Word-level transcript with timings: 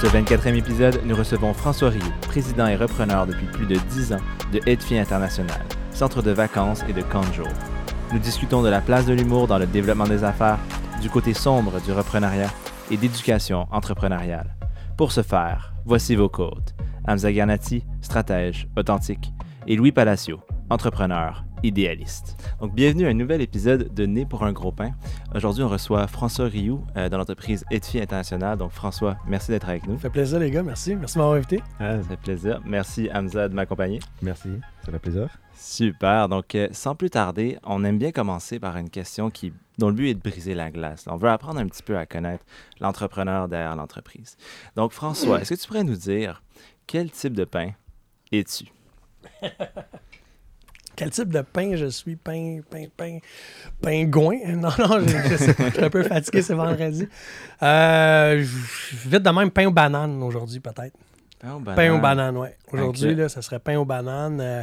Ce 0.00 0.06
24e 0.08 0.54
épisode, 0.54 1.00
nous 1.06 1.16
recevons 1.16 1.54
François 1.54 1.88
Rioux, 1.88 2.12
président 2.20 2.66
et 2.66 2.76
repreneur 2.76 3.26
depuis 3.26 3.46
plus 3.46 3.64
de 3.64 3.76
10 3.76 4.12
ans 4.12 4.20
de 4.52 4.60
Edfi 4.66 4.98
International, 4.98 5.58
centre 5.90 6.20
de 6.20 6.32
vacances 6.32 6.84
et 6.86 6.92
de 6.92 7.00
camp 7.00 7.26
de 7.26 7.32
jour. 7.32 7.48
Nous 8.12 8.18
discutons 8.18 8.62
de 8.62 8.68
la 8.68 8.82
place 8.82 9.06
de 9.06 9.14
l'humour 9.14 9.46
dans 9.46 9.56
le 9.56 9.64
développement 9.64 10.06
des 10.06 10.22
affaires, 10.22 10.58
du 11.00 11.08
côté 11.08 11.32
sombre 11.32 11.80
du 11.80 11.92
reprenariat 11.92 12.50
et 12.90 12.98
d'éducation 12.98 13.66
entrepreneuriale. 13.70 14.54
Pour 14.98 15.12
ce 15.12 15.22
faire, 15.22 15.72
voici 15.86 16.14
vos 16.14 16.28
côtes. 16.28 16.74
Hamza 17.08 17.32
Garnati, 17.32 17.82
stratège, 18.02 18.68
authentique, 18.76 19.32
et 19.66 19.76
Louis 19.76 19.92
Palacio, 19.92 20.40
entrepreneur, 20.68 21.45
idéaliste. 21.62 22.36
Donc, 22.60 22.74
bienvenue 22.74 23.06
à 23.06 23.10
un 23.10 23.14
nouvel 23.14 23.40
épisode 23.40 23.92
de 23.94 24.06
Né 24.06 24.24
pour 24.24 24.44
un 24.44 24.52
gros 24.52 24.72
pain. 24.72 24.92
Aujourd'hui, 25.34 25.62
on 25.62 25.68
reçoit 25.68 26.06
François 26.06 26.46
Rioux 26.46 26.84
euh, 26.96 27.08
dans 27.08 27.18
l'entreprise 27.18 27.64
Edfi 27.70 28.00
International. 28.00 28.56
Donc, 28.58 28.72
François, 28.72 29.16
merci 29.26 29.50
d'être 29.50 29.68
avec 29.68 29.86
nous. 29.86 29.96
Ça 29.96 30.02
fait 30.02 30.10
plaisir, 30.10 30.38
les 30.38 30.50
gars. 30.50 30.62
Merci. 30.62 30.94
Merci 30.94 31.14
de 31.14 31.18
m'avoir 31.18 31.36
invité. 31.36 31.62
Ah, 31.80 31.96
ça 31.96 32.08
fait 32.08 32.16
plaisir. 32.16 32.60
Merci, 32.64 33.08
Hamza, 33.12 33.48
de 33.48 33.54
m'accompagner. 33.54 34.00
Merci, 34.22 34.48
ça 34.84 34.92
fait 34.92 34.98
plaisir. 34.98 35.28
Super. 35.54 36.28
Donc, 36.28 36.54
euh, 36.54 36.68
sans 36.72 36.94
plus 36.94 37.10
tarder, 37.10 37.58
on 37.64 37.84
aime 37.84 37.98
bien 37.98 38.12
commencer 38.12 38.60
par 38.60 38.76
une 38.76 38.90
question 38.90 39.30
qui, 39.30 39.52
dont 39.78 39.88
le 39.88 39.94
but 39.94 40.10
est 40.10 40.14
de 40.14 40.20
briser 40.20 40.54
la 40.54 40.70
glace. 40.70 41.06
On 41.08 41.16
veut 41.16 41.30
apprendre 41.30 41.58
un 41.58 41.66
petit 41.66 41.82
peu 41.82 41.96
à 41.96 42.06
connaître 42.06 42.44
l'entrepreneur 42.80 43.48
derrière 43.48 43.76
l'entreprise. 43.76 44.36
Donc, 44.76 44.92
François, 44.92 45.40
est-ce 45.40 45.54
que 45.54 45.60
tu 45.60 45.66
pourrais 45.66 45.84
nous 45.84 45.96
dire 45.96 46.42
quel 46.86 47.10
type 47.10 47.34
de 47.34 47.44
pain 47.44 47.70
es-tu? 48.32 48.66
Quel 50.96 51.10
type 51.10 51.28
de 51.28 51.42
pain 51.42 51.76
je 51.76 51.86
suis? 51.86 52.16
Pain, 52.16 52.60
pain, 52.70 52.84
pain, 52.96 53.18
pingouin? 53.82 54.38
Non, 54.56 54.70
non, 54.78 55.00
je, 55.06 55.28
je 55.30 55.36
sais 55.36 55.54
pas, 55.54 55.68
je 55.68 55.74
suis 55.74 55.84
un 55.84 55.90
peu 55.90 56.02
fatigué, 56.02 56.42
c'est 56.42 56.54
vendredi. 56.54 57.06
Euh, 57.62 58.42
je- 58.42 59.08
vite 59.08 59.22
de 59.22 59.30
même, 59.30 59.50
pain 59.50 59.66
aux 59.66 59.72
bananes 59.72 60.22
aujourd'hui, 60.22 60.60
peut-être. 60.60 60.94
Pain 61.38 61.52
aux 61.54 61.60
bananes. 61.60 61.76
Pain 61.76 61.92
aux 61.94 62.00
bananes, 62.00 62.36
oui. 62.38 62.48
Aujourd'hui, 62.72 63.10
Ok. 63.12 63.18
là, 63.18 63.28
ça 63.28 63.42
serait 63.42 63.58
pain 63.58 63.76
aux 63.76 63.84
bananes. 63.84 64.40
Euh, 64.40 64.62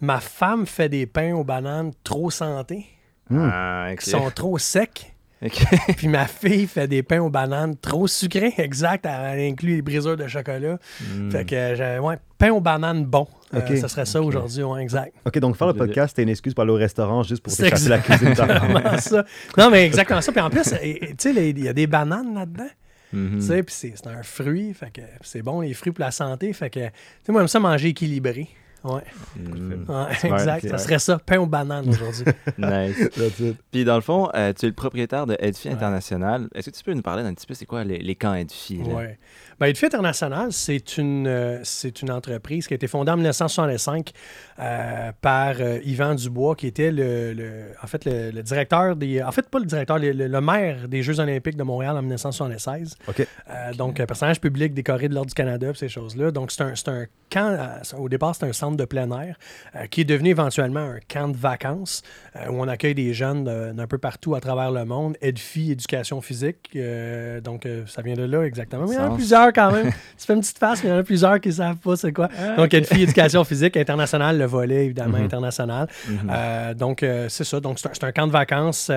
ma 0.00 0.20
femme 0.20 0.66
fait 0.66 0.88
des 0.88 1.06
pains 1.06 1.34
aux 1.34 1.44
bananes 1.44 1.92
trop 2.02 2.30
santé, 2.30 2.86
Ah, 3.30 3.88
ok. 3.92 3.98
qui 3.98 4.10
sont 4.10 4.30
trop 4.30 4.56
secs. 4.58 5.12
Ok. 5.44 5.62
Puis 5.98 6.08
ma 6.08 6.26
fille 6.26 6.66
fait 6.66 6.88
des 6.88 7.02
pains 7.04 7.20
aux 7.20 7.30
bananes 7.30 7.76
trop 7.76 8.06
sucrés, 8.08 8.54
exact. 8.58 9.06
Elle 9.06 9.52
inclut 9.52 9.76
les 9.76 9.82
briseurs 9.82 10.16
de 10.16 10.26
chocolat. 10.26 10.78
Hmm. 11.00 11.30
Fait 11.30 11.44
que, 11.44 11.54
euh, 11.54 11.98
ouais, 12.00 12.16
pain 12.38 12.50
aux 12.50 12.60
bananes 12.60 13.04
bon. 13.04 13.28
Euh, 13.54 13.60
Ok. 13.60 13.76
ça 13.78 13.88
serait 13.88 14.04
ça 14.04 14.20
aujourd'hui, 14.20 14.62
ouais, 14.62 14.82
exact. 14.82 15.14
Ok, 15.24 15.38
donc 15.38 15.56
faire 15.56 15.68
le 15.68 15.74
podcast, 15.74 16.10
c'était 16.10 16.22
une 16.22 16.28
excuse 16.28 16.52
pour 16.52 16.62
aller 16.62 16.72
au 16.72 16.76
restaurant 16.76 17.22
juste 17.22 17.42
pour 17.42 17.52
C'est 17.52 17.62
t'échapper 17.70 17.88
la 17.88 17.98
cuisine. 17.98 18.28
exactement 18.32 18.98
ça. 18.98 19.24
Non, 19.56 19.70
mais 19.70 19.86
exactement 19.86 20.20
ça. 20.20 20.32
Puis 20.32 20.40
en 20.40 20.50
plus, 20.50 20.64
tu 20.64 20.74
sais, 21.18 21.50
il 21.50 21.64
y 21.64 21.68
a 21.68 21.72
des 21.72 21.86
bananes 21.86 22.34
là-dedans. 22.34 22.68
Tu 23.10 23.40
sais, 23.40 23.62
puis 23.62 23.74
c'est 23.74 23.94
c'est 23.96 24.06
un 24.06 24.22
fruit. 24.22 24.74
Fait 24.74 24.90
que 24.92 25.00
c'est 25.22 25.40
bon, 25.40 25.62
les 25.62 25.72
fruits 25.72 25.92
pour 25.92 26.04
la 26.04 26.10
santé. 26.10 26.52
Fait 26.52 26.68
que, 26.68 26.80
tu 26.80 26.92
sais, 27.24 27.32
moi, 27.32 27.40
j'aime 27.40 27.48
ça 27.48 27.58
manger 27.58 27.88
équilibré. 27.88 28.48
Ouais, 28.94 29.02
Mm. 29.36 29.86
exact. 30.24 30.68
Ça 30.68 30.78
serait 30.78 30.98
ça, 30.98 31.18
pain 31.18 31.38
aux 31.38 31.46
bananes 31.46 31.88
aujourd'hui. 31.88 32.24
Nice. 32.58 33.08
Puis 33.70 33.84
dans 33.84 33.94
le 33.94 34.00
fond, 34.00 34.28
euh, 34.34 34.52
tu 34.52 34.66
es 34.66 34.68
le 34.68 34.74
propriétaire 34.74 35.26
de 35.26 35.36
Edfi 35.38 35.68
International. 35.68 36.48
Est-ce 36.54 36.70
que 36.70 36.76
tu 36.76 36.82
peux 36.84 36.92
nous 36.94 37.02
parler 37.02 37.22
d'un 37.22 37.34
petit 37.34 37.46
peu, 37.46 37.54
c'est 37.54 37.66
quoi 37.66 37.84
les, 37.84 37.98
les 37.98 38.14
camps 38.14 38.34
Edfi? 38.34 38.78
Ouais. 38.82 39.18
Ben, 39.60 39.66
Edfi 39.66 39.86
International, 39.86 40.52
c'est 40.52 40.98
une, 40.98 41.26
euh, 41.26 41.60
c'est 41.64 42.02
une 42.02 42.10
entreprise 42.10 42.66
qui 42.66 42.74
a 42.74 42.76
été 42.76 42.86
fondée 42.86 43.10
en 43.10 43.16
1965 43.16 44.12
euh, 44.60 45.12
par 45.20 45.54
euh, 45.60 45.78
Yvan 45.84 46.14
Dubois, 46.14 46.54
qui 46.56 46.66
était 46.66 46.90
le, 46.90 47.32
le- 47.32 47.64
en 47.82 47.86
fait, 47.86 48.04
le, 48.04 48.30
le 48.30 48.42
directeur 48.42 48.96
des. 48.96 49.22
En 49.22 49.32
fait, 49.32 49.48
pas 49.50 49.58
le 49.58 49.66
directeur, 49.66 49.98
le, 49.98 50.12
le- 50.12 50.28
le 50.28 50.40
maire 50.40 50.88
des 50.88 51.02
Jeux 51.02 51.18
Olympiques 51.20 51.56
de 51.56 51.62
Montréal 51.64 51.96
en 51.96 52.02
1976. 52.02 52.96
Ok. 53.08 53.20
Euh, 53.50 53.72
Donc, 53.74 54.00
un 54.00 54.06
personnage 54.06 54.40
public 54.40 54.74
décoré 54.74 55.08
de 55.08 55.14
l'Ordre 55.14 55.28
du 55.28 55.34
Canada, 55.34 55.68
puis 55.70 55.78
ces 55.78 55.88
choses-là. 55.88 56.30
Donc, 56.30 56.50
c'est 56.52 56.62
un, 56.62 56.74
c'est 56.74 56.88
un 56.88 57.06
camp. 57.30 57.50
euh, 57.58 57.96
au 57.98 58.08
départ, 58.08 58.34
c'est 58.34 58.46
un 58.46 58.52
centre 58.52 58.76
de 58.78 58.86
plein 58.86 59.10
air 59.10 59.36
euh, 59.76 59.86
qui 59.86 60.00
est 60.00 60.04
devenu 60.04 60.30
éventuellement 60.30 60.80
un 60.80 60.98
camp 61.06 61.28
de 61.28 61.36
vacances 61.36 62.02
euh, 62.36 62.48
où 62.48 62.62
on 62.62 62.68
accueille 62.68 62.94
des 62.94 63.12
jeunes 63.12 63.44
d'un 63.74 63.86
peu 63.86 63.98
partout 63.98 64.34
à 64.34 64.40
travers 64.40 64.70
le 64.70 64.84
monde. 64.86 65.16
EDFI, 65.20 65.72
éducation 65.72 66.20
physique. 66.22 66.70
euh, 66.76 67.40
donc, 67.40 67.68
ça 67.86 68.00
vient 68.02 68.14
de 68.14 68.22
là 68.22 68.42
exactement. 68.44 68.86
Mais 68.86 68.94
il 68.94 68.98
y 68.98 68.98
en 68.98 69.12
a 69.12 69.14
plusieurs 69.14 69.52
quand 69.52 69.72
même. 69.72 69.90
tu 70.18 70.26
fais 70.26 70.32
une 70.32 70.40
petite 70.40 70.58
face, 70.58 70.82
mais 70.82 70.90
il 70.90 70.92
y 70.92 70.96
en 70.96 71.00
a 71.00 71.02
plusieurs 71.02 71.40
qui 71.40 71.48
ne 71.48 71.54
savent 71.54 71.76
pas 71.76 71.96
c'est 71.96 72.12
quoi. 72.12 72.28
Donc, 72.56 72.72
EDFI, 72.72 73.02
éducation 73.02 73.44
physique 73.44 73.76
internationale, 73.76 74.38
le 74.38 74.44
volet 74.46 74.86
évidemment 74.86 75.18
international. 75.18 75.88
Mhm. 76.08 76.74
Donc, 76.74 77.04
c'est 77.28 77.44
ça. 77.44 77.60
Donc, 77.60 77.78
c'est 77.78 78.04
un, 78.04 78.12
camp 78.12 78.26
de 78.26 78.32
vacances 78.32 78.90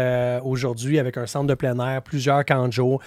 aujourd'hui 0.44 1.00
avec 1.00 1.18
un 1.18 1.26
centre 1.26 1.48
de 1.48 1.56
plein 1.56 1.78
air, 1.80 2.02
plusieurs 2.02 2.46
camps 2.46 2.68
de 2.68 2.74
jour. 2.74 3.02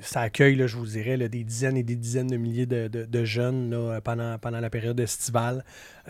Ça 0.00 0.20
accueille, 0.20 0.56
là, 0.56 0.66
je 0.66 0.76
vous 0.76 0.86
dirais, 0.86 1.16
là, 1.16 1.28
des 1.28 1.44
dizaines 1.44 1.76
et 1.76 1.82
des 1.82 1.96
dizaines 1.96 2.28
de 2.28 2.36
milliers 2.36 2.66
de, 2.66 2.88
de- 2.88 3.04
de 3.04 3.24
jeunes 3.24 3.70
là, 3.70 4.00
pendant, 4.00 4.38
pendant 4.38 4.60
la 4.60 4.70
période 4.70 4.98
estivale. 5.00 5.51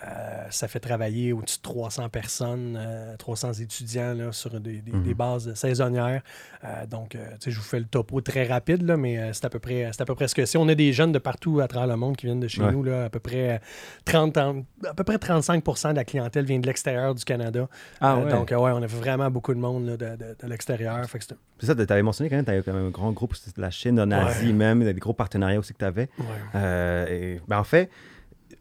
Euh, 0.03 0.07
ça 0.49 0.67
fait 0.67 0.79
travailler 0.79 1.33
au-dessus 1.33 1.57
de 1.57 1.61
300 1.61 2.09
personnes, 2.09 2.75
euh, 2.79 3.15
300 3.17 3.53
étudiants 3.53 4.15
là, 4.15 4.31
sur 4.31 4.59
des, 4.59 4.81
des- 4.81 4.91
des 4.91 5.13
bases 5.13 5.53
saisonnières. 5.53 6.23
Euh, 6.63 6.87
donc, 6.87 7.13
euh, 7.13 7.27
je 7.45 7.55
vous 7.55 7.61
fais 7.61 7.77
le 7.79 7.85
topo 7.85 8.19
très 8.21 8.45
rapide, 8.47 8.81
là, 8.81 8.97
mais 8.97 9.31
c'est 9.33 9.45
à, 9.45 9.49
peu 9.51 9.59
près- 9.59 9.89
c'est 9.93 10.01
à 10.01 10.05
peu 10.05 10.15
près 10.15 10.27
ce 10.27 10.33
que 10.33 10.45
c'est. 10.45 10.57
On 10.57 10.67
a 10.67 10.73
des 10.73 10.93
jeunes 10.93 11.11
de 11.11 11.19
partout 11.19 11.59
à 11.59 11.67
travers 11.67 11.87
le 11.87 11.95
monde 11.95 12.17
qui 12.17 12.25
viennent 12.25 12.39
de 12.39 12.47
chez 12.47 12.63
Ouais. 12.63 12.71
nous. 12.71 12.81
Là, 12.83 13.05
à, 13.05 13.09
peu 13.11 13.19
près, 13.19 13.51
euh, 13.51 13.57
30, 14.05 14.37
ans- 14.37 14.65
à 14.83 14.95
peu 14.95 15.03
près 15.03 15.17
35% 15.19 15.91
de 15.91 15.95
la 15.97 16.05
clientèle 16.05 16.45
vient 16.45 16.59
de 16.59 16.65
l'extérieur 16.65 17.13
du 17.13 17.23
Canada. 17.23 17.67
Ah 18.01 18.17
ouais. 18.17 18.31
donc, 18.31 18.49
ouais, 18.49 18.57
on 18.57 18.81
a 18.81 18.87
vraiment 18.87 19.29
beaucoup 19.29 19.53
de 19.53 19.59
monde 19.59 19.85
là, 19.85 19.97
de, 19.97 20.15
de- 20.15 20.35
de 20.41 20.47
l'extérieur. 20.47 21.05
Fait 21.07 21.19
que 21.19 21.25
c'est- 21.25 21.35
C'est 21.59 21.67
ça, 21.67 21.75
tu 21.75 21.81
avais 21.93 22.01
mentionné 22.01 22.29
quand 22.31 22.35
même, 22.37 22.45
tu 22.45 22.51
avais 22.51 22.63
quand 22.63 22.73
même 22.73 22.87
un 22.87 22.89
grand 22.89 23.11
groupe, 23.11 23.35
c'était 23.35 23.61
la 23.61 23.69
Chine, 23.69 23.99
en 23.99 24.09
Asie 24.11 24.47
Ouais. 24.47 24.53
même, 24.53 24.83
des 24.83 24.93
gros 24.99 25.13
partenariats 25.13 25.59
aussi 25.59 25.73
que 25.73 25.77
tu 25.79 25.85
avais. 25.85 26.09
ouais. 26.53 27.39
ben, 27.47 27.57
en 27.59 27.63
fait, 27.63 27.89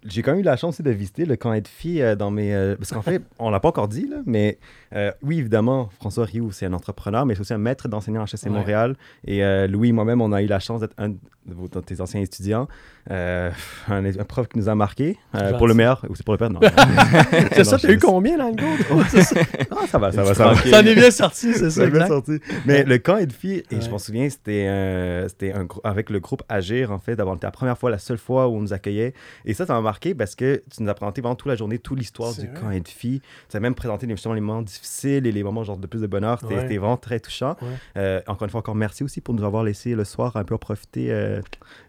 j'ai 0.04 0.22
quand 0.22 0.32
même 0.32 0.40
eu 0.40 0.44
la 0.44 0.56
chance 0.56 0.74
aussi 0.74 0.82
de 0.82 0.90
visiter 0.90 1.24
le 1.24 1.36
camp 1.36 1.52
Edfi 1.52 2.00
euh, 2.02 2.14
dans 2.16 2.30
mes. 2.30 2.54
euh, 2.54 2.76
parce 2.76 2.90
qu'en 2.92 3.02
fait, 3.02 3.22
on 3.38 3.50
l'a 3.50 3.60
pas 3.60 3.68
encore 3.68 3.88
dit, 3.88 4.06
là, 4.08 4.16
mais 4.26 4.58
euh, 4.94 5.12
oui, 5.22 5.38
évidemment, 5.38 5.88
François 5.98 6.24
Rioux, 6.24 6.50
c'est 6.52 6.66
un 6.66 6.72
entrepreneur, 6.72 7.24
mais 7.26 7.34
c'est 7.34 7.40
aussi 7.42 7.54
un 7.54 7.58
maître 7.58 7.88
d'enseignant 7.88 8.22
à 8.22 8.24
HEC 8.24 8.44
Ouais. 8.44 8.50
Montréal. 8.50 8.96
Et 9.26 9.44
euh, 9.44 9.66
Louis 9.66 9.92
moi-même, 9.92 10.20
on 10.20 10.32
a 10.32 10.42
eu 10.42 10.46
la 10.46 10.58
chance 10.60 10.80
d'être 10.80 10.94
un 10.98 11.10
de 11.10 11.16
vos- 11.46 11.68
de 11.68 11.80
tes 11.80 12.00
anciens 12.00 12.20
étudiants. 12.20 12.68
Euh, 13.10 13.50
un, 13.88 14.04
un 14.04 14.24
prof 14.24 14.46
qui 14.48 14.58
nous 14.58 14.68
a 14.68 14.74
marqué, 14.74 15.18
euh, 15.34 15.54
pour 15.58 15.66
le 15.66 15.74
meilleur, 15.74 16.04
ou 16.08 16.14
c'est 16.14 16.24
pour 16.24 16.34
le 16.34 16.38
pire, 16.38 16.50
non. 16.50 16.60
C'est 17.52 17.64
ça, 17.64 17.78
t'as 17.78 17.90
eu 17.92 17.98
combien 17.98 18.38
dans 18.38 18.48
le 18.48 18.54
cours? 18.56 19.04
Ça. 19.22 19.40
Ah, 19.70 19.86
ça 19.88 19.98
va, 19.98 20.12
ça 20.12 20.22
va, 20.22 20.34
ça 20.34 20.48
va. 20.48 20.54
Ça 20.56 20.80
en 20.80 20.86
est 20.86 20.94
bien 20.94 21.10
sorti, 21.10 21.52
c'est 21.54 21.70
ça, 21.70 21.82
Ça 21.84 21.86
bien 21.90 22.06
sorti. 22.06 22.38
Mais 22.66 22.84
le 22.84 22.98
camp 22.98 23.16
Edfi, 23.16 23.54
et 23.70 23.74
Ouais. 23.74 23.80
je 23.80 23.90
m'en 23.90 23.98
souviens, 23.98 24.28
c'était 24.30 24.66
euh, 24.68 25.28
un 25.54 25.66
avec 25.84 26.10
le 26.10 26.20
groupe 26.20 26.42
Agir, 26.48 26.92
en 26.92 26.98
fait, 26.98 27.16
d'avoir 27.16 27.36
été 27.36 27.46
la 27.46 27.50
première 27.50 27.76
fois, 27.76 27.90
la 27.90 27.98
seule 27.98 28.18
fois 28.18 28.48
où 28.48 28.56
on 28.56 28.60
nous 28.60 28.72
accueillait. 28.72 29.12
Et 29.44 29.54
ça, 29.54 29.66
ça 29.66 29.74
m'a 29.74 29.80
marqué 29.80 30.14
parce 30.14 30.34
que 30.36 30.62
tu 30.74 30.82
nous 30.82 30.88
as 30.88 30.94
présenté 30.94 31.20
vraiment 31.22 31.34
toute 31.34 31.48
la 31.48 31.56
journée, 31.56 31.78
toute 31.78 31.98
l'histoire 31.98 32.32
du 32.34 32.46
vrai. 32.46 32.60
camp 32.60 32.70
Edfi. 32.70 33.20
Tu 33.50 33.56
as 33.56 33.60
même 33.60 33.74
présenté 33.74 34.06
les, 34.06 34.14
justement 34.14 34.34
les 34.34 34.40
moments 34.40 34.62
difficiles 34.62 35.26
et 35.26 35.32
les 35.32 35.42
moments 35.42 35.64
genre 35.64 35.76
de 35.78 35.86
plus 35.86 36.00
de 36.00 36.06
bonheur. 36.06 36.38
C'était 36.40 36.54
Ouais. 36.54 36.78
vraiment 36.78 36.96
très 36.96 37.18
touchant. 37.20 37.56
Ouais. 37.62 37.68
Euh, 37.96 38.20
encore 38.28 38.44
une 38.44 38.50
fois, 38.50 38.60
encore 38.60 38.74
merci 38.76 39.02
aussi 39.02 39.20
pour 39.20 39.34
nous 39.34 39.44
avoir 39.44 39.64
laissé 39.64 39.94
le 39.94 40.04
soir 40.04 40.36
un 40.36 40.44
peu 40.44 40.54
en 40.54 40.58
profiter. 40.58 41.08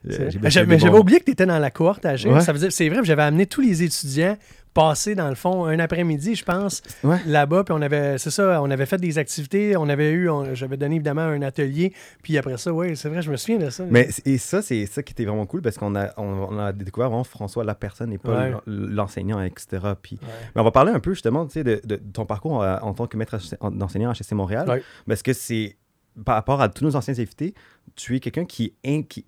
Euh, 0.10 0.30
j'avais 0.46 0.90
oublié 0.98 1.20
que 1.20 1.26
tu 1.26 1.32
étais 1.32 1.46
dans 1.46 1.60
la 1.60 1.72
cohorte 1.72 2.06
à 2.06 2.14
Ouais. 2.14 2.42
Ça 2.42 2.54
veut 2.54 2.60
dire, 2.60 2.72
c'est 2.72 2.90
vrai, 2.90 3.00
j'avais 3.04 3.24
amené 3.24 3.46
tous 3.46 3.62
les 3.62 3.84
étudiants 3.84 4.38
passer 4.74 5.14
dans 5.14 5.30
le 5.30 5.36
fond 5.36 5.66
un 5.66 5.78
après-midi, 5.78 6.34
je 6.34 6.44
pense, 6.44 6.82
Ouais. 7.04 7.18
là-bas. 7.28 7.64
Puis 7.64 7.76
on 7.78 7.82
avait, 7.84 8.18
c'est 8.18 8.32
ça, 8.32 8.60
on 8.62 8.72
avait 8.72 8.88
fait 8.88 8.98
des 8.98 9.20
activités. 9.20 9.78
On 9.78 9.88
avait 9.88 10.12
eu, 10.12 10.28
j'avais 10.54 10.78
donné 10.78 10.96
évidemment 10.96 11.22
un 11.22 11.44
atelier. 11.44 11.94
Puis 12.24 12.40
après 12.40 12.58
ça, 12.58 12.74
oui, 12.74 12.98
c'est 12.98 13.08
vrai, 13.08 13.22
je 13.22 13.30
me 13.30 13.38
souviens 13.38 13.60
de 13.60 13.70
ça. 13.70 13.84
Mais 13.88 14.10
et 14.26 14.40
ça, 14.40 14.64
c'est 14.64 14.88
ça 14.88 15.04
qui 15.04 15.12
était 15.14 15.26
vraiment 15.26 15.46
cool 15.46 15.62
parce 15.62 15.78
qu'on 15.78 15.96
a, 15.96 16.10
on, 16.18 16.48
on 16.50 16.58
a 16.58 16.74
découvert 16.74 17.10
vraiment 17.10 17.24
François, 17.24 17.64
la 17.64 17.76
personne 17.76 18.12
et 18.14 18.18
pas 18.18 18.32
Ouais. 18.50 18.54
l'enseignant, 18.66 19.40
etc. 19.42 19.68
Puis, 20.02 20.18
Ouais. 20.24 20.28
mais 20.56 20.62
on 20.62 20.64
va 20.64 20.72
parler 20.72 20.92
un 20.92 21.00
peu 21.00 21.14
justement 21.14 21.46
tu 21.46 21.54
sais, 21.54 21.64
de, 21.64 21.80
de 21.84 21.96
ton 21.98 22.26
parcours 22.26 22.64
euh, 22.64 22.78
en 22.82 22.94
tant 22.96 23.06
que 23.06 23.16
maître 23.16 23.38
d'enseignant 23.70 24.10
à 24.10 24.14
HEC 24.14 24.32
Montréal 24.32 24.82
parce 25.08 25.22
que 25.22 25.34
c'est 25.34 25.78
par 26.26 26.36
rapport 26.36 26.62
à 26.62 26.70
tous 26.70 26.84
nos 26.84 26.96
anciens 26.96 27.14
invités, 27.16 27.54
tu 27.96 28.16
es 28.16 28.20
quelqu'un 28.20 28.46
qui, 28.46 28.76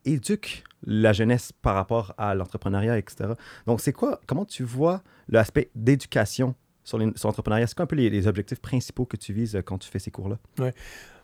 éduque 0.05 0.63
la 0.85 1.13
jeunesse 1.13 1.51
par 1.51 1.75
rapport 1.75 2.13
à 2.17 2.35
l'entrepreneuriat, 2.35 2.97
etc. 2.97 3.31
Donc, 3.65 3.81
c'est 3.81 3.93
quoi, 3.93 4.19
comment 4.27 4.45
tu 4.45 4.63
vois 4.63 5.01
l'aspect 5.27 5.71
d'éducation 5.75 6.55
sur 6.83 6.99
l'entrepreneuriat? 6.99 7.67
C'est 7.67 7.75
quoi 7.75 7.83
un 7.83 7.87
peu 7.87 7.95
les, 7.95 8.09
les 8.09 8.27
objectifs 8.27 8.59
principaux 8.59 9.05
que 9.05 9.17
tu 9.17 9.33
vises 9.33 9.55
euh, 9.55 9.61
quand 9.61 9.77
tu 9.79 9.89
fais 9.89 9.99
ces 9.99 10.11
cours-là? 10.11 10.37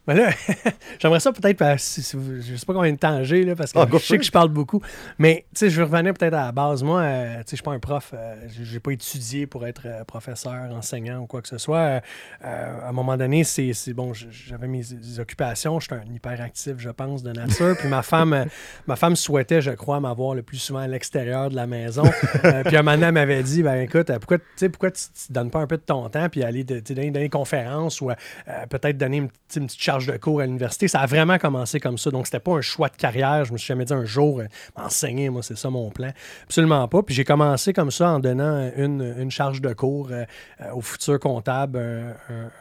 Mais 0.07 0.15
là, 0.15 0.29
j'aimerais 0.99 1.19
ça 1.19 1.31
peut-être, 1.31 1.57
parce- 1.57 1.83
si- 1.83 2.01
si 2.03 2.17
je 2.41 2.55
sais 2.55 2.65
pas 2.65 2.73
combien 2.73 2.91
de 2.91 2.97
temps 2.97 3.23
j'ai, 3.23 3.43
là, 3.43 3.55
parce 3.55 3.71
que 3.71 3.79
Ah, 3.79 3.87
je 3.91 3.97
sais 3.99 4.17
que 4.17 4.23
je 4.23 4.31
parle 4.31 4.49
beaucoup. 4.49 4.81
Mais, 5.19 5.45
tu 5.53 5.59
sais, 5.59 5.69
je 5.69 5.81
revenais 5.81 6.11
peut-être 6.13 6.33
à 6.33 6.45
la 6.47 6.51
base. 6.51 6.81
Moi, 6.83 7.01
euh, 7.01 7.33
tu 7.37 7.39
sais, 7.39 7.43
je 7.51 7.55
suis 7.57 7.63
pas 7.63 7.71
un 7.71 7.79
prof. 7.79 8.11
euh, 8.13 8.35
j'ai- 8.49 8.79
pas 8.79 8.91
étudié 8.91 9.45
pour 9.45 9.67
être 9.67 9.83
euh, 9.85 10.03
professeur, 10.03 10.71
enseignant 10.73 11.19
ou 11.19 11.27
quoi 11.27 11.41
que 11.43 11.47
ce 11.47 11.59
soit. 11.59 11.77
Euh, 11.77 11.99
euh, 12.45 12.81
à 12.85 12.89
un 12.89 12.91
moment 12.93 13.15
donné, 13.15 13.43
c'est 13.43 13.73
bon, 13.93 14.11
j'avais 14.13 14.67
mes 14.67 14.81
mes 14.81 15.19
occupations. 15.19 15.79
J'étais 15.79 15.95
un 15.95 16.13
hyperactif, 16.13 16.73
je 16.79 16.89
pense, 16.89 17.21
de 17.21 17.31
nature. 17.31 17.75
Puis 17.77 17.87
ma 17.87 18.01
femme, 18.01 18.33
euh, 18.33 18.45
ma 18.87 18.95
femme 18.95 19.15
souhaitait, 19.15 19.61
je 19.61 19.71
crois, 19.71 19.99
m'avoir 19.99 20.33
le 20.33 20.41
plus 20.41 20.57
souvent 20.57 20.79
à 20.79 20.87
l'extérieur 20.87 21.49
de 21.51 21.55
la 21.55 21.67
maison. 21.67 22.03
Euh, 22.45 22.63
puis 22.63 22.75
un 22.75 22.81
moment 22.81 22.95
donné, 22.95 23.05
elle 23.07 23.13
m'avait 23.13 23.43
dit, 23.43 23.61
ben 23.61 23.75
écoute, 23.81 24.09
euh, 24.09 24.17
pourquoi, 24.17 24.37
pourquoi 24.71 24.89
tu 24.91 25.03
ne 25.29 25.33
donnes 25.35 25.51
pas 25.51 25.59
un 25.59 25.67
peu 25.67 25.77
de 25.77 25.83
ton 25.83 26.09
temps 26.09 26.27
puis 26.29 26.43
aller 26.43 26.63
de- 26.63 26.79
donner, 26.79 27.11
donner 27.11 27.25
des 27.25 27.29
conférences 27.29 28.01
ou 28.01 28.09
euh, 28.09 28.15
euh, 28.47 28.65
peut-être 28.67 28.97
donner 28.97 29.17
une, 29.17 29.29
petite- 29.29 29.55
une 29.61 29.67
petite 29.67 29.79
charge 29.91 30.07
de 30.07 30.17
cours 30.17 30.39
à 30.41 30.45
l'université. 30.45 30.87
Ça 30.87 31.01
a 31.01 31.05
vraiment 31.05 31.37
commencé 31.37 31.79
comme 31.79 31.97
ça. 31.97 32.11
Donc, 32.11 32.25
c'était 32.27 32.39
pas 32.39 32.53
un 32.53 32.61
choix 32.61 32.87
de 32.89 32.95
carrière. 32.95 33.43
Je 33.45 33.51
me 33.53 33.57
suis 33.57 33.67
jamais 33.67 33.83
dit 33.85 33.93
un 33.93 34.05
jour, 34.05 34.39
euh, 34.39 34.45
enseigner, 34.75 35.29
moi, 35.29 35.43
c'est 35.43 35.57
ça 35.57 35.69
mon 35.69 35.89
plan. 35.89 36.11
Absolument 36.43 36.87
pas. 36.87 37.03
Puis 37.03 37.13
j'ai 37.15 37.23
commencé 37.25 37.73
comme 37.73 37.91
ça 37.91 38.09
en 38.11 38.19
donnant 38.19 38.71
une, 38.77 39.15
une 39.19 39.31
charge 39.31 39.61
de 39.61 39.73
cours 39.73 40.09
euh, 40.11 40.23
euh, 40.61 40.71
au 40.73 40.81
futur 40.81 41.19
comptable, 41.19 41.77
un, 41.77 42.13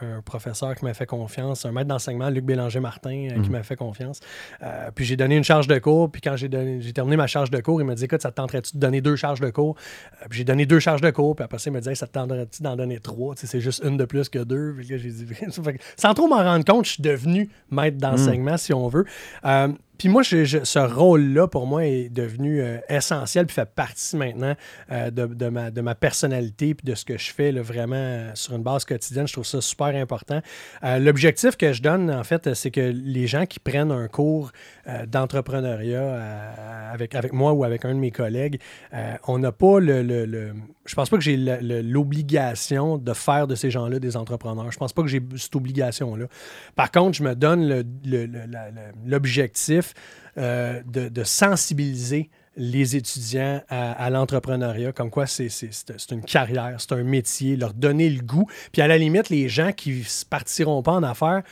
un- 0.05 0.17
un 0.17 0.21
professeur 0.21 0.75
qui 0.75 0.83
m'a 0.85 0.93
fait 0.93 1.05
confiance, 1.05 1.65
un 1.65 1.71
maître 1.71 1.87
d'enseignement, 1.87 2.29
Luc 2.29 2.43
Bélanger-Martin, 2.45 3.27
euh, 3.37 3.41
qui 3.41 3.49
m'a 3.49 3.63
fait 3.63 3.75
confiance. 3.75 4.19
Puis 4.95 5.05
j'ai 5.05 5.15
donné 5.15 5.35
une 5.37 5.43
charge 5.43 5.67
de 5.67 5.77
cours. 5.79 6.11
Puis 6.11 6.21
quand 6.21 6.35
j'ai 6.35 6.49
donné- 6.49 6.81
j'ai 6.81 6.93
terminé 6.93 7.15
ma 7.17 7.27
charge 7.27 7.49
de 7.49 7.59
cours, 7.61 7.81
il 7.81 7.85
m'a 7.85 7.95
dit 7.95 8.03
Écoute, 8.05 8.21
ça 8.21 8.31
te 8.31 8.35
tenterait-tu 8.35 8.75
de 8.75 8.79
donner 8.79 8.99
deux 9.01 9.15
charges 9.15 9.39
de 9.39 9.49
cours? 9.49 9.75
Puis 10.29 10.39
j'ai 10.39 10.43
donné 10.43 10.65
deux 10.65 10.79
charges 10.79 11.01
de 11.01 11.09
cours. 11.11 11.35
Puis 11.35 11.43
après 11.45 11.59
ça, 11.59 11.69
il 11.69 11.73
m'a 11.73 11.79
dit 11.81 11.89
Hey, 11.89 11.95
Ça 11.95 12.07
te 12.07 12.11
tenterait-tu 12.13 12.61
d'en 12.63 12.75
donner 12.75 12.99
trois? 12.99 13.35
C'est 13.37 13.59
juste 13.61 13.81
une 13.85 13.95
de 13.97 14.05
plus 14.05 14.27
que 14.29 14.39
deux. 14.39 14.73
Puis 14.77 14.87
là, 14.87 14.97
j'ai 14.97 15.09
dit 15.11 15.25
Sans 15.97 16.13
trop 16.13 16.27
m'en 16.27 16.37
rendre 16.43 16.65
compte, 16.65 16.85
je 16.85 16.91
suis 16.93 17.03
devenu 17.03 17.20
maître 17.69 17.97
d'enseignement, 17.97 18.57
si 18.57 18.73
on 18.73 18.87
veut. 18.87 19.05
Euh, 19.45 19.69
puis 20.01 20.09
moi, 20.09 20.23
ce 20.23 20.79
rôle-là, 20.79 21.47
pour 21.47 21.67
moi, 21.67 21.85
est 21.85 22.09
devenu 22.09 22.59
euh, 22.59 22.79
essentiel, 22.89 23.45
puis 23.45 23.53
fait 23.53 23.69
partie 23.69 24.17
maintenant 24.17 24.55
euh, 24.91 25.11
de, 25.11 25.79
ma, 25.79 25.93
personnalité, 25.93 26.73
puis 26.73 26.87
de 26.87 26.95
ce 26.95 27.05
que 27.05 27.19
je 27.19 27.31
fais 27.31 27.51
là, 27.51 27.61
vraiment 27.61 27.93
euh, 27.97 28.31
sur 28.33 28.55
une 28.55 28.63
base 28.63 28.83
quotidienne. 28.83 29.27
Je 29.27 29.33
trouve 29.33 29.45
ça 29.45 29.61
super 29.61 29.89
important. 29.89 30.41
L'objectif 30.81 31.55
que 31.55 31.71
je 31.71 31.83
donne, 31.83 32.09
en 32.09 32.23
fait, 32.23 32.51
c'est 32.55 32.71
que 32.71 32.81
les 32.81 33.27
gens 33.27 33.45
qui 33.45 33.59
prennent 33.59 33.91
un 33.91 34.07
cours 34.07 34.51
d'entrepreneuriat 35.05 36.91
avec, 36.91 37.13
avec 37.13 37.31
moi 37.31 37.51
ou 37.53 37.63
avec 37.63 37.85
un 37.85 37.93
de 37.93 37.99
mes 37.99 38.09
collègues, 38.09 38.59
on 39.27 39.37
n'a 39.37 39.51
pas 39.51 39.79
le, 39.79 40.01
le- 40.01 40.25
le- 40.25 40.53
Je 40.85 40.95
pense 40.95 41.09
pas 41.11 41.17
que 41.17 41.23
j'ai 41.23 41.37
l'obligation 41.37 42.97
de 42.97 43.13
faire 43.13 43.45
de 43.45 43.53
ces 43.53 43.69
gens-là 43.69 43.99
des 43.99 44.17
entrepreneurs. 44.17 44.71
Je 44.71 44.79
pense 44.79 44.93
pas 44.93 45.03
que 45.03 45.07
j'ai 45.07 45.21
cette 45.37 45.55
obligation-là. 45.55 46.25
Par 46.75 46.89
contre, 46.89 47.15
je 47.17 47.23
me 47.23 47.35
donne 47.35 47.67
le- 47.67 47.85
euh, 50.37 50.81
de, 50.85 51.09
de 51.09 51.23
sensibiliser 51.23 52.29
les 52.57 52.95
étudiants 52.95 53.61
à, 53.69 53.91
à 53.93 54.09
l'entrepreneuriat, 54.09 54.91
comme 54.91 55.09
quoi 55.09 55.25
c'est 55.25 55.47
une 56.11 56.21
carrière, 56.23 56.75
c'est 56.79 56.91
un 56.91 57.03
métier, 57.03 57.55
leur 57.55 57.73
donner 57.73 58.09
le 58.09 58.21
goût. 58.21 58.45
Puis 58.73 58.81
à 58.81 58.87
la 58.87 58.97
limite, 58.97 59.29
les 59.29 59.47
gens 59.47 59.71
qui 59.71 59.91
ne 59.91 60.25
partiront 60.29 60.83
pas 60.83 60.91
en 60.93 61.03
affaires, 61.03 61.43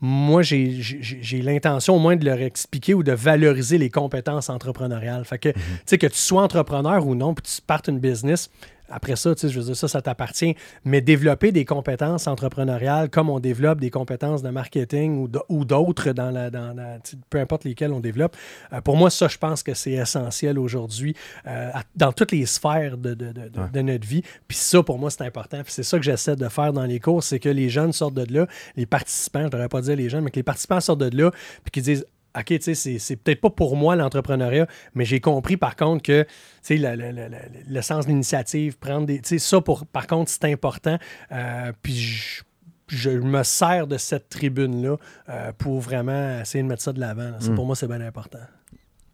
moi, 0.00 0.42
j'ai- 0.42 1.42
l'intention 1.42 1.96
au 1.96 1.98
moins 1.98 2.16
de 2.16 2.24
leur 2.24 2.40
expliquer 2.40 2.94
ou 2.94 3.02
de 3.02 3.12
valoriser 3.12 3.78
les 3.78 3.90
compétences 3.90 4.48
entrepreneuriales. 4.48 5.24
Fait 5.24 5.38
que, 5.38 5.48
tu 5.50 5.60
sais, 5.86 5.98
que 5.98 6.06
tu 6.06 6.16
sois 6.18 6.42
entrepreneur 6.42 7.04
ou 7.06 7.14
non, 7.14 7.34
puis 7.34 7.42
tu 7.42 7.60
partes 7.60 7.88
une 7.88 7.98
business, 7.98 8.48
après 8.90 9.16
ça, 9.16 9.34
tu 9.34 9.42
sais, 9.42 9.48
je 9.48 9.58
veux 9.58 9.66
dire, 9.66 9.76
ça, 9.76 9.88
ça 9.88 10.00
t'appartient. 10.02 10.54
Mais 10.84 11.00
développer 11.00 11.52
des 11.52 11.64
compétences 11.64 12.26
entrepreneuriales 12.26 13.10
comme 13.10 13.30
on 13.30 13.40
développe 13.40 13.80
des 13.80 13.90
compétences 13.90 14.42
de 14.42 14.50
marketing 14.50 15.28
ou 15.48 15.64
d'autres 15.64 16.12
dans 16.12 16.30
la, 16.30 16.50
dans 16.50 16.74
la- 16.74 16.98
peu 17.30 17.38
importe 17.38 17.64
lesquelles 17.64 17.92
on 17.92 18.00
développe, 18.00 18.36
euh, 18.72 18.80
pour 18.80 18.96
moi, 18.96 19.10
ça, 19.10 19.28
je 19.28 19.38
pense 19.38 19.62
que 19.62 19.74
c'est 19.74 19.92
essentiel 19.92 20.58
aujourd'hui 20.58 21.14
euh, 21.46 21.70
dans 21.96 22.12
toutes 22.12 22.32
les 22.32 22.46
sphères 22.46 22.96
de, 22.98 23.14
de- 23.14 23.32
de- 23.32 23.48
de- 23.48 23.58
Ouais. 23.60 23.68
de 23.72 23.80
notre 23.82 24.06
vie. 24.06 24.22
Puis 24.46 24.56
ça, 24.56 24.82
pour 24.82 24.98
moi, 24.98 25.10
c'est 25.10 25.22
important. 25.24 25.62
Puis 25.62 25.72
c'est 25.72 25.82
ça 25.82 25.98
que 25.98 26.04
j'essaie 26.04 26.36
de 26.36 26.48
faire 26.48 26.72
dans 26.72 26.84
les 26.84 27.00
cours, 27.00 27.22
c'est 27.22 27.38
que 27.38 27.48
les 27.48 27.68
jeunes 27.68 27.92
sortent 27.92 28.14
de 28.14 28.32
là, 28.32 28.46
les 28.76 28.86
participants, 28.86 29.40
je 29.40 29.44
ne 29.46 29.50
devrais 29.50 29.68
pas 29.68 29.80
dire 29.80 29.96
les 29.96 30.08
jeunes, 30.08 30.24
mais 30.24 30.30
que 30.30 30.36
les 30.36 30.42
participants 30.42 30.80
sortent 30.80 31.00
de 31.00 31.16
là, 31.16 31.30
puis 31.64 31.70
qu'ils 31.72 31.82
disent 31.82 32.06
OK, 32.36 32.44
tu 32.46 32.74
sais, 32.74 32.98
c'est- 32.98 33.16
peut-être 33.16 33.40
pas 33.40 33.50
pour 33.50 33.76
moi 33.76 33.96
l'entrepreneuriat, 33.96 34.66
mais 34.94 35.04
j'ai 35.04 35.20
compris 35.20 35.56
par 35.56 35.76
contre 35.76 36.02
que, 36.02 36.22
tu 36.22 36.28
sais, 36.62 36.76
le, 36.76 36.94
le- 36.94 37.10
le- 37.10 37.28
le- 37.28 37.38
le 37.68 37.82
sens 37.82 38.04
de 38.06 38.10
l'initiative, 38.10 38.78
prendre 38.78 39.06
des. 39.06 39.20
Tu 39.20 39.28
sais, 39.30 39.38
ça, 39.38 39.60
pour, 39.60 39.86
par 39.86 40.06
contre, 40.06 40.30
c'est 40.30 40.44
important. 40.44 40.98
Euh, 41.32 41.72
puis 41.82 41.94
je, 41.94 42.42
je 42.88 43.10
me 43.10 43.42
sers 43.42 43.86
de 43.86 43.96
cette 43.98 44.28
tribune-là 44.28 44.96
euh, 45.28 45.52
pour 45.58 45.80
vraiment 45.80 46.40
essayer 46.40 46.62
de 46.62 46.68
mettre 46.68 46.82
ça 46.82 46.92
de 46.92 47.00
l'avant. 47.00 47.30
là. 47.30 47.40
Ça, 47.40 47.50
Mm. 47.50 47.54
Pour 47.54 47.66
moi, 47.66 47.76
c'est 47.76 47.88
bien 47.88 48.00
important. 48.00 48.38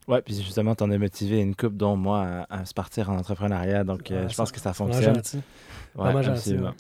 Ouais, 0.06 0.20
puis 0.20 0.34
justement, 0.34 0.74
t'en 0.74 0.90
as 0.90 0.98
motivé 0.98 1.40
une 1.40 1.56
couple, 1.56 1.76
dont 1.76 1.96
moi, 1.96 2.44
à, 2.50 2.60
à 2.60 2.64
se 2.66 2.74
partir 2.74 3.08
en 3.10 3.16
entrepreneuriat. 3.16 3.84
Donc, 3.84 4.10
euh, 4.10 4.24
Ouais, 4.24 4.28
je 4.28 4.36
pense 4.36 4.52
que 4.52 4.60
ça 4.60 4.72
Vraiment 4.72 4.92
fonctionne. 4.92 5.14
gentil. 5.14 5.36
Ouais, 5.36 5.42
Vraiment 6.04 6.22
gentil, 6.22 6.38
absolument. 6.38 6.66
ouais. 6.68 6.74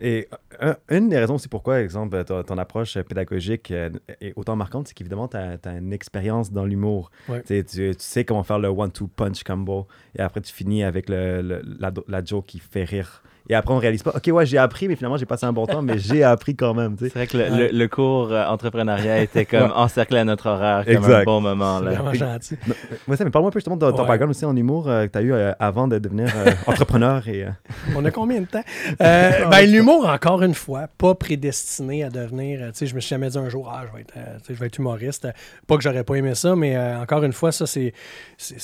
Et 0.00 0.28
euh, 0.62 0.74
une 0.90 1.08
des 1.08 1.18
raisons 1.18 1.34
aussi 1.36 1.48
pourquoi, 1.48 1.80
exemple, 1.80 2.24
ton, 2.24 2.42
ton 2.42 2.58
approche 2.58 2.98
pédagogique 2.98 3.70
euh, 3.70 3.90
est 4.20 4.32
autant 4.36 4.56
marquante, 4.56 4.88
c'est 4.88 4.94
qu'évidemment, 4.94 5.28
tu 5.28 5.36
as, 5.36 5.58
une 5.66 5.92
expérience 5.92 6.50
dans 6.52 6.64
l'humour. 6.64 7.10
Ouais. 7.28 7.42
Tu, 7.42 7.48
sais, 7.48 7.64
tu- 7.64 7.96
tu 7.96 8.04
sais 8.04 8.24
comment 8.24 8.42
faire 8.42 8.58
le 8.58 8.68
one-two 8.68 9.08
punch 9.08 9.42
combo. 9.44 9.86
Et 10.16 10.20
après, 10.22 10.40
tu 10.40 10.52
finis 10.52 10.82
avec 10.84 11.08
le, 11.08 11.42
le- 11.42 11.62
la, 11.78 11.92
la 12.08 12.24
joke 12.24 12.46
qui 12.46 12.58
fait 12.58 12.84
rire. 12.84 13.22
Et 13.50 13.54
après, 13.54 13.74
on 13.74 13.78
réalise 13.78 14.02
pas, 14.02 14.12
OK, 14.16 14.26
ouais, 14.32 14.46
j'ai 14.46 14.56
appris, 14.56 14.88
mais 14.88 14.96
finalement, 14.96 15.18
j'ai 15.18 15.26
passé 15.26 15.44
un 15.44 15.52
bon 15.52 15.66
temps, 15.66 15.82
mais 15.82 15.98
j'ai 15.98 16.22
appris 16.24 16.56
quand 16.56 16.72
même. 16.72 16.96
C'est 16.98 17.12
vrai 17.12 17.26
que 17.26 17.36
le, 17.36 17.48
le- 17.48 17.68
le 17.72 17.88
cours 17.88 18.32
euh, 18.32 18.46
entrepreneuriat 18.46 19.20
était 19.20 19.44
comme 19.44 19.64
Ouais. 19.64 19.70
encerclé 19.76 20.18
à 20.20 20.24
notre 20.24 20.46
horaire 20.48 20.84
comme 20.86 21.04
un 21.12 21.24
bon 21.24 21.40
moment. 21.42 21.78
C'est 21.80 21.84
Là. 21.84 21.90
vraiment 21.92 22.14
gentil. 22.14 22.56
Moi, 23.06 23.16
ça, 23.18 23.24
mais 23.24 23.30
parle-moi 23.30 23.50
un 23.50 23.52
peu 23.52 23.58
justement 23.58 23.76
de 23.76 23.90
ton 23.90 24.02
Ouais. 24.02 24.08
background 24.08 24.30
aussi 24.30 24.44
en 24.46 24.56
humour 24.56 24.88
euh, 24.88 25.06
que 25.06 25.12
tu 25.12 25.18
as 25.18 25.22
eu 25.22 25.32
euh, 25.32 25.52
avant 25.58 25.88
de 25.88 25.98
devenir 25.98 26.28
euh, 26.34 26.52
entrepreneur. 26.66 27.26
Et, 27.28 27.44
euh, 27.44 27.48
On 27.94 28.04
a 28.04 28.10
combien 28.10 28.40
de 28.40 28.46
temps? 28.46 28.62
Euh, 29.02 29.46
ben, 29.50 29.70
l'humour, 29.70 30.08
encore 30.08 30.42
une 30.42 30.54
fois, 30.54 30.86
pas 30.96 31.14
prédestiné 31.14 32.04
à 32.04 32.08
devenir. 32.10 32.60
euh, 32.62 32.66
Tu 32.70 32.78
sais, 32.78 32.86
je 32.86 32.94
me 32.94 33.00
suis 33.00 33.10
jamais 33.10 33.28
dit 33.28 33.36
un 33.38 33.48
jour, 33.50 33.70
ah, 33.70 33.82
je 33.86 33.94
vais 33.94 34.02
être, 34.02 34.14
euh, 34.16 34.38
tu 34.38 34.46
sais, 34.46 34.54
je 34.54 34.60
vais 34.60 34.66
être 34.66 34.78
humoriste. 34.78 35.28
Pas 35.66 35.76
que 35.76 35.82
j'aurais 35.82 36.04
pas 36.04 36.14
aimé 36.14 36.34
ça, 36.34 36.56
mais 36.56 36.76
euh, 36.76 37.00
encore 37.02 37.22
une 37.24 37.32
fois, 37.34 37.52
ça, 37.52 37.66
c'est 37.66 37.92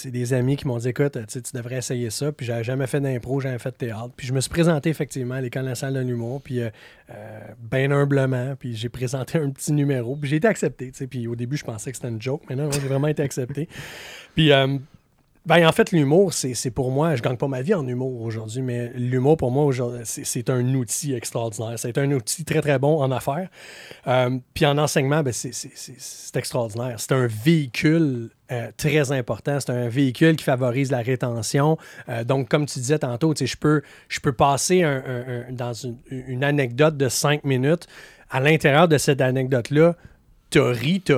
des 0.07 0.33
amis 0.33 0.57
qui 0.57 0.67
m'ont 0.67 0.79
dit, 0.79 0.89
écoute, 0.89 1.19
tu 1.31 1.41
devrais 1.55 1.77
essayer 1.77 2.09
ça. 2.11 2.33
Puis 2.33 2.47
j'avais 2.47 2.65
jamais 2.65 2.87
fait 2.87 3.01
d'impro, 3.01 3.41
j'avais 3.41 3.59
fait 3.59 3.71
de 3.71 3.77
théâtre. 3.77 4.11
Puis 4.17 4.27
je 4.27 4.33
me 4.33 4.41
suis 4.41 4.49
présenté 4.51 4.70
effectivement 4.85 5.35
à 5.35 5.41
l'école 5.41 5.65
nationale 5.65 6.05
de 6.05 6.09
l'humour. 6.09 6.41
Puis 6.43 6.61
euh, 6.61 6.71
euh, 7.11 7.41
ben 7.59 7.93
humblement, 7.93 8.55
puis 8.59 8.75
j'ai 8.75 8.89
présenté 8.89 9.39
un 9.39 9.51
petit 9.51 9.73
numéro. 9.73 10.17
Puis 10.17 10.31
j'ai 10.31 10.37
été 10.37 10.49
accepté. 10.49 10.93
Puis 11.09 11.27
au 11.27 11.37
début, 11.37 11.57
je 11.57 11.65
pensais 11.65 11.91
que 11.91 11.97
c'était 11.97 12.09
une 12.09 12.23
joke, 12.23 12.43
mais 12.49 12.57
non, 12.57 12.65
non, 12.65 12.73
j'ai 12.73 12.89
vraiment 12.89 13.09
été 13.09 13.23
accepté. 13.23 13.69
Puis. 14.35 14.51
Ben, 15.47 15.67
en 15.67 15.73
fait, 15.73 15.91
l'humour, 15.91 16.35
c'est 16.35 16.71
pour 16.71 16.91
moi, 16.91 17.17
je 17.17 17.23
gagne 17.23 17.37
pas 17.37 17.49
ma 17.49 17.63
vie 17.63 17.73
en 17.73 17.87
humour 17.89 18.21
aujourd'hui, 18.21 18.61
mais 18.61 18.93
l'humour, 18.95 19.39
pour 19.39 19.51
moi, 19.51 19.73
c'est 20.05 20.51
un 20.51 20.75
outil 20.75 21.15
extraordinaire. 21.15 21.79
C'est 21.79 21.97
un 21.97 22.13
outil 22.13 22.45
très, 22.45 22.61
très 22.61 22.79
bon 22.79 23.01
en 23.01 23.11
affaires. 23.11 23.49
Euh, 24.07 24.39
puis 24.53 24.67
en 24.67 24.77
enseignement, 24.77 25.23
ben, 25.23 25.33
c'est- 25.33 26.37
extraordinaire. 26.37 27.01
C'est 27.01 27.13
un 27.13 27.27
véhicule 27.27 28.31
euh, 28.53 28.71
très 28.77 29.13
important. 29.13 29.59
C'est 29.61 29.71
un 29.71 29.89
véhicule 29.89 30.37
qui 30.37 30.45
favorise 30.45 30.91
la 30.91 31.01
rétention. 31.01 31.79
Euh, 32.09 32.23
donc, 32.23 32.49
comme 32.49 32.67
tu 32.67 32.79
disais 32.79 32.99
tantôt, 32.99 33.35
je 33.35 33.57
peux, 33.57 33.83
je 34.09 34.21
peux 34.21 34.33
passer 34.33 34.83
un- 34.83 35.45
dans 35.51 35.73
une, 35.73 36.45
anecdote 36.45 36.97
de 36.97 37.09
cinq 37.09 37.45
minutes. 37.45 37.87
À 38.29 38.41
l'intérieur 38.41 38.89
de 38.89 38.99
cette 38.99 39.21
anecdote-là, 39.21 39.97
t'as 40.51 40.73
ri, 40.73 41.01
tu 41.01 41.15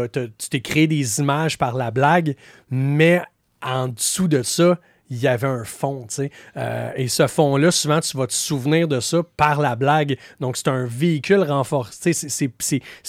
t'es 0.50 0.60
créé 0.60 0.86
des 0.86 1.20
images 1.20 1.58
par 1.58 1.74
la 1.74 1.90
blague, 1.90 2.36
mais 2.70 3.22
en 3.62 3.88
dessous 3.88 4.28
de 4.28 4.42
ça, 4.42 4.78
il 5.10 5.18
y 5.18 5.28
avait 5.28 5.46
un 5.46 5.64
fond, 5.64 6.06
tu 6.08 6.14
sais. 6.14 6.30
Euh, 6.56 6.90
et 6.96 7.06
ce 7.08 7.26
fond-là, 7.26 7.70
souvent, 7.70 8.00
tu 8.00 8.16
vas 8.16 8.26
te 8.26 8.32
souvenir 8.32 8.88
de 8.88 8.98
ça 8.98 9.18
par 9.36 9.60
la 9.60 9.76
blague. 9.76 10.16
Donc, 10.40 10.56
c'est 10.56 10.68
un 10.68 10.86
véhicule 10.86 11.42
renforcé. 11.42 12.14
C'est- 12.14 12.50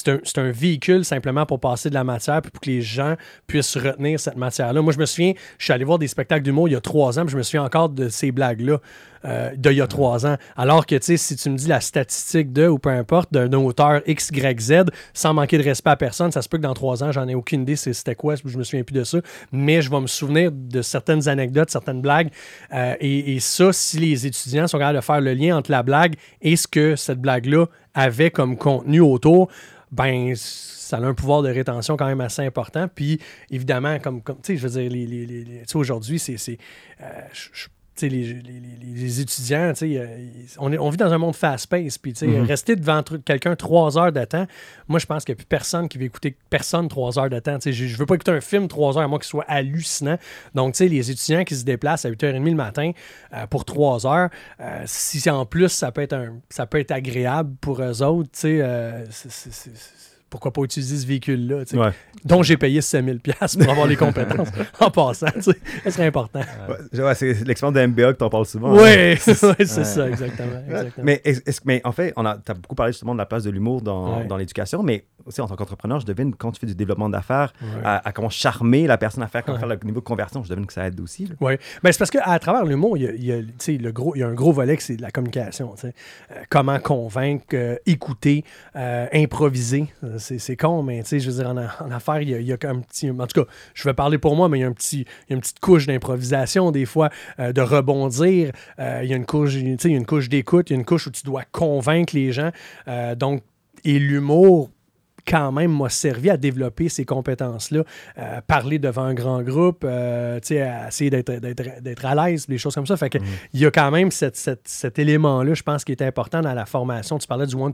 un, 0.08 0.20
un 0.36 0.52
véhicule 0.52 1.06
simplement 1.06 1.46
pour 1.46 1.62
passer 1.62 1.90
de 1.90 1.94
la 1.94 2.04
matière 2.04 2.42
puis 2.42 2.52
pour 2.52 2.60
que 2.60 2.70
les 2.70 2.82
gens 2.82 3.16
puissent 3.48 3.78
retenir 3.78 4.20
cette 4.20 4.36
matière-là. 4.36 4.82
Moi, 4.82 4.92
je 4.92 5.00
me 5.00 5.06
souviens, 5.06 5.32
je 5.58 5.64
suis 5.64 5.72
allé 5.72 5.86
voir 5.86 5.98
des 5.98 6.10
spectacles 6.10 6.44
d'humour 6.44 6.68
il 6.68 6.72
y 6.72 6.76
a 6.76 6.82
trois 6.82 7.20
ans, 7.20 7.24
puis 7.24 7.32
je 7.32 7.38
me 7.38 7.44
souviens 7.44 7.64
encore 7.64 7.88
de 7.88 8.10
ces 8.10 8.34
blagues-là 8.34 8.80
euh, 9.26 9.52
d'il 9.56 9.74
y 9.74 9.82
a 9.82 9.88
trois 9.88 10.26
ans. 10.26 10.38
Alors 10.56 10.86
que, 10.86 10.96
tu 10.96 11.06
sais, 11.06 11.18
si 11.18 11.36
tu 11.36 11.50
me 11.50 11.58
dis 11.58 11.68
la 11.68 11.82
statistique 11.82 12.52
de, 12.52 12.68
ou 12.68 12.80
peu 12.80 12.90
importe, 12.90 13.32
d'un 13.34 13.52
auteur 13.54 14.02
X, 14.06 14.30
Y, 14.34 14.60
Z, 14.60 14.74
sans 15.14 15.34
manquer 15.34 15.58
de 15.58 15.64
respect 15.64 15.92
à 15.92 15.96
personne, 15.96 16.32
ça 16.32 16.42
se 16.42 16.50
peut 16.50 16.58
que 16.58 16.64
dans 16.64 16.74
trois 16.74 17.04
ans, 17.04 17.12
j'en 17.12 17.28
ai 17.28 17.36
aucune 17.36 17.62
idée 17.62 17.76
c'était 17.76 18.16
quoi, 18.16 18.36
je 18.36 18.58
me 18.58 18.64
souviens 18.64 18.84
plus 18.84 18.94
de 18.94 19.04
ça, 19.04 19.20
mais 19.52 19.82
je 19.82 19.90
vais 19.90 20.00
me 20.00 20.08
souvenir 20.08 20.52
de 20.52 20.82
certaines 20.82 21.28
anecdotes, 21.28 21.70
certaines 21.70 22.02
blagues. 22.02 22.30
euh, 22.74 22.96
et, 23.00 23.40
ça, 23.40 23.74
si 23.74 23.98
les 24.00 24.26
étudiants 24.26 24.68
sont 24.68 24.78
capables 24.78 24.98
de 24.98 25.04
faire 25.04 25.22
le 25.22 25.34
lien 25.34 25.58
entre 25.58 25.72
la 25.72 25.84
blague 25.84 26.16
et 26.42 26.56
ce 26.56 26.68
que 26.68 26.96
cette 26.96 27.20
blague-là 27.20 27.66
avait 27.94 28.32
comme 28.32 28.58
contenu 28.58 29.00
autour, 29.00 29.50
ben 29.92 30.34
ça 30.36 30.98
a 30.98 31.02
un 31.02 31.14
pouvoir 31.14 31.44
de 31.44 31.50
rétention 31.50 31.98
quand 31.98 32.06
même 32.08 32.22
assez 32.22 32.42
important. 32.42 32.88
Puis 32.94 33.20
évidemment, 33.52 34.00
comme, 34.00 34.22
comme 34.22 34.38
tu 34.38 34.54
sais, 34.54 34.58
je 34.58 34.68
veux 34.68 34.82
dire, 34.82 34.90
les, 34.92 35.06
les- 35.06 35.64
aujourd'hui, 35.76 36.20
c'est. 36.20 36.58
euh, 37.02 37.06
les, 38.02 38.10
les- 38.10 38.24
les- 38.42 38.94
les 38.96 39.22
étudiants, 39.22 39.74
euh, 39.82 40.28
on, 40.60 40.72
est- 40.72 40.78
on 40.78 40.90
vit 40.90 40.98
dans 40.98 41.12
un 41.14 41.18
monde 41.18 41.36
fast-paced. 41.36 42.00
Puis, 42.02 42.14
Mhm. 42.22 42.44
rester 42.46 42.76
devant 42.76 43.02
quelqu'un 43.26 43.56
trois 43.56 43.98
heures 43.98 44.12
de 44.12 44.24
temps, 44.26 44.46
moi, 44.88 45.00
je 45.00 45.06
pense 45.06 45.24
qu'il 45.26 45.34
n'y 45.34 45.38
a 45.38 45.40
plus 45.40 45.46
personne 45.48 45.88
qui 45.88 45.98
veut 45.98 46.06
écouter 46.06 46.36
personne 46.50 46.88
trois 46.88 47.18
heures 47.20 47.30
de 47.30 47.40
temps. 47.40 47.56
Tu 47.58 47.64
sais, 47.64 47.74
je, 47.74 47.86
je 47.86 47.98
veux 47.98 48.06
pas 48.06 48.16
écouter 48.16 48.32
un 48.32 48.42
film 48.42 48.68
trois 48.68 48.98
heures, 48.98 49.04
à 49.04 49.08
moins 49.08 49.20
qu'il 49.20 49.28
soit 49.30 49.46
hallucinant. 49.48 50.18
Donc, 50.56 50.78
les 50.80 51.12
étudiants 51.12 51.44
qui 51.44 51.56
se 51.56 51.64
déplacent 51.66 52.06
à 52.06 52.10
8h30 52.10 52.44
le 52.52 52.56
matin 52.56 52.92
euh, 53.34 53.48
pour 53.48 53.66
trois 53.66 54.06
heures, 54.06 54.30
euh, 54.60 54.82
si 54.86 55.30
en 55.30 55.46
plus, 55.46 55.70
ça 55.70 55.92
peut 55.92 56.02
être, 56.02 56.14
un, 56.14 56.36
ça 56.50 56.66
peut 56.66 56.80
être 56.80 56.92
agréable 56.92 57.56
pour 57.62 57.82
eux 57.82 58.02
autres, 58.04 58.30
c'est- 58.34 58.62
pourquoi 60.34 60.52
pas 60.52 60.64
utiliser 60.64 60.98
ce 60.98 61.06
véhicule-là, 61.06 61.64
tu 61.64 61.78
Ouais. 61.78 61.92
dont 62.26 62.42
j'ai 62.42 62.58
payé 62.58 62.82
5000 62.82 63.20
pièces 63.20 63.56
pour 63.56 63.70
avoir 63.70 63.86
les 63.86 63.96
compétences 63.96 64.48
en 64.80 64.90
passant, 64.90 65.28
tu 65.36 65.42
ça 65.84 65.92
serait 65.92 66.08
important. 66.08 66.42
Ouais, 66.92 67.02
ouais, 67.04 67.14
c'est 67.14 67.46
l'expérience 67.46 67.76
de 67.80 67.86
MBA 67.86 68.14
que 68.14 68.18
tu 68.18 68.24
en 68.24 68.30
parles 68.32 68.48
souvent. 68.48 68.74
Oui, 68.76 68.90
hein. 68.90 69.16
c'est 69.20 69.44
Ouais. 69.44 69.66
ça, 69.66 70.10
exactement. 70.10 70.60
exactement. 70.66 71.04
Mais, 71.06 71.22
est-ce- 71.24 71.42
est-ce- 71.46 71.62
mais 71.66 71.82
en 71.84 71.92
fait, 71.92 72.14
on 72.16 72.26
a, 72.26 72.32
as 72.48 72.54
beaucoup 72.56 72.74
parlé 72.74 72.94
justement 72.94 73.14
de 73.14 73.20
la 73.20 73.28
place 73.28 73.44
de 73.44 73.52
l'humour 73.52 73.84
dans, 73.84 74.18
Ouais. 74.22 74.26
dans 74.26 74.38
l'éducation, 74.38 74.82
mais 74.82 75.06
aussi 75.26 75.42
en 75.42 75.48
tant 75.48 75.56
qu'entrepreneur, 75.56 76.00
je 76.00 76.06
devine 76.06 76.34
quand 76.36 76.52
tu 76.52 76.60
fais 76.60 76.68
du 76.68 76.76
développement 76.76 77.10
d'affaires, 77.10 77.54
Ouais. 77.62 77.68
à, 77.84 78.08
à 78.08 78.12
comment 78.12 78.30
charmer 78.30 78.88
la 78.88 78.98
personne 78.98 79.24
à 79.24 79.28
faire, 79.28 79.44
comment 79.44 79.56
Ouais. 79.58 79.60
faire 79.68 79.70
le 79.70 79.80
niveau 79.86 80.00
de 80.00 80.06
conversion, 80.06 80.44
je 80.44 80.50
devine 80.50 80.66
que 80.66 80.74
ça 80.74 80.88
aide 80.88 81.00
aussi. 81.00 81.30
Oui, 81.42 81.54
mais 81.84 81.92
c'est 81.92 81.98
parce 82.00 82.12
qu'à 82.12 82.38
travers 82.40 82.66
l'humour, 82.66 82.98
il 82.98 83.04
y 83.04 83.08
a, 83.08 83.12
il 83.12 83.26
y 83.26 83.32
a, 83.32 83.38
le 83.82 83.92
gros, 83.92 84.16
il 84.16 84.20
y 84.20 84.24
a 84.24 84.28
un 84.28 84.34
gros 84.34 84.52
volet 84.52 84.76
que 84.78 84.84
c'est 84.84 84.96
de 84.98 85.02
la 85.02 85.12
communication. 85.12 85.74
Euh, 85.84 85.90
comment 86.50 86.80
convaincre, 86.80 87.46
euh, 87.54 87.76
écouter, 87.86 88.44
euh, 88.76 89.08
improviser. 89.14 89.88
Euh, 90.04 90.18
C'est, 90.18 90.58
con, 90.58 90.84
mais 90.84 91.02
tu 91.04 91.10
sais, 91.10 91.20
je 91.20 91.30
veux 91.32 91.38
dire, 91.44 91.50
en, 91.50 91.58
en 91.86 91.92
affaires, 91.92 92.22
il 92.22 92.30
y 92.30 92.36
a, 92.36 92.40
il 92.40 92.46
y 92.48 92.52
a 92.52 92.58
un 92.64 92.80
petit. 92.80 93.10
En 93.12 93.28
tout 93.28 93.44
cas, 93.44 93.50
je 93.74 93.84
vais 93.88 93.94
parler 93.94 94.18
pour 94.18 94.36
moi, 94.36 94.50
mais 94.50 94.60
il 94.60 94.62
y 94.62 94.66
a, 94.66 94.68
un 94.68 94.74
petit, 94.74 95.02
il 95.28 95.30
y 95.30 95.34
a 95.34 95.36
une 95.36 95.42
petite 95.42 95.60
couche 95.60 95.86
d'improvisation, 95.88 96.72
des 96.72 96.86
fois, 96.86 97.10
euh, 97.40 97.54
de 97.54 97.62
rebondir. 97.62 98.52
Euh, 98.80 99.02
il 99.04 99.10
y 99.10 99.14
a 99.14 99.16
une 99.18 99.26
couche, 99.26 99.54
tu 99.54 99.78
sais, 99.80 99.90
il 99.90 99.92
y 99.92 99.96
a 99.96 99.98
une 99.98 100.06
couche 100.06 100.30
d'écoute, 100.30 100.70
il 100.70 100.74
y 100.74 100.76
a 100.76 100.80
une 100.80 100.86
couche 100.86 101.08
où 101.08 101.12
tu 101.12 101.24
dois 101.24 101.44
convaincre 101.52 102.16
les 102.16 102.32
gens. 102.32 102.52
Euh, 102.88 103.16
donc, 103.16 103.44
et 103.86 104.00
l'humour 104.00 104.70
quand 105.28 105.52
même 105.52 105.76
m'a 105.78 105.90
servi 105.90 106.30
à 106.30 106.38
développer 106.38 106.90
ces 106.90 107.06
compétences-là, 107.06 107.84
Euh, 108.18 108.42
parler 108.48 108.80
devant 108.80 109.04
un 109.04 109.14
grand 109.14 109.42
groupe, 109.42 109.84
euh, 109.86 110.40
tu 110.40 110.48
sais, 110.50 110.62
à 110.62 110.88
essayer 110.90 111.10
d'être, 111.10 112.06
à 112.06 112.16
l'aise, 112.30 112.48
des 112.48 112.58
choses 112.58 112.76
comme 112.76 112.86
ça. 112.88 112.98
Fait 112.98 113.10
que 113.10 113.18
il 113.54 113.60
y 113.60 113.66
a 113.66 113.72
quand 113.72 113.90
même 113.92 114.12
cette- 114.12 114.36
cette- 114.36 114.68
cet 114.68 115.00
élément-là, 115.00 115.54
je 115.54 115.64
pense, 115.64 115.84
qui 115.84 115.92
est 115.92 116.02
important 116.02 116.42
dans 116.42 116.54
la 116.54 116.66
formation. 116.66 117.18
Tu 117.18 117.28
parlais 117.28 117.48
du 117.48 117.56
sais, 117.56 117.72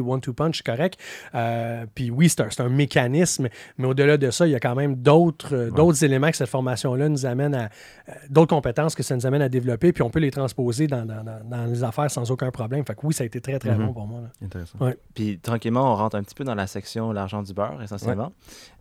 one-two 0.00 0.32
punch, 0.32 0.58
c'est 0.58 0.66
correct. 0.66 0.98
Euh, 1.34 1.86
Puis 1.94 2.10
oui, 2.10 2.28
c'est 2.28 2.60
un, 2.60 2.68
mécanisme, 2.68 3.48
mais 3.78 3.86
au-delà 3.86 4.16
de 4.16 4.30
ça, 4.30 4.46
il 4.46 4.50
y 4.50 4.54
a 4.54 4.60
quand 4.60 4.74
même 4.74 4.96
d'autres, 4.96 5.54
euh, 5.54 5.70
d'autres 5.70 6.02
éléments 6.04 6.30
que 6.30 6.36
cette 6.36 6.48
formation-là 6.48 7.08
nous 7.08 7.26
amène 7.26 7.54
à. 7.54 7.64
euh, 8.08 8.12
d'autres 8.30 8.54
compétences 8.54 8.94
que 8.94 9.02
ça 9.02 9.14
nous 9.16 9.26
amène 9.26 9.42
à 9.42 9.48
développer, 9.48 9.92
puis 9.92 10.02
on 10.02 10.10
peut 10.10 10.20
les 10.20 10.30
transposer 10.30 10.86
dans, 10.86 11.04
dans- 11.04 11.22
dans- 11.24 11.44
dans 11.44 11.64
les 11.66 11.84
affaires 11.84 12.10
sans 12.10 12.30
aucun 12.30 12.50
problème. 12.50 12.84
Fait 12.86 12.94
que 12.94 13.00
oui, 13.06 13.14
ça 13.14 13.24
a 13.24 13.26
été 13.26 13.40
très, 13.40 13.58
très 13.58 13.76
Mhm. 13.76 13.86
bon 13.86 13.92
pour 13.92 14.06
moi. 14.06 14.20
là. 14.22 14.28
Intéressant. 14.44 14.78
Puis 15.14 15.38
tranquillement, 15.38 15.92
on 15.92 15.96
rentre 15.96 16.16
un 16.16 16.22
petit 16.22 16.34
peu 16.34 16.44
dans 16.44 16.54
la 16.54 16.66
section 16.66 17.12
l'argent 17.12 17.42
du 17.42 17.52
beurre, 17.52 17.82
essentiellement. 17.82 18.32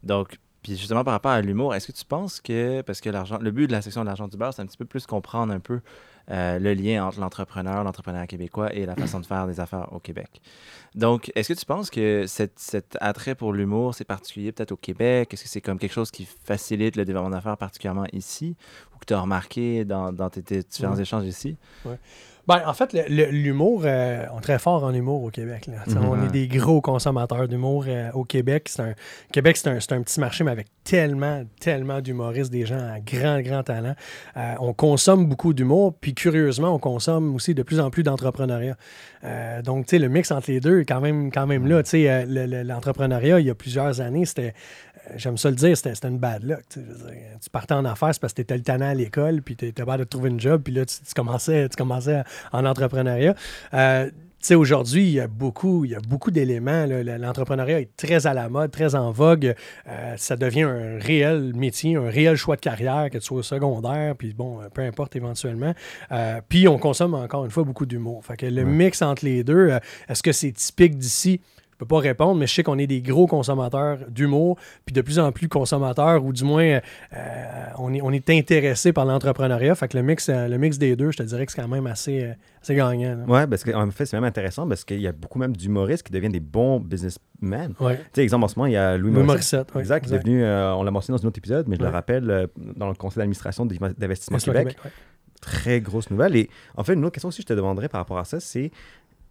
Donc, 0.03 0.37
puis 0.63 0.77
justement 0.77 1.03
par 1.03 1.13
rapport 1.13 1.31
à 1.31 1.41
l'humour, 1.41 1.73
est-ce 1.73 1.87
que 1.87 1.91
tu 1.91 2.05
penses 2.05 2.39
que, 2.39 2.81
parce 2.81 3.01
que 3.01 3.09
l'argent, 3.09 3.39
le 3.41 3.49
but 3.51 3.65
de 3.67 3.71
la 3.71 3.81
section 3.81 4.01
de 4.01 4.05
l'argent 4.05 4.27
du 4.27 4.37
beurre, 4.37 4.53
c'est 4.53 4.61
un 4.61 4.65
petit 4.67 4.77
peu 4.77 4.85
plus 4.85 5.05
comprendre 5.07 5.51
un 5.53 5.59
peu 5.59 5.79
euh, 6.31 6.57
le 6.59 6.73
lien 6.73 7.05
entre 7.05 7.19
l'entrepreneur, 7.19 7.83
l'entrepreneur 7.83 8.25
québécois 8.25 8.73
et 8.73 8.85
la 8.85 8.95
façon 8.95 9.19
de 9.19 9.25
faire 9.25 9.45
des 9.47 9.59
affaires 9.59 9.91
au 9.91 9.99
Québec. 9.99 10.41
Donc, 10.95 11.31
est-ce 11.35 11.53
que 11.53 11.59
tu 11.59 11.65
penses 11.65 11.89
que 11.89 12.25
cette- 12.27 12.57
cet 12.59 12.97
attrait 13.01 13.35
pour 13.35 13.53
l'humour, 13.53 13.93
c'est 13.95 14.05
particulier 14.05 14.51
peut-être 14.51 14.71
au 14.71 14.77
Québec? 14.77 15.33
Est-ce 15.33 15.43
que 15.43 15.49
c'est 15.49 15.61
comme 15.61 15.77
quelque 15.79 15.93
chose 15.93 16.11
qui 16.11 16.25
facilite 16.43 16.95
le 16.95 17.05
développement 17.05 17.29
d'affaires 17.31 17.57
particulièrement 17.57 18.05
ici? 18.13 18.55
Ou 18.95 18.99
que 18.99 19.05
tu 19.05 19.13
as 19.13 19.19
remarqué 19.19 19.85
dans, 19.85 20.11
dans 20.13 20.29
tes, 20.29 20.41
tes 20.43 20.63
différents 20.63 20.95
Ouais. 20.95 21.01
échanges 21.01 21.25
ici? 21.25 21.57
Ben, 22.47 22.61
en 22.65 22.73
fait, 22.73 22.93
l'humour, 23.07 23.83
euh, 23.85 24.25
on 24.33 24.39
est 24.39 24.41
très 24.41 24.59
fort 24.59 24.83
en 24.83 24.93
humour 24.93 25.23
au 25.23 25.29
Québec. 25.29 25.67
là. 25.67 25.83
On 26.01 26.25
est 26.27 26.31
des 26.31 26.47
gros 26.47 26.81
consommateurs 26.81 27.47
d'humour 27.47 27.85
euh, 27.87 28.09
au 28.13 28.23
Québec. 28.23 28.67
C'est 28.69 28.81
un, 28.81 28.93
Québec, 29.31 29.57
c'est 29.57 29.69
un, 29.69 29.75
un 29.97 30.01
petit 30.01 30.19
marché, 30.19 30.43
mais 30.43 30.51
avec 30.51 30.67
tellement, 30.83 31.43
tellement 31.59 32.01
d'humoristes, 32.01 32.51
des 32.51 32.65
gens 32.65 32.79
à 32.79 32.99
grand, 32.99 33.39
grand 33.41 33.63
talent. 33.63 33.93
Euh, 34.37 34.53
on 34.59 34.73
consomme 34.73 35.27
beaucoup 35.27 35.53
d'humour, 35.53 35.93
puis 36.01 36.13
curieusement, 36.13 36.73
on 36.73 36.79
consomme 36.79 37.35
aussi 37.35 37.53
de 37.53 37.63
plus 37.63 37.79
en 37.79 37.89
plus 37.91 38.03
d'entrepreneuriat. 38.03 38.75
Donc, 39.63 39.85
tu 39.85 39.91
sais, 39.91 39.99
le 39.99 40.09
mix 40.09 40.31
entre 40.31 40.49
les 40.49 40.59
deux 40.59 40.79
est 40.81 40.85
quand 40.85 40.99
même, 40.99 41.31
quand 41.31 41.45
même 41.45 41.67
là. 41.67 41.83
Tu 41.83 41.91
sais, 41.91 42.25
le- 42.25 42.47
le- 42.47 42.63
l'entrepreneuriat, 42.63 43.39
il 43.39 43.45
y 43.45 43.49
a 43.51 43.55
plusieurs 43.55 44.01
années, 44.01 44.25
c'était, 44.25 44.55
j'aime 45.15 45.37
ça 45.37 45.49
le 45.49 45.55
dire, 45.55 45.75
c'était 45.77 46.07
une 46.07 46.17
bad 46.17 46.43
luck. 46.43 46.63
Tu 46.69 46.79
dire, 46.79 46.95
partais 47.51 47.73
en 47.73 47.85
affaires, 47.85 48.13
c'est 48.13 48.21
parce 48.21 48.33
que 48.33 48.37
tu 48.37 48.41
étais 48.43 48.57
le 48.57 48.63
tannant 48.63 48.89
à 48.89 48.93
l'école, 48.93 49.41
puis 49.41 49.55
tu 49.55 49.67
étais 49.67 49.83
pas 49.83 49.97
de 49.97 50.03
trouver 50.03 50.29
une 50.29 50.39
job, 50.39 50.61
puis 50.63 50.73
là, 50.73 50.85
tu, 50.85 50.95
tu 51.05 51.13
commençais, 51.13 51.67
tu 51.69 51.75
commençais 51.75 52.23
en 52.51 52.65
entrepreneuriat. 52.65 53.35
Euh, 53.73 54.09
tu 54.41 54.47
sais, 54.47 54.55
aujourd'hui, 54.55 55.03
il 55.03 55.11
y 55.11 55.19
a 55.19 55.27
beaucoup, 55.27 55.85
il 55.85 55.91
y 55.91 55.95
a 55.95 55.99
beaucoup 55.99 56.31
d'éléments. 56.31 56.87
L'entrepreneuriat 56.87 57.79
est 57.79 57.95
très 57.95 58.25
à 58.25 58.33
la 58.33 58.49
mode, 58.49 58.71
très 58.71 58.95
en 58.95 59.11
vogue. 59.11 59.53
Euh, 59.87 60.13
ça 60.17 60.35
devient 60.35 60.63
un 60.63 60.97
réel 60.97 61.53
métier, 61.53 61.95
un 61.95 62.09
réel 62.09 62.35
choix 62.37 62.55
de 62.55 62.61
carrière, 62.61 63.11
que 63.11 63.19
tu 63.19 63.25
sois 63.25 63.37
au 63.37 63.43
secondaire, 63.43 64.15
puis 64.17 64.33
bon, 64.33 64.59
euh, 64.59 64.69
peu 64.73 64.81
importe 64.81 65.15
éventuellement. 65.15 65.75
Euh, 66.11 66.41
puis 66.49 66.67
on 66.67 66.79
consomme 66.79 67.13
encore 67.13 67.45
une 67.45 67.51
fois 67.51 67.63
beaucoup 67.63 67.85
d'humour. 67.85 68.25
Fait 68.25 68.35
que 68.35 68.47
le 68.47 68.65
mix 68.65 69.03
entre 69.03 69.25
les 69.25 69.43
deux, 69.43 69.77
est-ce 70.09 70.23
que 70.23 70.31
c'est 70.31 70.53
typique 70.53 70.97
d'ici? 70.97 71.39
Je 71.81 71.85
peux 71.87 71.95
pas 71.95 71.99
répondre, 71.99 72.35
mais 72.35 72.45
je 72.45 72.53
sais 72.53 72.61
qu'on 72.61 72.77
est 72.77 72.85
des 72.85 73.01
gros 73.01 73.25
consommateurs 73.25 73.97
d'humour, 74.07 74.55
puis 74.85 74.93
de 74.93 75.01
plus 75.01 75.17
en 75.17 75.31
plus 75.31 75.47
consommateurs, 75.49 76.23
ou 76.23 76.31
du 76.31 76.43
moins, 76.43 76.63
euh, 76.63 76.79
on, 77.79 77.91
est, 77.91 78.01
on 78.03 78.11
est 78.11 78.29
intéressé 78.29 78.93
par 78.93 79.03
l'entrepreneuriat. 79.03 79.73
Fait 79.73 79.87
que 79.87 79.97
le 79.97 80.03
mix, 80.03 80.29
euh, 80.29 80.47
le 80.47 80.59
mix 80.59 80.77
des 80.77 80.95
deux, 80.95 81.09
je 81.09 81.17
te 81.17 81.23
dirais 81.23 81.43
que 81.47 81.51
c'est 81.51 81.59
quand 81.59 81.67
même 81.67 81.87
assez, 81.87 82.23
euh, 82.23 82.33
assez 82.61 82.75
gagnant. 82.75 83.15
là. 83.15 83.23
Ouais, 83.25 83.47
parce 83.47 83.63
qu'en 83.63 83.89
fait, 83.89 84.05
c'est 84.05 84.15
même 84.15 84.25
intéressant 84.25 84.67
parce 84.67 84.83
qu'il 84.85 85.01
y 85.01 85.07
a 85.07 85.11
beaucoup 85.11 85.39
même 85.39 85.57
d'humoristes 85.57 86.03
qui 86.05 86.11
deviennent 86.13 86.31
des 86.33 86.39
bons 86.39 86.79
businessmen. 86.79 87.73
Ouais. 87.79 87.97
Tu 87.97 88.03
sais, 88.13 88.21
exemple, 88.21 88.45
en 88.45 88.47
ce 88.47 88.59
moment, 88.59 88.67
il 88.67 88.73
y 88.73 88.77
a 88.77 88.95
Louis, 88.95 89.11
Louis 89.11 89.23
Morissette. 89.23 89.73
Morissette, 89.73 89.75
ouais, 89.75 89.81
exact, 89.81 90.05
qui 90.07 90.13
est 90.13 90.17
devenu, 90.19 90.43
euh, 90.43 90.75
on 90.75 90.83
l'a 90.83 90.91
mentionné 90.91 91.17
dans 91.17 91.25
un 91.25 91.29
autre 91.29 91.39
épisode, 91.39 91.67
mais 91.67 91.77
je 91.77 91.81
Ouais. 91.81 91.87
le 91.87 91.93
rappelle, 91.93 92.29
euh, 92.29 92.45
dans 92.75 92.89
le 92.89 92.93
conseil 92.93 93.17
d'administration 93.21 93.65
d'Investissement 93.65 94.37
Québec. 94.37 94.77
ouais. 94.85 94.91
Très 95.41 95.81
grosse 95.81 96.11
nouvelle. 96.11 96.35
Et 96.35 96.51
en 96.77 96.83
fait, 96.83 96.93
une 96.93 97.03
autre 97.03 97.13
question 97.15 97.29
aussi 97.29 97.39
que 97.43 97.49
je 97.49 97.53
te 97.55 97.57
demanderais 97.57 97.89
par 97.89 97.99
rapport 98.01 98.19
à 98.19 98.25
ça, 98.25 98.39
c'est 98.39 98.69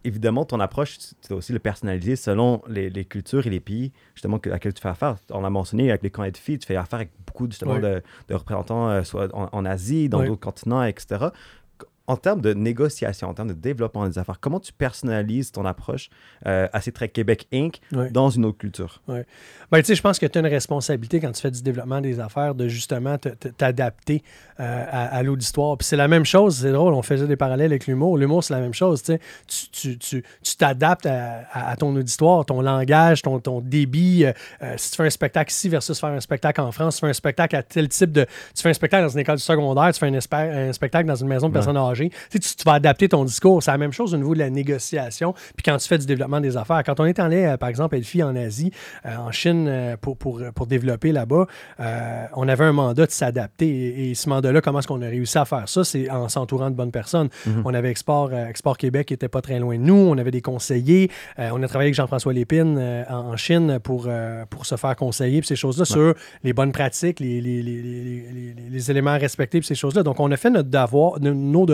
évidemment 0.04 0.44
ton 0.44 0.60
approche, 0.60 0.98
dois 1.28 1.38
aussi 1.38 1.52
le 1.52 1.58
personnaliser 1.58 2.16
selon 2.16 2.62
les, 2.68 2.90
les 2.90 3.04
cultures 3.04 3.46
et 3.46 3.50
les 3.50 3.60
pays 3.60 3.92
justement 4.14 4.38
que, 4.38 4.50
à 4.50 4.54
lesquels 4.54 4.74
tu 4.74 4.80
fais 4.80 4.88
affaire. 4.88 5.16
On 5.30 5.40
l'a 5.40 5.50
mentionné 5.50 5.90
avec 5.90 6.02
les 6.02 6.10
camps 6.10 6.26
de 6.26 6.36
filles, 6.36 6.58
tu 6.58 6.66
fais 6.66 6.76
affaire 6.76 7.00
avec 7.00 7.10
beaucoup 7.26 7.46
justement 7.46 7.78
de, 7.78 8.02
de 8.28 8.34
représentants, 8.34 8.88
euh, 8.88 9.02
soit 9.02 9.34
en, 9.34 9.48
en 9.52 9.64
Asie, 9.64 10.08
dans 10.08 10.22
d'autres 10.24 10.40
continents, 10.40 10.82
etc. 10.82 11.26
En 12.10 12.16
termes 12.16 12.40
de 12.40 12.52
négociation, 12.54 13.28
en 13.28 13.34
termes 13.34 13.48
de 13.48 13.54
développement 13.54 14.06
des 14.08 14.18
affaires, 14.18 14.38
comment 14.40 14.58
tu 14.58 14.72
personnalises 14.72 15.52
ton 15.52 15.64
approche 15.64 16.10
euh, 16.46 16.66
à 16.72 16.80
ces 16.80 16.90
traits 16.92 17.12
Québec 17.12 17.46
Inc. 17.52 17.78
Ouais. 17.92 18.10
dans 18.10 18.30
une 18.30 18.44
autre 18.44 18.58
culture? 18.58 19.00
Ben, 19.06 19.24
tu 19.78 19.84
sais, 19.84 19.94
je 19.94 20.02
pense 20.02 20.18
que 20.18 20.26
tu 20.26 20.36
as 20.36 20.40
une 20.40 20.46
responsabilité 20.48 21.20
quand 21.20 21.30
tu 21.30 21.40
fais 21.40 21.50
du 21.52 21.62
développement 21.62 22.00
des 22.00 22.18
affaires 22.18 22.54
de 22.56 22.66
justement 22.66 23.16
te- 23.18 23.28
te- 23.28 23.48
t'adapter 23.48 24.24
euh, 24.58 24.84
à, 24.90 25.16
à 25.18 25.22
l'auditoire. 25.22 25.78
Puis 25.78 25.86
c'est 25.86 25.96
la 25.96 26.08
même 26.08 26.24
chose, 26.24 26.56
c'est 26.56 26.72
drôle, 26.72 26.94
on 26.94 27.02
faisait 27.02 27.28
des 27.28 27.36
parallèles 27.36 27.70
avec 27.70 27.86
l'humour. 27.86 28.18
L'humour, 28.18 28.42
c'est 28.42 28.54
la 28.54 28.60
même 28.60 28.74
chose. 28.74 29.02
tu 29.02 29.12
sais. 29.12 29.20
Tu 29.46 29.98
tu- 29.98 30.22
tu- 30.42 30.56
t'adaptes 30.56 31.06
à, 31.06 31.44
à- 31.52 31.76
ton 31.76 31.94
auditoire, 31.94 32.44
ton 32.44 32.60
langage, 32.60 33.22
ton, 33.22 33.38
ton 33.38 33.60
débit. 33.60 34.24
Euh, 34.24 34.32
euh, 34.62 34.74
si 34.76 34.90
tu 34.90 34.96
fais 34.96 35.06
un 35.06 35.10
spectacle 35.10 35.52
ici 35.52 35.68
versus 35.68 35.98
faire 36.00 36.10
un 36.10 36.20
spectacle 36.20 36.60
en 36.60 36.72
France, 36.72 36.96
tu 36.96 37.00
fais 37.02 37.10
un 37.10 37.12
spectacle 37.12 37.54
à 37.56 37.62
tel 37.62 37.88
type 37.88 38.10
de. 38.12 38.24
Tu 38.54 38.62
fais 38.62 38.70
un 38.70 38.74
spectacle 38.74 39.04
dans 39.04 39.12
une 39.12 39.20
école 39.20 39.38
secondaire, 39.38 39.92
tu 39.92 40.00
fais 40.00 40.08
un 40.08 40.72
spectacle 40.72 41.06
dans 41.06 41.14
une 41.14 41.28
maison 41.28 41.48
de 41.48 41.52
personnes 41.52 41.76
âgées. 41.76 41.99
Tu, 42.08 42.16
sais, 42.30 42.38
tu, 42.38 42.56
tu 42.56 42.64
vas 42.64 42.72
adapter 42.74 43.08
ton 43.08 43.24
discours. 43.24 43.62
C'est 43.62 43.70
la 43.70 43.78
même 43.78 43.92
chose 43.92 44.14
au 44.14 44.16
niveau 44.16 44.34
de 44.34 44.38
la 44.38 44.48
négociation. 44.50 45.32
Puis 45.32 45.62
quand 45.64 45.76
tu 45.76 45.86
fais 45.86 45.98
du 45.98 46.06
développement 46.06 46.40
des 46.40 46.56
affaires. 46.56 46.82
Quand 46.84 46.98
on 47.00 47.04
est 47.04 47.18
allé, 47.18 47.44
euh, 47.44 47.56
par 47.56 47.68
exemple, 47.68 47.96
Elfie 47.96 48.22
en 48.22 48.34
Asie, 48.36 48.70
euh, 49.06 49.16
en 49.16 49.30
Chine, 49.32 49.66
euh, 49.68 49.96
pour, 50.00 50.16
pour, 50.16 50.40
pour 50.54 50.66
développer 50.66 51.12
là-bas, 51.12 51.46
euh, 51.80 52.24
on 52.36 52.48
avait 52.48 52.64
un 52.64 52.72
mandat 52.72 53.06
de 53.06 53.10
s'adapter. 53.10 53.68
Et, 53.68 54.10
et 54.10 54.14
ce 54.14 54.28
mandat-là, 54.28 54.60
comment 54.60 54.78
est-ce 54.78 54.88
qu'on 54.88 55.02
a 55.02 55.06
réussi 55.06 55.36
à 55.38 55.44
faire 55.44 55.68
ça? 55.68 55.84
C'est 55.84 56.08
en 56.10 56.28
s'entourant 56.28 56.70
de 56.70 56.76
bonnes 56.76 56.92
personnes. 56.92 57.28
On 57.64 57.74
avait 57.74 57.90
Export, 57.90 58.32
Export 58.32 58.78
Québec 58.78 59.08
qui 59.08 59.14
était 59.14 59.28
pas 59.28 59.42
très 59.42 59.58
loin 59.58 59.76
de 59.76 59.82
nous. 59.82 59.94
On 59.94 60.16
avait 60.18 60.30
des 60.30 60.40
conseillers. 60.42 61.10
Euh, 61.38 61.50
on 61.52 61.62
a 61.62 61.68
travaillé 61.68 61.88
avec 61.88 61.94
Jean-François 61.94 62.32
Lépine 62.32 62.78
en, 63.08 63.14
en 63.32 63.36
Chine 63.36 63.78
pour, 63.82 64.08
pour 64.48 64.66
se 64.66 64.76
faire 64.76 64.96
conseiller, 64.96 65.40
puis 65.40 65.48
ces 65.48 65.56
choses-là, 65.56 65.84
sur 65.84 66.14
les 66.44 66.52
bonnes 66.52 66.72
pratiques, 66.72 67.20
les, 67.20 67.40
les, 67.40 67.62
les, 67.62 68.54
les- 68.70 68.90
éléments 68.90 69.10
à 69.10 69.16
respecter, 69.18 69.58
puis 69.60 69.66
ces 69.66 69.74
choses-là. 69.74 70.02
Donc, 70.02 70.20
on 70.20 70.30
a 70.30 70.36
fait 70.36 70.50
notre 70.50 70.68
devoir, 70.70 71.20
nos- 71.20 71.34
nos 71.34 71.66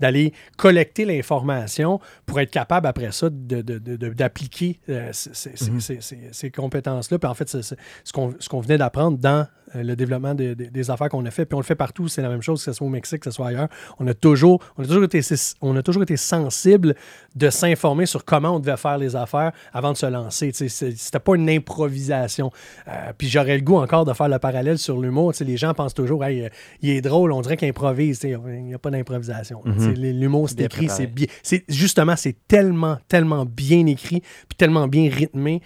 d'aller 0.00 0.32
collecter 0.56 1.04
l'information 1.04 2.00
pour 2.26 2.40
être 2.40 2.50
capable, 2.50 2.86
après 2.86 3.12
ça, 3.12 3.28
de- 3.30 3.62
de- 3.62 3.78
de- 3.78 3.96
de- 3.96 4.08
d'appliquer 4.10 4.80
euh, 4.88 5.10
ces, 5.12 5.30
ces- 5.34 5.56
ces- 5.56 5.80
ces- 5.80 6.00
ces- 6.00 6.28
ces 6.32 6.50
compétences-là. 6.50 7.18
Puis 7.18 7.28
en 7.28 7.34
fait, 7.34 7.48
c'est 7.48 7.62
ce 7.62 8.12
qu'on 8.48 8.60
venait 8.60 8.78
d'apprendre 8.78 9.18
dans 9.18 9.46
le 9.74 9.94
développement 9.96 10.34
de- 10.34 10.54
de- 10.54 10.64
des 10.66 10.90
affaires 10.90 11.08
qu'on 11.08 11.24
a 11.26 11.30
fait. 11.30 11.44
Puis 11.44 11.54
on 11.54 11.60
le 11.60 11.64
fait 11.64 11.74
partout, 11.74 12.08
c'est 12.08 12.22
la 12.22 12.28
même 12.28 12.42
chose, 12.42 12.60
que 12.60 12.64
ce 12.70 12.72
soit 12.76 12.86
au 12.86 12.90
Mexique, 12.90 13.20
que 13.20 13.30
ce 13.30 13.34
soit 13.36 13.48
ailleurs. 13.48 13.68
On 13.98 14.06
a 14.06 14.14
toujours, 14.14 14.62
on 14.78 14.84
a 14.84 14.86
toujours, 14.86 15.04
été, 15.04 15.20
on 15.60 15.76
a 15.76 15.82
toujours 15.82 16.02
été 16.02 16.16
sensible 16.16 16.94
de 17.34 17.50
s'informer 17.50 18.06
sur 18.06 18.24
comment 18.24 18.56
on 18.56 18.60
devait 18.60 18.76
faire 18.76 18.98
les 18.98 19.16
affaires 19.16 19.52
avant 19.72 19.92
de 19.92 19.96
se 19.96 20.06
lancer. 20.06 20.50
C'était 20.52 21.18
pas 21.18 21.34
une 21.36 21.48
improvisation. 21.50 22.50
Euh, 22.88 23.12
puis 23.16 23.28
j'aurais 23.28 23.56
le 23.56 23.62
goût 23.62 23.76
encore 23.76 24.04
de 24.04 24.12
faire 24.12 24.28
le 24.28 24.38
parallèle 24.38 24.78
sur 24.78 24.98
l'humour. 25.00 25.32
Les 25.40 25.56
gens 25.56 25.74
pensent 25.74 25.94
toujours, 25.94 26.24
hey, 26.24 26.42
euh, 26.42 26.48
il 26.82 26.90
est 26.90 27.00
drôle, 27.00 27.32
on 27.32 27.40
dirait 27.40 27.56
qu'il 27.56 27.68
improvise. 27.68 28.20
Il 28.24 28.38
n'y 28.38 28.74
a 28.74 28.78
pas 28.78 28.90
d'improvisation. 28.90 29.60
Mhm. 29.64 29.94
L'humour, 29.94 30.48
c'est 30.48 30.60
écrit, 30.60 30.88
c'est 30.88 31.06
bien. 31.06 31.26
Justement, 31.68 32.16
c'est 32.16 32.36
tellement, 32.48 32.98
tellement 33.08 33.44
bien 33.44 33.86
écrit, 33.86 34.20
puis 34.20 34.56
tellement 34.56 34.88
bien 34.88 35.10
rythmé 35.10 35.60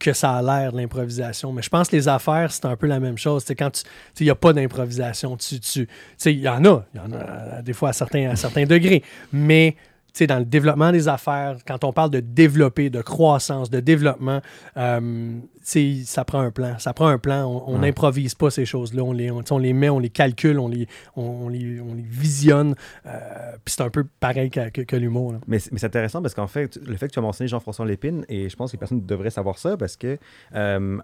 que 0.00 0.12
ça 0.14 0.32
a 0.32 0.42
l'air 0.42 0.72
de 0.72 0.78
l'improvisation. 0.78 1.52
Mais 1.52 1.62
je 1.62 1.68
pense 1.68 1.88
que 1.88 1.94
les 1.94 2.08
affaires, 2.08 2.50
c'est 2.50 2.64
un 2.64 2.74
peu 2.74 2.86
la 2.86 2.98
même 2.98 3.18
chose. 3.18 3.44
Quand 3.56 3.84
Il 4.18 4.24
n'y 4.24 4.30
a 4.30 4.34
pas 4.34 4.52
d'improvisation. 4.52 5.36
Tu, 5.36 5.60
tu, 5.60 5.86
il 6.24 6.40
y 6.40 6.48
en 6.48 6.64
a. 6.64 6.84
Il 6.94 7.00
y 7.00 7.00
en 7.00 7.12
a 7.12 7.16
euh, 7.16 7.62
des 7.62 7.74
fois 7.74 7.90
à 7.90 7.92
certains, 7.92 8.30
à 8.30 8.36
certains 8.36 8.64
degrés. 8.64 9.02
Mais 9.32 9.76
sais, 10.14 10.26
dans 10.26 10.38
le 10.38 10.44
développement 10.44 10.92
des 10.92 11.08
affaires, 11.08 11.56
quand 11.66 11.84
on 11.84 11.92
parle 11.92 12.10
de 12.10 12.20
développer, 12.20 12.90
de 12.90 13.02
croissance, 13.02 13.70
de 13.70 13.80
développement, 13.80 14.40
euh, 14.76 15.32
ça 15.62 16.24
prend 16.24 16.40
un 16.40 16.50
plan. 16.50 16.78
Ça 16.78 16.92
prend 16.92 17.06
un 17.08 17.18
plan. 17.18 17.46
On 17.66 17.74
Ouais. 17.74 17.78
n'improvise 17.80 18.34
pas 18.34 18.50
ces 18.50 18.64
choses-là. 18.64 19.02
On 19.02 19.12
les, 19.12 19.30
on, 19.30 19.58
les 19.58 19.72
met, 19.72 19.88
on 19.88 19.98
les 19.98 20.08
calcule, 20.10 20.58
on 20.58 20.68
les, 20.68 20.86
on, 21.16 21.22
on 21.22 21.48
les, 21.48 21.80
on 21.80 21.94
les 21.94 22.02
visionne. 22.02 22.74
Euh, 23.06 23.18
Puis 23.64 23.74
c'est 23.76 23.82
un 23.82 23.90
peu 23.90 24.04
pareil 24.20 24.50
que, 24.50 24.68
que- 24.70 24.82
que 24.82 24.96
l'humour. 24.96 25.34
Mais, 25.46 25.58
c'est- 25.58 25.70
mais 25.72 25.78
c'est 25.78 25.86
intéressant 25.86 26.22
parce 26.22 26.34
qu'en 26.34 26.46
fait, 26.48 26.76
le 26.84 26.96
fait 26.96 27.08
que 27.08 27.12
tu 27.12 27.18
as 27.18 27.22
mentionné 27.22 27.48
Jean-François 27.48 27.86
Lépine, 27.86 28.24
et 28.28 28.48
je 28.48 28.56
pense 28.56 28.70
que 28.72 28.76
les 28.76 28.80
personnes 28.80 29.04
devraient 29.06 29.30
savoir 29.30 29.58
ça 29.58 29.76
parce 29.76 29.96
que, 29.96 30.18
euh, 30.54 30.98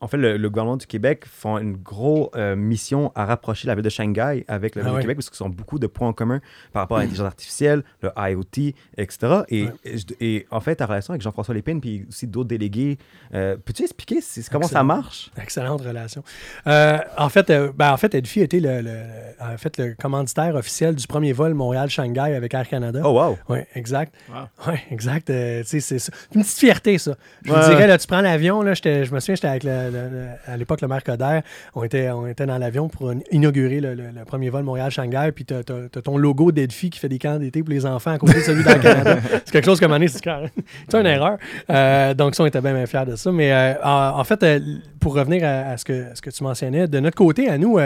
en 0.00 0.06
fait, 0.06 0.16
le, 0.16 0.36
le 0.36 0.50
gouvernement 0.50 0.76
du 0.76 0.86
Québec 0.86 1.24
font 1.26 1.58
une 1.58 1.76
grosse 1.76 2.28
euh, 2.36 2.54
mission 2.54 3.10
à 3.16 3.24
rapprocher 3.24 3.66
la 3.66 3.74
ville 3.74 3.82
de 3.84 3.88
Shanghai 3.88 4.44
avec 4.46 4.76
la 4.76 4.82
ville 4.82 4.88
Ah 4.88 4.90
du 4.90 4.96
ouais. 4.96 5.00
Québec 5.02 5.16
parce 5.16 5.30
qu'ils 5.30 5.44
ont 5.44 5.48
beaucoup 5.48 5.80
de 5.80 5.88
points 5.88 6.06
en 6.08 6.12
commun 6.12 6.40
par 6.72 6.82
rapport 6.82 6.98
à 6.98 7.00
l'intelligence 7.00 7.26
artificielle, 7.26 7.82
le 8.02 8.10
IoT, 8.16 8.72
etc. 8.96 9.42
Et, 9.48 9.64
Ouais. 9.64 9.72
et, 9.84 9.98
je- 9.98 10.04
et 10.20 10.46
en 10.52 10.60
fait, 10.60 10.76
ta 10.76 10.86
relation 10.86 11.12
avec 11.12 11.22
Jean-François 11.22 11.54
Lépine 11.54 11.80
puis 11.80 12.06
aussi 12.08 12.28
d'autres 12.28 12.48
délégués, 12.48 12.98
euh, 13.34 13.56
peux-tu 13.56 13.82
expliquer 13.82 14.20
comment 14.50 14.62
ça 14.64 14.68
Excellent. 14.68 14.84
marche? 14.84 15.30
Excellente 15.40 15.80
relation. 15.80 16.22
Euh, 16.68 16.98
en 17.16 17.28
fait, 17.28 17.50
euh, 17.50 17.72
ben, 17.74 17.92
en 17.92 17.96
fait, 17.96 18.14
Edfi 18.14 18.40
était 18.42 18.60
le, 18.60 18.80
le- 18.80 19.02
en 19.40 19.58
fait, 19.58 19.76
le 19.78 19.94
commanditaire 20.00 20.54
officiel 20.54 20.94
du 20.94 21.06
premier 21.08 21.32
vol 21.32 21.54
Montréal-Shanghai 21.54 22.34
avec 22.36 22.54
Air 22.54 22.68
Canada. 22.68 23.00
Oh, 23.04 23.10
wow! 23.10 23.36
Oui, 23.48 23.58
exact. 23.74 24.14
Wow. 24.28 24.44
Oui, 24.68 24.74
exact. 24.90 25.30
Euh, 25.30 25.62
c'est 25.64 25.78
une 26.34 26.42
petite 26.42 26.58
fierté, 26.58 26.96
ça. 26.98 27.16
Je 27.44 27.52
Ouais. 27.52 27.60
vous 27.60 27.68
dirais, 27.70 27.86
là, 27.88 27.98
tu 27.98 28.06
prends 28.06 28.20
l'avion, 28.20 28.62
je 28.62 29.12
me 29.14 29.20
souviens, 29.20 29.34
j'étais 29.34 29.47
avec, 29.48 29.64
le- 29.64 29.90
le- 29.90 30.08
le- 30.10 30.28
à 30.52 30.56
l'époque, 30.56 30.80
le 30.80 30.88
maire 30.88 31.02
Coder. 31.02 31.40
On 31.74 31.82
était, 31.84 32.10
on 32.10 32.26
était 32.26 32.46
dans 32.46 32.58
l'avion 32.58 32.88
pour 32.88 33.12
inaugurer 33.30 33.80
le, 33.80 33.96
premier 34.24 34.50
vol 34.50 34.62
Montréal-Shanghai, 34.64 35.32
puis 35.34 35.44
tu 35.44 35.54
as, 35.54 35.62
ton 35.64 36.16
logo 36.18 36.52
d'Edfi 36.52 36.90
qui 36.90 36.98
fait 36.98 37.08
des 37.08 37.18
camps 37.18 37.38
d'été 37.38 37.62
pour 37.62 37.70
les 37.70 37.86
enfants 37.86 38.12
à 38.12 38.18
côté 38.18 38.34
de 38.34 38.40
celui 38.40 38.62
d'Air 38.64 38.80
Canada. 38.80 39.18
c'est 39.44 39.50
quelque 39.50 39.64
chose 39.64 39.80
comme 39.80 39.92
année, 39.92 40.08
c'est 40.08 40.24
une 40.94 41.06
erreur. 41.06 41.38
Euh, 41.70 42.14
donc, 42.14 42.34
ça, 42.34 42.42
on 42.42 42.46
était 42.46 42.60
bien, 42.60 42.74
bien 42.74 42.86
fiers 42.86 43.04
de 43.06 43.16
ça. 43.16 43.32
Mais 43.32 43.52
euh, 43.52 43.74
en, 43.82 44.20
en 44.20 44.24
fait, 44.24 44.42
euh, 44.42 44.60
pour 45.00 45.14
revenir 45.14 45.44
à, 45.44 45.70
à 45.72 45.76
ce, 45.76 45.84
que, 45.84 46.10
à 46.12 46.14
ce 46.14 46.22
que 46.22 46.30
tu 46.30 46.42
mentionnais, 46.44 46.86
de 46.88 47.00
notre 47.00 47.16
côté, 47.16 47.48
à 47.48 47.58
nous, 47.58 47.78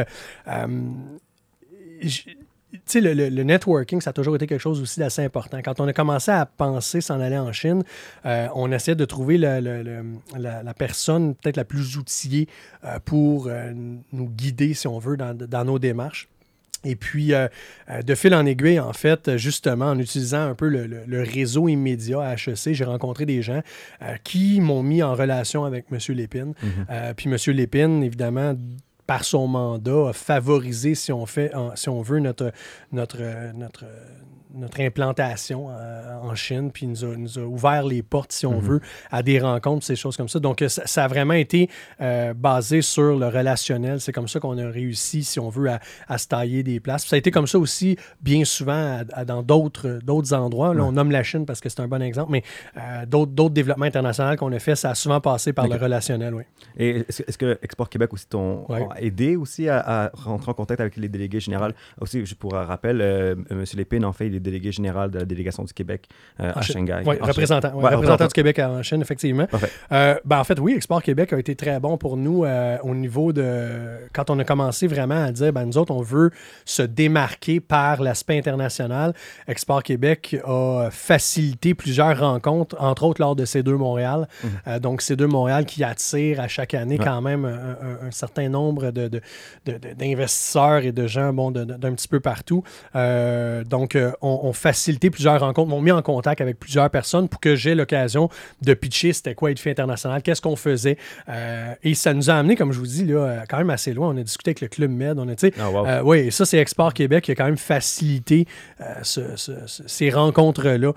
sais, 2.86 3.00
le, 3.00 3.14
le- 3.14 3.28
le 3.28 3.42
networking, 3.44 4.00
ça 4.00 4.10
a 4.10 4.12
toujours 4.12 4.34
été 4.36 4.46
quelque 4.46 4.60
chose 4.60 4.80
aussi 4.80 4.98
d'assez 5.00 5.22
important. 5.22 5.58
Quand 5.64 5.80
on 5.80 5.86
a 5.88 5.92
commencé 5.92 6.30
à 6.30 6.46
penser 6.46 7.00
s'en 7.00 7.20
aller 7.20 7.38
en 7.38 7.52
Chine, 7.52 7.84
euh, 8.26 8.48
on 8.54 8.72
essayait 8.72 8.94
de 8.96 9.04
trouver 9.04 9.38
la, 9.38 9.60
la 9.60 10.74
personne 10.74 11.34
peut-être 11.34 11.56
la 11.56 11.64
plus 11.64 11.96
outillée 11.96 12.48
euh, 12.84 12.98
pour 13.04 13.46
euh, 13.48 13.72
nous 14.12 14.28
guider, 14.28 14.74
si 14.74 14.86
on 14.88 14.98
veut, 14.98 15.16
dans, 15.16 15.34
dans 15.36 15.64
nos 15.64 15.78
démarches. 15.78 16.28
Et 16.84 16.96
puis, 16.96 17.32
euh, 17.32 17.46
de 18.04 18.14
fil 18.16 18.34
en 18.34 18.44
aiguille, 18.44 18.80
en 18.80 18.92
fait, 18.92 19.36
justement, 19.36 19.86
en 19.90 19.98
utilisant 20.00 20.48
un 20.48 20.54
peu 20.56 20.66
le, 20.68 20.86
le- 20.88 21.04
le 21.06 21.22
réseau 21.22 21.68
immédiat 21.68 22.20
à 22.22 22.32
HEC, 22.34 22.72
j'ai 22.74 22.84
rencontré 22.84 23.24
des 23.24 23.40
gens 23.40 23.62
euh, 24.02 24.16
qui 24.24 24.60
m'ont 24.60 24.82
mis 24.82 25.00
en 25.00 25.14
relation 25.14 25.64
avec 25.64 25.86
M. 25.92 25.98
Lépine. 26.16 26.54
Euh, 26.90 27.14
puis 27.14 27.30
M. 27.30 27.36
Lépine, 27.54 28.02
évidemment, 28.02 28.56
par 29.06 29.24
son 29.24 29.46
mandat, 29.48 30.08
a 30.08 30.12
favorisé, 30.12 30.94
si 30.94 31.12
on, 31.12 31.26
si 31.26 31.88
on 31.88 32.02
veut, 32.02 32.20
notre, 32.20 32.52
notre, 32.92 33.52
notre, 33.54 33.84
notre 34.54 34.80
implantation 34.80 35.68
euh, 35.70 36.14
en 36.22 36.34
Chine, 36.34 36.70
puis 36.72 36.86
nous 36.86 37.04
a, 37.04 37.16
nous 37.16 37.38
a 37.38 37.42
ouvert 37.42 37.84
les 37.84 38.02
portes, 38.02 38.32
si 38.32 38.46
on 38.46 38.58
veut, 38.58 38.80
à 39.10 39.22
des 39.22 39.40
rencontres, 39.40 39.84
ces 39.84 39.96
choses 39.96 40.16
comme 40.16 40.28
ça. 40.28 40.38
Donc, 40.40 40.62
euh, 40.62 40.68
ça, 40.68 40.82
ça 40.86 41.04
a 41.04 41.08
vraiment 41.08 41.34
été 41.34 41.68
euh, 42.00 42.34
basé 42.34 42.82
sur 42.82 43.18
le 43.18 43.26
relationnel. 43.28 44.00
C'est 44.00 44.12
comme 44.12 44.28
ça 44.28 44.40
qu'on 44.40 44.58
a 44.58 44.68
réussi, 44.68 45.24
si 45.24 45.40
on 45.40 45.48
veut, 45.48 45.70
à, 45.70 45.80
à 46.08 46.18
se 46.18 46.28
tailler 46.28 46.62
des 46.62 46.80
places. 46.80 47.02
Puis 47.02 47.10
ça 47.10 47.16
a 47.16 47.18
été 47.18 47.30
comme 47.30 47.46
ça 47.46 47.58
aussi, 47.58 47.96
bien 48.20 48.44
souvent, 48.44 48.72
à- 49.00 49.04
à- 49.20 49.24
dans 49.24 49.42
d'autres 49.42 50.32
endroits. 50.34 50.74
Là, 50.74 50.84
on 50.84 50.92
nomme 50.92 51.10
la 51.10 51.22
Chine 51.22 51.46
parce 51.46 51.60
que 51.60 51.68
c'est 51.68 51.80
un 51.80 51.88
bon 51.88 52.02
exemple, 52.02 52.32
mais 52.32 52.42
euh, 52.76 53.06
d'autres 53.06 53.50
développements 53.50 53.86
internationaux 53.86 54.36
qu'on 54.36 54.52
a 54.52 54.58
fait, 54.58 54.76
ça 54.76 54.90
a 54.90 54.94
souvent 54.94 55.20
passé 55.20 55.52
par 55.52 55.68
le 55.68 55.76
relationnel, 55.76 56.34
oui. 56.34 56.42
Et 56.76 57.04
est-ce 57.08 57.38
que, 57.38 57.58
Export 57.62 57.88
Québec 57.88 58.12
aussi 58.12 58.26
t'ont 58.26 58.64
Ouais. 58.68 58.86
aidé 58.98 59.36
aussi 59.36 59.68
à, 59.68 59.78
à 60.06 60.10
rentrer 60.14 60.50
en 60.50 60.54
contact 60.54 60.80
avec 60.80 60.96
les 60.96 61.08
délégués 61.08 61.40
généraux? 61.40 61.68
Aussi, 62.00 62.22
pour 62.38 62.52
rappel, 62.52 63.00
M. 63.50 63.64
Lépine, 63.74 64.04
en 64.04 64.12
fait, 64.12 64.26
il 64.26 64.34
est 64.36 64.40
délégué 64.42 64.72
général 64.72 65.10
de 65.10 65.18
la 65.20 65.24
délégation 65.24 65.64
du 65.64 65.72
Québec 65.72 66.08
euh, 66.40 66.52
à 66.54 66.60
Chine. 66.62 66.86
Shanghai. 66.86 67.02
Oui, 67.06 67.16
En 67.20 67.26
représentant, 67.26 67.68
Chine. 67.70 67.78
ouais, 67.78 67.84
Ouais, 67.84 67.94
représentant 67.94 68.26
du 68.26 68.32
Québec 68.32 68.58
en 68.58 68.82
Chine, 68.82 69.00
effectivement. 69.00 69.46
Euh, 69.92 70.16
ben, 70.24 70.38
en 70.40 70.44
fait, 70.44 70.58
oui, 70.58 70.74
Export 70.74 71.02
Québec 71.02 71.32
a 71.32 71.38
été 71.38 71.54
très 71.56 71.80
bon 71.80 71.96
pour 71.96 72.16
nous 72.16 72.44
euh, 72.44 72.76
au 72.82 72.94
niveau 72.94 73.32
de. 73.32 73.98
Quand 74.12 74.28
on 74.30 74.38
a 74.38 74.44
commencé 74.44 74.86
vraiment 74.86 75.24
à 75.24 75.32
dire, 75.32 75.52
ben, 75.52 75.64
nous 75.64 75.78
autres, 75.78 75.92
on 75.94 76.02
veut 76.02 76.30
se 76.64 76.82
démarquer 76.82 77.60
par 77.60 78.02
l'aspect 78.02 78.38
international. 78.38 79.14
Export 79.48 79.82
Québec 79.82 80.36
a 80.44 80.88
facilité 80.90 81.74
plusieurs 81.74 82.18
rencontres, 82.18 82.76
entre 82.80 83.04
autres 83.04 83.20
lors 83.20 83.36
de 83.36 83.44
C2 83.44 83.72
Montréal. 83.76 84.28
Euh, 84.66 84.78
donc, 84.78 85.02
C2 85.02 85.24
Montréal 85.26 85.64
qui 85.64 85.84
attire 85.84 86.40
à 86.40 86.48
chaque 86.48 86.74
année 86.74 86.98
Ouais. 86.98 87.04
quand 87.04 87.20
même 87.20 87.44
un, 87.44 87.48
un- 88.04 88.08
un 88.08 88.10
certain 88.10 88.48
nombre 88.48 88.90
de- 88.90 89.08
de- 89.08 89.20
de- 89.66 89.78
de- 89.78 89.94
d'investisseurs 89.94 90.78
et 90.84 90.92
de 90.92 91.06
gens 91.06 91.32
bon, 91.32 91.50
d'un 91.50 91.94
petit 91.94 92.08
peu 92.08 92.20
partout. 92.20 92.62
Donc, 92.94 93.96
euh, 93.96 94.12
on, 94.42 94.48
on 94.48 94.52
facilité 94.52 95.10
plusieurs 95.10 95.40
rencontres, 95.40 95.68
m'ont 95.70 95.80
mis 95.80 95.90
en 95.92 96.02
contact 96.02 96.40
avec 96.40 96.58
plusieurs 96.58 96.88
personnes 96.90 97.28
pour 97.28 97.40
que 97.40 97.54
j'ai 97.56 97.74
l'occasion 97.74 98.28
de 98.62 98.74
pitcher 98.74 99.12
c'était 99.12 99.34
quoi 99.34 99.50
être 99.50 99.58
fait 99.60 99.70
international, 99.70 100.22
qu'est-ce 100.22 100.40
qu'on 100.42 100.56
faisait. 100.56 100.96
Euh, 101.28 101.74
et 101.82 101.94
ça 101.94 102.14
nous 102.14 102.30
a 102.30 102.34
amené, 102.34 102.56
comme 102.56 102.72
je 102.72 102.78
vous 102.78 102.86
dis, 102.86 103.04
là, 103.04 103.14
euh, 103.18 103.38
quand 103.48 103.58
même 103.58 103.70
assez 103.70 103.92
loin. 103.92 104.08
On 104.08 104.16
a 104.16 104.22
discuté 104.22 104.50
avec 104.50 104.60
le 104.60 104.68
Club 104.68 104.90
Med. 104.90 105.18
On 105.18 105.28
a, 105.28 105.34
tu 105.34 105.48
sais, 105.48 105.54
Ah, 105.60 105.70
wow. 105.70 105.86
euh, 105.86 106.02
oui, 106.02 106.18
et 106.18 106.30
ça, 106.30 106.44
c'est 106.44 106.58
Export 106.58 106.94
Québec 106.94 107.24
qui 107.24 107.32
a 107.32 107.34
quand 107.34 107.44
même 107.44 107.56
facilité 107.56 108.46
euh, 108.80 108.84
ce- 109.02 109.36
ce- 109.36 109.66
ce- 109.66 109.82
ces 109.86 110.10
rencontres-là. 110.10 110.92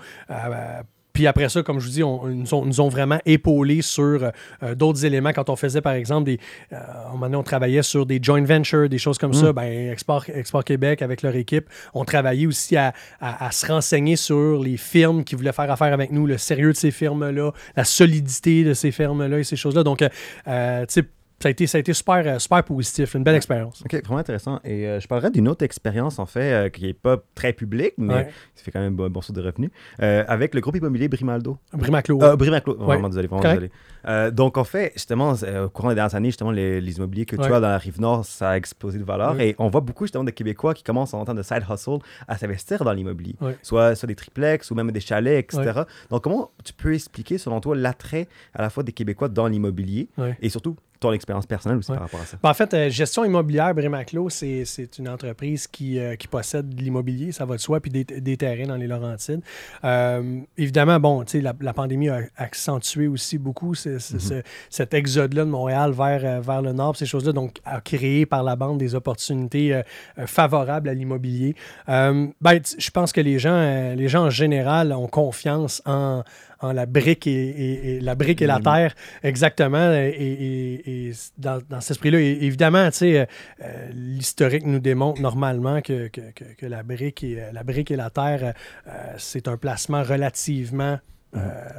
Puis 1.16 1.26
après 1.26 1.48
ça, 1.48 1.62
comme 1.62 1.80
je 1.80 1.86
vous 1.86 1.92
dis, 1.92 2.02
on, 2.04 2.28
ils 2.28 2.36
nous, 2.36 2.52
ont, 2.52 2.66
nous 2.66 2.80
ont 2.82 2.90
vraiment 2.90 3.18
épaulés 3.24 3.80
sur 3.80 4.30
euh, 4.62 4.74
d'autres 4.74 5.02
éléments. 5.06 5.32
Quand 5.32 5.48
on 5.48 5.56
faisait, 5.56 5.80
par 5.80 5.94
exemple, 5.94 6.24
des, 6.26 6.38
euh, 6.74 6.76
on 7.14 7.42
travaillait 7.42 7.82
sur 7.82 8.04
des 8.04 8.18
joint 8.22 8.44
ventures, 8.44 8.86
des 8.90 8.98
choses 8.98 9.16
comme 9.16 9.32
ça. 9.32 9.54
Ben, 9.54 9.90
Export, 9.92 10.26
Export 10.28 10.62
Québec, 10.62 11.00
avec 11.00 11.22
leur 11.22 11.34
équipe, 11.34 11.70
on 11.94 12.04
travaillait 12.04 12.46
aussi 12.46 12.76
à, 12.76 12.92
à- 13.18 13.46
à 13.46 13.50
se 13.50 13.64
renseigner 13.66 14.16
sur 14.16 14.62
les 14.62 14.76
firmes 14.76 15.24
qui 15.24 15.36
voulaient 15.36 15.52
faire 15.52 15.70
affaire 15.70 15.94
avec 15.94 16.12
nous, 16.12 16.26
le 16.26 16.36
sérieux 16.36 16.72
de 16.72 16.76
ces 16.76 16.90
firmes-là, 16.90 17.52
la 17.76 17.84
solidité 17.84 18.62
de 18.62 18.74
ces 18.74 18.90
firmes-là 18.90 19.38
et 19.38 19.44
ces 19.44 19.56
choses-là. 19.56 19.84
Donc, 19.84 20.02
euh, 20.02 20.10
euh, 20.48 20.84
tu 20.84 21.00
sais, 21.00 21.02
ça 21.38 21.48
a 21.48 21.50
été, 21.50 21.66
ça 21.66 21.76
a 21.76 21.80
été 21.80 21.92
super, 21.92 22.22
euh, 22.26 22.38
super 22.38 22.64
positif, 22.64 23.14
une 23.14 23.22
belle 23.22 23.34
expérience. 23.34 23.82
OK, 23.84 23.92
vraiment 24.04 24.18
intéressant. 24.20 24.58
Et 24.64 24.86
euh, 24.86 25.00
je 25.00 25.06
parlerai 25.06 25.30
d'une 25.30 25.48
autre 25.48 25.64
expérience, 25.64 26.18
en 26.18 26.24
fait, 26.26 26.52
euh, 26.52 26.68
qui 26.70 26.84
n'est 26.86 26.94
pas 26.94 27.18
très 27.34 27.52
publique, 27.52 27.92
mais 27.98 28.14
Ouais. 28.14 28.28
qui 28.54 28.64
fait 28.64 28.70
quand 28.70 28.80
même 28.80 28.94
un 28.94 28.96
bon, 28.96 29.10
bon 29.10 29.20
source 29.20 29.36
de 29.38 29.42
revenus, 29.42 29.70
euh, 30.00 30.24
avec 30.28 30.54
le 30.54 30.60
groupe 30.62 30.76
immobilier 30.76 31.08
Brimaldo. 31.08 31.58
Brimaclo. 31.74 32.22
Euh, 32.22 32.36
Brimaclo, 32.36 32.74
vraiment 32.76 33.08
désolé, 33.10 33.26
vraiment 33.28 33.42
Correct. 33.42 33.60
désolé. 33.60 33.72
Euh, 34.08 34.30
donc, 34.30 34.56
en 34.56 34.64
fait, 34.64 34.92
justement, 34.94 35.34
euh, 35.42 35.66
au 35.66 35.68
courant 35.68 35.88
des 35.88 35.94
dernières 35.96 36.14
années, 36.14 36.28
justement, 36.28 36.50
les, 36.50 36.80
les 36.80 36.96
immobiliers 36.96 37.26
que 37.26 37.36
Ouais. 37.36 37.46
tu 37.46 37.52
as 37.52 37.60
dans 37.60 37.68
la 37.68 37.78
rive 37.78 38.00
nord, 38.00 38.24
ça 38.24 38.50
a 38.50 38.56
explosé 38.56 38.98
de 38.98 39.04
valeur. 39.04 39.34
Ouais. 39.36 39.48
Et 39.50 39.54
on 39.58 39.68
voit 39.68 39.80
beaucoup, 39.80 40.04
justement, 40.04 40.24
de 40.24 40.30
Québécois 40.30 40.74
qui 40.74 40.82
commencent 40.82 41.14
en 41.14 41.24
temps 41.24 41.34
de 41.34 41.42
side 41.42 41.64
hustle 41.70 41.98
à 42.28 42.38
s'investir 42.38 42.84
dans 42.84 42.92
l'immobilier, 42.92 43.34
Ouais. 43.40 43.56
soit, 43.62 43.94
soit 43.94 44.06
des 44.06 44.14
triplex 44.14 44.70
ou 44.70 44.74
même 44.74 44.90
des 44.90 45.00
chalets, 45.00 45.38
etc. 45.52 45.82
Donc, 46.10 46.22
comment 46.22 46.50
tu 46.64 46.72
peux 46.72 46.94
expliquer, 46.94 47.38
selon 47.38 47.60
toi, 47.60 47.74
l'attrait 47.76 48.28
à 48.54 48.62
la 48.62 48.70
fois 48.70 48.82
des 48.82 48.92
Québécois 48.92 49.28
dans 49.28 49.46
l'immobilier 49.48 50.08
et 50.40 50.48
surtout 50.48 50.76
ton 50.98 51.12
expérience 51.12 51.44
personnelle 51.44 51.76
aussi 51.76 51.90
Ouais. 51.90 51.98
par 51.98 52.06
rapport 52.06 52.20
à 52.20 52.24
ça? 52.24 52.38
Ben, 52.42 52.48
en 52.48 52.54
fait, 52.54 52.72
euh, 52.72 52.88
gestion 52.88 53.22
immobilière, 53.22 53.74
Brimaclo, 53.74 54.30
c'est 54.30 54.64
c'est 54.64 54.98
une 54.98 55.10
entreprise 55.10 55.66
qui, 55.66 55.98
euh, 55.98 56.16
qui 56.16 56.26
possède 56.26 56.70
de 56.74 56.82
l'immobilier, 56.82 57.32
ça 57.32 57.44
va 57.44 57.56
de 57.56 57.60
soi, 57.60 57.80
puis 57.80 57.90
des, 57.90 58.04
des 58.04 58.36
terrains 58.38 58.66
dans 58.66 58.76
les 58.76 58.86
Laurentides. 58.86 59.42
Euh, 59.84 60.40
évidemment, 60.56 60.98
bon, 60.98 61.22
tu 61.24 61.32
sais, 61.32 61.40
la, 61.42 61.52
la 61.60 61.74
pandémie 61.74 62.08
a 62.08 62.20
accentué 62.36 63.08
aussi 63.08 63.36
beaucoup 63.36 63.74
ce- 63.74 63.95
ce- 63.98 64.42
cet 64.70 64.94
exode-là 64.94 65.44
de 65.44 65.50
Montréal 65.50 65.92
vers, 65.92 66.20
euh, 66.24 66.40
vers 66.40 66.62
le 66.62 66.72
nord, 66.72 66.96
ces 66.96 67.06
choses-là, 67.06 67.32
donc 67.32 67.58
a 67.64 67.80
créé 67.80 68.26
par 68.26 68.42
la 68.42 68.56
bande 68.56 68.78
des 68.78 68.94
opportunités 68.94 69.74
euh, 69.74 69.82
euh, 70.18 70.26
favorables 70.26 70.88
à 70.88 70.94
l'immobilier. 70.94 71.54
Ben, 71.86 72.60
je 72.78 72.90
pense 72.90 73.12
que 73.12 73.20
les 73.20 73.38
gens, 73.38 73.94
les 73.94 74.08
gens 74.08 74.24
en 74.26 74.30
général 74.30 74.92
ont 74.92 75.08
confiance 75.08 75.82
en, 75.86 76.22
en 76.60 76.72
la 76.72 76.86
brique 76.86 77.26
et, 77.26 77.30
et- 77.32 77.96
et- 77.96 78.00
la 78.00 78.14
brique 78.14 78.40
et 78.42 78.46
la 78.46 78.58
terre, 78.64 78.94
exactement. 79.22 79.92
Et, 79.92 81.12
dans, 81.38 81.60
dans 81.68 81.80
cet 81.80 81.92
esprit-là, 81.92 82.18
évidemment, 82.20 82.86
tu 82.90 82.98
sais, 82.98 83.28
euh, 83.62 83.88
l'historique 83.92 84.64
nous 84.66 84.78
démontre 84.78 85.20
normalement 85.20 85.80
que, 85.82 86.08
que- 86.08 86.32
que- 86.34 86.54
que 86.56 86.66
la, 86.66 86.82
brique 86.82 87.22
et, 87.24 87.38
la 87.52 87.62
brique 87.62 87.90
et 87.90 87.96
la 87.96 88.10
terre, 88.10 88.54
euh, 88.86 88.90
c'est 89.18 89.48
un 89.48 89.56
placement 89.56 90.02
relativement 90.02 90.98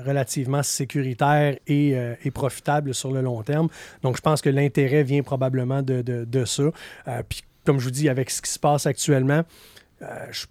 relativement 0.06 0.64
sécuritaire 0.64 1.58
et, 1.68 1.96
euh, 1.96 2.16
et 2.24 2.32
profitable 2.32 2.94
sur 2.94 3.12
le 3.12 3.22
long 3.22 3.42
terme. 3.44 3.68
Donc, 4.04 4.18
je 4.18 4.22
pense 4.22 4.42
que 4.42 4.50
l'intérêt 4.50 5.04
vient 5.04 5.24
probablement 5.24 5.82
de, 5.82 6.02
de- 6.02 6.26
de 6.26 6.46
ça. 6.46 6.64
Euh, 7.08 7.22
puis, 7.28 7.42
comme 7.66 7.80
je 7.80 7.86
vous 7.86 7.92
dis, 7.92 8.10
avec 8.10 8.30
ce 8.30 8.42
qui 8.42 8.52
se 8.52 8.60
passe 8.60 8.86
actuellement, 8.86 9.44
euh, 10.02 10.06
je 10.32 10.40
suis 10.40 10.48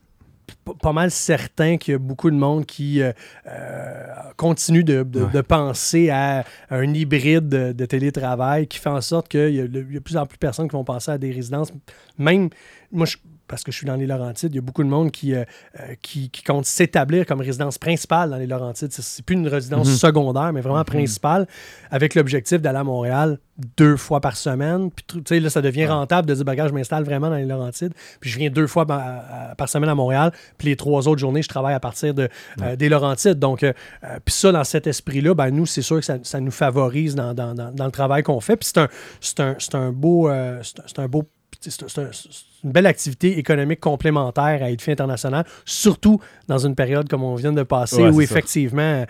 pas 0.81 0.93
mal 0.93 1.11
certain 1.11 1.77
qu'il 1.77 1.93
y 1.93 1.95
a 1.95 1.99
beaucoup 1.99 2.31
de 2.31 2.37
monde 2.37 2.67
qui 2.67 3.01
euh, 3.03 3.13
euh, 3.49 4.07
continue 4.37 4.85
de, 4.85 5.03
de- 5.03 5.23
Ouais. 5.25 5.31
de 5.33 5.41
penser 5.41 6.11
à 6.11 6.45
un 6.71 6.93
hybride 6.95 7.49
de, 7.49 7.73
de 7.73 7.87
télétravail 7.87 8.67
qui 8.67 8.79
fait 8.79 8.89
en 8.91 9.01
sorte 9.01 9.29
qu'il 9.29 9.55
y 9.55 9.61
a 9.61 9.67
de 9.67 9.99
plus 9.99 10.17
en 10.17 10.27
plus 10.27 10.37
de 10.37 10.41
personnes 10.41 10.69
qui 10.69 10.73
vont 10.77 10.85
penser 10.85 11.11
à 11.11 11.19
des 11.19 11.31
résidences. 11.33 11.73
Même, 12.19 12.49
moi, 12.93 13.07
je- 13.07 13.17
parce 13.49 13.63
que 13.65 13.73
je 13.73 13.77
suis 13.77 13.87
dans 13.87 13.97
les 13.97 14.07
Laurentides, 14.07 14.53
il 14.53 14.57
y 14.57 14.59
a 14.59 14.63
beaucoup 14.63 14.83
de 14.85 14.89
monde 14.89 15.11
qui, 15.11 15.35
euh, 15.35 15.45
euh, 15.81 15.95
qui, 16.03 16.31
qui 16.31 16.43
compte 16.43 16.65
s'établir 16.67 17.27
comme 17.27 17.41
résidence 17.41 17.79
principale 17.79 18.31
dans 18.31 18.37
les 18.37 18.47
Laurentides. 18.47 18.93
C'est- 18.93 19.23
plus 19.25 19.35
une 19.37 19.49
résidence 19.49 19.89
Mhm. 19.89 19.95
secondaire, 19.97 20.53
mais 20.53 20.61
vraiment 20.61 20.85
principale, 20.85 21.47
avec 21.91 22.15
l'objectif 22.15 22.61
d'aller 22.61 22.79
à 22.79 22.85
Montréal 22.85 23.39
deux 23.77 23.97
fois 23.97 24.21
par 24.21 24.37
semaine. 24.37 24.91
Puis, 24.91 25.05
tu 25.07 25.21
sais, 25.27 25.41
là, 25.41 25.49
ça 25.49 25.63
devient 25.63 25.87
rentable 25.87 26.29
de 26.29 26.35
dire, 26.35 26.45
bagage, 26.45 26.69
je 26.71 26.75
m'installe 26.75 27.05
vraiment 27.05 27.31
dans 27.31 27.37
les 27.37 27.47
Laurentides. 27.47 27.95
Puis, 28.21 28.31
je 28.31 28.39
viens 28.39 28.51
deux 28.51 28.67
fois 28.67 28.85
par, 28.87 28.99
à- 29.01 29.55
par 29.57 29.69
semaine 29.69 29.89
à 29.89 29.95
Montréal. 29.95 30.33
Puis, 30.59 30.69
les 30.69 30.77
trois 30.77 31.09
autres 31.09 31.19
journées, 31.21 31.43
je 31.43 31.49
travaille 31.49 31.75
à 31.75 31.81
partir 31.81 32.13
de, 32.13 32.29
euh, 32.63 32.77
des 32.77 32.89
Laurentides. 32.89 33.39
Donc, 33.39 33.63
euh, 33.63 33.73
puis 34.25 34.35
ça, 34.35 34.53
dans 34.53 34.65
cet 34.65 34.87
esprit-là, 34.87 35.35
ben, 35.35 35.51
nous, 35.51 35.65
c'est 35.67 35.83
sûr 35.83 35.97
que 35.99 36.05
ça, 36.05 36.19
ça 36.23 36.41
nous 36.41 36.51
favorise 36.51 37.15
dans, 37.15 37.33
dans- 37.33 37.55
dans- 37.55 37.73
dans 37.73 37.87
le 37.87 37.91
travail 37.93 38.23
qu'on 38.23 38.41
fait. 38.41 38.57
Puis, 38.57 38.69
c'est 39.21 39.41
un, 39.41 39.57
un, 39.75 39.79
un 39.79 39.93
beau... 39.93 40.29
c'est 40.63 40.81
un- 40.81 40.83
c'est 40.87 40.99
un 40.99 41.09
beau 41.09 41.25
c'est 41.59 41.83
une 42.67 42.73
belle 42.73 42.87
activité 42.87 43.39
économique 43.39 43.81
complémentaire 43.81 44.63
à 44.63 44.71
Edfi 44.71 44.91
International, 44.91 45.45
surtout 45.65 46.21
dans 46.49 46.59
une 46.59 46.75
période 46.75 47.09
comme 47.09 47.23
on 47.23 47.35
vient 47.37 47.53
de 47.53 47.63
passer 47.63 48.03
Ouais, 48.03 48.11
où 48.11 48.21
effectivement, 48.21 48.83
euh, 48.83 49.05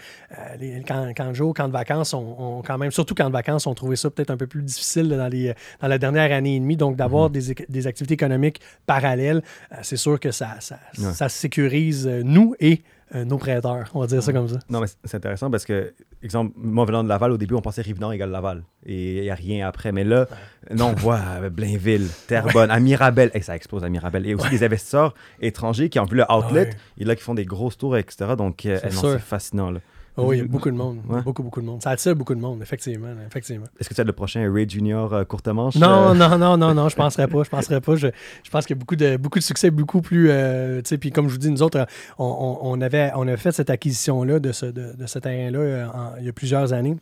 les 0.61 0.83
camps, 0.83 1.13
camps 1.17 1.29
de 1.31 1.35
jour, 1.35 1.55
camps 1.55 1.67
de 1.69 1.73
vacances, 1.73 2.15
ont 2.15 2.63
quand 2.67 2.79
même, 2.79 2.91
surtout 2.91 3.15
camps 3.15 3.29
de 3.29 3.33
vacances, 3.33 3.67
ont 3.67 3.75
trouvé 3.75 3.97
ça 3.97 4.11
peut-être 4.11 4.31
un 4.31 4.37
peu 4.37 4.47
plus 4.47 4.63
difficile 4.63 5.09
dans, 5.09 5.29
les, 5.29 5.55
dans 5.81 5.89
la 5.89 5.99
dernière 5.99 6.31
année 6.33 6.57
et 6.57 6.61
demie. 6.61 6.77
Donc, 6.77 6.97
d'avoir 6.97 7.31
des, 7.31 7.53
éc- 7.53 7.65
des 7.69 7.87
activités 7.87 8.15
économiques 8.15 8.61
parallèles, 8.87 9.43
euh, 9.73 9.77
c'est 9.83 9.97
sûr 9.97 10.21
que 10.21 10.31
ça, 10.31 10.57
ça, 10.61 10.79
Ouais. 10.99 11.13
ça 11.15 11.29
sécurise 11.29 12.07
euh, 12.07 12.23
nous 12.25 12.55
et 12.61 12.83
euh, 13.15 13.25
nos 13.25 13.39
prêteurs. 13.39 13.89
On 13.95 14.01
va 14.01 14.07
dire 14.07 14.23
ça 14.23 14.33
comme 14.33 14.49
ça. 14.49 14.59
Non, 14.69 14.81
mais 14.81 14.87
c'est- 15.05 15.15
intéressant 15.15 15.51
parce 15.51 15.65
que, 15.65 15.95
exemple, 16.23 16.53
moi 16.57 16.85
venant 16.85 17.05
de 17.05 17.09
Laval, 17.09 17.31
au 17.33 17.37
début, 17.37 17.55
on 17.55 17.61
pensait 17.61 17.83
Rive-Nord 17.83 18.13
égale 18.13 18.31
Laval. 18.31 18.65
Et 18.85 19.19
il 19.19 19.23
n'y 19.23 19.31
a 19.31 19.35
rien 19.35 19.67
après. 19.69 19.93
Mais 19.93 20.05
là, 20.05 20.27
non, 20.75 20.89
on 20.89 20.93
voit 20.95 21.21
euh, 21.41 21.51
Blainville, 21.51 22.09
Terrebonne, 22.27 22.71
à 22.71 22.81
Mirabel. 22.81 23.31
Et 23.35 23.43
ça 23.43 23.55
explose 23.55 23.85
à 23.85 23.89
Mirabel. 23.89 24.27
Et 24.27 24.35
aussi 24.35 24.51
des 24.51 24.65
investisseurs 24.65 25.15
étrangers 25.41 25.89
qui 25.89 25.99
ont 26.01 26.05
vu 26.05 26.17
le 26.17 26.25
outlet. 26.33 26.67
Ouais. 26.67 26.71
Et 26.99 27.05
là, 27.05 27.15
qui 27.15 27.23
font 27.23 27.35
des 27.35 27.45
grosses 27.45 27.79
tours, 27.79 27.97
etc. 27.97 28.35
Donc, 28.37 28.67
euh, 28.67 28.79
c'est 28.91 29.19
fascinant. 29.19 29.71
là. 29.71 29.81
Oh 30.19 30.25
oui, 30.29 30.37
il 30.37 30.39
y 30.41 30.43
a 30.43 30.49
beaucoup 30.49 30.71
de 30.71 30.77
monde. 30.77 31.01
Ouais. 31.09 31.21
Beaucoup, 31.23 31.43
beaucoup 31.43 31.61
de 31.61 31.67
monde. 31.67 31.83
Ça 31.83 31.91
attire 31.91 32.17
beaucoup 32.17 32.35
de 32.35 32.41
monde, 32.41 32.63
effectivement. 32.63 33.09
effectivement. 33.27 33.67
Est-ce 33.79 33.89
que 33.89 33.95
tu 33.95 34.01
as 34.01 34.05
le 34.05 34.13
prochain 34.13 34.51
Ray 34.53 34.69
Junior 34.69 35.13
euh, 35.13 35.25
courte 35.25 35.47
manche 35.49 35.75
Non, 35.77 36.11
euh, 36.11 36.15
non, 36.15 36.39
non, 36.39 36.57
non, 36.57 36.73
non, 36.75 36.89
je 36.89 36.97
penserais 37.05 37.29
pas. 37.29 37.43
Je 37.43 37.51
penserais 37.51 37.81
pas. 37.81 37.97
Je, 37.97 38.09
je 38.43 38.51
pense 38.51 38.65
qu'il 38.67 38.75
y 38.75 38.79
a 38.79 38.81
beaucoup 38.81 38.97
de, 38.97 39.17
beaucoup 39.19 39.39
de 39.39 39.45
succès, 39.45 39.71
beaucoup 39.71 40.01
plus. 40.01 40.29
euh, 40.31 40.81
puis 40.99 41.11
comme 41.11 41.27
je 41.29 41.33
vous 41.33 41.39
dis, 41.39 41.51
nous 41.51 41.63
autres, 41.63 41.81
euh, 41.81 41.85
on, 42.19 42.25
on- 42.63 42.73
on 42.73 42.81
avait, 42.81 43.11
on 43.15 43.29
a 43.29 43.37
fait 43.37 43.53
cette 43.53 43.69
acquisition-là 43.71 44.39
de 44.39 44.53
ce, 44.53 44.67
de, 44.67 44.95
de 44.97 45.07
ce 45.07 45.19
terrain-là 45.19 45.59
euh, 45.59 45.87
il 46.21 46.25
y 46.27 46.29
a 46.29 46.33
plusieurs 46.33 46.73
années. 46.73 46.97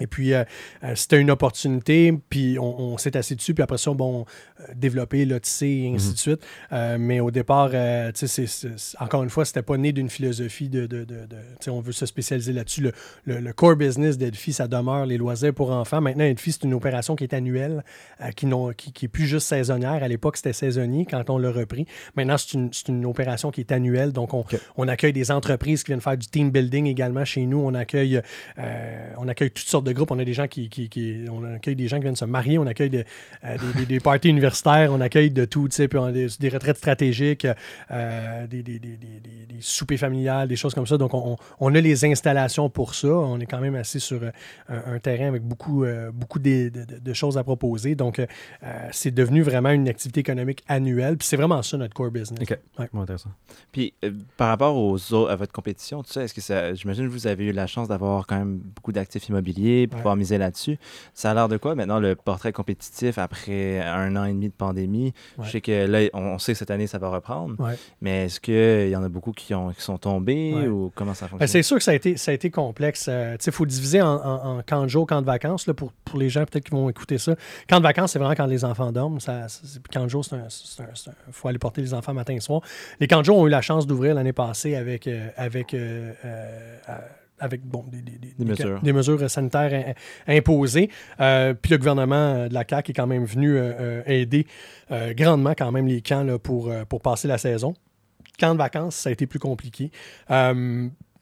Et 0.00 0.06
puis, 0.06 0.32
euh, 0.34 0.44
euh, 0.84 0.94
c'était 0.94 1.20
une 1.20 1.30
opportunité, 1.30 2.12
puis 2.30 2.58
on, 2.58 2.80
on 2.80 2.98
s'est 2.98 3.16
assis 3.16 3.36
dessus, 3.36 3.54
puis 3.54 3.62
après 3.62 3.78
ça, 3.78 3.92
bon, 3.92 4.24
euh, 4.60 4.64
développer, 4.74 5.24
lotisser, 5.24 5.66
et 5.68 5.92
ainsi 5.94 6.12
de 6.12 6.18
suite. 6.18 6.46
Euh, 6.72 6.96
mais 6.98 7.20
au 7.20 7.30
départ, 7.30 7.70
tu 8.14 8.26
sais, 8.26 8.44
encore 9.00 9.22
une 9.22 9.30
fois, 9.30 9.44
c'était 9.44 9.62
pas 9.62 9.76
né 9.76 9.92
d'une 9.92 10.08
philosophie 10.10 10.68
de. 10.68 10.86
de, 10.86 11.04
de- 11.04 11.26
de- 11.26 11.26
tu 11.26 11.64
sais, 11.64 11.70
on 11.70 11.80
veut 11.80 11.92
se 11.92 12.06
spécialiser 12.06 12.52
là-dessus. 12.52 12.80
Le, 12.80 12.92
le- 13.24 13.40
le 13.40 13.52
core 13.52 13.76
business 13.76 14.18
d'Edfi, 14.18 14.52
ça 14.52 14.68
demeure 14.68 15.06
les 15.06 15.16
loisirs 15.18 15.52
pour 15.54 15.70
enfants. 15.70 16.00
Maintenant, 16.00 16.24
Edfi, 16.24 16.52
c'est 16.52 16.64
une 16.64 16.74
opération 16.74 17.16
qui 17.16 17.24
est 17.24 17.34
annuelle, 17.34 17.82
qui, 18.36 18.46
n'ont- 18.46 18.72
qui, 18.72 18.92
qui 18.92 19.06
est 19.06 19.08
plus 19.08 19.26
juste 19.26 19.46
saisonnière. 19.48 20.02
À 20.02 20.08
l'époque, 20.08 20.36
c'était 20.36 20.52
saisonnier 20.52 21.06
quand 21.06 21.28
on 21.30 21.38
l'a 21.38 21.50
repris. 21.50 21.86
Maintenant, 22.16 22.36
c'est 22.38 22.54
une, 22.54 22.70
une 22.88 23.06
opération 23.06 23.50
qui 23.50 23.60
est 23.60 23.72
annuelle. 23.72 24.12
Donc, 24.12 24.34
on, 24.34 24.44
on 24.76 24.88
accueille 24.88 25.12
des 25.12 25.30
entreprises 25.30 25.82
qui 25.82 25.88
viennent 25.90 26.00
faire 26.00 26.16
du 26.16 26.26
team 26.28 26.50
building 26.50 26.86
également 26.86 27.24
chez 27.24 27.46
nous. 27.46 27.58
On 27.58 27.74
accueille, 27.74 28.20
on 29.16 29.28
accueille 29.28 29.50
toutes 29.50 29.66
sortes 29.66 29.84
de 29.84 29.87
groupes. 29.92 30.10
On 30.10 30.18
a 30.18 30.24
des 30.24 30.32
gens 30.34 30.46
qui, 30.48 30.68
qui- 30.68 30.88
qui- 30.88 31.24
on 31.30 31.42
accueille 31.44 31.76
des 31.76 31.88
gens 31.88 31.96
qui 31.96 32.02
viennent 32.02 32.16
se 32.16 32.24
marier. 32.24 32.58
On 32.58 32.66
accueille 32.66 32.90
de- 32.90 33.04
euh, 33.44 33.56
des, 33.74 33.80
des- 33.80 33.86
des 33.86 34.00
parties 34.00 34.28
universitaires. 34.28 34.90
On 34.92 35.00
accueille 35.00 35.30
de 35.30 35.44
tout, 35.44 35.68
tu 35.68 35.76
sais, 35.76 35.88
puis 35.88 35.98
on 35.98 36.04
a 36.04 36.12
des, 36.12 36.26
des 36.40 36.48
retraites 36.48 36.76
stratégiques, 36.78 37.46
euh, 37.90 38.46
des, 38.46 38.62
des- 38.62 38.78
des- 38.78 38.96
des- 38.96 39.20
des- 39.20 39.46
des 39.54 39.60
soupers 39.60 39.98
familiales, 39.98 40.48
des 40.48 40.56
choses 40.56 40.74
comme 40.74 40.86
ça. 40.86 40.96
Donc, 40.98 41.14
on, 41.14 41.36
on 41.60 41.74
a 41.74 41.80
les 41.80 42.04
installations 42.04 42.68
pour 42.70 42.94
ça. 42.94 43.08
On 43.08 43.38
est 43.40 43.46
quand 43.46 43.60
même 43.60 43.74
assis 43.74 44.00
sur 44.00 44.22
euh, 44.22 44.30
un, 44.68 44.94
un 44.94 44.98
terrain 44.98 45.26
avec 45.28 45.42
beaucoup, 45.42 45.84
euh, 45.84 46.10
beaucoup 46.12 46.38
de, 46.38 46.68
de- 46.68 46.84
de- 46.84 46.98
de 46.98 47.12
choses 47.12 47.38
à 47.38 47.44
proposer. 47.44 47.94
Donc, 47.94 48.20
c'est 48.92 49.10
devenu 49.14 49.42
vraiment 49.42 49.70
une 49.70 49.88
activité 49.88 50.20
économique 50.20 50.64
annuelle. 50.68 51.16
Puis 51.16 51.26
c'est 51.28 51.36
vraiment 51.36 51.62
ça 51.62 51.76
notre 51.76 51.94
core 51.94 52.10
business. 52.10 52.40
Ok. 52.42 52.58
Ouais. 52.78 52.88
Bon, 52.92 53.02
intéressant. 53.02 53.30
Puis 53.72 53.94
par 54.36 54.48
rapport 54.48 54.76
aux 54.76 54.94
autres, 55.12 55.30
à 55.30 55.36
votre 55.36 55.52
compétition, 55.52 56.02
tout 56.02 56.10
ça, 56.12 56.22
est-ce 56.24 56.34
que 56.34 56.40
ça, 56.40 56.74
j'imagine 56.74 57.06
que 57.06 57.12
vous 57.12 57.26
avez 57.26 57.46
eu 57.46 57.52
la 57.52 57.66
chance 57.66 57.88
d'avoir 57.88 58.26
quand 58.26 58.38
même 58.38 58.58
beaucoup 58.58 58.92
d'actifs 58.92 59.28
immobiliers, 59.28 59.77
pour 59.86 59.96
Ouais. 59.98 60.02
pouvoir 60.02 60.16
miser 60.16 60.38
là-dessus. 60.38 60.78
Ça 61.14 61.30
a 61.30 61.34
l'air 61.34 61.48
de 61.48 61.56
quoi 61.56 61.74
maintenant 61.74 62.00
le 62.00 62.14
portrait 62.16 62.52
compétitif 62.52 63.18
après 63.18 63.80
un 63.80 64.14
an 64.16 64.24
et 64.24 64.32
demi 64.32 64.48
de 64.48 64.54
pandémie? 64.54 65.12
Je 65.42 65.50
sais 65.50 65.60
que 65.60 65.86
là, 65.86 66.08
on, 66.12 66.20
on 66.34 66.38
sait 66.38 66.52
que 66.52 66.58
cette 66.58 66.70
année 66.70 66.86
ça 66.86 66.98
va 66.98 67.08
reprendre, 67.08 67.56
mais 68.00 68.26
est-ce 68.26 68.40
qu'il 68.40 68.88
y 68.90 68.96
en 68.96 69.02
a 69.02 69.08
beaucoup 69.08 69.32
qui, 69.32 69.54
ont, 69.54 69.70
qui 69.70 69.82
sont 69.82 69.98
tombés 69.98 70.68
ou 70.68 70.90
comment 70.94 71.14
ça 71.14 71.26
Ben, 71.26 71.30
fonctionne 71.30 71.48
c'est 71.48 71.62
sûr 71.62 71.76
que 71.78 71.82
ça 71.84 71.90
a 71.92 71.94
été, 71.94 72.16
ça 72.16 72.30
a 72.30 72.34
été 72.34 72.50
complexe. 72.50 73.06
Euh, 73.08 73.36
il 73.44 73.52
faut 73.52 73.66
diviser 73.66 74.02
en, 74.02 74.08
en, 74.16 74.58
en 74.58 74.62
camp 74.62 74.82
de 74.82 74.88
jour, 74.88 75.06
camp 75.06 75.20
de 75.20 75.26
vacances. 75.26 75.66
Là, 75.66 75.74
pour, 75.74 75.92
pour 76.04 76.18
les 76.18 76.28
gens 76.28 76.44
peut-être 76.44 76.64
qui 76.64 76.70
vont 76.72 76.88
écouter 76.90 77.18
ça. 77.18 77.34
Camp 77.68 77.78
de 77.78 77.82
vacances, 77.84 78.12
c'est 78.12 78.18
vraiment 78.18 78.34
quand 78.34 78.46
les 78.46 78.64
enfants 78.64 78.92
dorment. 78.92 79.20
Ça, 79.20 79.46
camp 79.92 80.04
de 80.04 80.08
jour, 80.08 80.24
c'est 80.24 80.34
un- 80.36 80.46
faut 81.30 81.48
aller 81.48 81.58
porter 81.58 81.80
les 81.80 81.94
enfants 81.94 82.14
matin 82.14 82.34
et 82.34 82.40
soir. 82.40 82.60
Les 83.00 83.06
camps 83.06 83.20
de 83.20 83.24
jour 83.24 83.38
ont 83.38 83.46
eu 83.46 83.50
la 83.50 83.60
chance 83.62 83.86
d'ouvrir 83.86 84.14
l'année 84.14 84.32
passée 84.32 84.74
avec, 84.76 85.06
euh, 85.06 85.28
avec, 85.36 85.74
euh, 85.74 86.12
avec 87.40 87.62
bon, 87.64 87.84
des, 87.90 88.02
des- 88.02 88.18
des- 88.18 88.34
Des 88.38 88.44
mesures. 88.44 88.80
des 88.82 88.92
mesures 88.92 89.30
sanitaires 89.30 89.94
in- 90.28 90.34
imposées. 90.36 90.90
Euh, 91.20 91.54
puis 91.54 91.70
le 91.72 91.78
gouvernement 91.78 92.46
de 92.48 92.54
la 92.54 92.64
CAQ 92.68 92.90
est 92.90 92.94
quand 92.94 93.06
même 93.06 93.24
venu 93.24 93.56
euh, 93.56 93.72
euh, 93.80 94.02
aider 94.06 94.46
euh, 94.90 95.12
grandement 95.14 95.54
quand 95.56 95.72
même 95.72 95.86
les 95.86 96.00
camps 96.02 96.22
là, 96.24 96.38
pour, 96.38 96.72
pour 96.88 97.00
passer 97.00 97.28
la 97.28 97.38
saison. 97.38 97.74
Camp 98.38 98.52
de 98.54 98.58
vacances, 98.58 98.94
ça 98.96 99.08
a 99.08 99.12
été 99.12 99.26
plus 99.26 99.40
compliqué. 99.40 99.90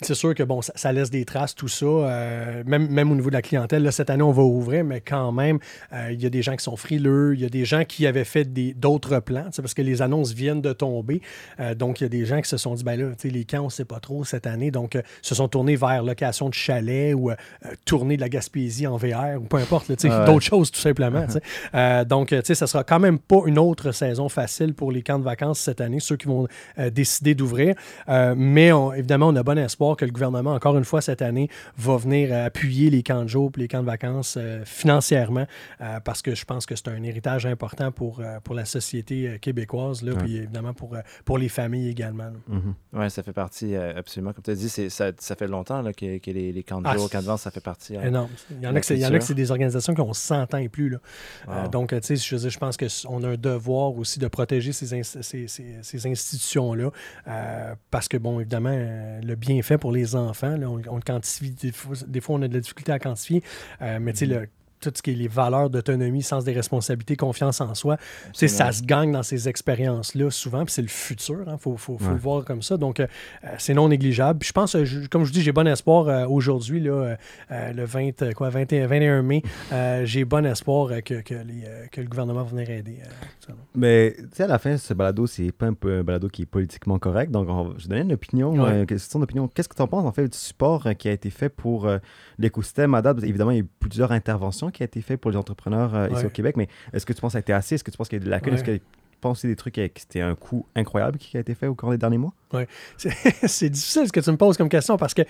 C'est 0.02 0.14
sûr 0.14 0.35
que 0.35 0.42
bon, 0.42 0.61
ça, 0.61 0.72
ça 0.76 0.92
laisse 0.92 1.11
des 1.11 1.24
traces, 1.24 1.54
tout 1.54 1.68
ça. 1.68 1.87
euh, 1.87 2.62
même, 2.66 2.87
même 2.88 3.11
au 3.11 3.14
niveau 3.14 3.30
de 3.30 3.35
la 3.35 3.40
clientèle, 3.42 3.82
là, 3.82 3.90
cette 3.90 4.11
année, 4.11 4.22
on 4.22 4.30
va 4.30 4.42
ouvrir, 4.42 4.85
mais 4.85 5.00
quand 5.00 5.32
même, 5.32 5.59
euh, 5.94 6.11
il 6.12 6.22
y 6.22 6.26
a 6.26 6.28
des 6.28 6.42
gens 6.42 6.54
qui 6.54 6.62
sont 6.64 6.76
frileux, 6.76 7.32
il 7.35 7.40
y 7.40 7.46
a 7.46 7.48
des 7.48 7.64
gens 7.64 7.85
qui 7.85 8.06
avaient 8.06 8.24
fait 8.24 8.44
d'autres 8.78 9.20
plans, 9.20 9.48
parce 9.56 9.72
que 9.72 9.80
les 9.80 10.02
annonces 10.02 10.32
viennent 10.32 10.61
de 10.61 10.74
tomber. 10.74 11.22
Euh, 11.61 11.74
donc, 11.74 12.00
il 12.00 12.04
y 12.04 12.06
a 12.06 12.11
des 12.11 12.26
gens 12.26 12.42
qui 12.42 12.48
se 12.48 12.59
sont 12.59 12.74
dit, 12.74 12.85
ben 12.85 13.00
là, 13.00 13.06
les 13.24 13.44
camps, 13.46 13.62
on 13.62 13.64
ne 13.66 13.70
sait 13.70 13.87
pas 13.87 13.98
trop 14.00 14.22
cette 14.24 14.46
année, 14.46 14.70
donc 14.70 14.98
se 15.22 15.35
sont 15.35 15.48
tournés 15.48 15.76
vers 15.76 16.02
location 16.02 16.48
de 16.50 16.54
chalet 16.54 17.14
ou 17.14 17.30
tournée 17.87 18.16
de 18.16 18.20
la 18.20 18.28
Gaspésie 18.28 18.87
en 18.87 18.96
VR 18.98 19.40
ou 19.40 19.44
peu 19.44 19.56
importe, 19.56 19.90
Ah 20.04 20.20
ouais. 20.20 20.26
d'autres 20.26 20.44
choses 20.44 20.70
tout 20.70 20.80
simplement. 20.80 21.24
donc, 22.06 22.28
tu 22.28 22.40
sais, 22.44 22.54
ça 22.54 22.66
sera 22.66 22.85
quand 22.85 23.00
même 23.00 23.18
pas 23.18 23.40
une 23.46 23.59
autre 23.59 23.92
saison 23.92 24.28
facile 24.28 24.74
pour 24.74 24.92
les 24.92 25.02
camps 25.02 25.18
de 25.18 25.24
vacances 25.24 25.59
cette 25.61 25.80
année, 25.80 26.00
ceux 26.00 26.16
qui 26.16 26.26
vont 26.26 26.46
décider 26.92 27.35
d'ouvrir. 27.35 27.74
Mais 28.37 28.72
on- 28.72 28.92
évidemment, 28.92 29.28
on 29.28 29.37
a 29.37 29.42
bon 29.42 29.56
espoir 29.59 29.86
que 29.94 30.05
le 30.05 30.11
gouvernement, 30.11 30.55
encore 30.55 30.77
une 30.77 30.85
fois 30.85 31.01
cette 31.01 31.22
année, 31.22 31.49
va 31.77 31.96
venir 31.96 32.35
appuyer 32.37 32.90
les 32.90 33.03
camps 33.03 33.22
de 33.22 33.29
jour 33.29 33.51
et 33.57 33.61
les 33.61 33.68
camps 33.68 33.81
de 33.83 33.87
vacances 33.87 34.37
euh, 34.38 34.62
financièrement 34.64 35.46
euh, 35.81 36.01
parce 36.01 36.22
que 36.22 36.35
je 36.35 36.44
pense 36.44 36.66
que 36.66 36.75
c'est 36.75 36.88
un 36.88 37.03
héritage 37.03 37.46
important 37.46 37.92
pour, 37.92 38.20
euh, 38.20 38.40
pour 38.42 38.55
la 38.55 38.64
société 38.64 39.38
québécoise, 39.40 40.03
là, 40.03 40.12
Ouais. 40.12 40.18
puis 40.22 40.37
évidemment 40.38 40.72
pour, 40.75 40.96
pour 41.25 41.38
les 41.38 41.49
familles 41.49 41.88
également. 41.90 42.31
Mhm. 42.49 42.75
Oui, 42.94 43.11
ça 43.11 43.22
fait 43.22 43.33
partie, 43.33 43.77
absolument. 43.77 44.33
Comme 44.33 44.42
tu 44.42 44.51
as 44.51 44.55
dit, 44.55 44.68
ça, 44.68 45.12
ça 45.18 45.37
fait 45.37 45.46
longtemps 45.46 45.83
là, 45.83 45.92
que, 45.92 46.18
que 46.18 46.31
les, 46.31 46.53
les 46.53 46.62
camps 46.62 46.81
de 46.81 46.87
Ah, 46.88 46.94
jour, 46.96 47.05
c'est- 47.09 47.12
camps 47.16 47.22
de 47.22 47.27
vente, 47.27 47.38
ça 47.40 47.51
fait 47.51 47.61
partie. 47.61 47.94
Énorme. 47.94 48.31
Il 48.51 48.62
y 48.62 48.66
en 48.66 48.75
a 48.75 48.81
que 48.81 48.87
c'est- 48.87 49.35
des 49.35 49.51
organisations 49.51 49.94
qui 49.94 50.01
ont 50.01 50.12
100 50.14 50.55
ans 50.55 50.59
et 50.59 50.68
plus. 50.68 50.88
Là. 50.88 50.99
Wow. 51.49 51.68
donc, 51.68 51.90
tu 51.90 51.99
sais, 52.03 52.16
je, 52.16 52.49
je 52.49 52.59
pense 52.59 52.77
qu'on 52.77 53.22
a 53.25 53.29
un 53.29 53.37
devoir 53.37 53.94
aussi 53.96 54.18
de 54.18 54.29
protéger 54.29 54.72
ces, 54.72 54.94
ins- 54.94 55.03
ces- 55.03 55.49
ces- 55.49 55.77
ces 55.83 56.07
institutions-là 56.07 56.90
parce 57.90 58.09
que, 58.09 58.16
bon, 58.16 58.40
évidemment, 58.40 58.70
le 59.22 59.35
bienfait 59.35 59.76
fait 59.77 59.81
pour 59.81 59.93
les 59.93 60.15
enfants. 60.17 60.57
là. 60.57 60.69
on, 60.69 60.81
on 60.89 60.97
le 60.97 61.03
quantifie, 61.03 61.51
des 61.51 61.73
fois, 61.73 61.95
des 62.07 62.21
fois, 62.21 62.37
on 62.37 62.43
a 62.43 62.49
de 62.49 62.55
la 62.55 62.61
difficulté 62.61 62.93
à 62.93 62.99
quantifier, 62.99 63.43
euh, 63.83 63.99
mais 64.01 64.12
tu 64.12 64.21
sais, 64.21 64.27
le- 64.27 64.49
tout 64.90 64.99
ce 64.99 65.03
qui 65.03 65.11
est 65.11 65.14
les 65.14 65.29
valeurs 65.29 65.70
d'autonomie, 65.70 66.22
sens 66.22 66.44
des 66.44 66.53
responsabilités, 66.53 67.16
confiance 67.16 67.61
en 67.61 67.75
soi, 67.75 67.96
tu 67.96 68.03
sais, 68.35 68.49
ça 68.49 68.72
se 68.72 68.83
gagne 68.83 69.12
dans 69.12 69.22
ces 69.22 69.49
expériences-là 69.49 70.31
souvent, 70.31 70.64
puis 70.64 70.72
c'est 70.72 70.83
le 70.83 70.88
futur, 70.88 71.44
il 71.46 71.59
faut, 71.59 71.77
faut- 71.77 71.99
faut 71.99 72.05
Ouais. 72.07 72.12
le 72.12 72.18
voir 72.18 72.44
comme 72.44 72.62
ça. 72.62 72.77
Donc, 72.77 73.01
euh, 73.01 73.07
euh, 73.44 73.49
c'est 73.59 73.75
non 73.75 73.88
négligeable. 73.88 74.38
Puis 74.40 74.49
je 74.49 74.53
pense, 74.53 74.75
euh, 74.75 74.85
je- 74.85 75.07
comme 75.09 75.22
je 75.22 75.29
vous 75.29 75.33
dis, 75.35 75.42
j'ai 75.42 75.53
bon 75.53 75.66
espoir 75.66 76.09
euh, 76.09 76.27
aujourd'hui, 76.27 76.81
là, 76.81 77.16
euh, 77.51 77.72
le 77.72 77.85
20, 77.85 78.22
euh, 78.22 78.33
quoi, 78.33 78.49
21, 78.51 78.87
21 78.87 79.22
mai, 79.22 79.42
j'ai 80.05 80.25
bon 80.25 80.44
espoir 80.46 80.88
que, 81.05 81.20
que, 81.22 81.35
les, 81.35 81.64
que 81.90 82.01
le 82.01 82.09
gouvernement 82.09 82.42
va 82.44 82.51
venir 82.51 82.68
aider. 82.70 82.99
Mais 83.75 84.14
tu 84.18 84.25
sais, 84.33 84.42
à 84.44 84.46
la 84.46 84.59
fin, 84.59 84.77
ce 84.77 84.94
balado, 84.94 85.27
c'est 85.27 85.53
pas 85.53 85.66
un 85.66 85.75
peu 85.75 85.99
un 85.99 86.03
balado 86.03 86.29
qui 86.29 86.42
est 86.42 86.46
politiquement 86.46 86.99
correct. 86.99 87.31
Donc, 87.31 87.49
on 87.49 87.75
je 87.79 87.88
donner 87.88 88.03
une 88.03 88.12
opinion. 88.12 88.53
Ouais. 88.53 88.70
euh, 88.70 88.85
que- 88.87 88.96
c'est 88.99 89.11
ton 89.11 89.22
opinion. 89.22 89.49
Qu'est-ce 89.49 89.68
que 89.68 89.75
tu 89.75 89.83
en 89.83 89.87
penses, 89.88 90.05
en 90.07 90.12
fait, 90.12 90.29
du 90.29 90.37
support 90.38 90.87
qui 90.99 91.09
a 91.09 91.12
été 91.12 91.31
fait 91.31 91.49
pour 91.49 91.88
l'écosystème 92.38 92.99
date? 93.03 93.22
Évidemment, 93.22 93.51
il 93.51 93.55
y 93.57 93.61
a 93.61 93.62
eu 93.62 93.68
plusieurs 93.81 94.12
interventions 94.12 94.70
qui 94.77 94.83
ont 94.83 94.87
été 94.87 95.01
faites 95.03 95.21
pour 95.21 95.31
les 95.31 95.37
entrepreneurs 95.37 95.95
euh, 95.95 96.07
ici 96.09 96.21
Ouais. 96.21 96.27
au 96.27 96.31
Québec, 96.31 96.57
mais 96.57 96.69
est-ce 96.93 97.05
que 97.07 97.12
tu 97.12 97.21
penses 97.21 97.31
que 97.31 97.33
ça 97.33 97.39
a 97.39 97.41
été 97.41 97.53
assez? 97.53 97.75
Est-ce 97.75 97.85
que 97.85 97.91
tu 97.91 97.97
penses 97.97 98.09
qu'il 98.09 98.19
y 98.19 98.23
a 98.23 98.25
de 98.25 98.31
lacunes? 98.31 98.53
Ouais. 98.53 98.61
Est-ce 98.61 98.65
que 98.65 98.77
tu 98.77 99.21
penses 99.21 99.45
des 99.45 99.57
trucs 99.57 99.75
que 99.75 99.89
c'était 99.97 100.21
un 100.21 100.35
coût 100.35 100.67
incroyable 100.77 101.19
qui 101.19 101.37
a 101.37 101.41
été 101.41 101.55
fait 101.55 101.67
au 101.67 101.75
cours 101.75 101.91
des 101.91 101.99
derniers 101.99 102.19
mois? 102.19 102.33
C'est 102.97 103.11
c'est 103.49 103.71
difficile 103.71 104.07
ce 104.07 104.12
que 104.12 104.21
tu 104.21 104.31
me 104.31 104.37
poses 104.37 104.57
comme 104.57 104.69
question 104.69 104.97
parce 104.97 105.15
que 105.15 105.23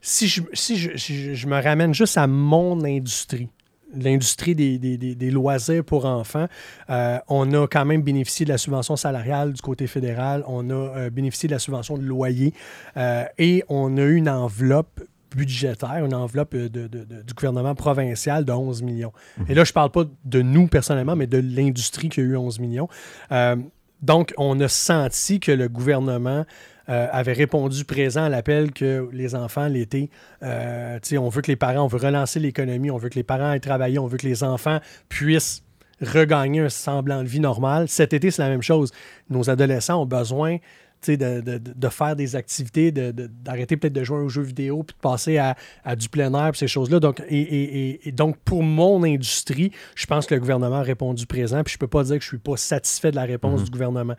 si 0.00 0.28
je, 0.28 0.42
si 0.52 0.76
je, 0.76 0.96
si 0.96 1.34
je- 1.34 1.46
me 1.46 1.62
ramène 1.62 1.94
juste 1.94 2.18
à 2.18 2.26
mon 2.26 2.84
industrie, 2.84 3.48
l'industrie 3.94 4.54
des, 4.54 4.78
des- 4.78 4.96
des- 4.96 5.14
des 5.14 5.30
loisirs 5.30 5.84
pour 5.84 6.06
enfants, 6.06 6.46
euh, 6.90 7.18
on 7.28 7.52
a 7.54 7.66
quand 7.68 7.84
même 7.84 8.02
bénéficié 8.02 8.44
de 8.46 8.50
la 8.50 8.58
subvention 8.58 8.96
salariale 8.96 9.52
du 9.52 9.60
côté 9.62 9.86
fédéral, 9.86 10.42
on 10.46 10.68
a 10.70 10.74
euh, 10.74 11.10
bénéficié 11.10 11.46
de 11.48 11.52
la 11.54 11.58
subvention 11.58 11.96
de 11.98 12.02
loyer 12.04 12.52
euh, 12.96 13.24
et 13.38 13.62
on 13.68 13.96
a 13.96 14.02
eu 14.02 14.14
une 14.16 14.28
enveloppe 14.28 15.00
budgétaire, 15.36 16.04
une 16.04 16.14
enveloppe 16.14 16.54
euh, 16.54 16.68
de- 16.68 16.86
de- 16.86 17.04
de- 17.04 17.22
du 17.22 17.34
gouvernement 17.34 17.74
provincial 17.74 18.44
de 18.44 18.52
11 18.52 18.82
millions. 18.82 19.12
Et 19.48 19.54
là, 19.54 19.64
je 19.64 19.70
ne 19.70 19.74
parle 19.74 19.90
pas 19.90 20.04
de 20.24 20.42
nous 20.42 20.66
personnellement, 20.68 21.16
mais 21.16 21.26
de 21.26 21.38
l'industrie 21.38 22.08
qui 22.08 22.20
a 22.20 22.22
eu 22.24 22.36
11 22.36 22.58
millions. 22.58 22.88
Euh, 23.30 23.56
donc, 24.00 24.34
on 24.36 24.58
a 24.60 24.68
senti 24.68 25.38
que 25.40 25.52
le 25.52 25.68
gouvernement 25.68 26.44
euh, 26.88 27.06
avait 27.12 27.32
répondu 27.32 27.84
présent 27.84 28.24
à 28.24 28.28
l'appel 28.28 28.72
que 28.72 29.08
les 29.12 29.36
enfants 29.36 29.68
l'été, 29.68 30.10
euh, 30.42 30.98
on 31.12 31.28
veut 31.28 31.40
que 31.42 31.46
les 31.50 31.56
parents, 31.56 31.84
on 31.84 31.86
veut 31.86 31.98
relancer 32.00 32.40
l'économie, 32.40 32.90
on 32.90 32.96
veut 32.98 33.08
que 33.08 33.14
les 33.14 33.22
parents 33.22 33.50
aillent 33.50 33.60
travailler, 33.60 34.00
on 34.00 34.08
veut 34.08 34.18
que 34.18 34.26
les 34.26 34.42
enfants 34.42 34.80
puissent 35.08 35.62
regagner 36.00 36.60
un 36.60 36.68
semblant 36.68 37.22
de 37.22 37.28
vie 37.28 37.38
normale. 37.38 37.86
Cet 37.88 38.12
été, 38.12 38.32
c'est 38.32 38.42
la 38.42 38.48
même 38.48 38.62
chose. 38.62 38.90
Nos 39.30 39.48
adolescents 39.48 40.02
ont 40.02 40.06
besoin 40.06 40.56
de, 41.10 41.40
de- 41.40 41.58
de- 41.58 41.88
faire 41.88 42.16
des 42.16 42.36
activités, 42.36 42.92
de- 42.92 43.10
d'arrêter 43.10 43.76
peut-être 43.76 43.92
de 43.92 44.04
jouer 44.04 44.18
aux 44.18 44.28
jeux 44.28 44.42
vidéo, 44.42 44.82
puis 44.82 44.94
de 44.96 45.00
passer 45.00 45.36
à, 45.38 45.56
à 45.84 45.96
du 45.96 46.08
plein 46.08 46.32
air, 46.34 46.52
puis 46.52 46.58
ces 46.60 46.68
choses-là. 46.68 47.00
Donc, 47.00 47.22
et, 47.28 48.08
et- 48.08 48.12
donc, 48.12 48.36
pour 48.44 48.62
mon 48.62 49.02
industrie, 49.04 49.72
je 49.94 50.06
pense 50.06 50.26
que 50.26 50.34
le 50.34 50.40
gouvernement 50.40 50.76
a 50.76 50.82
répondu 50.82 51.26
présent, 51.26 51.62
puis 51.62 51.74
je 51.74 51.78
peux 51.78 51.88
pas 51.88 52.04
dire 52.04 52.16
que 52.16 52.22
je 52.22 52.28
suis 52.28 52.38
pas 52.38 52.56
satisfait 52.56 53.10
de 53.10 53.16
la 53.16 53.24
réponse 53.24 53.64
du 53.64 53.70
gouvernement. 53.70 54.14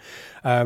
Euh, 0.45 0.65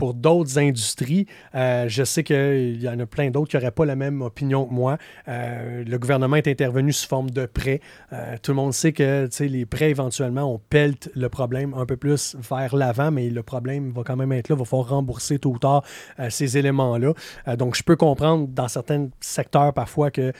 pour 0.00 0.14
d'autres 0.14 0.58
industries, 0.58 1.26
euh, 1.54 1.84
je 1.86 2.04
sais 2.04 2.24
qu'il 2.24 2.80
y 2.80 2.88
en 2.88 2.98
a 2.98 3.04
plein 3.04 3.30
d'autres 3.30 3.50
qui 3.50 3.56
n'auraient 3.58 3.70
pas 3.70 3.84
la 3.84 3.96
même 3.96 4.22
opinion 4.22 4.64
que 4.64 4.72
moi. 4.72 4.96
Euh, 5.28 5.84
le 5.84 5.98
gouvernement 5.98 6.36
est 6.36 6.48
intervenu 6.48 6.90
sous 6.90 7.06
forme 7.06 7.28
de 7.28 7.44
prêts. 7.44 7.82
Euh, 8.14 8.36
tout 8.42 8.52
le 8.52 8.56
monde 8.56 8.72
sait 8.72 8.94
que 8.94 9.28
les 9.40 9.66
prêts, 9.66 9.90
éventuellement, 9.90 10.54
on 10.54 10.58
pelte 10.58 11.10
le 11.14 11.28
problème 11.28 11.74
un 11.74 11.84
peu 11.84 11.98
plus 11.98 12.34
vers 12.50 12.74
l'avant, 12.74 13.10
mais 13.10 13.28
le 13.28 13.42
problème 13.42 13.90
va 13.90 14.02
quand 14.02 14.16
même 14.16 14.32
être 14.32 14.48
là. 14.48 14.56
Il 14.56 14.60
va 14.60 14.64
falloir 14.64 14.88
rembourser 14.88 15.38
tôt 15.38 15.50
ou 15.50 15.58
tard 15.58 15.84
ces 16.30 16.56
éléments-là. 16.56 17.12
Donc, 17.58 17.76
je 17.76 17.82
peux 17.82 17.96
comprendre 17.96 18.48
dans 18.48 18.68
certains 18.68 19.10
secteurs 19.20 19.74
parfois 19.74 20.10
que 20.10 20.32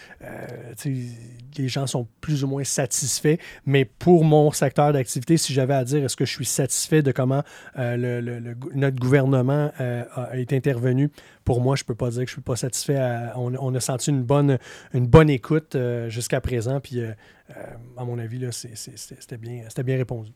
les 1.58 1.68
gens 1.68 1.86
sont 1.86 2.06
plus 2.22 2.44
ou 2.44 2.46
moins 2.46 2.64
satisfaits, 2.64 3.36
mais 3.66 3.84
pour 3.84 4.24
mon 4.24 4.52
secteur 4.52 4.94
d'activité, 4.94 5.36
si 5.36 5.52
j'avais 5.52 5.74
à 5.74 5.84
dire 5.84 6.02
est-ce 6.02 6.16
que 6.16 6.24
je 6.24 6.32
suis 6.32 6.46
satisfait 6.46 7.02
de 7.02 7.12
comment 7.12 7.42
notre 7.76 8.98
gouvernement 8.98 9.49
euh, 9.80 10.04
a 10.14 10.36
été 10.36 10.56
intervenu, 10.56 11.10
pour 11.44 11.60
moi, 11.60 11.76
je 11.76 11.84
peux 11.84 11.94
pas 11.94 12.10
dire 12.10 12.20
que 12.22 12.26
je 12.28 12.32
suis 12.32 12.40
pas 12.42 12.56
satisfait. 12.56 12.96
à- 12.96 13.34
on, 13.36 13.54
on 13.56 13.74
a 13.74 13.80
senti 13.80 14.10
une 14.10 14.22
bonne, 14.22 14.58
une 14.94 15.06
bonne 15.06 15.30
écoute 15.30 15.74
euh, 15.76 16.08
jusqu'à 16.08 16.40
présent, 16.40 16.80
puis 16.80 17.00
euh, 17.00 17.12
euh, 17.56 17.62
à 17.96 18.04
mon 18.04 18.18
avis, 18.18 18.40
c'était 18.52 19.36
bien, 19.38 19.64
c'était 19.68 19.82
bien 19.82 19.96
répondu. 19.96 20.30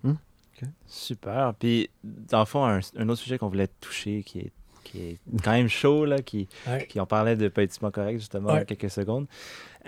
Super. 0.87 1.55
Puis, 1.59 1.91
dans 2.03 2.41
le 2.41 2.45
fond, 2.47 2.65
un, 2.65 2.81
un 2.97 3.09
autre 3.09 3.21
sujet 3.21 3.39
qu'on 3.39 3.49
voulait 3.49 3.69
toucher 3.81 4.23
qui 4.23 4.39
est, 4.41 4.53
qui 4.85 5.01
est 5.01 5.19
quand 5.43 5.53
même 5.53 5.69
chaud, 5.69 6.05
là, 6.05 6.21
qui, 6.23 6.49
Ouais. 6.67 6.87
qui 6.87 7.01
on 7.01 7.07
parlait 7.07 7.37
de 7.37 7.49
politiquement 7.49 7.91
correct 7.91 8.19
justement 8.19 8.51
il 8.51 8.53
y 8.53 8.57
a 8.57 8.59
Ouais. 8.61 8.65
quelques 8.67 8.91
secondes. 8.91 9.27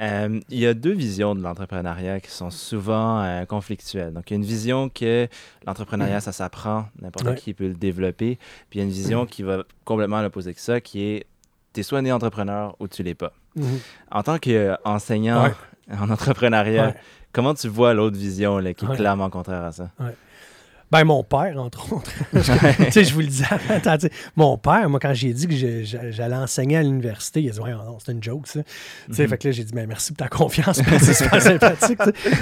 Euh, 0.01 0.41
il 0.51 0.59
y 0.59 0.67
a 0.67 0.75
deux 0.75 0.93
visions 0.93 1.35
de 1.35 1.41
l'entrepreneuriat 1.43 2.21
qui 2.21 2.31
sont 2.31 2.51
souvent 2.51 3.23
euh, 3.23 3.45
conflictuelles. 3.47 4.13
Donc, 4.13 4.31
il 4.31 4.35
y 4.35 4.37
a 4.37 4.39
une 4.39 4.45
vision 4.45 4.89
que 4.91 5.27
l'entrepreneuriat, 5.67 6.21
ça 6.21 6.33
s'apprend, 6.33 6.87
n'importe 7.01 7.27
Ouais. 7.27 7.35
qui 7.35 7.55
peut 7.55 7.69
le 7.69 7.75
développer. 7.75 8.39
Puis, 8.69 8.79
il 8.79 8.83
y 8.83 8.83
a 8.83 8.85
une 8.87 8.93
vision 8.93 9.25
qui 9.25 9.43
va 9.43 9.65
complètement 9.87 10.19
à 10.19 10.23
l'opposé 10.23 10.53
que 10.53 10.61
ça, 10.61 10.81
qui 10.81 11.03
est 11.03 11.27
tu 11.73 11.81
es 11.81 11.83
soit 11.83 12.01
né 12.03 12.11
entrepreneur 12.13 12.75
ou 12.81 12.89
tu 12.89 13.03
l'es 13.03 13.15
pas. 13.15 13.33
Mhm. 13.55 13.79
En 14.11 14.23
tant 14.23 14.39
qu'enseignant 14.39 15.45
Ouais. 15.45 15.55
en 15.99 16.11
entrepreneuriat, 16.11 16.87
Ouais. 16.89 16.95
comment 17.33 17.53
tu 17.55 17.69
vois 17.69 17.93
l'autre 17.95 18.17
vision 18.19 18.59
là, 18.59 18.73
qui 18.75 18.85
est 18.87 18.97
clairement 18.97 19.29
contraire 19.31 19.63
à 19.65 19.73
ça? 19.73 19.91
Ben, 20.91 21.05
mon 21.05 21.25
père, 21.25 21.57
entre 21.61 21.93
autres. 21.95 22.11
Tu 22.33 22.93
sais, 22.93 23.05
je 23.05 23.13
vous 23.13 23.21
le 23.21 23.27
disais 23.27 23.45
avant, 23.51 23.97
mon 24.37 24.57
père, 24.57 24.89
moi, 24.89 25.01
quand 25.01 25.13
j'ai 25.15 25.33
dit 25.33 25.49
que 25.49 25.55
j'allais 26.13 26.37
enseigner 26.37 26.77
à 26.77 26.83
l'université, 26.83 27.43
il 27.43 27.49
a 27.51 27.53
dit, 27.53 27.61
ouais, 27.61 27.73
non, 27.73 27.99
c'est 27.99 28.13
une 28.13 28.23
joke, 28.23 28.47
ça. 28.47 28.63
Tu 28.63 29.15
sais, 29.15 29.23
Mhm. 29.25 29.29
fait 29.31 29.39
que 29.39 29.49
là, 29.49 29.53
j'ai 29.53 29.65
dit, 29.65 29.73
ben, 29.73 29.87
merci 29.89 30.13
pour 30.13 30.25
ta 30.25 30.29
confiance, 30.29 30.81
c'est 31.01 31.15
super 31.15 31.43
sympathique. 31.43 31.99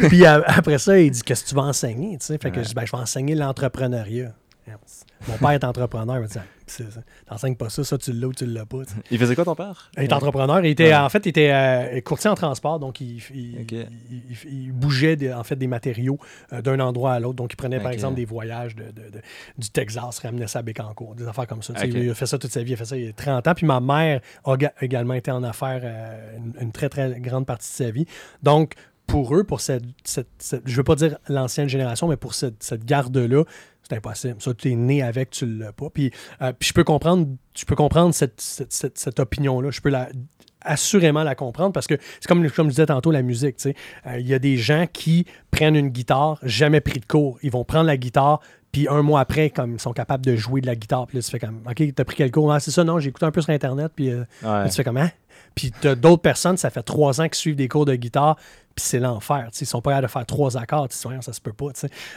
Puis 0.08 0.26
après 0.26 0.78
ça, 0.78 0.98
il 0.98 1.10
dit, 1.10 1.22
qu'est-ce 1.22 1.44
que 1.44 1.48
tu 1.48 1.54
vas 1.54 1.62
enseigner, 1.62 2.18
tu 2.18 2.26
sais? 2.26 2.38
Fait 2.38 2.50
que 2.50 2.56
Ouais. 2.58 2.62
je 2.64 2.68
dis, 2.68 2.74
ben, 2.74 2.84
je 2.84 2.92
vais 2.92 2.98
enseigner 3.02 3.34
l'entrepreneuriat. 3.34 4.32
Mon 5.28 5.36
père 5.38 5.50
est 5.50 5.64
entrepreneur, 5.64 6.16
il 6.16 6.22
me 6.22 6.26
dit, 6.26 6.32
ça. 6.32 6.84
t'enseignes 7.26 7.56
pas 7.56 7.68
ça, 7.68 7.84
ça, 7.84 7.98
tu 7.98 8.12
l'as 8.12 8.26
ou 8.28 8.32
tu 8.32 8.46
l'as 8.46 8.64
pas. 8.64 8.78
Il 9.10 9.18
faisait 9.18 9.34
quoi 9.34 9.44
ton 9.44 9.54
père? 9.54 9.90
Il 9.96 10.04
est 10.04 10.12
entrepreneur. 10.12 10.64
Il 10.64 10.70
était, 10.70 10.84
Ouais. 10.88 10.94
En 10.96 11.08
fait, 11.08 11.26
il 11.26 11.28
était 11.30 11.50
euh, 11.52 12.00
courtier 12.00 12.30
en 12.30 12.34
transport, 12.34 12.78
donc 12.78 13.00
il, 13.00 13.18
il- 13.34 13.58
Ok. 13.62 13.72
il- 13.72 14.22
il- 14.30 14.52
il 14.64 14.72
bougeait 14.72 15.16
des- 15.16 15.32
en 15.32 15.44
fait 15.44 15.56
des 15.56 15.66
matériaux 15.66 16.18
euh, 16.52 16.62
d'un 16.62 16.80
endroit 16.80 17.12
à 17.12 17.20
l'autre. 17.20 17.36
Donc, 17.36 17.52
il 17.52 17.56
prenait 17.56 17.80
par 17.80 17.90
exemple 17.92 18.14
des 18.16 18.24
voyages 18.24 18.74
de, 18.76 18.84
de- 18.84 19.10
de- 19.10 19.20
du 19.58 19.70
Texas, 19.70 20.18
ramenait 20.20 20.46
ça 20.46 20.60
à 20.60 20.62
Bécancour, 20.62 21.14
des 21.14 21.26
affaires 21.26 21.46
comme 21.46 21.62
ça. 21.62 21.74
Il 21.84 22.10
a 22.10 22.14
fait 22.14 22.26
ça 22.26 22.38
toute 22.38 22.50
sa 22.52 22.62
vie, 22.62 22.70
il 22.70 22.74
a 22.74 22.76
fait 22.78 22.84
ça 22.86 22.96
il 22.96 23.04
y 23.04 23.08
a 23.08 23.12
30 23.12 23.46
ans. 23.46 23.54
Puis 23.54 23.66
ma 23.66 23.80
mère 23.80 24.20
a 24.44 24.56
ga- 24.56 24.72
également 24.80 25.14
été 25.14 25.30
en 25.30 25.42
affaires 25.42 25.80
euh, 25.84 26.36
une, 26.38 26.54
une 26.60 26.72
très, 26.72 26.88
très 26.88 27.20
grande 27.20 27.46
partie 27.46 27.68
de 27.70 27.74
sa 27.84 27.90
vie. 27.90 28.06
Donc, 28.42 28.74
pour 29.06 29.36
eux, 29.36 29.44
pour 29.44 29.60
cette, 29.60 29.84
cette- 30.02 30.28
cette- 30.38 30.62
je 30.66 30.74
veux 30.76 30.82
pas 30.84 30.94
dire 30.94 31.18
l'ancienne 31.28 31.68
génération, 31.68 32.08
mais 32.08 32.16
pour 32.16 32.32
cette, 32.34 32.62
cette 32.62 32.84
garde-là, 32.86 33.44
c'est 33.94 34.30
impossible. 34.30 34.36
Ça, 34.40 34.54
tu 34.54 34.70
es 34.72 34.74
né 34.74 35.02
avec, 35.02 35.30
tu 35.30 35.46
l'as 35.46 35.72
pas. 35.72 35.90
Puis, 35.90 36.10
euh, 36.42 36.52
puis 36.58 36.68
je 36.68 36.74
peux 36.74 36.84
comprendre, 36.84 37.26
je 37.56 37.64
peux 37.64 37.76
comprendre 37.76 38.12
cette, 38.14 38.40
cette- 38.40 38.72
cette- 38.72 38.98
cette 38.98 39.20
opinion-là. 39.20 39.70
Je 39.70 39.80
peux 39.80 39.90
la, 39.90 40.08
assurément 40.62 41.22
la 41.22 41.34
comprendre 41.34 41.72
parce 41.72 41.86
que 41.86 41.94
c'est 42.20 42.26
comme, 42.26 42.48
comme 42.50 42.66
je 42.68 42.70
disais 42.70 42.86
tantôt, 42.86 43.10
la 43.10 43.22
musique. 43.22 43.56
Euh, 43.66 44.18
Il 44.18 44.26
y 44.26 44.34
a 44.34 44.38
des 44.38 44.56
gens 44.56 44.86
qui 44.92 45.26
prennent 45.50 45.76
une 45.76 45.90
guitare, 45.90 46.38
jamais 46.42 46.80
pris 46.80 47.00
de 47.00 47.06
cours. 47.06 47.38
Ils 47.42 47.50
vont 47.50 47.64
prendre 47.64 47.86
la 47.86 47.96
guitare, 47.96 48.40
puis 48.72 48.88
un 48.88 49.02
mois 49.02 49.20
après, 49.20 49.50
comme 49.50 49.74
ils 49.74 49.80
sont 49.80 49.92
capables 49.92 50.24
de 50.24 50.34
jouer 50.36 50.60
de 50.60 50.66
la 50.66 50.74
guitare. 50.74 51.06
Puis 51.06 51.18
là, 51.18 51.22
tu 51.22 51.30
fais 51.30 51.38
comme, 51.38 51.60
OK, 51.68 51.94
t'as 51.94 52.04
pris 52.04 52.16
quel 52.16 52.30
cours? 52.30 52.52
Ah, 52.52 52.60
c'est 52.60 52.70
ça, 52.70 52.82
non, 52.82 52.98
j'ai 52.98 53.10
écouté 53.10 53.26
un 53.26 53.30
peu 53.30 53.40
sur 53.42 53.50
Internet, 53.50 53.92
puis 53.94 54.10
euh, 54.10 54.20
Ouais. 54.42 54.48
Là, 54.48 54.68
tu 54.68 54.74
fais 54.74 54.84
comment? 54.84 55.08
Puis 55.54 55.70
t'as 55.80 55.94
d'autres 55.94 56.22
personnes, 56.22 56.56
ça 56.56 56.70
fait 56.70 56.82
trois 56.82 57.20
ans 57.20 57.24
qu'ils 57.24 57.34
suivent 57.36 57.56
des 57.56 57.68
cours 57.68 57.84
de 57.84 57.94
guitare, 57.94 58.36
puis 58.74 58.84
c'est 58.84 58.98
l'enfer. 58.98 59.48
Ils 59.60 59.66
sont 59.66 59.80
pas 59.80 59.90
capables 59.90 60.06
de 60.06 60.12
faire 60.12 60.26
trois 60.26 60.56
accords. 60.56 60.88
Ça 60.90 61.32
se 61.32 61.40
peut 61.40 61.52
pas. 61.52 61.68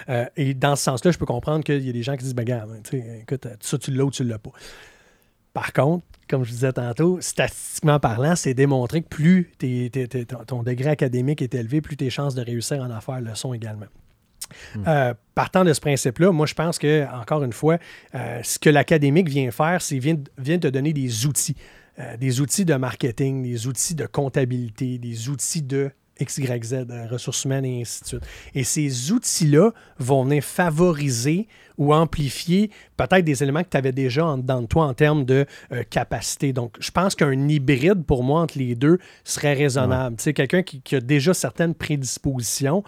Euh, 0.09 0.25
et 0.35 0.53
dans 0.53 0.75
ce 0.75 0.83
sens-là, 0.83 1.11
je 1.11 1.17
peux 1.17 1.25
comprendre 1.25 1.63
qu'il 1.63 1.85
y 1.85 1.89
a 1.89 1.93
des 1.93 2.03
gens 2.03 2.15
qui 2.15 2.23
disent, 2.23 2.35
ben 2.35 2.43
gars, 2.43 2.65
écoute, 2.91 3.47
ça 3.59 3.77
tu 3.77 3.91
l'as 3.91 4.05
ou 4.05 4.11
tu 4.11 4.23
l'as 4.23 4.39
pas. 4.39 4.51
Par 5.53 5.73
contre, 5.73 6.05
comme 6.29 6.43
je 6.43 6.51
disais 6.51 6.73
tantôt, 6.73 7.19
statistiquement 7.21 7.99
parlant, 7.99 8.35
c'est 8.35 8.53
démontré 8.53 9.01
que 9.01 9.07
plus 9.07 9.51
ton, 9.59 10.43
ton 10.45 10.63
degré 10.63 10.89
académique 10.89 11.41
est 11.41 11.55
élevé, 11.55 11.81
plus 11.81 11.97
tes 11.97 12.09
chances 12.09 12.35
de 12.35 12.41
réussir 12.41 12.81
en 12.81 12.91
affaires 12.91 13.21
le 13.21 13.33
sont 13.33 13.53
également. 13.53 13.87
Euh, 14.87 15.13
partant 15.35 15.63
de 15.63 15.73
ce 15.73 15.81
principe-là, 15.81 16.31
moi, 16.31 16.45
je 16.45 16.53
pense 16.53 16.79
que, 16.79 17.05
encore 17.13 17.43
une 17.43 17.53
fois, 17.53 17.77
euh, 18.15 18.39
ce 18.43 18.59
que 18.59 18.69
l'académique 18.69 19.29
vient 19.29 19.51
faire, 19.51 19.81
c'est 19.81 19.99
vient, 19.99 20.17
vient 20.37 20.59
te 20.59 20.67
donner 20.67 20.93
des 20.93 21.25
outils. 21.25 21.55
Euh, 21.99 22.15
des 22.17 22.41
outils 22.41 22.65
de 22.65 22.75
marketing, 22.75 23.43
des 23.43 23.67
outils 23.67 23.95
de 23.95 24.05
comptabilité, 24.05 24.99
des 24.99 25.29
outils 25.29 25.63
de 25.63 25.91
X, 26.19 26.37
Y, 26.37 26.63
Z, 26.63 26.73
euh, 26.73 27.07
ressources 27.07 27.45
humaines 27.45 27.65
et 27.65 27.81
ainsi 27.81 28.01
de 28.01 28.07
suite. 28.07 28.23
Et 28.53 28.63
ces 28.63 29.11
outils-là 29.11 29.71
vont 29.99 30.23
venir 30.23 30.43
favoriser 30.43 31.47
ou 31.77 31.93
amplifier 31.93 32.71
peut-être 32.95 33.23
des 33.23 33.43
éléments 33.43 33.63
que 33.63 33.69
tu 33.69 33.77
avais 33.77 33.91
déjà 33.91 34.25
en 34.25 34.37
dedans 34.37 34.61
de 34.61 34.67
toi 34.67 34.85
en 34.85 34.93
termes 34.93 35.25
de 35.25 35.45
euh, 35.71 35.83
capacité. 35.89 36.53
Donc, 36.53 36.75
je 36.79 36.91
pense 36.91 37.15
qu'un 37.15 37.47
hybride, 37.47 38.03
pour 38.03 38.23
moi, 38.23 38.41
entre 38.41 38.57
les 38.57 38.75
deux, 38.75 38.97
serait 39.23 39.53
raisonnable. 39.53 40.17
Tu 40.17 40.23
sais, 40.23 40.33
quelqu'un 40.33 40.63
qui, 40.63 40.81
qui 40.81 40.95
a 40.95 41.01
déjà 41.01 41.33
certaines 41.33 41.75
prédispositions, 41.75 42.83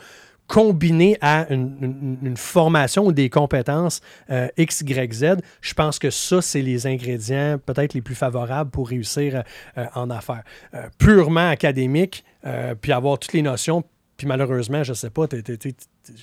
combiné 0.49 1.15
à 1.21 1.45
une, 1.53 2.35
formation 2.35 3.05
ou 3.05 3.11
des 3.11 3.29
compétences 3.29 4.01
euh, 4.31 4.47
X, 4.57 4.81
Y, 4.81 5.13
Z, 5.13 5.25
je 5.61 5.73
pense 5.75 5.99
que 5.99 6.09
ça, 6.09 6.41
c'est 6.41 6.63
les 6.63 6.87
ingrédients 6.87 7.59
peut-être 7.63 7.93
les 7.93 8.01
plus 8.01 8.15
favorables 8.15 8.71
pour 8.71 8.89
réussir 8.89 9.43
euh, 9.77 9.85
en 9.93 10.09
affaires. 10.09 10.43
Euh, 10.73 10.87
purement 10.97 11.49
académique, 11.49 12.25
puis 12.81 12.93
avoir 12.93 13.19
toutes 13.19 13.33
les 13.33 13.41
notions, 13.41 13.83
puis 14.17 14.25
malheureusement, 14.25 14.83
je 14.83 14.93
sais 14.93 15.09
pas, 15.09 15.27
t'es, 15.27 15.43
t'es- 15.43 15.75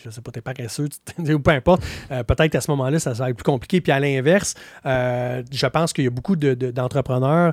je 0.02 0.10
sais 0.10 0.20
pas, 0.20 0.32
t'es 0.32 0.40
paresseux, 0.40 0.88
ou 1.18 1.38
peu 1.38 1.50
importe, 1.50 1.84
peut-être 2.08 2.48
qu'à 2.48 2.60
ce 2.60 2.70
moment-là, 2.72 2.98
ça, 2.98 3.12
va 3.12 3.30
être 3.30 3.36
plus 3.36 3.44
compliqué. 3.44 3.80
Puis 3.82 3.92
à 3.92 4.00
l'inverse, 4.00 4.54
je 4.84 5.66
pense 5.66 5.92
qu'il 5.92 6.04
y 6.04 6.06
a 6.06 6.10
beaucoup 6.10 6.34
de- 6.34 6.54
d'entrepreneurs 6.54 7.52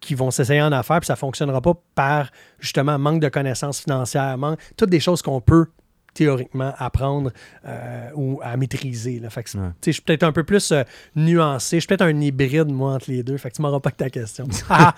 qui 0.00 0.14
vont 0.14 0.30
s'essayer 0.30 0.60
en 0.60 0.72
affaires, 0.72 0.98
puis 0.98 1.06
ça 1.06 1.12
ne 1.12 1.18
fonctionnera 1.18 1.60
pas 1.60 1.74
par 1.94 2.30
justement 2.58 2.98
manque 2.98 3.20
de 3.20 3.28
connaissances 3.28 3.80
financières, 3.80 4.36
manque, 4.36 4.58
toutes 4.76 4.90
des 4.90 5.00
choses 5.00 5.22
qu'on 5.22 5.40
peut 5.40 5.66
théoriquement 6.14 6.72
apprendre 6.78 7.30
euh, 7.66 8.10
ou 8.14 8.40
à 8.42 8.56
maîtriser. 8.56 9.20
Là. 9.20 9.30
Fait 9.30 9.42
que, 9.42 9.50
Ouais. 9.60 9.70
Je 9.84 9.90
suis 9.90 10.02
peut-être 10.02 10.22
un 10.22 10.32
peu 10.32 10.44
plus 10.44 10.72
euh, 10.72 10.84
nuancé. 11.16 11.76
Je 11.76 11.80
suis 11.80 11.86
peut-être 11.88 12.02
un 12.02 12.20
hybride, 12.20 12.68
moi, 12.68 12.94
entre 12.94 13.10
les 13.10 13.22
deux. 13.22 13.36
Fait 13.36 13.50
que 13.50 13.56
tu 13.56 13.62
m'auras 13.62 13.80
pas 13.80 13.90
que 13.90 13.96
ta 13.96 14.10
question. 14.10 14.46
ah! 14.70 14.94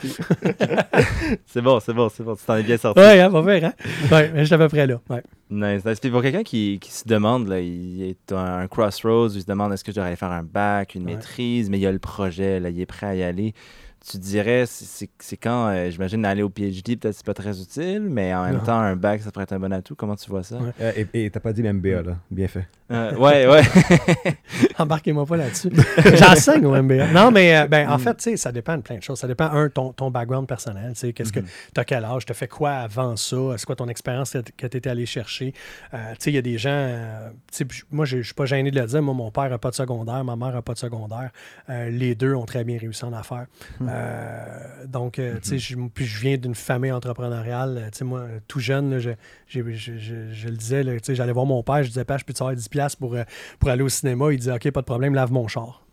C'est 1.46 1.62
bon, 1.62 1.81
c'est 1.81 1.94
bon, 1.94 2.09
c'est 2.09 2.22
bon. 2.22 2.37
Tu 2.37 2.44
t'en 2.44 2.57
es 2.57 2.62
bien 2.62 2.77
sorti. 2.77 3.01
Ouais, 3.01 3.20
hein, 3.20 3.31
pas 3.31 3.42
faire, 3.42 3.64
hein? 3.64 3.72
Ouais, 4.11 4.31
mais 4.33 4.40
je 4.40 4.44
suis 4.44 4.55
à 4.55 4.59
peu 4.59 4.68
près 4.68 4.87
là. 4.87 5.01
Ouais. 5.09 5.22
Nice, 5.51 5.85
nice. 5.85 6.01
Puis 6.01 6.11
pour 6.11 6.22
quelqu'un 6.22 6.42
qui, 6.42 6.79
qui 6.81 6.92
se 6.92 7.07
demande, 7.07 7.48
là, 7.48 7.61
il 7.61 8.03
est 8.03 8.33
à 8.33 8.59
un 8.59 8.68
crossroads, 8.68 9.31
il 9.35 9.42
se 9.42 9.46
demande 9.46 9.72
est-ce 9.72 9.85
que 9.85 9.92
je 9.92 9.96
devrais 9.96 10.09
aller 10.09 10.16
faire 10.16 10.31
un 10.33 10.42
bac, 10.42 10.94
une 10.94 11.05
maîtrise, 11.05 11.68
mais 11.70 11.79
il 11.79 11.83
y 11.83 11.87
a 11.87 11.92
le 11.92 11.98
projet, 11.98 12.61
là, 12.61 12.70
il 12.70 12.81
est 12.81 12.87
prêt 12.87 13.07
à 13.07 13.14
y 13.14 13.22
aller. 13.22 13.55
Tu 14.04 14.18
dirais, 14.18 14.64
c'est- 14.66 15.08
quand, 15.40 15.68
euh, 15.68 15.88
j'imagine, 15.88 16.24
aller 16.24 16.42
au 16.42 16.48
PhD, 16.50 16.96
peut-être 16.96 17.14
c'est 17.14 17.24
pas 17.24 17.34
très 17.34 17.60
utile, 17.60 18.00
mais 18.02 18.34
en 18.34 18.42
même 18.44 18.54
Non. 18.56 18.60
temps, 18.64 18.78
un 18.80 18.96
bac, 18.96 19.20
ça 19.22 19.30
pourrait 19.30 19.44
être 19.44 19.52
un 19.52 19.60
bon 19.60 19.72
atout. 19.72 19.94
Comment 19.94 20.16
tu 20.16 20.28
vois 20.28 20.42
ça? 20.42 20.56
Ouais. 20.56 20.72
Euh, 20.80 21.04
et 21.14 21.30
t'as 21.30 21.38
pas 21.38 21.52
dit 21.52 21.62
MBA, 21.62 22.02
là. 22.02 22.16
Bien 22.30 22.48
fait. 22.48 22.66
Euh, 22.90 23.14
ouais, 23.16 23.46
ouais. 23.46 23.62
Embarquez-moi 24.78 25.24
pas 25.24 25.36
là-dessus. 25.36 25.70
J'enseigne 26.16 26.66
au 26.66 26.74
MBA. 26.82 27.12
Non, 27.12 27.30
mais 27.30 27.56
euh, 27.56 27.66
ben, 27.68 27.88
en 27.88 27.98
fait, 27.98 28.14
tu 28.16 28.22
sais, 28.24 28.36
ça 28.36 28.50
dépend 28.52 28.76
de 28.76 28.82
plein 28.82 28.96
de 28.98 29.02
choses. 29.02 29.18
Ça 29.20 29.26
dépend, 29.28 29.44
un, 29.50 29.68
ton, 29.68 29.92
ton 29.92 30.10
background 30.10 30.46
personnel. 30.48 30.92
tu 30.94 30.98
sais, 30.98 31.12
Qu'est-ce 31.12 31.32
que 31.32 31.40
tu 31.40 31.46
as 31.80 31.84
quel 31.84 32.04
âge? 32.04 32.26
Tu 32.26 32.32
as 32.32 32.34
fait 32.34 32.48
quoi 32.48 32.72
avant 32.72 33.16
ça? 33.16 33.36
C'est 33.56 33.64
quoi 33.66 33.76
ton 33.76 33.88
expérience 33.88 34.36
que 34.56 34.66
tu 34.66 34.76
étais 34.76 34.90
allé 34.90 35.06
chercher? 35.06 35.54
Euh, 35.94 35.98
tu 36.12 36.16
sais, 36.18 36.30
il 36.32 36.34
y 36.34 36.38
a 36.38 36.42
des 36.42 36.58
gens. 36.58 36.70
euh, 36.72 37.28
tu 37.50 37.58
sais, 37.58 37.64
puis 37.64 37.82
moi, 37.90 38.04
je 38.04 38.20
suis 38.20 38.34
pas 38.34 38.46
gêné 38.46 38.70
de 38.70 38.80
le 38.80 38.86
dire. 38.86 39.00
Moi, 39.02 39.14
mon 39.14 39.30
père 39.30 39.48
n'a 39.48 39.58
pas 39.58 39.70
de 39.70 39.74
secondaire, 39.76 40.22
ma 40.24 40.36
mère 40.36 40.52
n'a 40.52 40.62
pas 40.62 40.74
de 40.74 40.78
secondaire. 40.78 41.30
Euh, 41.70 41.88
les 41.90 42.14
deux 42.14 42.34
ont 42.34 42.46
très 42.46 42.64
bien 42.64 42.78
réussi 42.78 43.04
en 43.04 43.12
affaires. 43.12 43.46
Euh, 43.92 44.87
donc, 44.87 45.14
tu 45.14 45.22
sais, 45.42 45.59
je- 45.59 45.76
puis 45.94 46.05
je 46.07 46.20
viens 46.20 46.37
d'une 46.37 46.55
famille 46.55 46.92
entrepreneuriale. 46.92 47.78
Euh, 47.78 47.90
Tu 47.90 47.98
sais, 47.98 48.05
moi, 48.05 48.26
tout 48.48 48.61
jeune, 48.61 48.90
là, 48.90 48.98
je, 48.98 49.11
je, 49.46 49.61
je- 49.74 50.33
je 50.33 50.48
le 50.48 50.57
disais, 50.57 50.83
là, 50.83 50.92
tu 50.94 51.00
sais, 51.05 51.14
j'allais 51.14 51.33
voir 51.33 51.46
mon 51.46 51.62
père, 51.62 51.83
je 51.83 51.88
disais, 51.88 52.05
Père, 52.05 52.18
je 52.18 52.24
peux 52.24 52.33
te 52.33 52.42
avoir 52.42 52.55
10$ 52.57 52.68
piastres 52.68 52.98
pour, 52.98 53.16
pour 53.59 53.68
aller 53.70 53.83
au 53.83 53.88
cinéma? 53.88 54.33
Il 54.33 54.38
disait, 54.38 54.52
OK, 54.52 54.70
pas 54.70 54.81
de 54.81 54.87
problème, 54.87 55.14
lave 55.14 55.33
mon 55.33 55.46
char. 55.48 55.85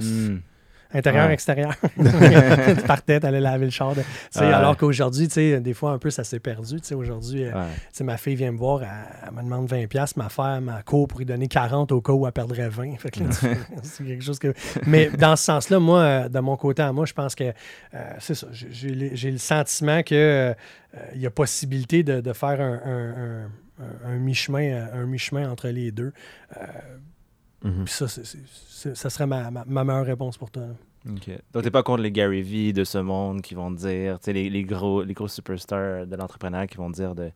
Hmm. 0.00 0.38
Intérieur, 0.94 1.26
Ouais. 1.26 1.34
extérieur. 1.34 1.74
tu 1.96 2.82
partais, 2.86 3.20
t'allais 3.20 3.40
laver 3.40 3.66
le 3.66 3.70
char. 3.70 3.94
de- 3.94 4.00
tu 4.00 4.06
sais, 4.30 4.40
Ouais. 4.40 4.46
Alors 4.52 4.76
qu'aujourd'hui, 4.76 5.28
tu 5.28 5.60
des 5.60 5.74
fois, 5.74 5.92
un 5.92 5.98
peu, 5.98 6.08
ça 6.10 6.24
s'est 6.24 6.40
perdu. 6.40 6.80
tu 6.80 6.94
Aujourd'hui, 6.94 7.44
euh, 7.44 7.52
Ouais. 7.52 7.66
tu 7.94 8.04
ma 8.04 8.16
fille 8.16 8.36
vient 8.36 8.52
me 8.52 8.56
voir, 8.58 8.82
elle, 8.82 8.88
elle 9.26 9.34
me 9.34 9.42
demande 9.42 9.66
20$, 9.68 9.86
piastres, 9.86 10.18
ma 10.18 10.28
femme 10.30 10.64
m'a 10.64 10.82
court 10.82 11.06
pour 11.08 11.18
lui 11.18 11.26
donner 11.26 11.46
40 11.46 11.92
au 11.92 12.00
cas 12.00 12.12
où 12.12 12.26
elle 12.26 12.32
perdrait 12.32 12.68
20. 12.70 12.96
Fait 12.98 13.10
que 13.10 13.20
là, 13.22 13.26
tu- 13.28 13.46
c'est 13.82 14.04
quelque 14.04 14.24
chose 14.24 14.38
que... 14.38 14.54
Mais 14.86 15.10
dans 15.10 15.36
ce 15.36 15.44
sens-là, 15.44 15.78
moi, 15.78 16.00
euh, 16.00 16.28
de 16.28 16.38
mon 16.40 16.56
côté 16.56 16.80
à 16.82 16.92
moi, 16.92 17.04
je 17.04 17.12
pense 17.12 17.34
que 17.34 17.44
euh, 17.44 17.52
c'est 18.18 18.34
ça. 18.34 18.46
J'ai- 18.52 19.14
J'ai 19.14 19.30
le- 19.30 19.38
sentiment 19.38 20.02
qu'il 20.02 20.54
y 21.16 21.26
a 21.26 21.30
possibilité 21.30 22.02
de, 22.02 22.20
de 22.22 22.32
faire 22.32 22.60
un, 22.60 22.80
un- 22.84 23.42
un- 23.42 23.50
un- 23.80 24.10
un 24.12 24.16
mi-chemin 24.16 24.88
un 24.92 25.04
mi-chemin 25.06 25.50
entre 25.50 25.68
les 25.68 25.92
deux. 25.92 26.12
Mhm. 27.64 27.84
Puis 27.84 27.92
ça, 27.94 28.06
c'est- 28.08 28.94
ça 28.94 29.10
serait 29.10 29.26
ma, 29.26 29.50
ma- 29.50 29.64
ma 29.66 29.84
meilleure 29.84 30.06
réponse 30.06 30.36
pour 30.38 30.50
toi. 30.50 30.62
là. 30.66 30.74
OK. 31.10 31.30
Donc, 31.52 31.62
t'es 31.62 31.70
pas 31.70 31.82
contre 31.82 32.02
les 32.02 32.12
Gary 32.12 32.42
Vee 32.42 32.72
de 32.72 32.84
ce 32.84 32.98
monde 32.98 33.40
qui 33.40 33.54
vont 33.54 33.70
dire, 33.70 34.18
tu 34.20 34.26
sais, 34.26 34.32
les, 34.32 34.50
les 34.50 34.62
gros, 34.64 35.02
les 35.02 35.14
gros 35.14 35.28
superstars 35.28 36.06
de 36.06 36.16
l'entrepreneuriat 36.16 36.66
qui 36.66 36.76
vont 36.76 36.90
dire 36.90 37.14
de 37.14 37.30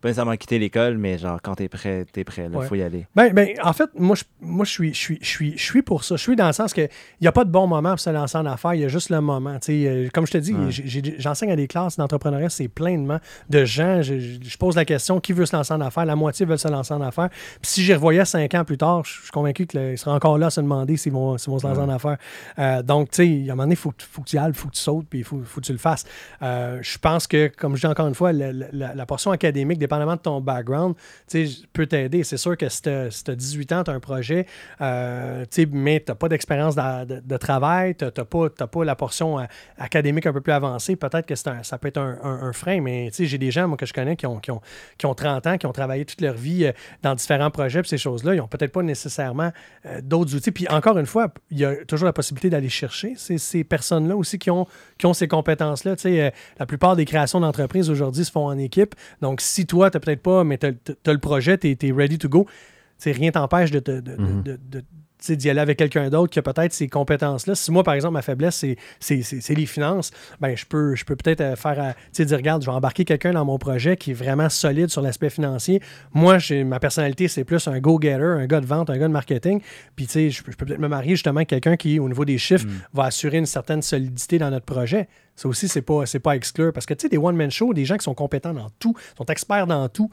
pas 0.00 0.08
nécessairement 0.08 0.36
quitter 0.36 0.58
l'école, 0.58 0.96
mais 0.98 1.18
genre, 1.18 1.40
quand 1.42 1.54
t'es 1.56 1.68
prêt, 1.68 2.06
t'es 2.12 2.24
prêt, 2.24 2.48
là, 2.48 2.58
Ouais. 2.58 2.66
faut 2.66 2.74
y 2.76 2.82
aller. 2.82 3.06
Ben, 3.16 3.32
ben, 3.32 3.48
en 3.62 3.72
fait, 3.72 3.90
moi, 3.98 4.14
je, 4.16 4.24
moi, 4.40 4.64
je 4.64 4.70
suis, 4.70 4.94
je 4.94 4.98
suis, 4.98 5.18
je 5.20 5.26
suis, 5.28 5.58
je 5.58 5.62
suis 5.62 5.82
pour 5.82 6.04
ça. 6.04 6.16
Je 6.16 6.22
suis 6.22 6.36
dans 6.36 6.46
le 6.46 6.52
sens 6.52 6.72
que 6.72 6.82
il 6.82 6.88
n'y 7.22 7.26
a 7.28 7.32
pas 7.32 7.44
de 7.44 7.50
bon 7.50 7.66
moment 7.66 7.90
pour 7.90 8.00
se 8.00 8.10
lancer 8.10 8.38
en 8.38 8.46
affaires. 8.46 8.74
Il 8.74 8.80
y 8.80 8.84
a 8.84 8.88
juste 8.88 9.10
le 9.10 9.20
moment. 9.20 9.54
Tu 9.58 9.66
sais, 9.82 9.88
euh, 9.88 10.08
comme 10.12 10.26
je 10.26 10.32
te 10.32 10.38
dis, 10.38 10.54
Ouais. 10.54 10.70
j'enseigne 11.18 11.50
à 11.52 11.56
des 11.56 11.66
classes 11.66 11.96
d'entrepreneuriat. 11.96 12.48
C'est 12.48 12.68
pleinement 12.68 13.18
de 13.50 13.64
gens. 13.64 14.02
Je, 14.02 14.18
je- 14.18 14.56
pose 14.58 14.74
la 14.76 14.84
question 14.84 15.20
qui 15.20 15.32
veut 15.32 15.46
se 15.46 15.54
lancer 15.54 15.72
en 15.74 15.80
affaires? 15.80 16.04
La 16.04 16.16
moitié 16.16 16.44
veulent 16.46 16.58
se 16.58 16.68
lancer 16.68 16.92
en 16.94 17.00
affaires. 17.00 17.28
Puis 17.30 17.70
si 17.70 17.82
j'y 17.84 17.94
revoyais 17.94 18.24
cinq 18.24 18.54
ans 18.54 18.64
plus 18.64 18.76
tard, 18.78 19.04
je 19.04 19.22
suis 19.22 19.30
convaincu 19.30 19.66
qu'ils 19.66 19.96
seraient 19.96 20.14
encore 20.14 20.36
là 20.38 20.46
à 20.46 20.50
se 20.50 20.60
demander 20.60 20.96
s'ils 20.96 21.12
vont, 21.12 21.32
vont 21.32 21.38
se 21.38 21.50
lancer 21.50 21.68
en 21.80 21.88
affaires. 21.88 22.18
Euh, 22.58 22.82
donc, 22.82 23.10
tu 23.10 23.16
sais, 23.22 23.48
à 23.48 23.52
un 23.52 23.54
moment 23.54 23.62
donné, 23.64 23.74
il 23.74 23.76
faut, 23.76 23.90
que- 23.92 24.02
faut 24.02 24.22
que 24.22 24.28
tu 24.28 24.36
y 24.36 24.38
ailles, 24.38 24.48
il 24.48 24.54
faut 24.54 24.68
que 24.68 24.74
tu 24.74 24.80
sautes, 24.80 25.06
puis 25.08 25.20
il 25.20 25.24
faut, 25.24 25.40
faut 25.44 25.60
que 25.60 25.66
tu 25.66 25.72
le 25.72 25.78
fasses. 25.78 26.04
Euh, 26.42 26.78
je 26.82 26.98
pense 26.98 27.26
que, 27.26 27.48
comme 27.56 27.76
je 27.76 27.80
dis 27.82 27.86
encore 27.86 28.08
une 28.08 28.14
fois, 28.14 28.32
la, 28.32 28.52
la- 28.52 28.94
la 28.94 29.06
portion 29.06 29.30
académique, 29.30 29.78
dépendamment 29.88 30.16
de 30.16 30.20
ton 30.20 30.40
background, 30.40 30.94
tu 31.26 31.48
peut 31.72 31.86
t'aider. 31.86 32.24
C'est 32.24 32.36
sûr 32.36 32.56
que 32.56 32.68
si 32.68 32.82
tu 32.82 32.90
as 32.90 33.34
18 33.34 33.72
ans, 33.72 33.84
tu 33.84 33.90
as 33.90 33.94
un 33.94 34.00
projet, 34.00 34.46
euh, 34.80 35.44
mais 35.72 36.00
tu 36.00 36.10
n'as 36.10 36.14
pas 36.14 36.28
d'expérience 36.28 36.74
de, 36.76 37.36
travail, 37.36 37.94
tu 37.94 38.04
n'as 38.04 38.24
pas, 38.24 38.48
pas 38.50 38.84
la 38.84 38.96
portion 38.96 39.38
euh, 39.38 39.44
académique 39.78 40.26
un 40.26 40.32
peu 40.32 40.40
plus 40.40 40.52
avancée, 40.52 40.96
peut-être 40.96 41.26
que 41.26 41.34
un- 41.48 41.62
ça 41.62 41.78
peut 41.78 41.88
être 41.88 41.98
un, 41.98 42.18
un- 42.22 42.42
un 42.48 42.52
frein, 42.52 42.80
mais 42.80 43.10
j'ai 43.18 43.38
des 43.38 43.50
gens 43.50 43.68
moi, 43.68 43.76
que 43.76 43.86
je 43.86 43.92
connais 43.92 44.16
qui 44.16 44.26
ont, 44.26 44.38
qui, 44.38 44.50
ont, 44.50 44.60
qui 44.96 45.06
ont 45.06 45.14
30 45.14 45.46
ans, 45.46 45.58
qui 45.58 45.66
ont 45.66 45.72
travaillé 45.72 46.04
toute 46.04 46.20
leur 46.20 46.34
vie 46.34 46.66
euh, 46.66 46.72
dans 47.02 47.14
différents 47.14 47.50
projets, 47.50 47.80
puis 47.80 47.88
ces 47.88 47.98
choses-là, 47.98 48.34
ils 48.34 48.38
n'ont 48.38 48.48
peut-être 48.48 48.72
pas 48.72 48.82
nécessairement 48.82 49.52
euh, 49.86 50.00
d'autres 50.02 50.34
outils. 50.34 50.50
Puis 50.50 50.68
encore 50.68 50.98
une 50.98 51.06
fois, 51.06 51.28
il 51.50 51.58
y 51.58 51.64
a 51.64 51.84
toujours 51.84 52.06
la 52.06 52.12
possibilité 52.12 52.50
d'aller 52.50 52.68
chercher 52.68 53.14
ces, 53.16 53.64
personnes-là 53.64 54.16
aussi 54.16 54.38
qui 54.38 54.50
ont, 54.50 54.66
qui 54.98 55.06
ont 55.06 55.14
ces 55.14 55.28
compétences-là. 55.28 55.94
Euh, 56.06 56.30
la 56.58 56.66
plupart 56.66 56.96
des 56.96 57.04
créations 57.04 57.40
d'entreprises 57.40 57.90
aujourd'hui 57.90 58.24
se 58.24 58.30
font 58.30 58.46
en 58.46 58.58
équipe. 58.58 58.94
Donc, 59.20 59.40
si 59.40 59.66
toi, 59.66 59.77
tu 59.90 59.96
n'as 59.96 60.00
peut-être 60.00 60.22
pas, 60.22 60.44
mais 60.44 60.58
tu 60.58 60.66
as, 60.66 61.12
le 61.12 61.18
projet, 61.18 61.56
tu 61.58 61.68
es, 61.80 61.92
ready 61.92 62.18
to 62.18 62.28
go, 62.28 62.44
tu 62.46 62.52
sais, 62.98 63.12
rien 63.12 63.30
t'empêche 63.30 63.70
de, 63.70 63.80
de, 63.80 64.00
de- 64.00 64.16
Mhm. 64.16 64.42
de- 64.42 64.82
d'y 65.30 65.50
aller 65.50 65.58
avec 65.58 65.76
quelqu'un 65.78 66.10
d'autre 66.10 66.30
qui 66.32 66.38
a 66.38 66.42
peut-être 66.42 66.72
ces 66.72 66.86
compétences-là. 66.86 67.56
Si 67.56 67.72
moi, 67.72 67.82
par 67.82 67.94
exemple, 67.94 68.14
ma 68.14 68.22
faiblesse, 68.22 68.54
c'est, 68.54 68.76
c'est, 69.00 69.22
c'est- 69.22 69.40
c'est 69.40 69.54
les 69.56 69.66
finances, 69.66 70.12
ben, 70.40 70.56
je 70.56 70.64
peux, 70.64 70.94
je 70.94 71.04
peux 71.04 71.16
peut-être 71.16 71.40
euh, 71.40 71.56
faire, 71.56 71.82
euh, 71.82 71.90
tu 71.90 71.98
sais, 72.12 72.24
dire, 72.24 72.36
regarde, 72.36 72.62
je 72.62 72.66
vais 72.70 72.72
embarquer 72.76 73.04
quelqu'un 73.04 73.32
dans 73.32 73.44
mon 73.44 73.58
projet 73.58 73.96
qui 73.96 74.12
est 74.12 74.14
vraiment 74.14 74.48
solide 74.48 74.90
sur 74.90 75.02
l'aspect 75.02 75.28
financier. 75.30 75.82
Moi, 76.14 76.38
j'ai, 76.38 76.62
ma 76.62 76.78
personnalité, 76.78 77.26
c'est 77.26 77.42
plus 77.42 77.66
un 77.66 77.80
go-getter, 77.80 78.22
un 78.22 78.46
gars 78.46 78.60
de 78.60 78.66
vente, 78.66 78.90
un 78.90 78.96
gars 78.96 79.08
de 79.08 79.12
marketing. 79.12 79.60
Puis, 79.96 80.06
tu 80.06 80.12
sais, 80.12 80.30
je, 80.30 80.42
peux 80.44 80.52
je 80.52 80.56
peux 80.56 80.66
peut-être 80.66 80.78
me 80.80 80.86
marier 80.88 81.10
justement 81.16 81.38
avec 81.38 81.48
quelqu'un 81.48 81.76
qui, 81.76 81.98
au 81.98 82.06
niveau 82.08 82.24
des 82.24 82.38
chiffres, 82.38 82.66
va 82.92 83.06
assurer 83.06 83.38
une 83.38 83.46
certaine 83.46 83.82
solidité 83.82 84.38
dans 84.38 84.50
notre 84.50 84.66
projet. 84.66 85.08
Ça 85.38 85.48
aussi, 85.48 85.68
c'est 85.68 85.82
pas, 85.82 86.02
pas 86.22 86.32
à 86.32 86.34
exclure. 86.36 86.72
Parce 86.72 86.84
que, 86.84 86.94
tu 86.94 87.02
sais, 87.02 87.08
des 87.08 87.16
one-man 87.16 87.48
shows, 87.50 87.72
des 87.72 87.84
gens 87.84 87.96
qui 87.96 88.02
sont 88.02 88.14
compétents 88.14 88.52
dans 88.52 88.70
tout, 88.80 88.96
sont 89.16 89.24
experts 89.26 89.68
dans 89.68 89.88
tout, 89.88 90.10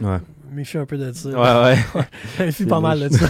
Ouais. 0.00 0.18
méfie 0.52 0.78
un 0.78 0.86
peu 0.86 0.96
de 0.96 1.10
ça. 1.12 1.28
Ouais, 1.30 1.76
ouais. 1.96 2.04
méfie 2.46 2.64
pas 2.64 2.78
mal 2.78 3.00
de 3.00 3.08
ça. 3.08 3.26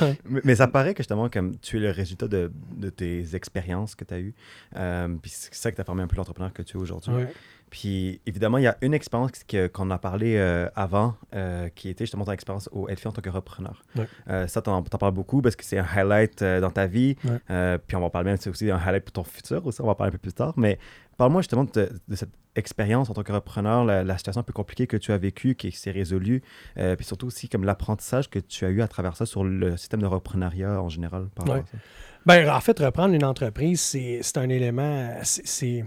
Mais, 0.30 0.40
mais 0.44 0.54
ça 0.54 0.68
paraît 0.68 0.94
que 0.94 0.98
justement, 1.02 1.28
comme 1.28 1.56
tu 1.58 1.78
es 1.78 1.80
le 1.80 1.90
résultat 1.90 2.28
de, 2.28 2.52
de 2.76 2.90
tes 2.90 3.34
expériences 3.34 3.94
que 3.96 4.04
tu 4.04 4.14
as 4.14 4.18
eues. 4.20 4.34
euh, 4.76 5.08
puis 5.20 5.32
c'est 5.34 5.52
ça 5.54 5.70
que 5.72 5.76
tu 5.76 5.80
as 5.80 5.84
formé 5.84 6.02
un 6.02 6.06
peu 6.06 6.16
l'entrepreneur 6.16 6.52
que 6.52 6.62
tu 6.62 6.76
es 6.76 6.80
aujourd'hui. 6.80 7.12
Ouais. 7.12 7.32
Puis 7.70 8.20
évidemment, 8.26 8.58
il 8.58 8.64
y 8.64 8.66
a 8.68 8.76
une 8.80 8.94
expérience 8.94 9.32
que- 9.46 9.66
qu'on 9.66 9.90
a 9.90 9.98
parlé 9.98 10.36
euh, 10.36 10.68
avant, 10.76 11.16
euh, 11.34 11.68
qui 11.74 11.88
était 11.88 12.04
justement 12.04 12.24
ton 12.24 12.32
expérience 12.32 12.68
au 12.72 12.88
Elfie 12.88 13.08
en 13.08 13.12
tant 13.12 13.20
que 13.22 13.28
repreneur. 13.30 13.82
Ouais. 13.96 14.06
Euh, 14.30 14.46
ça, 14.46 14.62
tu 14.62 14.70
en, 14.70 14.82
parles 14.82 15.12
beaucoup 15.12 15.42
parce 15.42 15.56
que 15.56 15.64
c'est 15.64 15.78
un 15.78 15.84
highlight 15.84 16.42
euh, 16.42 16.60
dans 16.60 16.70
ta 16.70 16.86
vie. 16.86 17.16
Ouais. 17.24 17.78
Puis 17.86 17.96
on 17.96 18.00
va 18.00 18.10
parler 18.10 18.30
même, 18.30 18.36
c'est 18.40 18.50
aussi 18.50 18.70
un 18.70 18.76
highlight 18.78 19.04
pour 19.04 19.12
ton 19.12 19.24
futur 19.24 19.66
aussi, 19.66 19.80
on 19.80 19.86
va 19.86 19.92
en 19.92 19.94
parler 19.96 20.10
un 20.10 20.12
peu 20.12 20.18
plus 20.18 20.32
tard. 20.32 20.54
Mais 20.56 20.78
parle-moi 21.16 21.42
justement 21.42 21.64
de, 21.64 21.90
de 22.08 22.14
cette 22.16 22.30
expérience 22.54 23.10
en 23.10 23.14
tant 23.14 23.22
que 23.22 23.32
repreneur, 23.32 23.84
la, 23.84 24.02
la 24.04 24.16
situation 24.16 24.40
un 24.40 24.44
peu 24.44 24.52
compliquée 24.52 24.86
que 24.86 24.96
tu 24.96 25.12
as 25.12 25.18
vécue, 25.18 25.54
qui 25.56 25.72
s'est 25.72 25.90
résolue, 25.90 26.42
puis 26.76 27.04
surtout 27.04 27.26
aussi 27.26 27.48
comme 27.48 27.64
l'apprentissage 27.64 28.30
que 28.30 28.38
tu 28.38 28.64
as 28.64 28.70
eu 28.70 28.80
à 28.80 28.88
travers 28.88 29.16
ça 29.16 29.26
sur 29.26 29.44
le 29.44 29.76
système 29.76 30.00
de 30.00 30.06
reprenariat 30.06 30.80
en 30.80 30.88
général. 30.88 31.26
Par 31.34 31.44
rapport 31.46 31.54
Ouais. 31.56 31.60
à 31.62 31.66
ça. 31.66 31.78
Ben, 32.24 32.48
en 32.50 32.60
fait, 32.60 32.78
reprendre 32.80 33.14
une 33.14 33.24
entreprise, 33.24 33.80
c'est 33.80 34.20
c'est 34.22 34.38
un 34.38 34.48
élément, 34.48 35.10
c'est- 35.22 35.84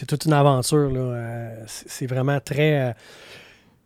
c'est 0.00 0.06
toute 0.06 0.24
une 0.24 0.32
aventure. 0.32 0.90
là. 0.90 1.00
Euh, 1.00 1.54
C'est 1.66 1.88
c'est 1.90 2.06
vraiment 2.06 2.40
très. 2.40 2.94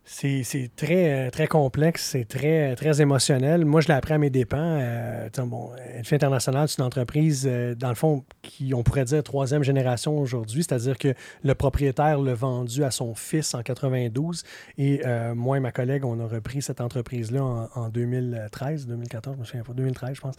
C'est 0.07 0.69
très, 0.75 1.27
euh, 1.27 1.29
très 1.31 1.47
complexe, 1.47 2.03
c'est 2.11 2.25
très, 2.25 2.75
très 2.75 3.01
émotionnel. 3.01 3.65
Moi, 3.65 3.81
je 3.81 3.87
l'ai 3.87 3.95
appris 3.95 4.13
à 4.13 4.19
mes 4.19 4.29
dépens. 4.29 4.57
Euh, 4.79 5.27
bon, 5.47 5.71
Elfi 5.97 6.13
International, 6.13 6.67
c'est 6.69 6.77
une 6.77 6.83
entreprise, 6.85 7.47
euh, 7.49 7.73
dans 7.73 7.89
le 7.89 7.95
fond, 7.95 8.23
qui, 8.43 8.75
on 8.75 8.83
pourrait 8.83 9.05
dire, 9.05 9.23
troisième 9.23 9.63
génération 9.63 10.15
aujourd'hui, 10.19 10.61
c'est-à-dire 10.61 10.99
que 10.99 11.15
le 11.43 11.55
propriétaire 11.55 12.19
l'a 12.19 12.35
vendu 12.35 12.83
à 12.83 12.91
son 12.91 13.15
fils 13.15 13.55
en 13.55 13.63
92 13.63 14.43
et 14.77 15.01
euh, 15.07 15.33
moi 15.33 15.57
et 15.57 15.59
ma 15.59 15.71
collègue, 15.71 16.05
on 16.05 16.19
a 16.19 16.27
repris 16.27 16.61
cette 16.61 16.81
entreprise-là 16.81 17.43
en, 17.43 17.69
en 17.73 17.89
2013, 17.89 18.85
2014, 18.85 19.35
je 19.37 19.39
me 19.39 19.45
souviens 19.45 19.63
pas, 19.63 19.73
2013, 19.73 20.15
je 20.15 20.21
pense. 20.21 20.35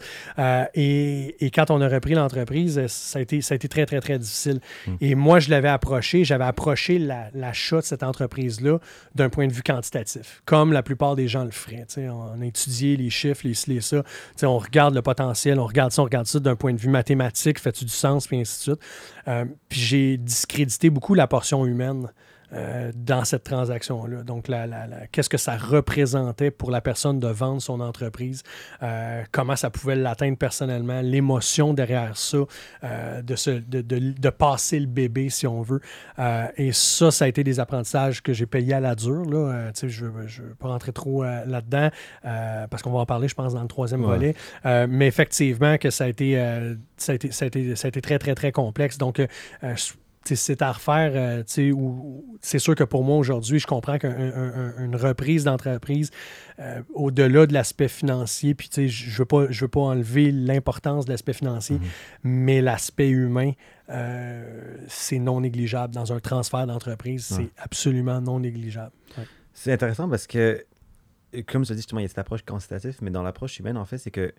Et, 0.75 1.45
et 1.45 1.51
quand 1.51 1.71
on 1.71 1.81
a 1.81 1.89
repris 1.89 2.13
l'entreprise, 2.13 2.87
ça 2.87 3.19
a, 3.19 3.21
été, 3.21 3.41
ça 3.41 3.53
a 3.53 3.57
été 3.57 3.67
très, 3.67 3.85
très, 3.85 3.99
très 3.99 4.17
difficile. 4.17 4.61
Et 5.01 5.13
moi, 5.15 5.39
je 5.39 5.49
l'avais 5.49 5.67
approché, 5.67 6.23
j'avais 6.23 6.45
approché 6.45 6.99
la- 6.99 7.29
l'achat 7.33 7.77
de 7.77 7.81
cette 7.85 8.03
entreprise-là 8.03 8.79
d'un 9.13 9.27
point 9.29 9.47
de 9.47 9.51
vue 9.53 9.56
vue 9.57 9.63
quantitatif, 9.63 10.41
comme 10.45 10.71
la 10.71 10.83
plupart 10.83 11.15
des 11.15 11.27
gens 11.27 11.43
le 11.43 11.51
feraient. 11.51 11.85
tu 11.87 11.95
sais. 11.95 12.09
On 12.09 12.41
a 12.41 12.45
étudié 12.45 12.97
les 12.97 13.09
chiffres, 13.09 13.41
les 13.43 13.53
ci, 13.53 13.69
les 13.69 13.81
ça. 13.81 14.03
On 14.43 14.57
regarde 14.57 14.93
le 14.93 15.01
potentiel, 15.01 15.59
on 15.59 15.65
regarde 15.65 15.91
ça, 15.91 16.01
on 16.01 16.05
regarde 16.05 16.27
ça 16.27 16.39
d'un 16.39 16.55
point 16.55 16.73
de 16.73 16.79
vue 16.79 16.89
mathématique, 16.89 17.59
fait-tu 17.59 17.85
du 17.85 17.91
sens, 17.91 18.27
puis 18.27 18.39
ainsi 18.39 18.57
de 18.59 18.63
suite. 18.73 18.87
Euh, 19.27 19.45
puis 19.69 19.79
j'ai 19.79 20.17
discrédité 20.17 20.89
beaucoup 20.89 21.13
la 21.13 21.27
portion 21.27 21.65
humaine 21.65 22.09
euh, 22.53 22.91
dans 22.95 23.23
cette 23.25 23.43
transaction-là. 23.43 24.23
Donc, 24.23 24.47
la, 24.47 24.65
la- 24.67 24.87
la- 24.87 25.07
qu'est-ce 25.07 25.29
que 25.29 25.37
ça 25.37 25.57
représentait 25.57 26.49
pour 26.51 26.71
la 26.71 26.79
personne 26.81 27.19
de 27.19 27.27
vendre 27.27 27.61
son 27.61 27.79
entreprise, 27.81 28.43
euh, 28.83 29.23
comment 29.31 29.55
ça 29.55 29.69
pouvait 29.69 29.95
l'atteindre 29.95 30.37
personnellement, 30.37 31.01
l'émotion 31.01 31.73
derrière 31.73 32.15
ça, 32.17 32.37
euh, 32.83 33.21
de, 33.21 33.35
se, 33.35 33.49
de, 33.49 33.81
de- 33.81 34.13
de 34.13 34.29
passer 34.29 34.79
le 34.79 34.85
bébé, 34.87 35.29
si 35.29 35.45
on 35.47 35.61
veut. 35.61 35.81
Et 36.57 36.71
ça, 36.71 37.11
ça 37.11 37.25
a 37.25 37.27
été 37.27 37.43
des 37.43 37.59
apprentissages 37.59 38.21
que 38.23 38.33
j'ai 38.33 38.45
payés 38.45 38.73
à 38.73 38.79
la 38.79 38.95
dure. 38.95 39.25
Là. 39.25 39.71
Je 39.81 40.05
ne 40.05 40.09
veux 40.11 40.55
pas 40.59 40.69
rentrer 40.69 40.93
trop 40.93 41.23
là-dedans, 41.23 41.89
parce 42.23 42.81
qu'on 42.81 42.91
va 42.91 42.99
en 42.99 43.05
parler, 43.05 43.27
je 43.27 43.35
pense, 43.35 43.53
dans 43.53 43.61
le 43.61 43.67
troisième 43.67 44.01
Ouais. 44.05 44.33
volet. 44.63 44.87
Mais 44.87 45.07
effectivement, 45.07 45.77
que 45.77 45.89
ça 45.89 46.05
a 46.05 46.07
été, 46.07 46.35
ça 46.97 47.11
a 47.11 47.15
été, 47.15 47.31
ça 47.31 47.45
a 47.45 47.47
été, 47.47 47.75
ça 47.75 47.87
a 47.87 47.89
été 47.89 48.01
très, 48.01 48.19
très, 48.19 48.35
très 48.35 48.51
complexe. 48.51 48.97
Donc, 48.97 49.21
je- 49.61 49.93
c'est 50.35 50.61
à 50.61 50.71
refaire. 50.71 51.11
euh, 51.15 51.43
c'est 52.41 52.59
sûr 52.59 52.75
que 52.75 52.83
pour 52.83 53.03
moi, 53.03 53.17
aujourd'hui, 53.17 53.59
je 53.59 53.67
comprends 53.67 53.97
qu'une 53.97 54.95
reprise 54.95 55.43
d'entreprise, 55.45 56.11
euh, 56.59 56.81
au-delà 56.93 57.45
de 57.45 57.53
l'aspect 57.53 57.87
financier, 57.87 58.53
puis 58.55 58.69
tu 58.69 58.75
sais, 58.75 58.87
je 58.87 59.11
ne 59.11 59.17
veux, 59.17 59.25
pas- 59.25 59.45
veux 59.45 59.67
pas 59.67 59.79
enlever 59.81 60.31
l'importance 60.31 61.05
de 61.05 61.11
l'aspect 61.11 61.33
financier, 61.33 61.79
mais 62.23 62.61
l'aspect 62.61 63.09
humain, 63.09 63.51
euh, 63.89 64.75
c'est 64.87 65.19
non 65.19 65.41
négligeable. 65.41 65.93
Dans 65.93 66.11
un 66.13 66.19
transfert 66.19 66.67
d'entreprise, 66.67 67.31
Ouais. 67.31 67.49
c'est 67.55 67.61
absolument 67.61 68.21
non 68.21 68.39
négligeable. 68.39 68.91
Ouais. 69.17 69.23
C'est 69.53 69.71
intéressant 69.71 70.07
parce 70.09 70.27
que, 70.27 70.63
comme 71.47 71.63
je 71.63 71.69
te 71.69 71.73
dis, 71.73 71.79
justement, 71.79 71.99
il 71.99 72.03
y 72.03 72.05
a 72.05 72.09
cette 72.09 72.17
approche 72.19 72.43
quantitative, 72.43 72.97
mais 73.01 73.11
dans 73.11 73.23
l'approche 73.23 73.59
humaine, 73.59 73.77
en 73.77 73.85
fait, 73.85 73.97
c'est 73.97 74.11
que 74.11 74.33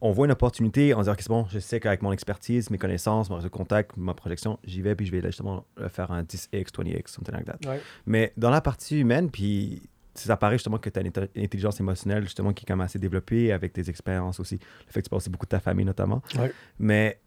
on 0.00 0.12
voit 0.12 0.26
une 0.26 0.32
opportunité, 0.32 0.94
on 0.94 1.00
se 1.00 1.04
dit, 1.04 1.10
OK, 1.10 1.18
c'est 1.20 1.28
bon, 1.28 1.46
je 1.50 1.58
sais 1.58 1.80
qu'avec 1.80 2.02
mon 2.02 2.12
expertise, 2.12 2.70
mes 2.70 2.78
connaissances, 2.78 3.30
mon 3.30 3.36
réseau 3.36 3.48
de 3.48 3.52
contact, 3.52 3.96
ma 3.96 4.14
projection, 4.14 4.58
j'y 4.64 4.82
vais, 4.82 4.94
puis 4.94 5.06
je 5.06 5.12
vais 5.12 5.20
là, 5.20 5.30
justement 5.30 5.64
faire 5.88 6.10
un 6.10 6.22
10x, 6.22 6.70
20x, 6.70 7.08
something 7.08 7.34
like 7.34 7.46
that. 7.46 7.58
Ouais. 7.68 7.80
Mais 8.06 8.32
dans 8.36 8.50
la 8.50 8.60
partie 8.60 9.00
humaine, 9.00 9.30
puis 9.30 9.82
ça 10.14 10.36
paraît 10.36 10.56
justement 10.56 10.78
que 10.78 10.90
tu 10.90 10.98
as 10.98 11.02
une 11.02 11.12
intelligence 11.36 11.80
émotionnelle, 11.80 12.22
justement, 12.24 12.52
qui 12.52 12.64
est 12.64 12.66
quand 12.66 12.76
même 12.76 12.84
assez 12.84 12.98
développée 12.98 13.52
avec 13.52 13.72
tes 13.72 13.88
expériences 13.88 14.40
aussi. 14.40 14.58
Le 14.86 14.92
fait 14.92 15.02
que 15.02 15.08
tu 15.08 15.14
aussi 15.14 15.30
beaucoup 15.30 15.46
de 15.46 15.50
ta 15.50 15.60
famille, 15.60 15.84
notamment. 15.84 16.22
Ouais. 16.38 16.52
Mais 16.78 17.20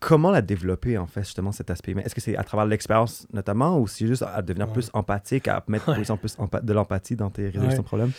comment 0.00 0.30
la 0.30 0.42
développer, 0.42 0.98
en 0.98 1.06
fait, 1.06 1.22
justement, 1.24 1.52
cet 1.52 1.70
aspect 1.70 1.92
humain? 1.92 2.02
Est-ce 2.04 2.14
que 2.14 2.20
c'est 2.20 2.36
à 2.36 2.44
travers 2.44 2.66
l'expérience, 2.66 3.26
notamment, 3.32 3.78
ou 3.78 3.86
c'est 3.86 4.06
juste 4.06 4.22
à 4.22 4.42
devenir 4.42 4.66
Ouais. 4.68 4.72
plus 4.72 4.90
empathique, 4.92 5.48
à 5.48 5.62
mettre 5.68 5.88
Ouais. 5.88 5.94
plus 5.94 6.10
en 6.10 6.16
plus 6.16 6.36
de 6.62 6.72
l'empathie 6.72 7.16
dans 7.16 7.30
tes 7.30 7.46
résolutions 7.46 7.70
Ouais. 7.70 7.76
de 7.78 7.82
problèmes? 7.82 8.12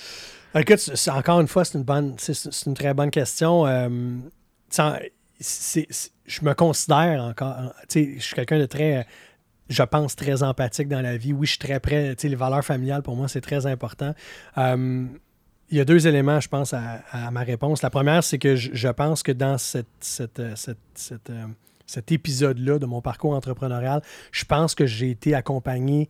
Écoute, 0.56 0.78
c'est- 0.80 0.96
c'est- 0.96 1.12
encore 1.12 1.40
une 1.42 1.48
fois, 1.48 1.66
c'est 1.66 1.78
une 1.78 1.84
bonne, 1.84 2.16
c'est- 2.18 2.66
une 2.66 2.74
très 2.74 2.94
bonne 2.94 3.12
question. 3.12 3.66
Euh, 3.68 3.90
je 5.40 6.42
me 6.44 6.54
considère 6.54 7.24
encore, 7.24 7.56
tu 7.88 8.04
sais, 8.04 8.14
je 8.18 8.24
suis 8.24 8.36
quelqu'un 8.36 8.60
de 8.60 8.66
très, 8.66 9.06
je 9.70 9.84
pense 9.84 10.16
très 10.16 10.44
empathique 10.44 10.88
dans 10.88 11.02
la 11.02 11.18
vie. 11.18 11.34
Oui, 11.34 11.46
je 11.46 11.52
suis 11.52 11.60
très 11.60 11.80
près. 11.80 12.16
Tu 12.16 12.24
sais, 12.24 12.30
les 12.30 12.36
valeurs 12.36 12.64
familiales 12.66 13.02
pour 13.04 13.16
moi 13.16 13.28
c'est 13.28 13.42
très 13.42 13.66
important. 13.66 14.14
Euh, 14.58 15.06
il 15.70 15.78
y 15.78 15.82
a 15.82 15.86
deux 15.86 16.08
éléments, 16.08 16.40
je 16.40 16.48
pense, 16.48 16.74
à, 16.74 17.02
à 17.12 17.30
ma 17.32 17.42
réponse. 17.42 17.82
La 17.82 17.90
première, 17.90 18.24
c'est 18.24 18.38
que 18.40 18.56
je, 18.56 18.70
je 18.74 18.88
pense 18.88 19.24
que 19.24 19.32
dans 19.32 19.58
cette, 19.58 19.88
cette, 20.00 20.40
euh, 20.40 20.54
cette- 20.56 20.78
cette, 20.96 21.30
euh, 21.30 21.46
cet 21.86 22.12
épisode-là 22.12 22.80
de 22.80 22.86
mon 22.86 23.02
parcours 23.02 23.34
entrepreneurial, 23.34 24.02
je 24.32 24.46
pense 24.46 24.76
que 24.76 24.86
j'ai 24.86 25.10
été 25.10 25.34
accompagné 25.36 26.10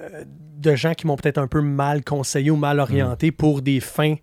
euh, 0.00 0.24
de 0.58 0.74
gens 0.74 0.94
qui 0.94 1.06
m'ont 1.06 1.16
peut-être 1.16 1.38
un 1.38 1.48
peu 1.48 1.60
mal 1.60 2.02
conseillé 2.04 2.50
ou 2.50 2.56
mal 2.56 2.80
orienté 2.80 3.30
pour 3.30 3.60
des 3.62 3.80
fins 3.80 4.16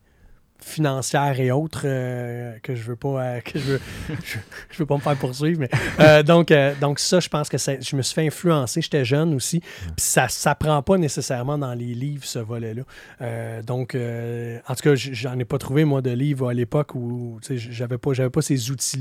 financières 0.62 1.40
et 1.40 1.52
autres 1.52 1.84
euh, 1.86 2.54
que 2.62 2.76
je 2.76 2.84
veux 2.84 2.96
pas 2.96 3.24
euh, 3.24 3.40
que 3.42 3.58
je 3.60 3.66
veux, 3.74 3.82
je, 4.24 4.38
je 4.72 4.78
veux 4.78 4.86
pas 4.86 4.96
me 4.96 5.00
faire 5.02 5.16
poursuivre 5.16 5.60
mais 5.62 5.70
euh, 6.00 6.22
donc 6.24 6.54
donc 6.82 7.00
ça 7.00 7.20
je 7.20 7.30
pense 7.30 7.50
que 7.50 7.58
ça- 7.58 7.80
je 7.80 7.96
me 7.96 8.02
suis 8.02 8.14
fait 8.16 8.28
influencer 8.28 8.82
j'étais 8.82 9.06
jeune 9.06 9.34
aussi 9.34 9.60
puis 9.62 9.94
ça 9.98 10.28
s'apprend 10.28 10.82
pas 10.82 10.98
nécessairement 10.98 11.58
dans 11.58 11.74
les 11.74 11.94
livres 11.94 12.26
ce 12.26 12.40
volet 12.40 12.74
là 12.74 13.62
donc 13.64 13.96
en 13.96 14.76
tout 14.76 14.82
cas 14.84 14.96
j'en 14.96 15.38
ai 15.40 15.46
pas 15.46 15.58
trouvé 15.58 15.86
moi 15.86 16.02
de 16.02 16.12
livre 16.12 16.50
à 16.50 16.54
l'époque 16.54 16.94
où 16.96 17.40
tu 17.42 17.58
sais, 17.60 17.72
j'avais 17.72 17.98
pas 17.98 18.14
j'avais 18.14 18.30
pas 18.30 18.42
ces 18.42 18.70
outils 18.72 19.00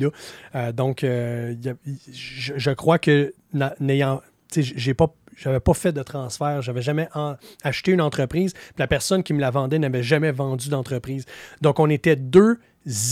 là 0.55 0.73
donc 0.73 1.03
y 1.03 1.75
je, 2.13 2.53
je 2.57 2.71
crois 2.71 2.99
que 2.99 3.35
na- 3.53 3.75
n'ayant 3.81 4.23
tu 4.53 4.63
sais, 4.63 4.73
j'ai 4.77 4.95
pas 4.95 5.13
j'avais 5.39 5.61
pas 5.61 5.73
fait 5.75 5.93
de 5.93 6.03
transfert, 6.03 6.61
j'avais 6.61 6.83
jamais 6.83 7.09
acheté 7.63 7.93
une 7.93 8.01
entreprise, 8.03 8.53
la 8.77 8.87
personne 8.87 9.23
qui 9.23 9.33
me 9.33 9.41
la 9.41 9.51
vendait 9.51 9.79
n'avait 9.79 10.03
jamais 10.03 10.33
vendu 10.33 10.69
d'entreprise. 10.69 11.25
Donc 11.63 11.79
on 11.81 11.89
était 11.89 12.17
deux 12.17 12.59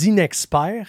inexperts 0.04 0.88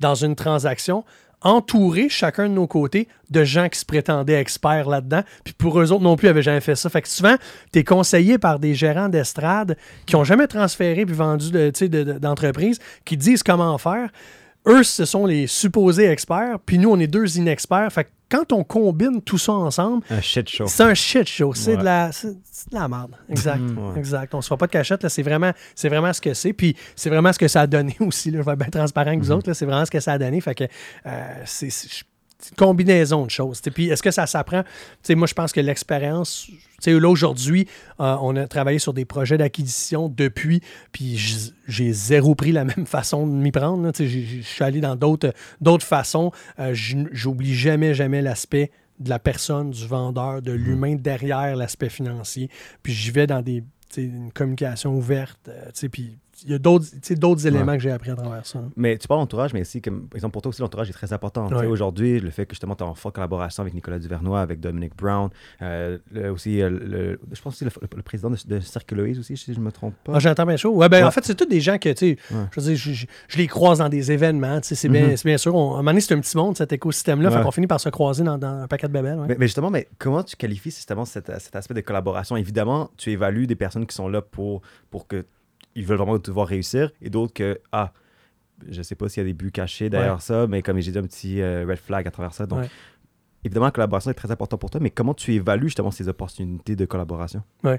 dans 0.00 0.14
une 0.14 0.34
transaction, 0.34 1.04
entourés 1.42 2.08
chacun 2.08 2.48
de 2.48 2.54
nos 2.54 2.66
côtés 2.66 3.06
de 3.30 3.44
gens 3.44 3.68
qui 3.68 3.78
se 3.78 3.84
prétendaient 3.84 4.40
experts 4.40 4.88
là-dedans, 4.88 5.22
puis 5.44 5.52
pour 5.52 5.78
eux 5.80 5.92
autres 5.92 6.02
non 6.02 6.16
plus, 6.16 6.26
n'avaient 6.28 6.42
jamais 6.42 6.60
fait 6.60 6.74
ça. 6.74 6.88
Fait 6.88 7.02
que 7.02 7.08
souvent, 7.08 7.36
tu 7.72 7.80
es 7.80 7.84
conseillé 7.84 8.38
par 8.38 8.58
des 8.58 8.74
gérants 8.74 9.08
d'estrade 9.10 9.76
qui 10.06 10.16
ont 10.16 10.24
jamais 10.24 10.46
transféré 10.46 11.04
puis 11.04 11.14
vendu 11.14 11.50
de- 11.50 11.70
tu 11.70 11.80
sais, 11.80 11.88
de- 11.88 12.02
de- 12.02 12.18
d'entreprise, 12.18 12.78
qui 13.04 13.16
disent 13.18 13.42
comment 13.42 13.76
faire. 13.78 14.10
Eux, 14.66 14.82
ce 14.82 15.04
sont 15.04 15.26
les 15.26 15.46
supposés 15.46 16.06
experts, 16.06 16.58
puis 16.64 16.78
nous, 16.78 16.90
on 16.90 16.98
est 16.98 17.06
deux 17.06 17.38
inexperts. 17.38 17.92
Fait 17.92 18.04
que 18.04 18.08
quand 18.30 18.52
on 18.52 18.64
combine 18.64 19.20
tout 19.20 19.36
ça 19.38 19.52
ensemble, 19.52 20.02
Un 20.10 20.20
shit 20.20 20.48
show. 20.48 20.66
c'est 20.66 20.82
un 20.82 20.94
shit 20.94 21.28
show. 21.28 21.52
C'est 21.54 21.72
Ouais. 21.72 21.76
de 21.76 21.84
la, 21.84 22.10
c'est 22.12 22.34
c'est 22.50 22.70
de 22.70 22.74
la 22.74 22.88
merde. 22.88 23.14
Exact. 23.28 23.60
Ouais. 23.60 23.98
Exact. 23.98 24.34
On 24.34 24.40
se 24.40 24.48
fait 24.48 24.56
pas 24.56 24.66
de 24.66 24.72
cachette. 24.72 25.02
là. 25.02 25.08
C'est 25.10 25.22
vraiment, 25.22 25.52
c'est 25.74 25.88
vraiment 25.90 26.12
ce 26.12 26.20
que 26.20 26.32
c'est. 26.34 26.52
Puis 26.54 26.74
c'est 26.96 27.10
vraiment 27.10 27.32
ce 27.32 27.38
que 27.38 27.46
ça 27.48 27.60
a 27.60 27.66
donné 27.66 27.94
aussi. 28.00 28.30
Là. 28.30 28.40
Je 28.40 28.44
vais 28.46 28.52
être 28.52 28.58
bien 28.58 28.68
transparent 28.70 29.08
avec 29.08 29.20
vous 29.20 29.30
autres. 29.30 29.48
là. 29.50 29.54
C'est 29.54 29.66
vraiment 29.66 29.84
ce 29.84 29.90
que 29.90 30.00
ça 30.00 30.12
a 30.12 30.18
donné. 30.18 30.40
Fait 30.40 30.54
que 30.54 30.64
euh, 30.64 31.34
c'est 31.44 31.70
c'est- 31.70 32.02
combinaison 32.56 33.24
de 33.24 33.30
choses. 33.30 33.60
Puis 33.60 33.88
est-ce 33.88 34.02
que 34.02 34.10
ça 34.10 34.26
s'apprend? 34.26 34.62
Moi, 35.10 35.26
je 35.26 35.34
pense 35.34 35.52
que 35.52 35.60
l'expérience. 35.60 36.48
Là, 36.86 37.08
aujourd'hui, 37.08 37.66
euh, 38.00 38.16
on 38.20 38.36
a 38.36 38.46
travaillé 38.46 38.78
sur 38.78 38.92
des 38.92 39.06
projets 39.06 39.38
d'acquisition 39.38 40.08
depuis, 40.10 40.60
puis 40.92 41.16
j'ai 41.66 41.92
zéro 41.92 42.34
pris 42.34 42.52
la 42.52 42.64
même 42.76 42.86
façon 42.86 43.26
de 43.26 43.32
m'y 43.32 43.52
prendre. 43.52 43.90
Je 43.98 44.40
suis 44.42 44.64
allé 44.64 44.80
dans 44.80 44.96
d'autres 44.96 45.32
d'autres 45.60 45.86
façons. 45.86 46.30
Euh, 46.58 46.72
J'oublie 46.74 47.54
jamais, 47.54 47.94
jamais 47.94 48.20
l'aspect 48.20 48.70
de 49.00 49.08
la 49.08 49.18
personne, 49.18 49.70
du 49.70 49.86
vendeur, 49.86 50.42
de 50.42 50.52
l'humain 50.52 50.94
derrière 50.94 51.56
l'aspect 51.56 51.88
financier. 51.88 52.48
Puis 52.82 52.92
j'y 52.92 53.10
vais 53.10 53.26
dans 53.26 53.42
des, 53.42 53.64
une 53.96 54.30
communication 54.32 54.94
ouverte. 54.94 55.48
euh, 55.48 55.88
puis 55.90 56.18
il 56.44 56.50
y 56.50 56.54
a 56.54 56.58
d'autres 56.58 57.46
éléments 57.46 57.74
que 57.74 57.78
j'ai 57.80 57.90
appris 57.90 58.10
à 58.10 58.16
travers 58.16 58.44
ça. 58.46 58.60
Mais 58.76 58.98
tu 58.98 59.06
parles 59.06 59.20
d'entourage, 59.20 59.52
mais 59.54 59.60
aussi, 59.60 59.80
comme, 59.80 60.08
par 60.08 60.16
exemple, 60.16 60.32
pour 60.32 60.42
toi 60.42 60.50
aussi, 60.50 60.60
l'entourage 60.62 60.90
est 60.90 60.92
très 60.94 61.12
important. 61.12 61.46
Ouais. 61.48 61.66
Aujourd'hui, 61.66 62.20
le 62.20 62.30
fait 62.30 62.46
que 62.46 62.52
justement, 62.54 62.74
tu 62.74 62.82
es 62.82 62.86
en 62.86 62.94
forte 62.94 63.14
collaboration 63.14 63.62
avec 63.62 63.74
Nicolas 63.74 63.98
Duvernois, 63.98 64.40
avec 64.40 64.60
Dominic 64.60 64.96
Brown, 64.96 65.30
euh, 65.62 65.98
le- 66.12 66.30
aussi, 66.30 66.60
euh, 66.60 66.70
le, 66.70 67.20
je 67.32 67.40
pense 67.40 67.54
aussi 67.54 67.64
le, 67.64 67.70
le- 67.96 68.02
président 68.02 68.30
de, 68.30 68.36
de 68.46 68.60
Circuloise 68.60 69.18
aussi, 69.18 69.36
si 69.36 69.54
je 69.54 69.58
ne 69.60 69.64
me 69.64 69.70
trompe 69.72 69.94
pas. 70.04 70.12
Ah, 70.16 70.18
J'entends 70.18 70.46
bien 70.46 70.56
chaud. 70.56 70.72
Ouais, 70.74 70.88
ben, 70.88 70.98
Ouais. 70.98 71.04
En 71.04 71.10
fait, 71.10 71.24
c'est 71.24 71.34
tous 71.34 71.46
des 71.46 71.60
gens 71.60 71.78
que, 71.78 71.90
tu 71.90 72.16
sais, 72.16 72.18
je 72.30 72.60
veux 72.60 72.66
dire, 72.68 72.76
je, 72.76 72.92
je- 72.92 73.06
je 73.28 73.36
les 73.38 73.46
croise 73.46 73.78
dans 73.78 73.88
des 73.88 74.10
événements. 74.10 74.58
C'est 74.62 74.88
bien, 74.88 75.16
c'est 75.16 75.26
bien 75.28 75.38
sûr. 75.38 75.54
On, 75.54 75.70
à 75.70 75.74
un 75.74 75.76
moment 75.78 75.90
donné, 75.90 76.00
c'est 76.00 76.14
un 76.14 76.20
petit 76.20 76.36
monde, 76.36 76.56
cet 76.56 76.72
écosystème-là. 76.72 77.30
Fait 77.30 77.42
qu'on 77.42 77.50
finit 77.50 77.66
par 77.66 77.80
se 77.80 77.88
croiser 77.90 78.24
dans, 78.24 78.38
dans 78.38 78.62
un 78.62 78.66
paquet 78.66 78.88
de. 78.88 78.94
Mais, 78.94 79.36
mais 79.38 79.46
justement, 79.46 79.70
mais 79.70 79.88
comment 79.98 80.22
tu 80.22 80.36
qualifies 80.36 80.70
justement 80.70 81.04
cet, 81.04 81.30
cet 81.40 81.54
aspect 81.56 81.74
de 81.74 81.80
collaboration? 81.80 82.36
Évidemment, 82.36 82.90
tu 82.96 83.10
évalues 83.10 83.46
des 83.46 83.56
personnes 83.56 83.86
qui 83.86 83.94
sont 83.94 84.08
là 84.08 84.22
pour, 84.22 84.62
pour 84.90 85.06
que 85.06 85.24
ils 85.74 85.84
veulent 85.84 85.98
vraiment 85.98 86.18
te 86.18 86.30
voir 86.30 86.46
réussir 86.48 86.90
et 87.02 87.10
d'autres 87.10 87.32
que, 87.32 87.60
ah, 87.72 87.92
je 88.70 88.82
sais 88.82 88.94
pas 88.94 89.08
s'il 89.08 89.22
y 89.22 89.26
a 89.26 89.28
des 89.28 89.34
buts 89.34 89.50
cachés 89.52 89.90
derrière 89.90 90.14
Ouais. 90.14 90.20
ça, 90.20 90.46
mais 90.46 90.62
comme 90.62 90.78
j'ai 90.80 90.92
dit, 90.92 90.98
un 90.98 91.02
petit 91.02 91.40
euh, 91.40 91.66
red 91.68 91.78
flag 91.78 92.06
à 92.06 92.10
travers 92.10 92.32
ça. 92.32 92.46
Donc, 92.46 92.60
Ouais. 92.60 92.70
évidemment, 93.44 93.66
la 93.66 93.72
collaboration 93.72 94.10
est 94.10 94.14
très 94.14 94.30
importante 94.30 94.60
pour 94.60 94.70
toi, 94.70 94.80
mais 94.80 94.90
comment 94.90 95.12
tu 95.14 95.34
évalues 95.34 95.66
justement 95.68 95.90
ces 95.90 96.08
opportunités 96.08 96.76
de 96.76 96.84
collaboration? 96.86 97.42
Ben, 97.62 97.78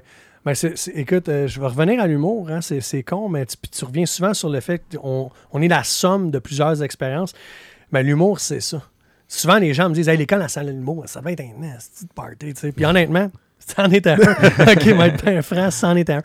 c'est- 0.54 0.76
c'est- 0.76 0.92
écoute, 0.92 1.28
euh, 1.28 1.46
je 1.48 1.58
vais 1.60 1.66
revenir 1.66 2.00
à 2.00 2.06
l'humour. 2.06 2.50
hein, 2.50 2.60
c'est, 2.60 3.02
con, 3.02 3.28
mais 3.28 3.46
tu, 3.46 3.84
reviens 3.84 4.06
souvent 4.06 4.34
sur 4.34 4.48
le 4.50 4.60
fait 4.60 4.82
qu'on 4.94 5.30
on 5.52 5.62
est 5.62 5.68
la 5.68 5.82
somme 5.82 6.30
de 6.30 6.38
plusieurs 6.38 6.82
expériences. 6.82 7.32
Mais 7.90 8.02
l'humour, 8.02 8.38
c'est 8.40 8.60
ça. 8.60 8.82
Souvent, 9.28 9.56
les 9.58 9.74
gens 9.74 9.88
me 9.88 9.94
disent 9.94 10.08
hey, 10.08 10.16
l'école 10.18 10.42
à 10.42 10.48
salle 10.48 10.66
de 10.66 10.70
l'humour, 10.72 11.04
ça 11.08 11.20
va 11.20 11.32
être 11.32 11.40
un 11.40 11.58
nasty 11.58 12.06
party. 12.14 12.54
tu 12.54 12.60
sais. 12.60 12.72
Puis 12.72 12.84
honnêtement, 12.84 13.30
c'en 13.66 13.90
était 13.90 14.10
un. 14.10 14.16
OK, 14.72 14.86
va 14.88 15.08
être 15.08 15.24
bien 15.24 15.42
franc, 15.42 15.70
c'en 15.70 15.96
était 15.96 16.14
un. 16.14 16.22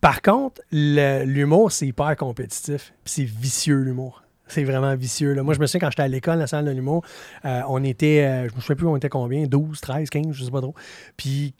Par 0.00 0.22
contre, 0.22 0.60
l'humour, 0.70 1.72
c'est 1.72 1.86
hyper 1.86 2.16
compétitif. 2.16 2.92
Puis 3.04 3.14
c'est 3.14 3.24
vicieux, 3.24 3.80
l'humour. 3.80 4.22
C'est 4.46 4.64
vraiment 4.64 4.94
vicieux. 4.94 5.32
là. 5.32 5.42
Moi, 5.42 5.54
je 5.54 5.60
me 5.60 5.66
souviens 5.66 5.80
quand 5.80 5.90
j'étais 5.90 6.02
à 6.02 6.08
l'école, 6.08 6.38
la 6.38 6.46
salle 6.46 6.66
de 6.66 6.70
l'humour, 6.70 7.02
euh, 7.46 7.62
on 7.68 7.82
était, 7.82 8.24
euh, 8.24 8.48
je 8.50 8.54
me 8.54 8.60
souviens 8.60 8.76
plus, 8.76 8.86
on 8.86 8.96
était 8.96 9.08
combien 9.08 9.46
12, 9.46 9.80
13, 9.80 10.10
15, 10.10 10.32
je 10.32 10.44
sais 10.44 10.50
pas 10.50 10.60
trop. 10.60 10.74
Puis 11.16 11.54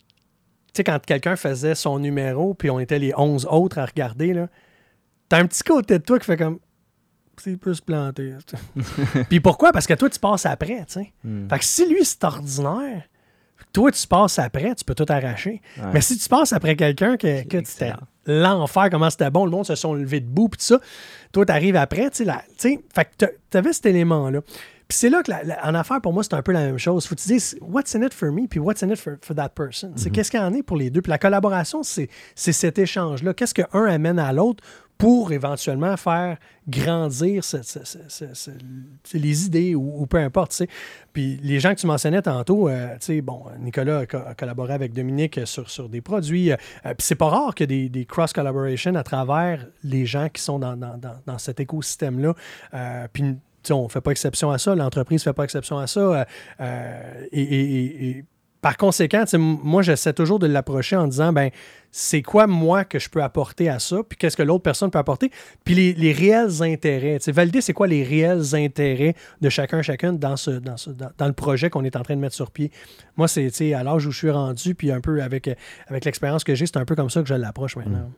tu 0.75 0.81
sais, 0.81 0.85
quand 0.85 0.99
quelqu'un 1.05 1.37
faisait 1.37 1.75
son 1.75 1.99
numéro, 1.99 2.53
puis 2.53 2.69
on 2.69 2.81
était 2.81 2.99
les 2.99 3.13
11 3.17 3.47
autres 3.51 3.79
à 3.79 3.87
regarder, 3.87 4.35
là, 4.35 4.49
t'as 5.29 5.39
un 5.39 5.47
petit 5.47 5.63
côté 5.63 5.99
de 5.99 6.05
toi 6.05 6.19
qui 6.19 6.27
fait 6.27 6.37
comme. 6.37 6.59
C'est 7.37 7.57
peut 7.57 7.75
se 7.75 7.83
planter. 7.83 8.35
puis 9.29 9.41
pourquoi? 9.41 9.73
Parce 9.73 9.89
que 9.89 9.95
toi, 9.95 10.09
tu 10.09 10.21
passes 10.21 10.47
après, 10.47 10.85
tu 10.87 11.01
sais. 11.01 11.13
Fait 11.49 11.59
que 11.59 11.65
si 11.65 11.89
lui, 11.89 12.05
c'est 12.05 12.23
ordinaire, 12.23 13.03
Toi, 13.73 13.91
tu 13.91 14.07
passes 14.07 14.39
après, 14.39 14.75
tu 14.75 14.85
peux 14.85 14.95
tout 14.95 15.07
arracher. 15.09 15.61
Ouais. 15.79 15.85
Mais 15.95 16.01
si 16.01 16.17
tu 16.17 16.29
passes 16.29 16.53
après 16.53 16.77
quelqu'un 16.77 17.17
que, 17.17 17.43
que 17.47 17.59
c'était 17.65 17.93
l'enfer, 18.27 18.89
comment 18.91 19.11
c'était 19.11 19.31
bon, 19.31 19.45
le 19.45 19.51
monde 19.51 19.67
se 19.67 19.75
sont 19.75 19.95
levés 19.95 20.21
debout, 20.21 20.49
puis 20.49 20.59
tout 20.59 20.65
ça, 20.65 20.79
toi, 21.33 21.45
tu 21.45 21.53
arrives 21.53 21.77
après, 21.77 22.09
tu 22.11 22.25
sais, 22.57 22.79
fait 22.95 23.05
que 23.19 23.27
tu 23.51 23.57
avais 23.57 23.73
cet 23.73 23.87
élément-là. 23.87 24.41
Puis 24.87 24.99
c'est 24.99 25.09
là 25.09 25.23
que, 25.23 25.31
la- 25.31 25.43
la- 25.43 25.67
en 25.67 25.75
affaires, 25.75 26.01
pour 26.03 26.13
moi, 26.13 26.23
c'est 26.23 26.35
un 26.35 26.43
peu 26.43 26.53
la 26.53 26.61
même 26.61 26.79
chose. 26.79 27.07
Faut 27.07 27.15
que 27.15 27.21
tu 27.21 27.29
dises, 27.29 27.57
what's 27.63 27.95
in 27.97 28.03
it 28.03 28.13
for 28.13 28.31
me, 28.31 28.47
puis 28.47 28.61
what's 28.61 28.83
in 28.83 28.91
it 28.91 28.97
for, 28.99 29.15
for 29.23 29.35
that 29.35 29.49
person? 29.51 29.93
C'est 29.97 30.11
qu'est-ce 30.11 30.31
qu'il 30.31 30.39
y 30.41 30.43
en 30.43 30.53
est 30.53 30.63
pour 30.63 30.77
les 30.77 30.91
deux? 30.91 31.01
Puis 31.01 31.11
la 31.11 31.17
collaboration, 31.19 31.83
c'est 31.83 32.09
c'est 32.35 32.53
cet 32.53 32.79
échange-là. 32.79 33.33
Qu'est-ce 33.33 33.55
qu'un 33.55 33.85
amène 33.87 34.19
à 34.19 34.31
l'autre 34.33 34.63
pour 34.99 35.33
éventuellement 35.33 35.97
faire 35.97 36.39
grandir 36.69 37.43
les 39.13 39.47
idées 39.47 39.75
ou, 39.75 40.07
peu 40.07 40.19
importe. 40.19 40.53
tu 40.53 40.57
sais. 40.59 40.69
Puis 41.13 41.39
les 41.43 41.61
gens 41.61 41.75
que 41.75 41.81
tu 41.81 41.87
mentionnais 41.87 42.23
tantôt, 42.23 42.69
euh, 42.69 42.97
bon, 43.23 43.45
Nicolas 43.61 43.99
a, 43.99 44.07
co- 44.07 44.17
a 44.19 44.35
collaboré 44.35 44.73
avec 44.73 44.93
Dominique 44.93 45.41
sur, 45.47 45.69
sur 45.69 45.89
des 45.89 46.01
produits. 46.01 46.53
euh, 46.53 46.57
euh, 46.87 46.95
puis 46.95 47.07
c'est 47.07 47.15
pas 47.17 47.29
rare 47.29 47.55
a 47.65 47.67
des, 47.67 47.89
des 47.89 48.05
cross-collaborations 48.07 48.95
à 48.95 49.03
travers 49.03 49.67
les 49.83 50.07
gens 50.07 50.29
qui 50.29 50.41
sont 50.43 50.59
dans, 50.59 50.77
dans- 50.77 50.97
dans- 50.99 51.21
cet 51.39 51.61
écosystème-là. 51.61 52.35
Euh, 52.75 53.07
puis 53.13 53.37
on 53.71 53.85
ne 53.85 53.89
fait 53.89 54.01
pas 54.01 54.11
exception 54.11 54.51
à 54.51 54.59
ça, 54.59 54.75
l'entreprise 54.75 55.21
ne 55.23 55.25
fait 55.25 55.33
pas 55.35 55.45
exception 55.45 55.79
à 55.79 55.87
ça. 55.87 56.27
euh, 56.61 58.23
par 58.65 58.79
conséquent, 58.79 59.25
moi, 59.39 59.83
j'essaie 59.83 60.15
toujours 60.15 60.39
de 60.39 60.47
l'approcher 60.47 60.97
en 60.97 61.07
disant, 61.07 61.35
ben, 61.35 61.51
c'est 61.91 62.23
quoi, 62.23 62.47
moi, 62.47 62.87
que 62.87 62.99
je 62.99 63.11
peux 63.11 63.23
apporter 63.23 63.69
à 63.69 63.79
ça, 63.79 63.99
puis 64.09 64.17
qu'est-ce 64.17 64.39
que 64.39 64.43
l'autre 64.43 64.63
personne 64.63 64.91
peut 64.91 64.99
apporter, 64.99 65.31
puis 65.65 65.75
les, 65.75 65.93
les 65.93 66.13
réels 66.13 66.63
intérêts. 66.63 67.19
Valider, 67.27 67.61
c'est 67.61 67.75
quoi 67.75 67.87
les 67.87 68.03
réels 68.03 68.55
intérêts 68.55 69.15
de 69.43 69.49
chacun, 69.51 69.83
chacune 69.83 70.17
dans, 70.19 70.39
ce, 70.39 70.51
dans, 70.51 70.79
ce- 70.79 70.89
dans, 70.89 71.11
dans 71.19 71.27
le 71.27 71.35
projet 71.35 71.69
qu'on 71.69 71.85
est 71.85 71.95
en 71.95 72.01
train 72.03 72.17
de 72.17 72.21
mettre 72.21 72.35
sur 72.35 72.51
pied. 72.51 72.71
Moi, 73.19 73.29
c'est, 73.29 73.75
à 73.75 73.83
l'âge 73.83 74.07
où 74.07 74.11
je 74.11 74.17
suis 74.17 74.31
rendu, 74.31 74.75
puis 74.75 74.91
un 74.91 75.03
peu 75.03 75.23
avec, 75.23 75.51
avec 75.89 76.07
l'expérience 76.07 76.43
que 76.43 76.55
j'ai, 76.55 76.65
c'est 76.65 76.79
un 76.79 76.87
peu 76.87 76.95
comme 76.97 77.11
ça 77.11 77.21
que 77.21 77.29
je 77.29 77.35
l'approche 77.35 77.77
maintenant. 77.77 78.11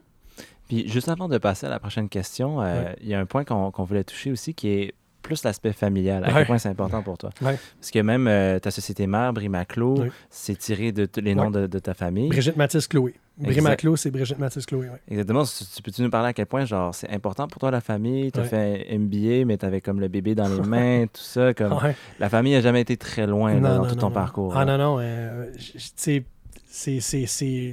Puis 0.69 0.89
juste 0.89 1.09
avant 1.09 1.29
de 1.29 1.39
passer 1.39 1.67
à 1.67 1.71
la 1.71 1.81
prochaine 1.81 2.09
question, 2.09 2.61
euh, 2.63 2.85
Ouais. 2.85 2.97
il 3.03 3.09
y 3.09 3.15
a 3.15 3.19
un 3.21 3.27
point 3.27 3.45
qu'on 3.45 3.73
qu'on 3.73 3.83
voulait 3.83 4.05
toucher 4.05 4.31
aussi 4.31 4.55
qui 4.55 4.69
est 4.69 4.95
plus 5.27 5.43
l'aspect 5.45 5.73
familial. 5.73 6.25
À 6.25 6.29
Ouais. 6.29 6.35
quel 6.35 6.47
point 6.47 6.59
c'est 6.59 6.69
important 6.69 7.03
pour 7.03 7.19
toi? 7.19 7.31
Ouais. 7.43 7.59
Parce 7.81 7.91
que 7.91 7.99
même 7.99 8.27
euh, 8.29 8.59
ta 8.59 8.71
société 8.71 9.07
mère, 9.07 9.33
Brimaclo, 9.33 10.01
Oui. 10.03 10.09
c'est 10.31 10.57
tiré 10.57 10.93
de 10.93 11.05
tous 11.05 11.21
les 11.21 11.35
noms 11.35 11.51
de, 11.51 11.67
de 11.67 11.79
ta 11.79 11.95
famille. 11.95 12.29
Brigitte 12.29 12.57
Mathis 12.57 12.87
Chloé. 12.87 13.15
Brimaclo, 13.39 13.97
c'est 13.97 14.11
Brigitte 14.11 14.39
Mathis 14.39 14.65
Chloé, 14.65 14.89
ouais. 14.89 15.01
Exactement. 15.11 15.45
Tu 15.45 15.65
tu 15.75 15.83
peux-tu 15.83 16.03
nous 16.03 16.11
parler 16.11 16.29
à 16.29 16.33
quel 16.33 16.47
point, 16.47 16.65
genre, 16.65 16.95
c'est 16.95 17.11
important 17.11 17.49
pour 17.49 17.59
toi, 17.61 17.71
la 17.71 17.81
famille? 17.83 18.33
Tu 18.33 18.41
as 18.41 18.45
fait 18.45 18.87
un 18.91 18.99
MBA, 18.99 19.45
mais 19.45 19.59
tu 19.59 19.67
avais 19.67 19.81
comme 19.81 20.01
le 20.01 20.09
bébé 20.09 20.35
dans 20.35 20.49
les 20.49 20.61
mains, 20.67 21.07
tout 21.07 21.21
ça. 21.21 21.53
Comme... 21.53 21.77
La 22.19 22.29
famille 22.31 22.55
n'a 22.55 22.61
jamais 22.63 22.81
été 22.81 22.97
très 22.97 23.27
loin 23.27 23.61
là, 23.61 23.77
dans 23.79 23.87
tout 23.87 23.97
ton 23.97 24.11
parcours. 24.11 24.57
Ah 24.57 24.65
là. 24.65 24.79
non, 24.79 24.97
non. 24.97 24.99
euh, 25.01 25.51
c'est- 25.97 26.25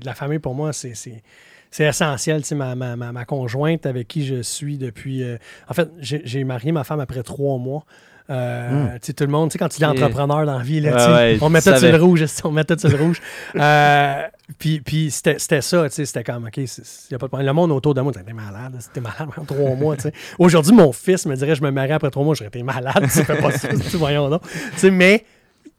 la 0.03 0.13
famille, 0.13 0.39
pour 0.39 0.55
moi, 0.55 0.73
c'est, 0.73 0.93
c'est, 1.73 1.85
essentiel. 1.85 2.41
Tu 2.41 2.49
sais, 2.49 2.55
Ma, 2.55 2.75
ma, 2.75 2.95
ma, 2.95 3.11
ma 3.11 3.25
conjointe 3.25 3.85
avec 3.85 4.07
qui 4.07 4.25
je 4.25 4.41
suis 4.41 4.77
depuis... 4.77 5.23
euh, 5.23 5.37
en 5.67 5.73
fait, 5.73 5.89
j'ai, 5.99 6.43
marié 6.43 6.71
ma 6.71 6.83
femme 6.83 6.99
après 6.99 7.23
trois 7.23 7.57
mois. 7.57 7.83
Euh, 8.29 8.93
tu 8.93 9.07
sais, 9.07 9.13
tout 9.13 9.25
le 9.25 9.29
monde, 9.31 9.49
tu 9.49 9.53
sais, 9.53 9.59
quand 9.59 9.67
tu 9.67 9.81
es 9.81 9.85
entrepreneur 9.85 10.45
dans 10.45 10.57
la 10.57 10.63
vie, 10.63 10.79
là, 10.79 10.91
Ouais, 10.91 10.97
tu 10.97 11.03
sais, 11.03 11.11
ouais, 11.11 11.37
on 11.41 11.49
met 11.49 11.61
tu 11.61 11.69
tout 11.69 11.77
sur 11.77 11.91
le 11.91 12.01
rouge, 12.01 12.25
on 12.45 12.51
met 12.51 12.63
tout 12.63 12.79
sur 12.79 12.89
le 12.89 12.95
rouge. 12.95 13.21
Euh, 13.55 14.23
puis 14.57 14.79
puis 14.79 15.11
c'était, 15.11 15.37
ça, 15.61 15.89
tu 15.89 15.95
sais, 15.95 16.05
c'était 16.05 16.23
comme, 16.23 16.45
OK, 16.45 16.55
il 16.55 16.63
n'y 16.63 17.15
a 17.15 17.19
pas 17.19 17.25
de 17.25 17.29
problème. 17.29 17.47
Le 17.47 17.53
monde 17.53 17.71
autour 17.71 17.93
de 17.93 18.01
moi, 18.01 18.13
t'es 18.13 18.33
malade, 18.33 18.75
c'était 18.79 19.01
malade 19.01 19.27
pendant 19.35 19.45
trois 19.45 19.75
mois, 19.75 19.95
tu 19.97 20.03
sais. 20.03 20.13
Aujourd'hui, 20.39 20.73
mon 20.73 20.93
fils 20.93 21.25
me 21.25 21.35
dirait, 21.35 21.55
je 21.55 21.63
me 21.63 21.71
marie 21.71 21.91
après 21.91 22.11
trois 22.11 22.23
mois, 22.23 22.33
j'aurais 22.33 22.47
été 22.47 22.63
malade, 22.63 23.01
tu 23.01 23.23
fais 23.23 23.35
pas 23.35 23.51
ça, 23.51 23.67
tu 23.67 23.97
voyons 23.97 24.29
donc. 24.29 24.41
Tu 24.43 24.77
sais, 24.77 24.91
mais 24.91 25.25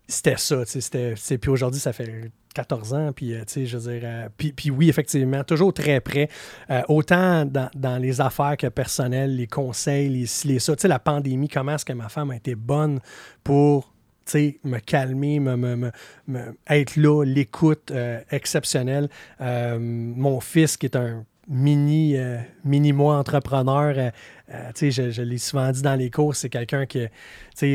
c'était 0.07 0.36
ça, 0.36 0.64
c'était, 0.66 1.14
puis 1.38 1.50
aujourd'hui, 1.50 1.80
ça 1.80 1.92
fait 1.92 2.30
14 2.55 2.94
ans, 2.94 3.12
puis, 3.12 3.34
euh, 3.34 3.42
je 3.48 3.76
veux 3.76 3.92
dire, 3.92 4.02
euh, 4.05 4.28
puis, 4.36 4.52
puis 4.52 4.70
oui, 4.70 4.88
effectivement, 4.88 5.42
toujours 5.44 5.72
très 5.72 6.00
près, 6.00 6.28
euh, 6.70 6.82
autant 6.88 7.44
dans, 7.44 7.68
dans 7.74 7.98
les 7.98 8.20
affaires 8.20 8.57
que 8.57 8.66
personnelles, 8.68 9.34
les 9.36 9.46
conseils, 9.46 10.09
les 10.09 10.26
les 10.44 10.59
ça, 10.59 10.76
tu 10.76 10.82
sais, 10.82 10.88
la 10.88 10.98
pandémie, 10.98 11.48
comment 11.48 11.74
est-ce 11.74 11.84
que 11.84 11.92
ma 11.92 12.09
femme 12.09 12.30
a 12.30 12.36
été 12.36 12.55
bonne 12.55 13.00
pour, 13.42 13.92
tu 14.24 14.32
sais, 14.32 14.61
me 14.62 14.78
calmer, 14.78 15.40
me, 15.40 15.57
me- 15.57 15.90
me- 16.28 16.57
être 16.68 16.96
là, 16.96 17.24
l'écoute 17.24 17.92
exceptionnelle. 18.30 19.09
Mon 19.40 20.40
fils, 20.40 20.76
qui 20.76 20.86
est 20.86 20.96
un 20.96 21.24
mini, 21.49 22.16
euh, 22.16 22.38
mini 22.64 22.92
moi 22.92 23.16
entrepreneur, 23.16 23.95
euh, 23.97 24.11
euh, 24.53 24.70
je, 24.90 25.11
je 25.11 25.22
l'ai 25.22 25.38
souvent 25.38 25.70
dit 25.70 25.82
dans 25.82 25.95
les 25.95 26.11
cours, 26.11 26.34
c'est 26.36 26.49
quelqu'un 26.49 26.86
qui, 26.86 27.07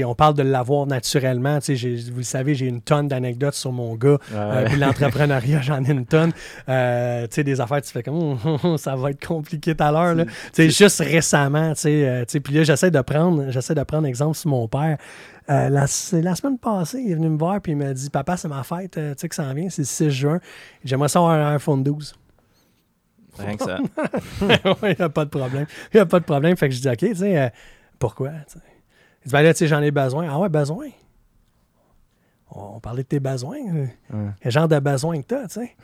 on 0.05 0.15
parle 0.15 0.33
de 0.35 0.43
l'avoir 0.43 0.85
naturellement, 0.87 1.59
vous 1.59 2.17
le 2.17 2.23
savez, 2.23 2.55
j'ai 2.55 2.67
une 2.67 2.81
tonne 2.81 3.07
d'anecdotes 3.07 3.53
sur 3.55 3.71
mon 3.71 3.95
gars, 3.95 4.17
Ouais. 4.33 4.75
l'entrepreneuriat, 4.75 5.61
j'en 5.63 5.83
ai 5.83 5.91
une 5.91 6.05
tonne. 6.05 6.31
Des 6.67 7.61
affaires, 7.61 7.81
tu 7.81 7.91
fais 7.91 8.03
comme, 8.03 8.15
Hum, 8.19 8.37
hum, 8.43 8.57
hum, 8.63 8.77
ça 8.77 8.95
va 8.95 9.11
être 9.11 9.25
compliqué 9.25 9.75
tout 9.75 9.83
à 9.83 9.91
l'heure, 9.91 10.25
juste 10.57 10.99
récemment, 10.99 11.73
puis 11.75 12.53
là, 12.53 12.63
j'essaie 12.63 12.91
de 12.91 13.01
prendre, 13.01 13.49
j'essaie 13.49 13.75
de 13.75 13.83
prendre 13.83 14.07
exemple 14.07 14.35
sur 14.37 14.49
mon 14.49 14.67
père. 14.67 14.97
La, 15.47 15.87
c'est 15.87 16.21
la 16.21 16.35
semaine 16.35 16.59
passée, 16.59 17.01
il 17.03 17.11
est 17.11 17.15
venu 17.15 17.29
me 17.29 17.37
voir 17.37 17.59
puis 17.59 17.71
il 17.71 17.75
m'a 17.77 17.91
dit 17.91 18.09
Papa, 18.11 18.37
c'est 18.37 18.47
ma 18.47 18.61
fête, 18.61 18.91
tu 18.91 19.01
sais 19.17 19.27
que 19.27 19.33
ça 19.33 19.45
en 19.45 19.53
vient, 19.55 19.67
c'est 19.69 19.81
le 19.81 19.85
6 19.87 20.09
juin. 20.11 20.39
J'aimerais 20.85 21.09
ça 21.09 21.17
avoir 21.17 21.31
un 21.33 21.55
iPhone 21.55 21.83
12. 21.83 22.13
Rien 23.39 23.57
que 23.57 23.63
ça. 23.63 23.79
Il 24.41 24.95
n'y 24.97 25.01
a 25.03 25.09
pas 25.09 25.25
de 25.25 25.29
problème. 25.29 25.65
Il 25.93 25.97
n'y 25.97 26.01
a 26.01 26.05
pas 26.05 26.19
de 26.19 26.25
problème. 26.25 26.55
Fait 26.57 26.69
que 26.69 26.75
je 26.75 26.81
dis 26.81 26.89
OK, 26.89 26.97
tu 26.97 27.15
sais, 27.15 27.37
euh, 27.37 27.49
pourquoi? 27.97 28.29
Il 28.29 29.25
dit 29.27 29.31
Ben 29.31 29.41
là, 29.41 29.53
tu 29.53 29.59
sais, 29.59 29.67
j'en 29.67 29.81
ai 29.81 29.91
besoin. 29.91 30.27
Ah 30.29 30.39
ouais, 30.39 30.49
besoin? 30.49 30.87
On, 32.51 32.75
on 32.75 32.79
parlait 32.79 33.03
de 33.03 33.07
tes 33.07 33.19
besoins. 33.19 33.59
Ouais. 33.59 33.95
Quel 34.41 34.51
genre 34.51 34.67
de 34.67 34.79
besoin 34.79 35.21
que 35.21 35.27
tu 35.27 35.35
as, 35.35 35.47
tu 35.47 35.61
sais? 35.61 35.75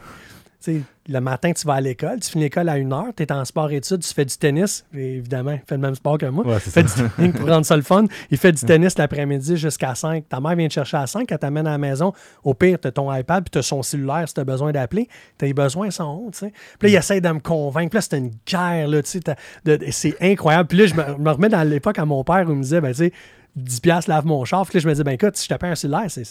Le 1.07 1.19
matin, 1.19 1.51
tu 1.53 1.67
vas 1.67 1.73
à 1.75 1.81
l'école, 1.81 2.19
tu 2.19 2.31
finis 2.31 2.45
l'école 2.45 2.67
à 2.69 2.77
une 2.77 2.91
heure, 2.91 3.09
tu 3.15 3.21
es 3.21 3.31
en 3.31 3.45
sport-études, 3.45 3.99
tu 4.01 4.13
fais 4.13 4.25
du 4.25 4.35
tennis. 4.35 4.83
Et 4.95 5.17
évidemment, 5.17 5.51
il 5.51 5.59
fait 5.59 5.75
le 5.75 5.81
même 5.81 5.93
sport 5.93 6.17
que 6.17 6.25
moi. 6.25 6.45
Ouais, 6.47 6.57
c'est 6.59 6.71
fait 6.71 6.87
ça. 6.87 7.03
du 7.03 7.09
tennis 7.11 7.33
pour 7.35 7.47
rendre 7.47 7.65
ça 7.65 7.75
le 7.75 7.83
fun. 7.83 8.05
Il 8.31 8.37
fait 8.39 8.51
du 8.51 8.65
tennis 8.65 8.97
l'après-midi 8.97 9.57
jusqu'à 9.57 9.93
5. 9.93 10.27
Ta 10.27 10.39
mère 10.39 10.55
vient 10.55 10.67
te 10.67 10.73
chercher 10.73 10.97
à 10.97 11.05
5, 11.05 11.31
elle 11.31 11.37
t'amène 11.37 11.67
à 11.67 11.71
la 11.71 11.77
maison. 11.77 12.13
Au 12.43 12.53
pire, 12.55 12.79
tu 12.81 12.87
as 12.87 12.91
ton 12.91 13.13
iPad 13.13 13.43
puis 13.43 13.51
tu 13.51 13.57
as 13.59 13.61
son 13.61 13.83
cellulaire 13.83 14.27
si 14.27 14.33
tu 14.33 14.39
as 14.39 14.43
besoin 14.45 14.71
d'appeler. 14.71 15.07
Tes 15.37 15.53
besoins 15.53 15.91
sont 15.91 16.03
hauts, 16.05 16.29
tu 16.31 16.39
sais. 16.39 16.53
Puis 16.79 16.89
là, 16.89 16.95
il 16.95 16.99
essaie 16.99 17.21
de 17.21 17.29
me 17.29 17.39
convaincre. 17.39 17.91
Puis 17.91 17.97
là, 17.97 18.01
c'était 18.01 18.17
une 18.17 18.31
guerre, 18.47 18.87
là, 18.87 19.03
tu 19.03 19.09
sais. 19.11 19.19
t'as- 19.19 19.35
de- 19.65 19.75
de- 19.77 19.85
C'est 19.91 20.15
incroyable. 20.21 20.67
Puis 20.69 20.77
là, 20.79 20.85
je 20.87 20.95
me, 20.95 21.17
me 21.17 21.29
remets 21.31 21.49
dans 21.49 21.63
l'époque 21.67 21.99
à 21.99 22.05
mon 22.05 22.23
père 22.23 22.45
où 22.47 22.51
il 22.51 22.57
me 22.57 22.63
disait, 22.63 22.81
ben, 22.81 22.89
tu 22.91 22.95
sais, 22.97 23.13
10$ 23.55 23.79
piastres, 23.81 24.09
lave 24.09 24.25
mon 24.25 24.43
char. 24.43 24.65
Puis 24.65 24.77
là, 24.77 24.81
je 24.81 24.87
me 24.87 24.93
disais, 24.93 25.03
ben, 25.03 25.11
écoute, 25.11 25.37
si 25.37 25.47
je 25.47 25.53
te 25.53 25.59
paye 25.59 25.69
un 25.69 25.75
cellulaire, 25.75 26.05
c'est. 26.09 26.23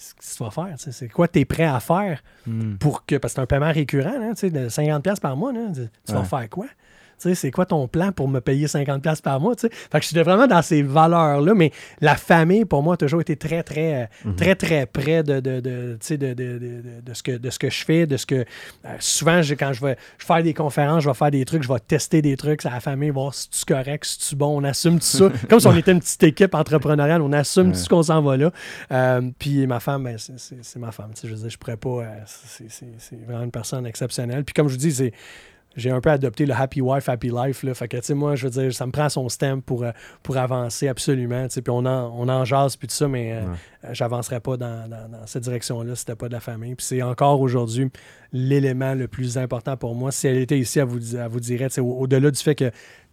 C'est 0.00 0.08
ce 0.10 0.34
que 0.34 0.38
tu 0.38 0.44
vas 0.44 0.50
faire, 0.50 0.74
c'est 0.78 1.08
quoi 1.08 1.28
tu 1.28 1.38
es 1.40 1.44
prêt 1.44 1.64
à 1.64 1.78
faire 1.80 2.22
Hmm. 2.46 2.76
pour 2.78 3.04
que, 3.04 3.16
parce 3.16 3.34
que 3.34 3.36
c'est 3.36 3.42
un 3.42 3.46
paiement 3.46 3.70
récurrent, 3.70 4.14
sais, 4.34 4.50
de 4.50 4.68
50$ 4.70 5.02
piastres 5.02 5.20
par 5.20 5.36
mois, 5.36 5.52
là, 5.52 5.66
tu 5.74 6.12
vas 6.12 6.24
faire 6.24 6.48
quoi? 6.48 6.66
Tu 7.20 7.28
sais, 7.28 7.34
c'est 7.34 7.50
quoi 7.50 7.66
ton 7.66 7.86
plan 7.88 8.12
pour 8.12 8.28
me 8.28 8.40
payer 8.40 8.66
50$ 8.66 9.00
piastres 9.00 9.22
par 9.22 9.38
mois? 9.40 9.54
tu 9.54 9.62
sais? 9.68 9.70
Fait 9.72 10.00
que 10.00 10.06
j'étais 10.06 10.22
vraiment 10.22 10.46
dans 10.46 10.62
ces 10.62 10.82
valeurs-là, 10.82 11.54
mais 11.54 11.70
la 12.00 12.16
famille, 12.16 12.64
pour 12.64 12.82
moi, 12.82 12.94
a 12.94 12.96
toujours 12.96 13.20
été 13.20 13.36
très, 13.36 13.62
très, 13.62 14.08
euh, 14.26 14.32
très, 14.36 14.54
très 14.54 14.86
près 14.86 15.22
de, 15.22 15.40
de, 15.40 15.60
de, 15.60 15.98
tu 16.00 16.16
de, 16.16 16.28
de, 16.28 16.34
de, 16.34 16.58
de- 16.58 16.82
de 17.04 17.14
ce 17.14 17.22
que, 17.22 17.32
de 17.32 17.50
ce 17.50 17.58
que 17.58 17.68
je 17.70 17.84
fais, 17.84 18.06
de 18.06 18.16
ce 18.16 18.24
que. 18.26 18.34
euh, 18.36 18.44
souvent, 18.98 19.40
quand 19.58 19.72
je 19.72 19.80
vais 19.84 19.96
je 20.18 20.24
vais 20.24 20.26
faire 20.34 20.42
des 20.42 20.54
conférences, 20.54 21.02
je 21.04 21.08
vais 21.08 21.14
faire 21.14 21.30
des 21.30 21.44
trucs, 21.44 21.62
je 21.62 21.68
vais 21.68 21.78
tester 21.80 22.22
des 22.22 22.36
trucs 22.36 22.64
à 22.66 22.70
la 22.70 22.80
famille, 22.80 23.10
voir 23.10 23.34
si 23.34 23.48
c'est 23.50 23.68
correct, 23.68 24.04
si 24.04 24.16
c'est 24.20 24.36
bon, 24.36 24.58
on 24.60 24.64
assume 24.64 24.94
tout 24.98 25.04
ça. 25.06 25.30
Comme 25.50 25.60
si 25.60 25.66
on 25.66 25.76
était 25.76 25.92
une 25.92 26.00
petite 26.00 26.22
équipe 26.22 26.54
entrepreneuriale, 26.54 27.20
on 27.22 27.32
assume 27.32 27.72
tout 27.72 27.78
ce 27.78 27.88
qu'on 27.88 28.02
s'en 28.02 28.22
va 28.22 28.36
là. 28.36 28.50
Euh, 28.92 29.30
puis 29.38 29.66
ma 29.66 29.80
femme, 29.80 30.04
ben, 30.04 30.16
c'est- 30.18 30.78
ma 30.78 30.92
femme. 30.92 31.10
tu 31.14 31.22
sais, 31.22 31.28
Je 31.28 31.34
veux 31.34 31.40
dire, 31.40 31.50
je 31.50 31.58
pourrais 31.58 31.76
pas. 31.76 31.88
euh, 31.90 32.06
c'est 32.26 33.24
vraiment 33.26 33.44
une 33.44 33.50
personne 33.50 33.86
exceptionnelle. 33.86 34.44
Puis 34.44 34.54
comme 34.54 34.68
je 34.68 34.72
vous 34.74 34.78
dis, 34.78 34.92
c'est 34.92 35.12
j'ai 35.76 35.90
un 35.90 36.00
peu 36.00 36.10
adopté 36.10 36.46
le 36.46 36.54
happy 36.54 36.80
wife, 36.80 37.08
happy 37.08 37.30
life. 37.32 37.62
Là. 37.62 37.74
Fait 37.74 37.86
que, 37.88 37.96
tu 37.96 38.02
sais, 38.04 38.14
moi, 38.14 38.34
je 38.34 38.48
veux 38.48 38.50
dire, 38.50 38.74
ça 38.74 38.86
me 38.86 38.92
prend 38.92 39.08
son 39.08 39.28
stem 39.28 39.62
pour, 39.62 39.84
euh, 39.84 39.92
pour 40.22 40.36
avancer 40.36 40.88
absolument. 40.88 41.44
tu 41.46 41.54
sais, 41.54 41.62
Puis 41.62 41.70
on 41.70 41.86
en, 41.86 42.12
on 42.18 42.28
en 42.28 42.44
jase, 42.44 42.76
puis 42.76 42.88
tout 42.88 42.94
ça, 42.94 43.06
mais 43.08 43.32
euh, 43.32 43.42
euh, 43.84 43.88
j'avancerais 43.92 44.40
pas 44.40 44.56
dans, 44.56 44.88
dans- 44.88 45.08
dans 45.08 45.26
cette 45.26 45.44
direction-là 45.44 45.94
si 45.94 46.00
c'était 46.00 46.16
pas 46.16 46.28
de 46.28 46.32
la 46.32 46.40
famille. 46.40 46.74
Puis 46.74 46.86
c'est 46.86 47.02
encore 47.02 47.40
aujourd'hui 47.40 47.88
l'élément 48.32 48.94
le 48.94 49.08
plus 49.08 49.38
important 49.38 49.76
pour 49.76 49.94
moi. 49.94 50.12
Si 50.12 50.26
elle 50.26 50.38
était 50.38 50.58
ici, 50.58 50.78
elle 50.80 50.86
vous, 50.86 51.16
elle 51.16 51.28
vous 51.28 51.40
dirait, 51.40 51.78
au- 51.78 51.98
au-delà 52.00 52.30
du 52.30 52.40
fait 52.40 52.54
que 52.54 52.70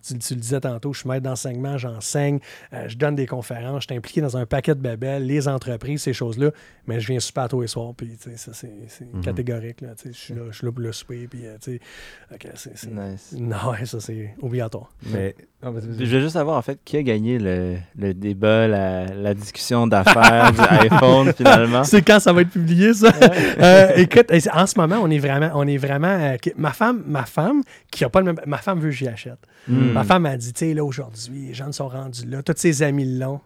tu, 0.08 0.18
tu 0.20 0.34
le 0.36 0.40
disais 0.40 0.60
tantôt, 0.60 0.94
je 0.94 1.00
suis 1.00 1.10
maître 1.10 1.24
d'enseignement, 1.24 1.78
j'enseigne, 1.78 2.40
euh, 2.74 2.86
je 2.88 2.98
donne 2.98 3.16
des 3.16 3.26
conférences, 3.28 3.84
je 3.84 3.88
suis 3.90 3.98
impliqué 3.98 4.22
dans 4.22 4.38
un 4.38 4.46
paquet 4.46 4.76
de 4.76 4.80
bébelles, 4.82 5.26
les 5.26 5.48
entreprises, 5.48 6.02
ces 6.04 6.14
choses-là, 6.14 6.52
mais 6.88 7.00
je 7.00 7.08
viens 7.08 7.20
super 7.20 7.44
à 7.44 7.48
tous 7.50 7.62
les 7.62 7.68
soirs, 7.68 7.94
puis 7.96 8.18
tu 8.22 8.30
sais, 8.32 8.38
ça, 8.38 8.52
c'est 8.54 8.72
c'est 8.88 9.14
Mhm. 9.14 9.22
catégorique. 9.22 9.82
Là, 9.82 9.90
tu 9.96 10.04
sais, 10.10 10.14
je, 10.14 10.18
suis 10.18 10.34
là, 10.34 10.42
je 10.50 10.58
suis 10.58 10.66
là 10.66 10.72
pour 10.72 10.82
le 10.82 10.92
souper, 10.92 11.28
puis 11.28 11.46
euh, 11.46 11.56
tu 11.62 11.74
sais, 11.74 11.80
ok, 12.34 12.48
c'est- 12.56 12.78
c'est- 12.78 12.88
Nice. 12.92 13.36
Non, 13.38 13.72
ouais, 13.72 13.86
ça, 13.86 14.00
c'est 14.00 14.34
obligatoire. 14.42 14.90
Mais. 15.12 15.36
Je 15.64 16.06
veux 16.06 16.20
juste 16.22 16.34
savoir, 16.34 16.56
en 16.56 16.62
fait, 16.62 16.78
qui 16.86 16.98
a 16.98 17.02
gagné 17.04 17.40
le, 17.40 17.78
le 17.98 18.14
débat, 18.14 18.68
la, 18.68 19.06
la 19.06 19.34
discussion 19.34 19.88
d'affaires 19.88 20.52
du 20.54 20.60
iPhone, 20.86 21.34
finalement? 21.36 21.84
C'est 21.84 22.04
quand 22.04 22.20
ça 22.20 22.32
va 22.32 22.42
être 22.42 22.52
publié, 22.52 22.94
ça? 22.94 23.10
Euh, 23.60 23.90
écoute, 23.96 24.30
et 24.32 24.40
en 24.54 24.68
ce 24.68 24.78
moment, 24.80 24.98
on 25.02 25.10
est 25.10 25.18
vraiment, 25.18 25.50
on 25.56 25.66
est 25.68 25.78
vraiment. 25.78 26.08
euh, 26.10 26.38
ma 26.58 26.74
femme, 26.74 27.02
ma 27.08 27.26
femme, 27.26 27.64
qui 27.90 28.04
a 28.06 28.10
pas 28.10 28.20
le 28.20 28.28
même. 28.28 28.40
Ma 28.46 28.58
femme 28.60 28.80
veut 28.80 28.90
que 28.90 28.96
j'y 28.96 29.08
achète. 29.08 29.40
Hmm. 29.68 29.94
Ma 29.98 30.04
femme 30.04 30.26
a 30.26 30.38
dit, 30.38 30.54
tu 30.54 30.60
sais, 30.60 30.74
là, 30.74 30.84
aujourd'hui, 30.84 31.48
les 31.48 31.54
jeunes 31.54 31.74
sont 31.74 31.88
rendus 31.88 32.26
là. 32.26 32.42
Tous 32.44 32.54
ses 32.58 32.84
amis 32.84 33.18
l'ont. 33.18 33.40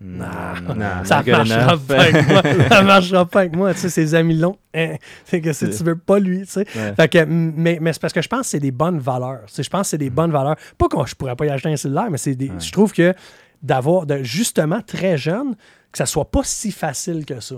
Non, 0.00 0.26
non, 0.74 1.04
Ça 1.04 1.22
good 1.22 1.32
marchera 1.48 1.78
pas 1.78 2.00
avec 2.02 2.28
moi. 2.28 2.42
Ça 2.68 2.82
marchera 2.82 3.24
pas 3.26 3.40
avec 3.40 3.56
moi. 3.56 3.72
Tu 3.72 3.80
sais, 3.80 3.88
ses 3.88 4.14
amis 4.14 4.36
longs, 4.36 4.58
hein, 4.74 4.96
c'est 5.24 5.40
que 5.40 5.52
si 5.52 5.70
tu 5.70 5.82
veux 5.84 5.96
pas 5.96 6.18
lui, 6.18 6.40
tu 6.40 6.46
sais. 6.46 6.66
Ouais. 6.74 6.94
Fait 6.94 7.08
que, 7.08 7.24
mais, 7.24 7.78
mais 7.80 7.92
c'est 7.92 8.02
parce 8.02 8.12
que 8.12 8.20
je 8.20 8.28
pense 8.28 8.40
que 8.40 8.46
c'est 8.48 8.60
des 8.60 8.72
bonnes 8.72 8.98
valeurs. 8.98 9.42
Tu 9.46 9.54
sais, 9.54 9.62
je 9.62 9.70
pense 9.70 9.82
que 9.82 9.86
c'est 9.90 9.98
des 9.98 10.10
Mm. 10.10 10.14
bonnes 10.14 10.32
valeurs. 10.32 10.56
Pas 10.76 10.88
que 10.88 10.96
je 11.06 11.14
pourrais 11.14 11.36
pas 11.36 11.46
y 11.46 11.48
acheter 11.50 11.70
un 11.72 11.76
cellulaire, 11.76 12.10
mais 12.10 12.18
c'est 12.18 12.34
des. 12.34 12.50
Je 12.58 12.72
trouve 12.72 12.92
que 12.92 13.14
d'avoir, 13.62 14.04
de, 14.04 14.22
justement, 14.22 14.80
très 14.82 15.16
jeune, 15.16 15.54
que 15.90 15.96
ça 15.98 16.06
soit 16.06 16.30
pas 16.30 16.42
si 16.42 16.70
facile 16.72 17.24
que 17.24 17.40
ça. 17.40 17.54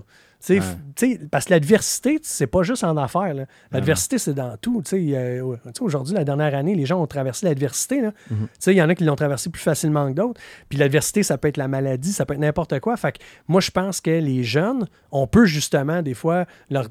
Ouais. 0.49 1.19
parce 1.31 1.47
que 1.47 1.51
l'adversité, 1.51 2.19
c'est 2.23 2.47
pas 2.47 2.63
juste 2.63 2.85
en 2.85 2.97
affaires. 2.97 3.35
L'adversité, 3.73 4.19
c'est 4.19 4.35
dans 4.35 4.57
tout. 4.57 4.83
Sais, 4.85 5.41
Aujourd'hui, 5.81 6.15
la 6.15 6.25
dernière 6.25 6.55
année, 6.55 6.75
les 6.75 6.87
gens 6.87 7.01
ont 7.01 7.07
traversé 7.07 7.47
l'adversité. 7.47 8.03
sais, 8.59 8.73
Il 8.73 8.77
y 8.77 8.83
en 8.83 8.89
a 8.89 8.95
qui 8.95 9.05
l'ont 9.05 9.17
traversé 9.17 9.51
plus 9.51 9.63
facilement 9.63 10.09
que 10.09 10.15
d'autres. 10.15 10.41
Puis 10.69 10.79
l'adversité, 10.79 11.23
ça 11.23 11.39
peut 11.39 11.49
être 11.49 11.57
la 11.57 11.69
maladie, 11.69 12.13
ça 12.13 12.27
peut 12.27 12.35
être 12.35 12.41
n'importe 12.41 12.81
quoi. 12.81 12.97
Fait 12.97 13.13
que 13.13 13.19
moi, 13.49 13.61
je 13.61 13.71
pense 13.71 14.01
que 14.01 14.11
les 14.11 14.45
jeunes, 14.45 14.87
on 15.11 15.27
peut 15.27 15.47
justement, 15.47 16.03
des 16.03 16.15
fois, 16.15 16.47
leur 16.71 16.87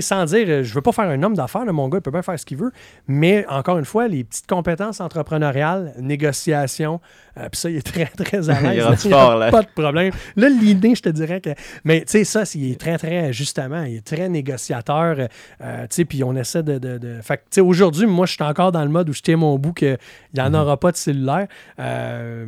sans 0.00 0.24
dire, 0.24 0.46
euh, 0.48 0.62
je 0.62 0.74
veux 0.74 0.80
pas 0.80 0.92
faire 0.92 1.08
un 1.08 1.22
homme 1.22 1.34
d'affaires, 1.34 1.64
mon 1.72 1.88
gars, 1.88 1.98
il 1.98 2.02
peut 2.02 2.10
bien 2.10 2.22
faire 2.22 2.38
ce 2.38 2.46
qu'il 2.46 2.56
veut, 2.56 2.72
mais 3.06 3.44
encore 3.48 3.78
une 3.78 3.84
fois, 3.84 4.08
les 4.08 4.24
petites 4.24 4.46
compétences 4.46 5.00
entrepreneuriales, 5.00 5.94
négociation, 5.98 7.00
euh, 7.38 7.48
puis 7.50 7.60
ça, 7.60 7.70
il 7.70 7.76
est 7.76 7.82
très, 7.82 8.06
très 8.06 8.48
à 8.50 8.60
Il 8.60 8.66
est 8.66 8.74
l'aise. 8.76 9.04
Il 9.04 9.12
a 9.12 9.16
fort, 9.18 9.36
là. 9.36 9.50
Pas 9.50 9.62
de 9.62 9.68
problème. 9.74 10.12
Là, 10.36 10.48
l'idée, 10.48 10.94
je 10.94 11.02
te 11.02 11.08
dirais 11.08 11.40
que. 11.40 11.50
Mais 11.84 12.00
tu 12.00 12.12
sais, 12.12 12.24
ça, 12.24 12.44
c'est- 12.44 12.58
il 12.58 12.72
est 12.72 12.80
très, 12.80 12.96
très, 12.98 13.32
justement, 13.32 13.82
il 13.84 13.96
est 13.96 14.06
très 14.06 14.28
négociateur, 14.28 15.16
euh, 15.18 15.26
euh, 15.62 15.82
tu 15.82 15.86
sais, 15.96 16.04
puis 16.04 16.22
on 16.24 16.34
essaie 16.36 16.62
de. 16.62 16.78
de, 16.78 16.98
de- 16.98 17.20
Fait 17.22 17.36
que, 17.38 17.42
tu 17.42 17.46
sais, 17.56 17.60
aujourd'hui, 17.60 18.06
moi, 18.06 18.26
je 18.26 18.32
suis 18.34 18.42
encore 18.42 18.72
dans 18.72 18.82
le 18.84 18.90
mode 18.90 19.08
où 19.08 19.12
je 19.12 19.20
tiens 19.22 19.36
mon 19.36 19.58
bout 19.58 19.72
qu'il 19.72 19.98
n'y 20.34 20.40
en 20.40 20.54
aura 20.54 20.78
pas 20.78 20.92
de 20.92 20.96
cellulaire, 20.96 21.46
euh, 21.78 22.46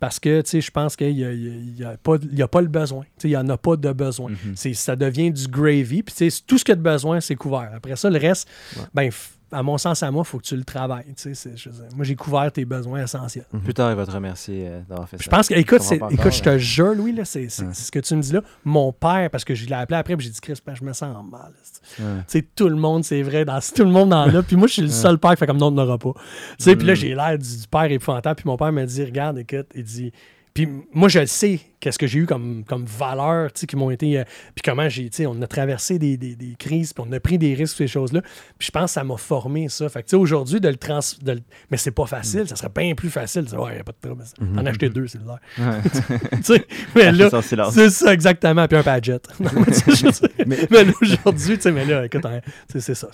parce 0.00 0.20
que, 0.20 0.40
tu 0.42 0.50
sais, 0.50 0.60
je 0.60 0.70
pense 0.70 0.96
qu'il 0.96 1.14
n'y 1.14 1.24
a, 1.24 1.32
il 1.32 1.78
y 1.78 1.84
a 1.84 1.96
pas, 1.96 2.16
il 2.22 2.38
y 2.38 2.42
a 2.42 2.48
pas 2.48 2.60
le 2.60 2.68
besoin. 2.68 3.02
Tu 3.02 3.08
sais, 3.18 3.28
il 3.28 3.32
n'y 3.32 3.36
en 3.36 3.48
a 3.48 3.56
pas 3.56 3.76
de 3.76 3.92
besoin. 3.92 4.30
C'est- 4.54 4.74
Ça 4.74 4.96
devient 4.96 5.30
du 5.30 5.46
gravy, 5.48 6.02
puis 6.02 6.14
tu 6.14 6.30
sais, 6.30 6.42
tout 6.46 6.58
ce 6.58 6.64
qu'il 6.64 6.72
y 6.72 6.74
a 6.74 6.76
de 6.76 6.82
besoin, 6.82 7.20
c'est 7.20 7.36
couvert. 7.36 7.70
Après 7.74 7.96
ça, 7.96 8.10
le 8.10 8.18
reste, 8.18 8.48
ben, 8.92 9.10
à 9.54 9.62
mon 9.62 9.78
sens, 9.78 10.02
à 10.02 10.10
moi, 10.10 10.22
il 10.26 10.28
faut 10.28 10.38
que 10.38 10.44
tu 10.44 10.56
le 10.56 10.64
travailles. 10.64 11.04
tu 11.16 11.34
sais, 11.34 11.52
je 11.56 11.68
dire, 11.70 11.84
moi, 11.94 12.04
j'ai 12.04 12.16
couvert 12.16 12.50
tes 12.52 12.64
besoins 12.64 13.02
essentiels. 13.04 13.46
Plus 13.62 13.74
tard, 13.74 13.90
il 13.90 13.96
va 13.96 14.04
te 14.06 14.10
remercier 14.10 14.66
euh, 14.66 14.80
d'avoir 14.88 15.08
fait 15.08 15.16
Je 15.18 15.24
ça. 15.24 15.30
pense 15.30 15.48
que, 15.48 15.54
écoute, 15.54 15.80
pas 15.98 16.08
écoute, 16.10 16.32
je 16.32 16.42
te 16.42 16.58
jure, 16.58 16.94
Louis, 16.94 17.12
là, 17.12 17.24
c'est, 17.24 17.48
ce 17.48 17.90
que 17.90 17.98
tu 18.00 18.16
me 18.16 18.22
dis 18.22 18.32
là. 18.32 18.40
Mon 18.64 18.92
père, 18.92 19.30
parce 19.30 19.44
que 19.44 19.54
je 19.54 19.66
l'ai 19.66 19.72
appelé 19.74 19.98
après, 19.98 20.16
puis 20.16 20.26
j'ai 20.26 20.32
dit, 20.32 20.40
Chris, 20.40 20.58
ben, 20.66 20.74
je 20.74 20.84
me 20.84 20.92
sens 20.92 21.14
mal. 21.30 21.52
Tu 21.96 22.02
sais, 22.26 22.42
tout 22.54 22.68
le 22.68 22.76
monde, 22.76 23.04
c'est 23.04 23.22
vrai, 23.22 23.44
dans, 23.44 23.60
tout 23.60 23.84
le 23.84 23.90
monde 23.90 24.12
en 24.12 24.28
a. 24.34 24.42
Puis 24.42 24.56
moi, 24.56 24.66
je 24.68 24.72
suis 24.74 24.82
le 24.82 24.88
seul 24.88 25.18
père 25.18 25.30
qui 25.32 25.36
fait 25.38 25.46
comme 25.46 25.58
non, 25.58 25.68
on 25.68 25.70
n'aura 25.72 25.98
pas. 25.98 26.12
Tu 26.58 26.64
sais, 26.64 26.76
puis 26.76 26.84
Mm. 26.84 26.88
là, 26.88 26.94
j'ai 26.94 27.14
l'air 27.14 27.38
du, 27.38 27.56
du 27.58 27.66
père 27.68 27.84
épouvantable. 27.90 28.36
Puis 28.36 28.46
mon 28.48 28.56
père 28.56 28.72
me 28.72 28.84
dit, 28.84 29.04
regarde, 29.04 29.38
écoute, 29.38 29.66
il 29.74 29.84
dit. 29.84 30.12
Puis 30.52 30.68
moi, 30.92 31.08
je 31.08 31.18
le 31.20 31.26
sais, 31.26 31.60
qu'est-ce 31.84 31.98
que 31.98 32.06
j'ai 32.06 32.20
eu 32.20 32.26
comme, 32.26 32.64
comme 32.66 32.86
valeur, 32.86 33.52
tu 33.52 33.60
sais, 33.60 33.66
qui 33.66 33.76
m'ont 33.76 33.90
été. 33.90 34.18
euh, 34.18 34.24
puis 34.54 34.62
comment 34.64 34.88
j'ai, 34.88 35.10
tu 35.10 35.18
sais, 35.18 35.26
on 35.26 35.40
a 35.42 35.46
traversé 35.46 35.98
des, 35.98 36.16
des- 36.16 36.34
des 36.34 36.54
crises, 36.58 36.94
puis 36.94 37.04
on 37.06 37.12
a 37.12 37.20
pris 37.20 37.36
des 37.36 37.52
risques, 37.54 37.76
ces 37.76 37.86
choses-là. 37.86 38.22
Puis 38.58 38.66
je 38.66 38.70
pense 38.70 38.86
que 38.86 38.90
ça 38.94 39.04
m'a 39.04 39.18
formé, 39.18 39.68
ça. 39.68 39.88
Fait 39.90 40.00
que, 40.02 40.06
tu 40.06 40.10
sais, 40.12 40.16
aujourd'hui, 40.16 40.60
de 40.60 40.68
le 40.68 40.76
trans. 40.76 41.00
de 41.22 41.32
le- 41.32 41.40
Mais 41.70 41.76
c'est 41.76 41.90
pas 41.90 42.06
facile, 42.06 42.48
ça 42.48 42.56
serait 42.56 42.70
bien 42.74 42.94
plus 42.94 43.10
facile. 43.10 43.42
de 43.42 43.48
dire, 43.48 43.60
Ouais, 43.60 43.76
y 43.76 43.80
a 43.80 43.84
pas 43.84 43.92
de 43.92 44.08
trouble. 44.08 44.24
En 44.58 44.64
acheter 44.66 44.88
deux, 44.88 45.06
c'est 45.06 45.18
l'air. 45.18 45.38
Ouais. 45.58 45.80
Tu 46.36 46.42
sais, 46.42 46.66
mais 46.96 47.12
là, 47.12 47.28
c'est 47.70 47.90
ça, 47.90 48.12
exactement. 48.14 48.66
Puis 48.66 48.76
un 48.78 48.82
padjet. 48.82 49.20
Non, 49.40 49.50
mais 49.54 49.72
tu 49.72 50.94
aujourd'hui, 51.02 51.56
tu 51.56 51.60
sais, 51.62 51.72
mais 51.72 51.84
là, 51.84 52.06
écoute, 52.06 52.24
hein, 52.24 52.40
c'est 52.68 52.94
ça. 52.94 53.08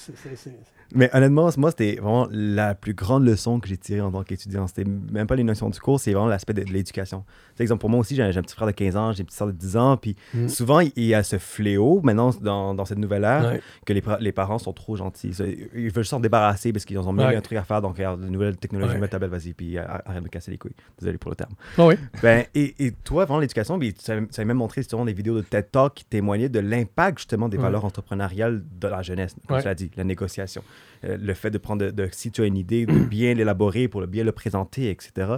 Mais 0.94 1.08
honnêtement, 1.14 1.48
moi, 1.56 1.70
c'était 1.70 1.94
vraiment 2.00 2.26
la 2.32 2.74
plus 2.74 2.94
grande 2.94 3.24
leçon 3.24 3.60
que 3.60 3.68
j'ai 3.68 3.76
tirée 3.76 4.00
en 4.00 4.10
tant 4.10 4.24
qu'étudiant. 4.24 4.66
C'était 4.66 4.84
même 4.84 5.26
pas 5.26 5.36
les 5.36 5.44
notions 5.44 5.70
du 5.70 5.78
cours, 5.78 6.00
c'est 6.00 6.12
vraiment 6.12 6.26
l'aspect 6.28 6.52
de, 6.52 6.64
de 6.64 6.72
l'éducation. 6.72 7.24
Exemple, 7.60 7.80
pour 7.80 7.90
moi 7.90 8.00
aussi, 8.00 8.14
j'ai 8.16 8.22
un 8.22 8.30
petit 8.42 8.54
frère 8.54 8.66
de 8.66 8.72
15 8.72 8.96
ans, 8.96 9.12
j'ai 9.12 9.20
une 9.20 9.26
petite 9.26 9.38
soeur 9.38 9.48
de 9.48 9.52
10 9.52 9.76
ans, 9.76 9.96
puis 9.96 10.16
Mm. 10.34 10.48
souvent, 10.48 10.80
il 10.80 10.92
y 11.04 11.14
a 11.14 11.22
ce 11.22 11.38
fléau, 11.38 12.00
maintenant, 12.02 12.30
dans, 12.40 12.74
dans 12.74 12.84
cette 12.84 12.98
nouvelle 12.98 13.24
ère, 13.24 13.44
Ouais. 13.52 13.60
que 13.86 13.92
les, 13.92 14.00
pa- 14.00 14.18
les 14.20 14.32
parents 14.32 14.58
sont 14.58 14.72
trop 14.72 14.96
gentils. 14.96 15.30
Ils 15.74 15.90
veulent 15.90 16.04
s'en 16.04 16.20
débarrasser 16.20 16.72
parce 16.72 16.84
qu'ils 16.84 16.98
ont 16.98 17.12
mis 17.12 17.24
Ouais. 17.24 17.36
un 17.36 17.40
truc 17.40 17.58
à 17.58 17.64
faire, 17.64 17.82
donc 17.82 17.96
regarde, 17.96 18.20
de 18.20 18.28
nouvelles 18.28 18.56
technologies, 18.56 18.90
Ouais. 18.90 18.94
nouvelle 18.96 19.10
tablette, 19.10 19.30
vas-y, 19.30 19.52
puis 19.52 19.78
arrête 19.78 20.16
de 20.16 20.20
me 20.20 20.28
casser 20.28 20.50
les 20.50 20.58
couilles. 20.58 20.72
Désolé 20.98 21.18
pour 21.18 21.30
le 21.30 21.36
terme. 21.36 21.52
Ah 21.78 21.86
oui. 21.86 21.94
Ben, 22.22 22.44
et, 22.54 22.74
et 22.86 22.92
toi, 22.92 23.24
vraiment, 23.24 23.40
l'éducation, 23.40 23.78
tu 23.78 23.86
avais 24.10 24.26
tu 24.26 24.40
avais 24.40 24.44
même 24.46 24.56
montré 24.56 24.82
justement 24.82 25.04
des 25.04 25.12
vidéos 25.12 25.36
de 25.36 25.42
TED 25.42 25.70
Talk 25.70 25.94
qui 25.94 26.04
témoignaient 26.04 26.48
de 26.48 26.60
l'impact 26.60 27.18
justement 27.18 27.48
des 27.48 27.56
Ouais. 27.56 27.62
valeurs 27.62 27.84
entrepreneuriales 27.84 28.62
de 28.80 28.88
la 28.88 29.02
jeunesse, 29.02 29.34
comme 29.46 29.58
tu 29.60 29.64
l'as 29.66 29.74
dit, 29.74 29.90
la 29.96 30.04
négociation, 30.04 30.62
Euh, 31.02 31.16
le 31.18 31.32
fait 31.32 31.50
de 31.50 31.56
prendre, 31.56 31.86
de, 31.86 31.90
de- 31.90 32.08
si 32.12 32.30
tu 32.30 32.42
as 32.42 32.44
une 32.44 32.58
idée, 32.58 32.84
de 32.84 32.92
bien 33.16 33.32
l'élaborer 33.32 33.88
pour 33.88 34.02
le 34.02 34.06
bien 34.06 34.22
le 34.22 34.32
présenter, 34.32 34.90
etc. 34.90 35.36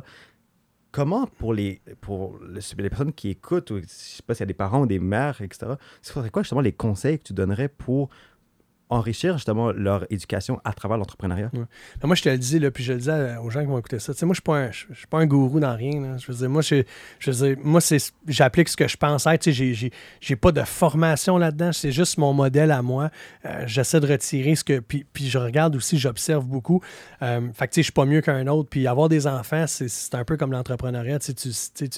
Comment 0.93 1.26
pour 1.26 1.55
les, 1.55 1.80
pour 2.03 2.38
le- 2.38 2.61
les 2.82 2.90
personnes 2.90 3.14
qui 3.14 3.30
écoutent, 3.30 3.70
ou 3.70 3.78
je 3.80 3.84
sais 3.86 4.22
pas 4.22 4.34
s'il 4.34 4.43
y 4.43 4.45
a 4.45 4.47
des 4.47 4.53
parents 4.55 4.82
ou 4.82 4.86
des 4.86 4.99
mères, 4.99 5.40
etc., 5.40 5.72
ce 6.03 6.12
serait 6.12 6.28
quoi 6.30 6.43
justement 6.43 6.61
les 6.61 6.72
conseils 6.72 7.18
que 7.18 7.24
tu 7.24 7.32
donnerais 7.32 7.68
pour 7.68 8.11
enrichir 8.93 9.36
justement 9.36 9.72
leur 9.72 10.05
éducation 10.11 10.61
à 10.64 10.72
travers 10.72 10.99
l'entrepreneuriat? 10.99 11.51
Moi, 12.03 12.14
je 12.14 12.22
te 12.22 12.28
le 12.28 12.38
dis, 12.38 12.61
puis 12.70 12.84
je 12.84 12.93
le 12.93 12.99
dis 12.99 13.11
aux 13.43 13.51
gens 13.51 13.61
qui 13.61 13.66
vont 13.66 13.78
écouter 13.78 13.99
ça. 13.99 14.12
Moi, 14.24 14.34
je 14.34 14.43
je, 14.72 14.86
je 14.90 14.99
suis 14.99 15.07
pas 15.07 15.18
un 15.18 15.26
gourou 15.26 15.61
dans 15.61 15.74
rien. 15.74 16.16
Je 16.18 16.30
veux 16.30 16.49
moi, 16.49 16.62
je, 16.62 16.82
je 17.18 17.30
j'applique 18.28 18.68
ce 18.68 18.76
que 18.76 18.88
je 18.88 18.97
pense 18.97 19.26
être. 19.26 19.51
J'ai, 19.51 19.93
j'ai 20.20 20.36
pas 20.36 20.53
de 20.53 20.62
formation 20.62 21.38
là-dedans. 21.38 21.72
C'est 21.72 21.93
juste 21.93 22.18
mon 22.18 22.32
modèle 22.32 22.70
à 22.70 22.82
moi. 22.82 23.11
Euh, 23.45 23.64
j'essaie 23.66 24.01
de 24.01 24.07
retirer 24.07 24.55
ce 24.55 24.64
que. 24.64 24.80
Puis, 24.80 25.07
je 25.16 25.38
regarde 25.38 25.76
aussi, 25.76 25.99
j'observe 25.99 26.45
beaucoup. 26.45 26.80
Euh, 27.22 27.40
fait 27.55 27.68
que, 27.68 27.74
je 27.76 27.82
suis 27.82 27.93
pas 27.93 28.05
mieux 28.05 28.20
qu'un 28.20 28.47
autre. 28.47 28.68
Puis 28.68 28.86
avoir 28.86 29.09
des 29.09 29.26
enfants, 29.26 29.64
c'est, 29.66 30.14
un 30.14 30.24
peu 30.24 30.36
comme 30.36 30.53
l'entrepreneuriat. 30.53 31.18
Tu 31.18 31.34
tu 31.34 31.49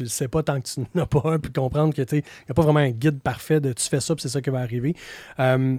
le 0.03 0.09
sais 0.09 0.29
pas 0.29 0.43
tant 0.43 0.61
que 0.61 0.67
tu 0.67 0.81
n'as 0.95 1.07
pas 1.07 1.23
un. 1.25 1.39
Puis 1.39 1.53
comprendre 1.53 1.95
que, 1.95 2.03
il 2.13 2.17
n'y 2.17 2.23
a 2.51 2.55
pas 2.55 2.63
vraiment 2.63 2.81
un 2.81 2.91
guide 2.91 3.21
parfait 3.21 3.61
de 3.61 3.73
tu 3.73 3.89
fais 3.89 4.01
ça, 4.01 4.15
puis 4.15 4.23
c'est 4.23 4.29
ça 4.29 4.41
qui 4.41 4.51
va 4.51 4.61
arriver. 4.61 4.95
Euh, 5.41 5.77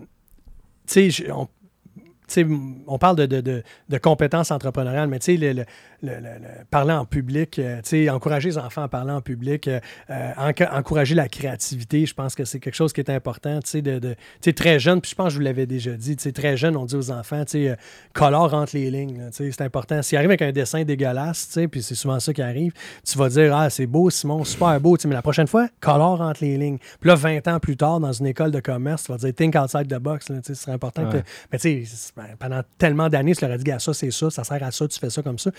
tu 0.85 1.11
sais, 1.11 2.45
on, 2.87 2.97
parle 2.97 3.27
de, 3.27 3.63
compétences 4.01 4.51
entrepreneuriales, 4.51 5.07
mais 5.07 5.19
tu 5.19 5.37
sais, 5.37 5.65
le, 6.05 6.11
le- 6.15 6.19
le- 6.21 6.21
le- 6.21 6.39
le- 6.39 6.65
parler 6.69 6.93
en 6.93 7.05
public, 7.05 7.59
euh, 7.59 7.81
encourager 8.09 8.49
les 8.49 8.57
enfants 8.57 8.83
à 8.83 8.87
parler 8.87 9.11
en 9.11 9.21
public, 9.21 9.67
euh, 9.67 9.79
euh, 10.09 10.31
encourager 10.71 11.15
la 11.15 11.27
créativité, 11.27 12.05
je 12.05 12.13
pense 12.13 12.35
que 12.35 12.45
c'est 12.45 12.59
quelque 12.59 12.75
chose 12.75 12.93
qui 12.93 13.01
est 13.01 13.09
important, 13.09 13.59
de, 13.73 13.99
de- 13.99 14.51
très 14.51 14.79
jeune, 14.79 15.01
puis 15.01 15.11
je 15.11 15.15
pense 15.15 15.27
que 15.27 15.33
je 15.33 15.37
vous 15.37 15.43
l'avais 15.43 15.65
déjà 15.65 15.91
dit, 15.91 16.15
très 16.15 16.57
jeune, 16.57 16.75
on 16.77 16.85
dit 16.85 16.95
aux 16.95 17.11
enfants, 17.11 17.43
euh, 17.55 17.75
colore 18.13 18.53
entre 18.53 18.75
les 18.75 18.89
lignes, 18.91 19.29
c'est 19.31 19.61
important. 19.61 20.01
S'il 20.01 20.17
arrive 20.17 20.29
avec 20.29 20.41
un 20.41 20.51
dessin 20.51 20.83
dégueulasse, 20.83 21.57
puis 21.71 21.81
c'est 21.83 21.95
souvent 21.95 22.19
ça 22.19 22.33
qui 22.33 22.41
arrive, 22.41 22.71
tu 23.05 23.17
vas 23.17 23.29
dire, 23.29 23.55
ah, 23.55 23.69
c'est 23.69 23.85
beau, 23.85 24.09
Simon, 24.09 24.43
super 24.43 24.79
beau, 24.79 24.97
mais 25.05 25.13
la 25.13 25.21
prochaine 25.21 25.47
fois, 25.47 25.67
colore 25.79 26.21
entre 26.21 26.43
les 26.43 26.57
lignes. 26.57 26.77
Puis 26.99 27.07
là, 27.09 27.15
20 27.15 27.47
ans 27.47 27.59
plus 27.59 27.77
tard, 27.77 27.99
dans 27.99 28.11
une 28.13 28.27
école 28.27 28.51
de 28.51 28.59
commerce, 28.59 29.03
tu 29.03 29.11
vas 29.11 29.17
dire, 29.17 29.33
think 29.35 29.55
outside 29.55 29.87
the 29.87 29.99
box, 29.99 30.29
là, 30.29 30.37
ce 30.45 30.53
serait 30.53 30.71
important 30.73 31.03
que 31.11 31.17
mais 31.51 31.57
tu 31.59 31.83
sais, 31.83 31.83
c'est- 31.85 32.15
ben, 32.15 32.25
pendant 32.39 32.61
tellement 32.77 33.09
d'années, 33.09 33.35
tu 33.35 33.43
leur 33.45 33.53
as 33.53 33.57
dit, 33.57 33.63
gars, 33.63 33.79
ça, 33.79 33.93
c'est 33.93 34.11
ça, 34.11 34.29
ça 34.29 34.43
sert 34.43 34.61
à 34.63 34.71
ça, 34.71 34.87
tu 34.87 34.99
fais 34.99 35.09
ça 35.09 35.21
comme 35.21 35.39
ça. 35.39 35.51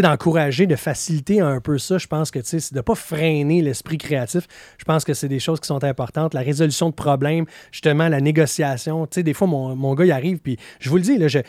D'encourager, 0.00 0.66
de 0.66 0.76
faciliter 0.76 1.40
un 1.40 1.60
peu 1.60 1.76
ça, 1.76 1.98
je 1.98 2.06
pense 2.06 2.30
que, 2.30 2.40
c'est 2.42 2.72
de 2.72 2.78
ne 2.78 2.80
pas 2.80 2.94
freiner 2.94 3.60
l'esprit 3.60 3.98
créatif. 3.98 4.46
Je 4.78 4.84
pense 4.84 5.04
que 5.04 5.12
c'est 5.12 5.28
des 5.28 5.38
choses 5.38 5.60
qui 5.60 5.66
sont 5.66 5.84
importantes. 5.84 6.32
La 6.32 6.40
résolution 6.40 6.88
de 6.88 6.94
problèmes, 6.94 7.44
justement, 7.72 8.08
la 8.08 8.22
négociation. 8.22 9.06
Tu 9.06 9.16
sais, 9.16 9.22
des 9.22 9.34
fois, 9.34 9.46
mon, 9.46 9.76
mon 9.76 9.94
gars, 9.94 10.06
il 10.06 10.12
arrive, 10.12 10.38
puis 10.38 10.56
je 10.80 10.88
vous 10.88 10.96
le 10.96 11.02
dis, 11.02 11.18
là, 11.18 11.28
je, 11.28 11.40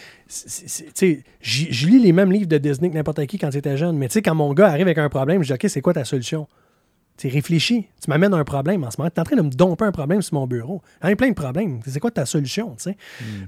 lis 1.85 1.99
les 1.99 2.11
mêmes 2.11 2.33
livres 2.33 2.47
de 2.47 2.57
Disney 2.57 2.89
que 2.89 2.95
n'importe 2.95 3.25
qui 3.27 3.37
quand 3.37 3.49
il 3.49 3.57
était 3.57 3.77
jeune. 3.77 3.97
Mais 3.97 4.09
tu 4.09 4.13
sais, 4.13 4.21
quand 4.21 4.35
mon 4.35 4.53
gars 4.53 4.67
arrive 4.67 4.87
avec 4.87 4.97
un 4.97 5.09
problème, 5.09 5.41
je 5.41 5.47
dis, 5.47 5.53
OK, 5.53 5.69
c'est 5.69 5.81
quoi 5.81 5.93
ta 5.93 6.03
solution? 6.03 6.47
Tu 7.15 7.27
réfléchis. 7.27 7.87
Tu 8.03 8.09
m'amènes 8.09 8.33
un 8.33 8.43
problème 8.43 8.83
en 8.83 8.91
ce 8.91 8.99
moment. 8.99 9.09
Tu 9.09 9.17
es 9.17 9.19
en 9.21 9.23
train 9.23 9.35
de 9.35 9.41
me 9.43 9.51
domper 9.51 9.85
un 9.85 9.91
problème 9.91 10.21
sur 10.21 10.33
mon 10.33 10.47
bureau. 10.47 10.81
J'en 11.01 11.09
ai 11.09 11.15
plein 11.15 11.29
de 11.29 11.35
problèmes. 11.35 11.79
C'est 11.85 11.99
quoi 11.99 12.11
ta 12.11 12.25
solution? 12.25 12.75
sais? 12.77 12.97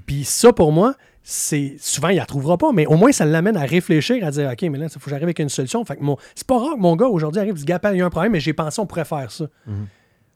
Puis 0.06 0.24
ça, 0.24 0.52
pour 0.52 0.70
moi, 0.70 0.94
c'est 1.28 1.74
souvent, 1.80 2.10
il 2.10 2.18
la 2.18 2.24
trouvera 2.24 2.56
pas, 2.56 2.70
mais 2.70 2.86
au 2.86 2.94
moins, 2.94 3.10
ça 3.10 3.24
l'amène 3.24 3.56
à 3.56 3.64
réfléchir, 3.64 4.24
à 4.24 4.30
dire 4.30 4.48
OK, 4.48 4.62
mais 4.62 4.78
là, 4.78 4.86
il 4.86 4.90
faut 4.90 5.00
que 5.00 5.10
j'arrive 5.10 5.24
avec 5.24 5.40
une 5.40 5.48
solution. 5.48 5.84
Fait 5.84 5.96
que 5.96 6.02
mon... 6.04 6.16
c'est 6.36 6.46
pas 6.46 6.56
rare 6.56 6.74
que 6.76 6.80
mon 6.80 6.94
gars 6.94 7.08
aujourd'hui 7.08 7.40
arrive 7.40 7.54
et 7.54 7.58
dit 7.58 7.64
il 7.66 7.96
y 7.98 8.00
a 8.00 8.06
un 8.06 8.10
problème, 8.10 8.30
mais 8.30 8.38
j'ai 8.38 8.52
pensé 8.52 8.80
on 8.80 8.86
pourrait 8.86 9.04
faire 9.04 9.32
ça. 9.32 9.46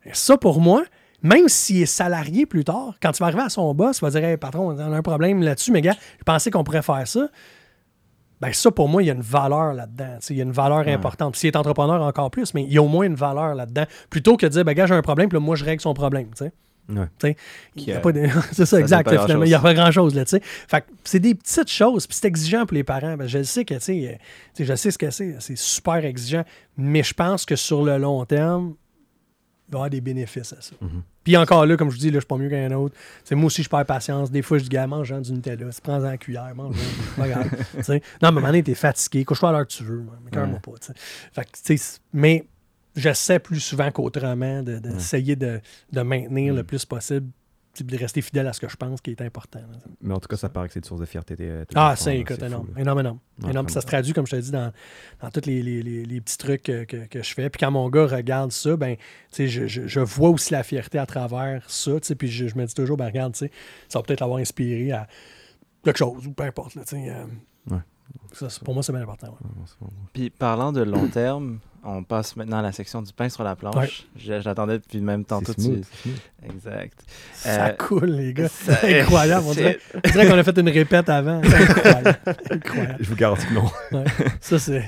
Et 0.04 0.10
Ça, 0.14 0.36
pour 0.36 0.60
moi, 0.60 0.82
même 1.22 1.48
s'il 1.48 1.82
est 1.82 1.86
salarié 1.86 2.44
plus 2.44 2.64
tard, 2.64 2.94
quand 3.00 3.16
il 3.16 3.20
va 3.20 3.26
arriver 3.26 3.42
à 3.42 3.50
son 3.50 3.72
boss, 3.72 3.98
il 3.98 4.00
va 4.00 4.10
dire 4.10 4.24
Hey, 4.24 4.36
patron, 4.36 4.74
on 4.74 4.78
a 4.80 4.84
un 4.84 5.02
problème 5.02 5.42
là-dessus, 5.42 5.70
mais 5.70 5.80
gars, 5.80 5.94
je 6.18 6.24
pensais 6.24 6.50
qu'on 6.50 6.64
pourrait 6.64 6.82
faire 6.82 7.06
ça. 7.06 7.28
Ben 8.40 8.52
ça, 8.52 8.72
pour 8.72 8.88
moi, 8.88 9.04
il 9.04 9.06
y 9.06 9.10
a 9.10 9.14
une 9.14 9.20
valeur 9.20 9.74
là-dedans. 9.74 10.18
Il 10.28 10.36
y 10.38 10.40
a 10.40 10.44
une 10.44 10.50
valeur 10.50 10.88
importante. 10.88 11.34
Puis 11.34 11.40
S'il 11.40 11.48
est 11.50 11.56
entrepreneur, 11.56 12.02
encore 12.02 12.32
plus, 12.32 12.52
mais 12.52 12.64
il 12.64 12.72
y 12.72 12.78
a 12.78 12.82
au 12.82 12.88
moins 12.88 13.06
une 13.06 13.14
valeur 13.14 13.54
là-dedans. 13.54 13.84
Plutôt 14.08 14.36
que 14.36 14.46
de 14.46 14.50
dire, 14.50 14.64
ben, 14.64 14.72
gars, 14.72 14.86
j'ai 14.86 14.94
un 14.94 15.02
problème, 15.02 15.28
puis 15.28 15.36
là, 15.36 15.40
moi, 15.40 15.54
je 15.54 15.64
règle 15.64 15.80
son 15.82 15.94
problème. 15.94 16.30
Ouais. 16.90 17.36
Qui, 17.76 17.86
de- 17.86 18.28
c'est 18.52 18.66
ça, 18.66 18.80
exact. 18.80 19.08
finalement, 19.08 19.44
il 19.44 19.48
n'y 19.48 19.54
a 19.54 19.60
pas 19.60 19.74
grand-chose. 19.74 20.14
Là, 20.14 20.24
tu 20.24 20.30
sais. 20.30 20.40
fait 20.42 20.80
que 20.82 20.86
c'est 21.04 21.20
des 21.20 21.34
petites 21.34 21.70
choses, 21.70 22.06
puis 22.06 22.16
c'est 22.20 22.26
exigeant 22.28 22.66
pour 22.66 22.74
les 22.74 22.84
parents. 22.84 23.16
Je 23.26 23.42
sais 23.42 23.64
que, 23.64 23.74
tu 23.74 23.80
sais, 23.80 24.08
euh, 24.08 24.12
tu 24.54 24.64
sais, 24.64 24.64
je 24.64 24.74
sais 24.74 24.90
ce 24.90 24.98
que 24.98 25.10
c'est. 25.10 25.36
C'est 25.40 25.56
super 25.58 26.04
exigeant. 26.04 26.44
Mais 26.76 27.02
je 27.02 27.14
pense 27.14 27.44
que 27.44 27.56
sur 27.56 27.84
le 27.84 27.98
long 27.98 28.24
terme, 28.24 28.74
il 29.68 29.72
va 29.72 29.76
y 29.76 29.78
avoir 29.78 29.90
des 29.90 30.00
bénéfices 30.00 30.52
à 30.52 30.60
ça. 30.60 30.72
Puis 31.22 31.36
encore 31.36 31.64
là, 31.66 31.76
comme 31.76 31.90
je 31.90 31.94
vous 31.94 32.00
dis, 32.00 32.08
là, 32.10 32.14
je 32.14 32.20
suis 32.20 32.26
pas 32.26 32.36
mieux 32.36 32.48
qu'un 32.48 32.72
autre. 32.72 32.96
Moi 33.30 33.44
aussi, 33.44 33.62
je 33.62 33.68
perds 33.68 33.86
patience. 33.86 34.30
Des 34.30 34.42
fois, 34.42 34.58
je 34.58 34.64
dis, 34.64 34.68
gars, 34.70 34.86
mange 34.86 35.12
du 35.20 35.32
Nutella. 35.32 35.70
Tu 35.70 35.80
prends 35.80 36.02
en 36.02 36.16
cuillère, 36.16 36.52
mange 36.56 36.74
pas 37.16 37.28
grave. 37.28 37.48
Non, 37.88 37.92
mais 37.92 38.00
à 38.22 38.28
un 38.28 38.30
moment 38.32 38.46
donné, 38.48 38.62
t'es 38.62 38.74
fatigué. 38.74 39.24
Couche-toi 39.24 39.50
à 39.50 39.52
l'heure 39.52 39.66
que 39.66 39.72
tu 39.72 39.84
veux. 39.84 40.04
Mais 40.24 40.30
calme-moi 40.30 40.58
pas. 40.60 40.72
Fait 41.32 42.00
mais 42.12 42.44
j'essaie 42.96 43.38
plus 43.38 43.60
souvent 43.60 43.90
qu'autrement 43.90 44.62
de- 44.62 44.78
d'essayer 44.78 45.36
de, 45.36 45.60
de 45.92 46.00
maintenir 46.02 46.52
Mm. 46.52 46.56
le 46.56 46.64
plus 46.64 46.84
possible, 46.84 47.28
de 47.80 47.96
rester 47.96 48.20
fidèle 48.20 48.48
à 48.48 48.52
ce 48.52 48.58
que 48.60 48.68
je 48.68 48.74
pense 48.76 49.00
qui 49.00 49.12
est 49.12 49.22
important. 49.22 49.60
là. 49.60 49.78
Mais 50.02 50.12
en 50.12 50.18
tout 50.18 50.26
cas, 50.26 50.36
ça 50.36 50.48
paraît 50.48 50.66
que 50.66 50.74
c'est 50.74 50.80
une 50.80 50.84
source 50.84 51.00
de 51.00 51.06
fierté. 51.06 51.36
euh, 51.38 51.64
Ah, 51.76 51.92
enfants, 51.92 52.02
c'est 52.04 52.18
écoute, 52.18 52.42
énorme, 52.42 52.68
énorme, 52.76 52.98
énorme. 53.00 53.18
Ouais, 53.42 53.50
énorme. 53.50 53.66
Puis 53.66 53.72
ça 53.74 53.80
se 53.80 53.86
traduit, 53.86 54.12
comme 54.12 54.26
je 54.26 54.32
te 54.32 54.40
dis, 54.40 54.50
dans, 54.50 54.72
dans 55.22 55.30
tous 55.30 55.46
les, 55.46 55.62
les- 55.62 55.80
les- 55.82 56.04
les 56.04 56.20
petits 56.20 56.36
trucs 56.36 56.64
que, 56.64 56.82
que- 56.84 57.06
que 57.06 57.22
je 57.22 57.32
fais. 57.32 57.48
Puis 57.48 57.60
quand 57.60 57.70
mon 57.70 57.88
gars 57.88 58.06
regarde 58.06 58.50
ça, 58.50 58.76
ben, 58.76 58.96
je, 59.38 59.46
je- 59.46 59.86
je 59.86 60.00
vois 60.00 60.30
aussi 60.30 60.52
la 60.52 60.64
fierté 60.64 60.98
à 60.98 61.06
travers 61.06 61.62
ça. 61.70 61.92
Puis 62.18 62.28
je, 62.28 62.48
je 62.48 62.56
me 62.56 62.66
dis 62.66 62.74
toujours, 62.74 62.96
ben, 62.96 63.06
regarde, 63.06 63.36
ça 63.36 63.46
va 63.94 64.02
peut-être 64.02 64.20
l'avoir 64.20 64.40
inspiré 64.40 64.90
à 64.90 65.06
quelque 65.84 65.96
chose, 65.98 66.26
ou 66.26 66.32
peu 66.32 66.42
importe. 66.42 66.74
là, 66.74 66.82
euh, 66.92 67.24
Ouais. 67.70 67.78
Ça, 68.32 68.46
pour 68.64 68.74
moi, 68.74 68.82
c'est 68.82 68.92
bien 68.92 69.02
important. 69.02 69.28
ouais. 69.28 69.88
Puis 70.12 70.30
parlant 70.30 70.72
de 70.72 70.82
long 70.82 71.08
terme, 71.08 71.58
on 71.82 72.02
passe 72.04 72.36
maintenant 72.36 72.58
à 72.58 72.62
la 72.62 72.72
section 72.72 73.00
du 73.02 73.12
pain 73.12 73.28
sur 73.28 73.42
la 73.42 73.56
planche. 73.56 74.06
Ouais. 74.16 74.40
J'attendais 74.40 74.78
depuis 74.78 75.00
même 75.00 75.24
tantôt. 75.24 75.52
Smooth, 75.52 75.84
tu-. 76.02 76.10
Exact. 76.44 76.98
Ça 77.32 77.66
Euh, 77.66 77.72
coule, 77.72 78.10
les 78.10 78.34
gars. 78.34 78.48
C'est 78.48 79.00
incroyable. 79.02 79.46
On 79.48 79.52
dirait, 79.54 79.78
on 79.94 80.00
dirait 80.10 80.26
qu'on 80.28 80.38
a 80.38 80.44
fait 80.44 80.58
une 80.58 80.68
répète 80.68 81.08
avant. 81.08 81.40
C'est 81.42 81.54
incroyable. 81.54 82.18
incroyable. 82.50 82.96
Je 83.00 83.08
vous 83.08 83.16
garantis 83.16 83.46
que 83.46 83.54
non. 83.54 83.70
Ouais. 83.92 84.04
Ça, 84.40 84.58
c'est. 84.58 84.84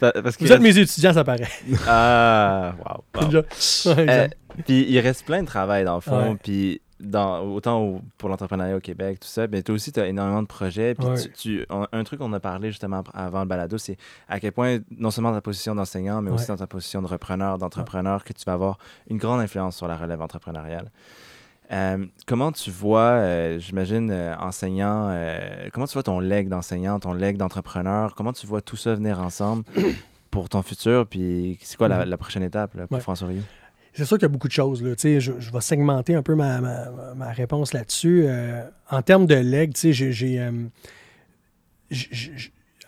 Parce 0.00 0.36
que 0.36 0.44
Vous 0.44 0.52
êtes 0.52 0.60
mes 0.60 0.78
étudiants, 0.78 1.12
ça 1.14 1.24
paraît. 1.24 1.48
Ah, 1.86 2.74
wow. 2.78 3.22
wow. 3.22 3.28
Euh, 3.86 4.02
exact. 4.02 4.36
puis 4.66 4.86
il 4.88 5.00
reste 5.00 5.24
plein 5.24 5.42
de 5.42 5.46
travail 5.46 5.84
dans 5.84 5.94
le 5.96 6.00
fond. 6.00 6.32
Ouais. 6.32 6.36
Puis 6.42 6.80
dans, 7.00 7.42
autant 7.42 7.80
au- 7.82 8.00
pour 8.18 8.28
l'entrepreneuriat 8.28 8.76
au 8.76 8.80
Québec, 8.80 9.20
tout 9.20 9.28
ça, 9.28 9.46
mais 9.46 9.62
toi 9.62 9.74
aussi, 9.74 9.92
tu 9.92 10.00
as 10.00 10.06
énormément 10.08 10.42
de 10.42 10.46
projets. 10.48 10.94
Puis 10.94 11.06
Ouais. 11.06 11.20
tu, 11.20 11.30
tu- 11.32 11.66
un, 11.92 12.04
truc 12.04 12.18
qu'on 12.20 12.32
a 12.32 12.40
parlé 12.40 12.70
justement 12.70 13.02
avant 13.14 13.40
le 13.40 13.46
balado, 13.46 13.78
c'est 13.78 13.96
à 14.28 14.40
quel 14.40 14.52
point, 14.52 14.78
non 14.96 15.10
seulement 15.10 15.30
dans 15.30 15.36
ta 15.36 15.40
position 15.42 15.74
d'enseignant, 15.74 16.20
mais 16.22 16.30
aussi 16.30 16.48
dans 16.48 16.56
ta 16.56 16.66
position 16.66 17.00
de 17.02 17.06
repreneur, 17.06 17.58
d'entrepreneur, 17.58 18.24
que 18.24 18.32
tu 18.32 18.44
vas 18.44 18.54
avoir 18.54 18.78
une 19.08 19.18
grande 19.18 19.40
influence 19.40 19.76
sur 19.76 19.86
la 19.88 19.96
relève 19.96 20.20
entrepreneuriale. 20.20 20.90
Euh, 21.70 22.06
comment 22.26 22.50
tu 22.50 22.70
vois, 22.70 23.00
euh, 23.20 23.58
j'imagine, 23.58 24.10
euh, 24.10 24.34
enseignant, 24.38 25.14
comment 25.72 25.86
tu 25.86 25.92
vois 25.92 26.02
ton 26.02 26.18
leg 26.18 26.48
d'enseignant, 26.48 26.98
ton 26.98 27.12
leg 27.12 27.36
d'entrepreneur, 27.36 28.14
comment 28.14 28.32
tu 28.32 28.46
vois 28.46 28.62
tout 28.62 28.76
ça 28.76 28.94
venir 28.94 29.20
ensemble 29.20 29.64
pour 30.30 30.48
ton 30.48 30.62
futur, 30.62 31.06
puis 31.06 31.58
c'est 31.62 31.76
quoi 31.76 31.88
la, 31.88 32.04
Mhm. 32.04 32.10
la 32.10 32.16
prochaine 32.16 32.42
étape 32.42 32.74
là, 32.74 32.86
pour 32.86 32.96
Ouais. 32.96 33.02
François 33.02 33.28
Rio? 33.28 33.42
C'est 33.98 34.04
sûr 34.04 34.16
qu'il 34.16 34.26
y 34.26 34.30
a 34.30 34.32
beaucoup 34.32 34.46
de 34.46 34.52
choses. 34.52 34.80
Là. 34.80 34.94
Je, 34.96 35.18
je 35.18 35.52
vais 35.52 35.60
segmenter 35.60 36.14
un 36.14 36.22
peu 36.22 36.36
ma, 36.36 36.60
ma- 36.60 37.32
réponse 37.32 37.72
là-dessus. 37.72 38.26
Euh, 38.26 38.62
en 38.88 39.02
termes 39.02 39.26
de 39.26 39.34
leg, 39.34 39.74
tu 39.74 39.80
sais, 39.80 39.92
j'ai. 39.92 40.12
j'ai, 40.12 40.38
euh, 40.38 40.52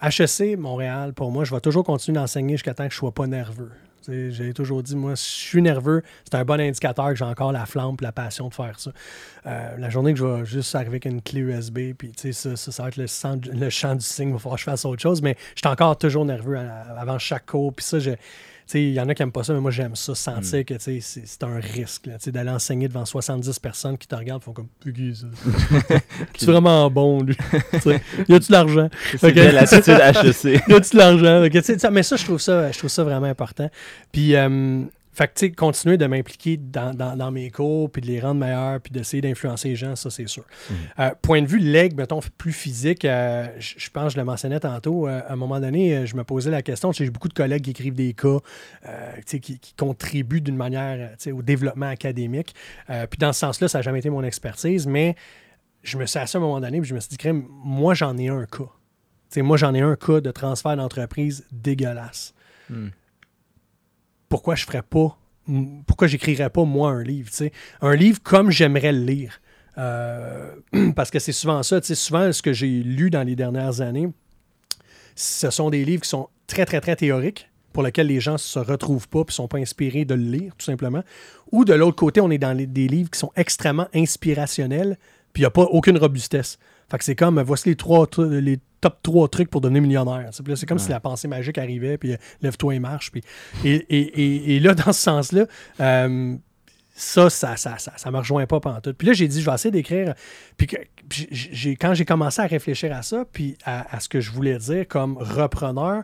HEC 0.00 0.56
Montréal, 0.56 1.12
pour 1.12 1.32
moi, 1.32 1.42
je 1.42 1.52
vais 1.52 1.60
toujours 1.60 1.82
continuer 1.82 2.14
d'enseigner 2.14 2.54
jusqu'à 2.54 2.74
temps 2.74 2.86
que 2.86 2.92
je 2.92 2.98
ne 2.98 3.00
sois 3.00 3.12
pas 3.12 3.26
nerveux. 3.26 3.72
J'ai 4.06 4.54
toujours 4.54 4.84
dit, 4.84 4.94
moi, 4.94 5.16
si 5.16 5.42
je 5.42 5.48
suis 5.48 5.62
nerveux, 5.62 6.04
c'est 6.24 6.36
un 6.36 6.44
bon 6.44 6.60
indicateur 6.60 7.08
que 7.08 7.16
j'ai 7.16 7.24
encore 7.24 7.50
la 7.50 7.66
flamme 7.66 7.96
et 8.00 8.04
la 8.04 8.12
passion 8.12 8.48
de 8.48 8.54
faire 8.54 8.78
ça. 8.78 8.92
Euh, 9.46 9.76
la 9.78 9.90
journée 9.90 10.12
que 10.12 10.18
je 10.20 10.24
vais 10.24 10.44
juste 10.44 10.72
arriver 10.76 10.90
avec 10.90 11.06
une 11.06 11.20
clé 11.20 11.40
USB, 11.40 11.92
puis 11.98 12.12
ça, 12.14 12.56
ça, 12.56 12.72
ça 12.72 12.82
va 12.84 12.88
être 12.88 12.96
le, 12.96 13.70
chant 13.70 13.96
du 13.96 14.04
signe, 14.04 14.28
il 14.28 14.32
va 14.32 14.38
falloir 14.38 14.54
que 14.54 14.60
je 14.60 14.64
fasse 14.70 14.84
autre 14.84 15.02
chose, 15.02 15.22
mais 15.22 15.36
je 15.56 15.60
suis 15.60 15.68
encore 15.68 15.98
toujours 15.98 16.24
nerveux 16.24 16.56
avant 16.56 17.18
chaque 17.18 17.46
cours. 17.46 17.74
Puis 17.74 17.84
ça, 17.84 17.98
je, 17.98 18.12
il 18.74 18.92
y 18.92 19.00
en 19.00 19.08
a 19.08 19.14
qui 19.14 19.22
n'aiment 19.22 19.32
pas 19.32 19.42
ça, 19.42 19.52
mais 19.52 19.60
moi, 19.60 19.70
j'aime 19.70 19.96
ça, 19.96 20.14
sentir 20.14 20.64
que 20.64 20.74
tu 20.74 21.00
sais, 21.00 21.22
c'est 21.24 21.42
un 21.42 21.58
risque 21.58 22.08
d'aller 22.26 22.50
enseigner 22.50 22.88
devant 22.88 23.04
70 23.04 23.58
personnes 23.58 23.98
qui 23.98 24.06
te 24.06 24.14
regardent 24.14 24.42
font 24.42 24.52
comme 24.52 24.68
qui 24.82 25.14
ça? 25.14 25.26
C'est 26.38 26.46
vraiment 26.46 26.90
bon, 26.90 27.22
lui? 27.22 27.36
Y 28.28 28.34
a-tu 28.34 28.48
de 28.48 28.52
l'argent? 28.52 28.88
C'est 29.18 29.28
Ok. 29.28 29.34
bien 29.34 29.52
l'attitude 29.52 29.98
HEC. 30.00 30.62
y 30.68 30.72
a-tu 30.72 30.90
de 30.92 30.96
l'argent? 30.96 31.90
Mais 31.90 32.02
ça, 32.02 32.16
je 32.16 32.24
trouve 32.24 32.40
ça, 32.40 32.70
je 32.70 32.78
trouve 32.78 32.90
ça 32.90 33.04
vraiment 33.04 33.26
important. 33.26 33.70
Puis, 34.12 34.36
euh, 34.36 34.82
fait 35.12 35.26
que, 35.28 35.32
tu 35.34 35.46
sais, 35.46 35.50
continuer 35.52 35.96
de 35.96 36.06
m'impliquer 36.06 36.56
dans, 36.56 36.94
dans- 36.94 37.16
dans 37.16 37.30
mes 37.32 37.50
cours, 37.50 37.90
puis 37.90 38.00
de 38.00 38.06
les 38.06 38.20
rendre 38.20 38.38
meilleurs, 38.40 38.80
puis 38.80 38.92
d'essayer 38.92 39.20
d'influencer 39.20 39.70
les 39.70 39.76
gens, 39.76 39.96
ça, 39.96 40.08
c'est 40.08 40.28
sûr. 40.28 40.44
Euh, 40.98 41.10
point 41.20 41.42
de 41.42 41.46
vue 41.48 41.58
leg, 41.58 41.96
mettons, 41.96 42.20
plus 42.38 42.52
physique, 42.52 43.04
euh, 43.04 43.48
je 43.58 43.90
pense, 43.90 44.12
je 44.12 44.18
le 44.18 44.24
mentionnais 44.24 44.60
tantôt, 44.60 45.08
euh, 45.08 45.20
à 45.26 45.32
un 45.32 45.36
moment 45.36 45.58
donné, 45.58 46.06
je 46.06 46.14
me 46.16 46.22
posais 46.22 46.50
la 46.50 46.62
question, 46.62 46.92
tu 46.92 46.98
sais, 46.98 47.04
j'ai 47.04 47.10
beaucoup 47.10 47.28
de 47.28 47.34
collègues 47.34 47.62
qui 47.64 47.70
écrivent 47.70 47.94
des 47.94 48.14
cas, 48.14 48.38
tu 48.84 48.88
sais, 49.26 49.40
qui, 49.40 49.58
qui 49.58 49.74
contribuent 49.74 50.40
d'une 50.40 50.56
manière, 50.56 51.10
au 51.32 51.42
développement 51.42 51.88
académique. 51.88 52.54
Puis 52.86 53.18
dans 53.18 53.32
ce 53.32 53.40
sens-là, 53.40 53.68
ça 53.68 53.78
n'a 53.78 53.82
jamais 53.82 53.98
été 53.98 54.10
mon 54.10 54.22
expertise, 54.22 54.86
mais 54.86 55.16
je 55.82 55.98
me 55.98 56.06
suis 56.06 56.18
assis 56.18 56.36
à 56.36 56.40
un 56.40 56.42
moment 56.42 56.60
donné, 56.60 56.78
puis 56.80 56.88
je 56.88 56.94
me 56.94 57.00
suis 57.00 57.08
dit, 57.10 57.16
crème, 57.16 57.46
moi, 57.48 57.94
j'en 57.94 58.16
ai 58.16 58.28
un 58.28 58.44
cas. 58.46 58.58
Tu 58.64 59.34
sais, 59.34 59.42
moi, 59.42 59.56
j'en 59.56 59.74
ai 59.74 59.80
un 59.80 59.96
cas 59.96 60.20
de 60.20 60.30
transfert 60.30 60.76
d'entreprise 60.76 61.46
dégueulasse. 61.52 62.34
Hmm. 62.68 62.88
Pourquoi 64.30 64.54
je 64.54 64.64
ferais 64.64 64.82
pas, 64.82 65.18
pourquoi 65.86 66.06
j'écrirais 66.06 66.48
pas, 66.48 66.64
moi, 66.64 66.90
un 66.90 67.02
livre, 67.02 67.28
tu 67.28 67.36
sais? 67.36 67.52
Un 67.82 67.94
livre 67.94 68.20
comme 68.22 68.50
j'aimerais 68.50 68.92
le 68.92 69.04
lire. 69.04 69.40
Euh, 69.76 70.54
parce 70.96 71.10
que 71.10 71.18
c'est 71.18 71.32
souvent 71.32 71.62
ça, 71.62 71.80
tu 71.80 71.88
sais, 71.88 71.94
souvent, 71.94 72.32
ce 72.32 72.40
que 72.40 72.52
j'ai 72.52 72.68
lu 72.68 73.10
dans 73.10 73.26
les 73.26 73.36
dernières 73.36 73.82
années, 73.82 74.08
ce 75.16 75.50
sont 75.50 75.68
des 75.68 75.84
livres 75.84 76.02
qui 76.02 76.08
sont 76.08 76.28
très, 76.46 76.64
très, 76.64 76.80
très 76.80 76.96
théoriques, 76.96 77.50
pour 77.72 77.82
lesquels 77.82 78.06
les 78.06 78.20
gens 78.20 78.34
ne 78.34 78.38
se 78.38 78.58
retrouvent 78.58 79.08
pas 79.08 79.20
et 79.20 79.24
ne 79.26 79.32
sont 79.32 79.48
pas 79.48 79.58
inspirés 79.58 80.04
de 80.04 80.14
le 80.14 80.22
lire, 80.22 80.54
tout 80.56 80.64
simplement. 80.64 81.02
Ou 81.52 81.64
de 81.64 81.74
l'autre 81.74 81.96
côté, 81.96 82.20
on 82.20 82.30
est 82.30 82.38
dans 82.38 82.56
des 82.56 82.88
livres 82.88 83.10
qui 83.10 83.18
sont 83.18 83.32
extrêmement 83.36 83.88
inspirationnels, 83.94 84.96
puis 85.32 85.42
il 85.42 85.44
n'y 85.44 85.48
a 85.48 85.50
pas 85.50 85.62
aucune 85.62 85.98
robustesse. 85.98 86.58
Fait 86.88 86.98
que 86.98 87.04
c'est 87.04 87.16
comme, 87.16 87.40
voici 87.42 87.68
les, 87.68 87.76
trois, 87.76 88.08
les 88.18 88.58
top 88.80 88.98
trois 89.02 89.28
trucs 89.28 89.50
pour 89.50 89.60
devenir 89.60 89.82
millionnaire. 89.82 90.30
C'est 90.32 90.66
comme 90.66 90.78
si 90.78 90.88
la 90.90 91.00
pensée 91.00 91.28
magique 91.28 91.58
arrivait, 91.58 91.98
puis 91.98 92.12
euh, 92.12 92.16
lève-toi 92.42 92.74
et 92.74 92.78
marche. 92.78 93.10
Puis, 93.12 93.22
et, 93.64 93.74
et- 93.74 94.20
et- 94.22 94.56
et 94.56 94.60
là, 94.60 94.74
dans 94.86 94.92
ce 94.92 95.00
sens-là, 95.00 95.46
euh, 95.80 96.36
ça, 96.94 97.30
ça, 97.30 97.56
ça, 97.56 97.78
ça, 97.78 97.92
ça 97.96 98.10
me 98.10 98.18
rejoint 98.18 98.46
pas 98.46 98.60
pantoute. 98.60 98.96
Puis 98.96 99.06
là, 99.06 99.12
j'ai 99.14 99.26
dit, 99.28 99.40
je 99.40 99.46
vais 99.48 99.54
essayer 99.54 99.70
d'écrire. 99.70 100.14
Puis, 100.56 100.68
j'ai- 101.10 101.76
quand 101.76 101.94
j'ai 101.94 102.04
commencé 102.04 102.40
à 102.42 102.46
réfléchir 102.46 102.94
à 102.94 103.02
ça, 103.02 103.24
puis 103.30 103.56
à, 103.64 103.94
à 103.96 104.00
ce 104.00 104.08
que 104.08 104.20
je 104.20 104.30
voulais 104.30 104.58
dire 104.58 104.86
comme 104.88 105.16
repreneur, 105.18 106.02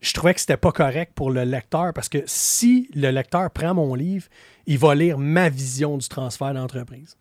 je 0.00 0.12
trouvais 0.14 0.34
que 0.34 0.40
c'était 0.40 0.56
pas 0.56 0.70
correct 0.70 1.12
pour 1.14 1.30
le 1.32 1.42
lecteur 1.42 1.92
parce 1.92 2.08
que 2.08 2.18
si 2.26 2.88
le 2.94 3.10
lecteur 3.10 3.50
prend 3.50 3.74
mon 3.74 3.94
livre, 3.96 4.26
il 4.66 4.78
va 4.78 4.94
lire 4.94 5.18
ma 5.18 5.48
vision 5.48 5.98
du 5.98 6.08
transfert 6.08 6.54
d'entreprise. 6.54 7.16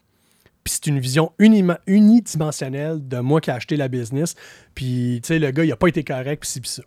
Puis 0.67 0.73
c'est 0.73 0.87
une 0.87 0.99
vision 0.99 1.31
unidimensionnelle 1.39 3.07
de 3.07 3.19
moi 3.19 3.39
qui 3.39 3.49
ai 3.49 3.53
acheté 3.53 3.77
la 3.77 3.87
business. 3.87 4.35
Puis, 4.75 5.21
tu 5.23 5.27
sais, 5.29 5.39
le 5.39 5.49
gars, 5.51 5.63
il 5.63 5.71
a 5.71 5.77
pas 5.77 5.87
été 5.87 6.03
correct, 6.03 6.41
puis 6.41 6.49
ci, 6.49 6.59
puis 6.59 6.69
ça. 6.69 6.83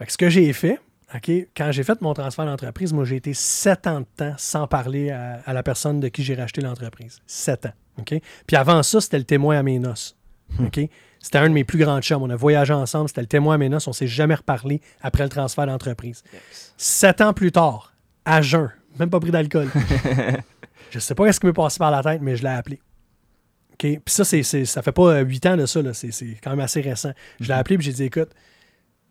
Fait 0.00 0.06
que 0.06 0.10
ce 0.10 0.18
que 0.18 0.28
j'ai 0.28 0.52
fait, 0.52 0.80
OK, 1.14 1.30
quand 1.56 1.70
j'ai 1.70 1.84
fait 1.84 2.00
mon 2.00 2.12
transfert 2.12 2.46
d'entreprise, 2.46 2.92
moi, 2.92 3.04
j'ai 3.04 3.14
été 3.14 3.34
sept 3.34 3.86
ans 3.86 4.00
de 4.00 4.06
temps 4.16 4.34
sans 4.36 4.66
parler 4.66 5.12
à, 5.12 5.42
à 5.46 5.52
la 5.52 5.62
personne 5.62 6.00
de 6.00 6.08
qui 6.08 6.24
j'ai 6.24 6.34
racheté 6.34 6.60
l'entreprise. 6.60 7.20
Sept 7.24 7.66
ans. 7.66 7.72
OK? 8.00 8.20
Puis 8.48 8.56
avant 8.56 8.82
ça, 8.82 9.00
c'était 9.00 9.18
le 9.18 9.24
témoin 9.24 9.56
à 9.56 9.62
mes 9.62 9.78
noces. 9.78 10.16
OK? 10.58 10.80
C'était 11.20 11.38
un 11.38 11.50
de 11.50 11.54
mes 11.54 11.62
plus 11.62 11.78
grands 11.78 12.00
chums. 12.00 12.20
On 12.20 12.30
a 12.30 12.36
voyagé 12.36 12.72
ensemble. 12.72 13.10
C'était 13.10 13.20
le 13.20 13.28
témoin 13.28 13.54
à 13.54 13.58
mes 13.58 13.68
noces. 13.68 13.86
On 13.86 13.92
s'est 13.92 14.08
jamais 14.08 14.34
reparlé 14.34 14.80
après 15.02 15.22
le 15.22 15.28
transfert 15.28 15.66
d'entreprise. 15.66 16.24
Sept 16.76 17.20
ans 17.20 17.32
plus 17.32 17.52
tard, 17.52 17.94
à 18.24 18.42
jeun, 18.42 18.72
même 18.98 19.08
pas 19.08 19.20
pris 19.20 19.30
d'alcool. 19.30 19.68
je 20.90 20.98
sais 20.98 21.14
pas 21.14 21.32
ce 21.32 21.40
qui 21.40 21.46
m'est 21.46 21.52
passé 21.52 21.78
par 21.78 21.90
la 21.90 22.02
tête, 22.02 22.20
mais 22.20 22.36
je 22.36 22.42
l'ai 22.42 22.50
appelé. 22.50 22.80
OK? 23.72 23.78
Puis 23.78 24.00
ça, 24.06 24.24
c'est, 24.24 24.42
ça 24.42 24.82
fait 24.82 24.92
pas 24.92 25.14
euh, 25.14 25.20
huit 25.24 25.44
ans 25.46 25.56
de 25.56 25.66
ça. 25.66 25.80
là. 25.80 25.94
C'est, 25.94 26.10
quand 26.42 26.50
même 26.50 26.60
assez 26.60 26.80
récent. 26.80 27.12
Je 27.40 27.48
l'ai 27.48 27.54
appelé 27.54 27.76
et 27.76 27.80
j'ai 27.80 27.92
dit, 27.92 28.04
écoute, 28.04 28.30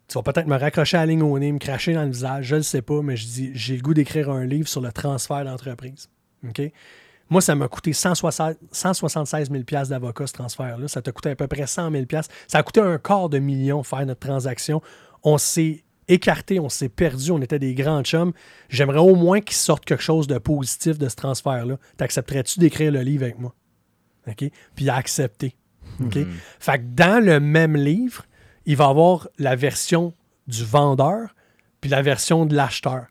tu 0.07 0.15
vas 0.15 0.23
peut-être 0.23 0.47
me 0.47 0.57
raccrocher 0.57 0.97
à 0.97 1.01
la 1.01 1.05
ligne 1.07 1.21
au 1.21 1.37
nez, 1.39 1.51
me 1.51 1.59
cracher 1.59 1.93
dans 1.93 2.03
le 2.03 2.09
visage, 2.09 2.45
je 2.45 2.55
le 2.55 2.63
sais 2.63 2.81
pas, 2.81 3.01
mais 3.01 3.15
je 3.15 3.25
dis, 3.25 3.51
j'ai 3.53 3.75
le 3.75 3.81
goût 3.81 3.93
d'écrire 3.93 4.29
un 4.29 4.43
livre 4.43 4.67
sur 4.67 4.81
le 4.81 4.91
transfert 4.91 5.45
d'entreprise. 5.45 6.09
Moi, 7.29 7.41
ça 7.41 7.53
m'a 7.53 7.67
coûté 7.67 7.93
160 7.93 8.57
176 8.71 9.51
000 9.51 9.85
d'avocat, 9.87 10.25
ce 10.25 10.33
transfert-là. 10.33 10.87
Ça 10.87 11.01
t'a 11.01 11.11
coûté 11.11 11.29
à 11.29 11.35
peu 11.35 11.47
près 11.47 11.67
100 11.67 11.91
000 11.91 12.05
Ça 12.47 12.57
a 12.57 12.63
coûté 12.63 12.79
un 12.79 12.97
quart 12.97 13.29
de 13.29 13.37
million 13.37 13.83
faire 13.83 14.05
notre 14.05 14.19
transaction. 14.19 14.81
On 15.23 15.37
s'est 15.37 15.83
écarté, 16.09 16.59
on 16.59 16.69
s'est 16.69 16.89
perdu, 16.89 17.31
on 17.31 17.41
était 17.41 17.59
des 17.59 17.73
grands 17.73 18.03
chums. 18.03 18.33
J'aimerais 18.67 18.99
au 18.99 19.15
moins 19.15 19.39
qu'il 19.39 19.55
sorte 19.55 19.85
quelque 19.85 20.03
chose 20.03 20.27
de 20.27 20.37
positif 20.37 20.97
de 20.97 21.07
ce 21.07 21.15
transfert-là. 21.15 21.77
T'accepterais-tu 21.97 22.59
d'écrire 22.59 22.91
le 22.91 23.01
livre 23.01 23.23
avec 23.23 23.39
moi? 23.39 23.55
OK? 24.27 24.37
Puis 24.37 24.51
il 24.85 24.89
a 24.89 24.95
accepté. 24.95 25.55
OK? 26.03 26.17
Fait 26.59 26.79
que 26.79 26.83
dans 26.83 27.23
le 27.23 27.39
même 27.39 27.75
livre, 27.75 28.25
il 28.65 28.75
va 28.75 28.85
y 28.85 28.89
avoir 28.89 29.29
la 29.37 29.55
version 29.55 30.13
du 30.47 30.63
vendeur 30.63 31.35
puis 31.81 31.89
la 31.89 32.01
version 32.01 32.45
de 32.45 32.55
l'acheteur. 32.55 33.07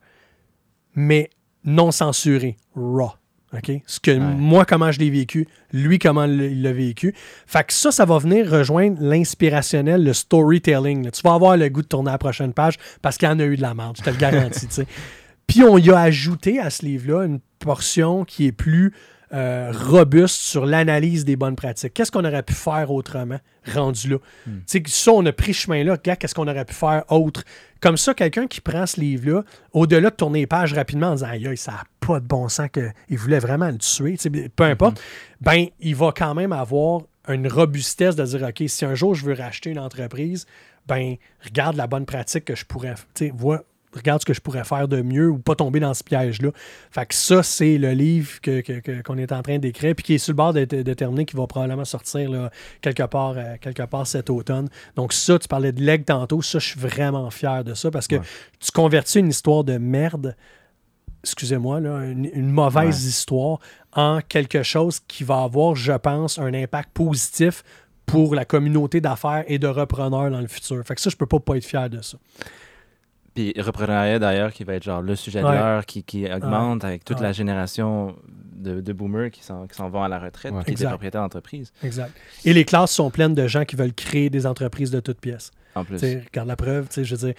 Mais 0.95 1.31
non 1.65 1.91
censurée, 1.91 2.57
raw. 2.75 3.13
OK? 3.55 3.73
Ce 3.87 3.99
que 3.99 4.11
moi, 4.11 4.65
comment 4.65 4.93
je 4.93 4.99
l'ai 4.99 5.11
vécu, 5.11 5.49
lui, 5.73 5.99
comment 5.99 6.25
il 6.25 6.63
l'a 6.63 6.73
vécu. 6.73 7.15
Fait 7.47 7.65
que 7.65 7.73
ça, 7.73 7.91
ça 7.91 8.05
va 8.05 8.19
venir 8.19 8.51
rejoindre 8.51 8.99
l'inspirationnel, 9.01 10.05
le 10.05 10.13
storytelling. 10.13 11.05
là. 11.05 11.11
Tu 11.11 11.23
vas 11.23 11.35
avoir 11.35 11.57
le 11.57 11.69
goût 11.69 11.83
de 11.83 11.87
tourner 11.87 12.11
à 12.11 12.13
la 12.13 12.19
prochaine 12.19 12.53
page 12.53 12.75
parce 13.01 13.17
qu'il 13.17 13.29
y 13.29 13.33
en 13.33 13.39
a 13.39 13.45
eu 13.45 13.57
de 13.57 13.63
la 13.63 13.75
merde, 13.75 13.97
je 13.99 14.03
te 14.03 14.11
le 14.11 14.17
garantis. 14.17 14.69
Puis 15.47 15.63
on 15.63 15.79
y 15.79 15.91
a 15.91 15.99
ajouté 15.99 16.61
à 16.61 16.69
ce 16.69 16.85
livre-là 16.85 17.25
une 17.25 17.41
portion 17.59 18.25
qui 18.25 18.47
est 18.47 18.53
plus 18.53 18.93
euh, 19.33 19.73
robuste 19.73 20.37
sur 20.37 20.65
l'analyse 20.65 21.25
des 21.25 21.37
bonnes 21.37 21.57
pratiques. 21.57 21.95
Qu'est-ce 21.95 22.11
qu'on 22.11 22.25
aurait 22.25 22.43
pu 22.43 22.55
faire 22.55 22.91
autrement, 22.91 23.39
rendu 23.73 24.09
là? 24.09 24.17
Hmm. 24.47 24.59
Tu 24.67 24.79
sais, 24.79 24.83
ça, 24.87 25.13
on 25.13 25.25
a 25.27 25.33
pris 25.33 25.53
ce 25.53 25.63
chemin-là. 25.63 25.93
Regarde, 25.93 26.19
qu'est-ce 26.19 26.35
qu'on 26.35 26.49
aurait 26.49 26.65
pu 26.65 26.75
faire 26.75 27.05
autre? 27.11 27.45
Comme 27.81 27.97
ça, 27.97 28.15
quelqu'un 28.15 28.47
qui 28.47 28.61
prend 28.61 28.87
ce 28.87 29.01
livre-là, 29.01 29.45
au-delà 29.73 30.11
de 30.11 30.15
tourner 30.15 30.41
les 30.41 30.47
pages 30.47 30.73
rapidement 30.73 31.09
en 31.09 31.15
disant 31.15 31.29
Aïe, 31.29 31.57
ça 31.57 31.73
n'a 31.73 31.85
pas 32.01 32.21
de 32.21 32.27
bon 32.27 32.49
sens 32.49 32.69
qu'il 32.73 33.19
voulait 33.19 33.39
vraiment 33.39 33.69
le 33.69 33.79
tuer, 33.79 34.17
tu 34.17 34.31
sais, 34.31 34.49
peu 34.49 34.65
importe, 34.65 35.01
ben, 35.41 35.67
il 35.81 35.95
va 35.95 36.13
quand 36.17 36.35
même 36.35 36.53
avoir 36.53 37.03
une 37.29 37.47
robustesse 37.49 38.17
de 38.17 38.25
dire 38.25 38.49
OK, 38.49 38.63
si 38.67 38.85
un 38.85 38.95
jour 38.95 39.15
je 39.15 39.25
veux 39.25 39.35
racheter 39.35 39.71
une 39.71 39.79
entreprise, 39.79 40.47
ben, 40.87 41.17
regarde 41.45 41.77
la 41.77 41.87
bonne 41.87 42.07
pratique 42.07 42.47
que 42.47 42.57
je 42.57 42.65
pourrais. 42.65 42.95
Tu 43.15 43.27
sais, 43.27 43.33
vois, 43.35 43.63
regarde 43.99 44.21
ce 44.23 44.27
que 44.27 44.33
je 44.35 44.41
pourrais 44.41 44.65
faire 44.65 44.89
de 44.89 45.03
mieux 45.03 45.29
ou 45.29 45.39
pas 45.39 45.55
tomber 45.55 45.81
dans 45.81 45.93
ce 45.95 46.03
piège-là. 46.03 46.51
Fait 46.91 47.07
que 47.07 47.15
ça, 47.15 47.43
c'est 47.43 47.77
le 47.79 47.93
livre 47.93 48.41
que- 48.41 48.61
que- 48.63 48.81
que- 48.81 49.03
qu'on 49.03 49.19
est 49.19 49.33
en 49.33 49.43
train 49.43 49.59
d'écrire, 49.59 49.95
puis 49.95 50.05
qui 50.05 50.15
est 50.15 50.19
sur 50.19 50.33
le 50.33 50.37
bord 50.37 50.53
de, 50.53 50.65
terminer, 50.95 51.25
qui 51.27 51.37
va 51.37 51.47
probablement 51.47 51.85
sortir 51.85 52.31
là, 52.31 52.51
quelque, 52.81 53.03
part, 53.05 53.35
euh, 53.37 53.57
quelque 53.61 53.83
part 53.85 54.07
cet 54.07 54.31
automne. 54.31 54.69
Donc 54.97 55.13
ça, 55.13 55.39
tu 55.39 55.49
parlais 55.49 55.73
de 55.73 55.83
leg 55.83 56.05
tantôt, 56.05 56.41
ça, 56.43 56.59
je 56.59 56.67
suis 56.69 56.81
vraiment 56.81 57.31
fier 57.31 57.65
de 57.65 57.75
ça, 57.75 57.91
parce 57.91 58.07
que 58.09 58.17
Ouais. 58.17 58.23
tu 58.61 58.71
convertis 58.73 59.19
une 59.21 59.29
histoire 59.29 59.65
de 59.65 59.77
merde, 59.79 60.35
excusez-moi, 61.25 61.79
une, 61.79 62.31
une 62.33 62.51
mauvaise 62.51 63.05
histoire 63.05 63.59
en 63.93 64.21
quelque 64.27 64.63
chose 64.63 65.01
qui 65.07 65.25
va 65.25 65.43
avoir, 65.43 65.75
je 65.75 65.93
pense, 65.93 66.39
un 66.39 66.55
impact 66.55 66.91
positif 66.95 67.65
pour 68.07 68.35
la 68.35 68.45
communauté 68.45 69.01
d'affaires 69.01 69.45
et 69.49 69.59
de 69.59 69.67
repreneurs 69.67 70.31
dans 70.31 70.41
le 70.41 70.47
futur. 70.47 70.83
Fait 70.87 70.95
que 70.95 71.01
ça, 71.01 71.11
je 71.11 71.17
peux 71.17 71.27
pas, 71.27 71.41
pas 71.41 71.57
être 71.57 71.65
fier 71.67 71.91
de 71.91 72.01
ça. 72.01 72.17
Puis 73.39 73.55
reprenariat 73.57 74.19
d'ailleurs, 74.19 74.53
qui 74.53 74.65
va 74.65 74.75
être 74.75 74.83
genre 74.83 75.01
le 75.01 75.15
sujet 75.15 75.41
de 75.41 75.47
Ouais. 75.47 75.53
l'heure, 75.55 75.87
qui, 75.87 76.03
qui 76.03 76.27
augmente 76.29 76.83
avec 76.85 77.05
toute 77.05 77.19
Ouais. 77.19 77.23
la 77.23 77.33
génération 77.33 78.17
de, 78.57 78.81
de 78.81 78.93
boomers 78.93 79.31
qui 79.31 79.45
s'en 79.45 79.69
qui 79.69 79.77
s'en 79.77 79.89
vont 79.89 80.03
à 80.03 80.09
la 80.09 80.19
retraite, 80.19 80.51
Ouais. 80.53 80.59
qui 80.59 80.63
étaient 80.63 80.73
Exact. 80.73 80.89
propriétaires 80.89 81.21
d'entreprise. 81.23 81.73
Exact. 81.85 82.11
Et 82.45 82.53
les 82.53 82.65
classes 82.65 82.91
sont 82.91 83.11
pleines 83.13 83.35
de 83.37 83.47
gens 83.47 83.65
qui 83.65 83.77
veulent 83.77 83.93
créer 83.95 84.29
des 84.29 84.45
entreprises 84.45 84.91
de 84.91 84.99
toutes 84.99 85.21
pièces. 85.21 85.53
En 85.77 85.85
plus. 85.85 85.99
Tu 85.99 86.07
sais, 86.07 86.25
regarde 86.27 86.49
la 86.49 86.57
preuve, 86.57 86.89
tu 86.89 86.95
sais, 86.95 87.05
je 87.05 87.15
veux 87.15 87.27
dire, 87.29 87.35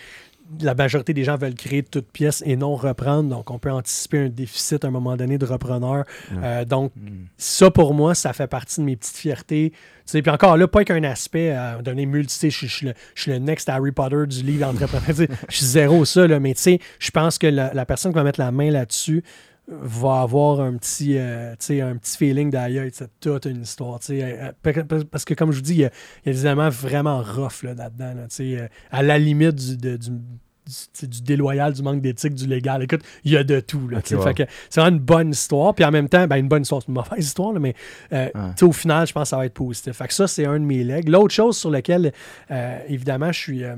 la 0.62 0.74
majorité 0.76 1.14
des 1.14 1.24
gens 1.24 1.38
veulent 1.38 1.54
créer 1.56 1.82
de 1.84 1.88
toutes 1.88 2.12
pièces 2.12 2.42
et 2.46 2.56
non 2.56 2.76
reprendre. 2.76 3.30
Donc, 3.30 3.52
on 3.52 3.60
peut 3.60 3.72
anticiper 3.72 4.18
un 4.26 4.30
déficit 4.30 4.84
à 4.84 4.88
un 4.88 4.92
moment 4.92 5.16
donné 5.16 5.38
de 5.38 5.46
repreneurs. 5.46 6.06
Euh, 6.44 6.66
donc, 6.66 6.92
Mm. 6.96 7.26
ça, 7.38 7.70
pour 7.72 7.94
moi, 7.94 8.16
ça 8.16 8.34
fait 8.34 8.48
partie 8.48 8.82
de 8.82 8.86
mes 8.86 8.96
petites 8.96 9.16
fiertés. 9.18 9.72
Tu 9.72 9.78
sais, 10.06 10.22
puis 10.24 10.32
encore 10.32 10.58
là, 10.58 10.68
pas 10.68 10.84
qu'un 10.84 11.04
aspect 11.04 11.52
à 11.52 11.82
donner 11.84 12.06
multi. 12.08 12.50
Je, 12.50 12.66
je 12.66 12.74
suis 12.76 12.86
le- 12.88 12.94
je 13.14 13.22
suis 13.22 13.32
le 13.32 13.38
next 13.38 13.70
Harry 13.70 13.92
Potter 13.92 14.26
du 14.28 14.42
livre 14.44 14.66
d'entrepreneur. 14.72 15.28
Je 15.50 15.56
suis 15.56 15.66
zéro 15.66 16.04
ça, 16.06 16.26
là, 16.28 16.40
mais 16.40 16.56
tu 16.56 16.62
sais, 16.62 16.80
je 16.98 17.12
pense 17.12 17.38
que 17.38 17.46
la, 17.48 17.74
la 17.74 17.86
personne 17.86 18.12
qui 18.12 18.16
va 18.18 18.24
mettre 18.24 18.40
la 18.40 18.52
main 18.52 18.72
là-dessus 18.72 19.24
va 19.70 20.22
avoir 20.22 20.62
un 20.62 20.76
petit, 20.78 21.16
euh, 21.18 21.54
un 21.54 21.96
petit 21.98 22.18
feeling 22.18 22.50
d'ailleurs, 22.50 22.88
c'est 22.92 23.10
toute 23.20 23.46
une 23.46 23.62
histoire. 23.62 24.00
euh, 24.10 24.52
euh, 24.66 25.04
Parce 25.12 25.26
que, 25.26 25.34
comme 25.36 25.52
je 25.52 25.58
vous 25.58 25.62
dis, 25.64 25.74
il 25.74 25.80
y 25.82 25.86
a, 25.86 25.92
il 26.26 26.28
y 26.28 26.30
a 26.30 26.34
des 26.34 26.46
éléments 26.46 26.70
vraiment 26.70 27.22
rough 27.22 27.64
là, 27.64 27.74
là-dedans. 27.76 28.14
là, 28.16 28.28
euh, 28.40 28.68
à 28.92 29.04
la 29.04 29.20
limite 29.20 29.56
du, 29.56 29.78
de- 29.78 29.98
du, 29.98 30.10
du, 30.10 31.08
du 31.08 31.22
déloyal, 31.24 31.74
du 31.74 31.82
manque 31.82 32.02
d'éthique, 32.02 32.34
du 32.36 32.46
légal. 32.48 32.84
Écoute, 32.84 33.02
il 33.24 33.32
y 33.32 33.38
a 33.38 33.44
de 33.44 33.60
tout. 33.60 33.90
Wow. 33.92 34.00
c'est 34.04 34.16
vraiment 34.16 34.96
une 34.98 35.00
bonne 35.04 35.30
histoire. 35.32 35.74
Puis 35.74 35.84
en 35.86 35.92
même 35.92 36.08
temps, 36.10 36.28
ben, 36.28 36.38
une 36.38 36.48
bonne 36.48 36.62
histoire, 36.64 36.82
c'est 36.82 36.88
une 36.90 36.94
mauvaise 36.96 37.26
histoire, 37.26 37.54
là, 37.54 37.60
mais 37.60 37.74
euh, 38.14 38.28
Ouais. 38.36 38.64
au 38.64 38.72
final, 38.72 39.08
je 39.08 39.14
pense 39.14 39.24
que 39.24 39.30
ça 39.30 39.38
va 39.38 39.46
être 39.46 39.54
positif. 39.54 39.94
Fait 39.94 40.08
que 40.08 40.14
ça, 40.14 40.28
c'est 40.28 40.46
un 40.46 40.60
de 40.60 40.66
mes 40.66 40.84
legs. 40.84 41.10
L'autre 41.10 41.34
chose 41.34 41.58
sur 41.58 41.70
laquelle, 41.72 42.12
euh, 42.52 42.80
évidemment, 42.88 43.32
je 43.32 43.40
suis. 43.40 43.64
euh, 43.64 43.76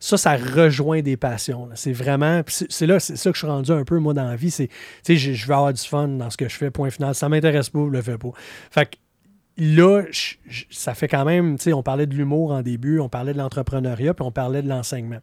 ça, 0.00 0.16
ça 0.16 0.34
rejoint 0.34 1.02
des 1.02 1.18
passions. 1.18 1.68
C'est 1.74 1.92
vraiment. 1.92 2.42
C'est 2.46 2.86
là, 2.86 2.98
c'est 2.98 3.16
ça 3.16 3.30
que 3.30 3.36
je 3.36 3.40
suis 3.40 3.46
rendu 3.46 3.70
un 3.70 3.84
peu, 3.84 3.98
moi, 3.98 4.14
dans 4.14 4.24
la 4.24 4.34
vie. 4.34 4.50
C'est, 4.50 4.68
tu 4.68 4.74
sais, 5.02 5.16
je 5.16 5.46
veux 5.46 5.54
avoir 5.54 5.72
du 5.74 5.82
fun 5.82 6.08
dans 6.08 6.30
ce 6.30 6.38
que 6.38 6.48
je 6.48 6.56
fais, 6.56 6.70
point 6.70 6.90
final. 6.90 7.14
Ça 7.14 7.28
m'intéresse 7.28 7.68
pas, 7.68 7.84
je 7.84 7.90
le 7.90 8.02
fais 8.02 8.16
pas. 8.16 8.30
Fait 8.70 8.86
que 8.86 8.96
là, 9.58 10.02
ça 10.70 10.94
fait 10.94 11.06
quand 11.06 11.26
même, 11.26 11.58
tu 11.58 11.64
sais, 11.64 11.72
on 11.74 11.82
parlait 11.82 12.06
de 12.06 12.14
l'humour 12.14 12.50
en 12.52 12.62
début, 12.62 12.98
on 12.98 13.10
parlait 13.10 13.34
de 13.34 13.38
l'entrepreneuriat, 13.38 14.14
puis 14.14 14.24
on 14.24 14.32
parlait 14.32 14.62
de 14.62 14.68
l'enseignement. 14.68 15.20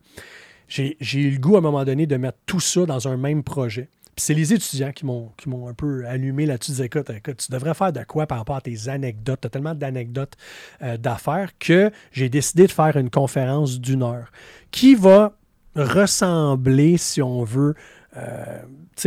J'ai 0.67 0.95
eu 1.01 1.31
le 1.31 1.39
goût 1.39 1.55
à 1.55 1.59
un 1.59 1.61
moment 1.61 1.83
donné 1.83 2.05
de 2.05 2.17
mettre 2.17 2.37
tout 2.45 2.59
ça 2.59 2.85
dans 2.85 3.07
un 3.07 3.17
même 3.17 3.43
projet. 3.43 3.89
C'est 4.19 4.33
les 4.33 4.51
étudiants 4.51 4.91
qui 4.91 5.05
m'ont 5.05 5.67
un 5.67 5.73
peu 5.73 6.05
allumé 6.07 6.45
là-dessus. 6.47 6.71
Ils 6.71 6.81
écoute, 6.81 7.09
écoute, 7.11 7.37
tu 7.37 7.51
devrais 7.51 7.75
faire 7.75 7.93
de 7.93 8.03
quoi 8.03 8.25
par 8.25 8.39
rapport 8.39 8.55
à 8.55 8.61
tes 8.61 8.89
anecdotes. 8.89 9.41
Tu 9.41 9.47
as 9.47 9.49
tellement 9.49 9.75
d'anecdotes 9.75 10.33
euh, 10.81 10.97
d'affaires 10.97 11.51
que 11.59 11.91
j'ai 12.11 12.27
décidé 12.27 12.65
de 12.65 12.71
faire 12.71 12.97
une 12.97 13.11
conférence 13.11 13.79
d'une 13.79 14.01
heure 14.01 14.31
qui 14.71 14.95
va 14.95 15.33
ressembler, 15.75 16.97
si 16.97 17.21
on 17.21 17.43
veut, 17.43 17.75
euh, 18.17 18.61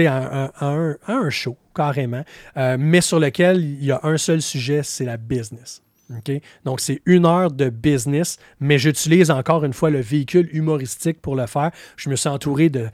à, 0.07 0.45
un- 0.45 0.97
à 1.07 1.13
un, 1.13 1.31
show, 1.31 1.57
carrément, 1.75 2.25
euh, 2.57 2.77
mais 2.79 3.01
sur 3.01 3.19
lequel 3.19 3.61
il 3.61 3.85
y 3.85 3.91
a 3.91 4.01
un 4.05 4.17
seul 4.17 4.41
sujet, 4.41 4.83
c'est 4.85 5.05
la 5.05 5.17
business. 5.17 5.83
OK? 6.17 6.33
Donc, 6.65 6.81
c'est 6.81 7.03
une 7.07 7.25
heure 7.27 7.51
de 7.51 7.69
business, 7.69 8.39
mais 8.59 8.79
j'utilise 8.79 9.31
encore 9.31 9.65
une 9.65 9.73
fois 9.73 9.91
le 9.91 10.01
véhicule 10.01 10.49
humoristique 10.53 11.21
pour 11.21 11.37
le 11.37 11.47
faire. 11.47 11.71
Je 11.97 12.11
me 12.11 12.17
suis 12.17 12.29
entouré 12.29 12.69
de, 12.69 12.89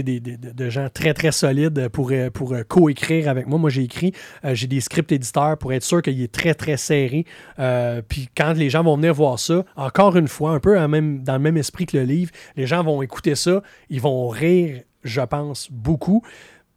des, 0.00 0.20
des- 0.20 0.36
de, 0.36 0.70
gens 0.70 0.88
très, 0.92 1.12
très 1.14 1.32
solides 1.32 1.88
pour, 1.88 2.10
euh, 2.12 2.30
pour 2.30 2.54
euh, 2.54 2.62
co-écrire 2.66 3.28
avec 3.28 3.46
moi. 3.46 3.58
Moi, 3.58 3.70
j'ai 3.70 3.82
écrit, 3.82 4.12
euh, 4.44 4.54
j'ai 4.54 4.66
des 4.66 4.80
scripts 4.80 5.12
éditeurs 5.12 5.58
pour 5.58 5.72
être 5.72 5.82
sûr 5.82 6.00
qu'il 6.00 6.22
est 6.22 6.32
très, 6.32 6.54
très 6.54 6.76
serré. 6.76 7.26
Euh, 7.58 8.00
puis 8.06 8.28
quand 8.36 8.52
les 8.54 8.70
gens 8.70 8.82
vont 8.82 8.96
venir 8.96 9.12
voir 9.12 9.38
ça, 9.38 9.64
encore 9.76 10.16
une 10.16 10.28
fois, 10.28 10.52
un 10.52 10.60
peu 10.60 10.78
en 10.78 10.88
même, 10.88 11.22
dans 11.22 11.34
le 11.34 11.38
même 11.40 11.56
esprit 11.56 11.86
que 11.86 11.96
le 11.98 12.04
livre, 12.04 12.30
les 12.56 12.66
gens 12.66 12.82
vont 12.82 13.02
écouter 13.02 13.34
ça, 13.34 13.62
ils 13.90 14.00
vont 14.00 14.28
rire, 14.28 14.82
je 15.04 15.20
pense, 15.20 15.70
beaucoup, 15.70 16.22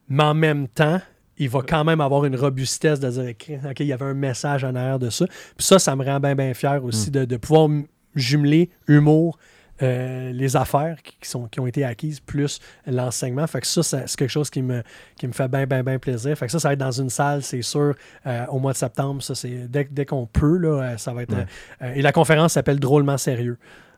mais 0.09 0.24
en 0.24 0.34
même 0.34 0.68
temps, 0.68 0.99
il 1.38 1.49
va 1.49 1.61
quand 1.68 1.84
même 1.84 1.99
avoir 1.99 2.24
une 2.26 2.36
robustesse 2.38 2.99
de 3.01 3.09
dire 3.09 3.34
OK, 3.70 3.80
il 3.82 3.86
y 3.88 3.93
avait 3.93 4.05
un 4.05 4.13
message 4.13 4.63
en 4.63 4.74
arrière 4.74 4.99
de 4.99 5.09
ça. 5.09 5.26
Puis 5.28 5.66
ça, 5.66 5.80
ça 5.80 5.95
me 5.95 6.03
rend 6.05 6.20
bien, 6.20 6.34
bien 6.36 6.53
fier 6.53 6.84
aussi 6.84 7.11
de, 7.11 7.26
de 7.26 7.38
pouvoir 7.38 7.68
jumeler 8.16 8.70
humour, 8.88 9.38
euh, 9.82 10.32
les 10.32 10.55
affaires 10.55 10.97
qui, 11.03 11.17
qui 11.21 11.30
sont, 11.30 11.45
qui 11.47 11.59
ont 11.59 11.67
été 11.67 11.84
acquises, 11.84 12.19
plus 12.19 12.59
l'enseignement. 12.88 13.45
Fait 13.47 13.61
que 13.61 13.67
ça, 13.67 13.84
ça- 13.84 14.07
c'est 14.07 14.17
quelque 14.17 14.30
chose 14.30 14.49
qui 14.49 14.61
me, 14.61 14.84
qui 15.17 15.28
me 15.28 15.34
fait 15.34 15.47
bien, 15.47 15.65
bien, 15.65 15.84
bien 15.84 15.99
plaisir. 15.99 16.38
Fait 16.38 16.45
que 16.45 16.51
ça, 16.51 16.59
ça 16.59 16.69
va 16.69 16.73
être 16.73 16.80
dans 16.80 16.91
une 16.91 17.09
salle, 17.09 17.43
c'est 17.43 17.61
sûr, 17.61 17.93
euh, 18.26 18.45
au 18.47 18.59
mois 18.59 18.71
de 18.73 18.78
septembre. 18.78 19.21
Ça, 19.21 19.36
c'est 19.36 19.67
dès, 19.69 19.86
dès 19.91 20.05
qu'on 20.05 20.26
peut, 20.28 20.57
là, 20.57 20.69
euh, 20.93 20.97
ça 20.97 21.13
va 21.13 21.23
être. 21.23 21.36
Ouais. 21.36 21.45
euh, 21.82 21.93
et 21.95 22.01
la 22.01 22.11
conférence 22.11 22.53
s'appelle 22.53 22.80
Drôlement 22.80 23.17
sérieux. 23.17 23.57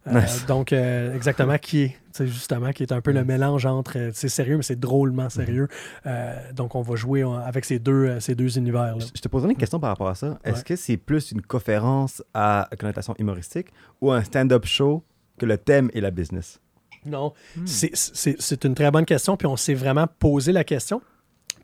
Nice. 0.09 0.45
donc, 0.47 0.71
exactement, 0.71 1.57
qui 1.57 1.83
est, 1.83 2.25
justement, 2.25 2.71
qui 2.71 2.81
est 2.83 2.93
un 2.93 3.01
peu 3.01 3.11
le 3.11 3.25
mélange 3.25 3.65
entre, 3.65 4.11
c'est 4.13 4.29
sérieux, 4.29 4.55
mais 4.55 4.63
c'est 4.63 4.79
drôlement 4.79 5.29
sérieux. 5.29 5.67
Euh, 6.05 6.33
donc, 6.53 6.75
on 6.75 6.81
va 6.81 6.95
jouer 6.95 7.23
avec 7.45 7.65
ces 7.65 7.77
deux, 7.77 8.17
ces 8.21 8.33
deux 8.33 8.57
univers-là. 8.57 8.95
Je 9.13 9.19
te 9.21 9.27
poserai 9.27 9.51
une 9.51 9.57
question 9.57 9.81
par 9.81 9.89
rapport 9.89 10.07
à 10.07 10.15
ça. 10.15 10.39
Est-ce 10.45 10.63
que 10.63 10.77
c'est 10.77 10.95
plus 10.95 11.31
une 11.33 11.41
conférence 11.41 12.23
à 12.33 12.69
connotation 12.79 13.15
humoristique 13.19 13.67
ou 13.99 14.13
un 14.13 14.23
stand-up 14.23 14.65
show 14.65 15.03
que 15.39 15.45
le 15.45 15.57
thème 15.57 15.89
est 15.93 16.01
la 16.01 16.11
business? 16.11 16.59
Non, 17.05 17.33
c'est- 17.65 17.91
c'est 17.95 18.35
c'est 18.41 18.65
une 18.65 18.75
très 18.75 18.91
bonne 18.91 19.05
question, 19.05 19.37
puis 19.37 19.47
on 19.47 19.55
s'est 19.55 19.73
vraiment 19.75 20.07
posé 20.19 20.51
la 20.51 20.63
question 20.63 21.01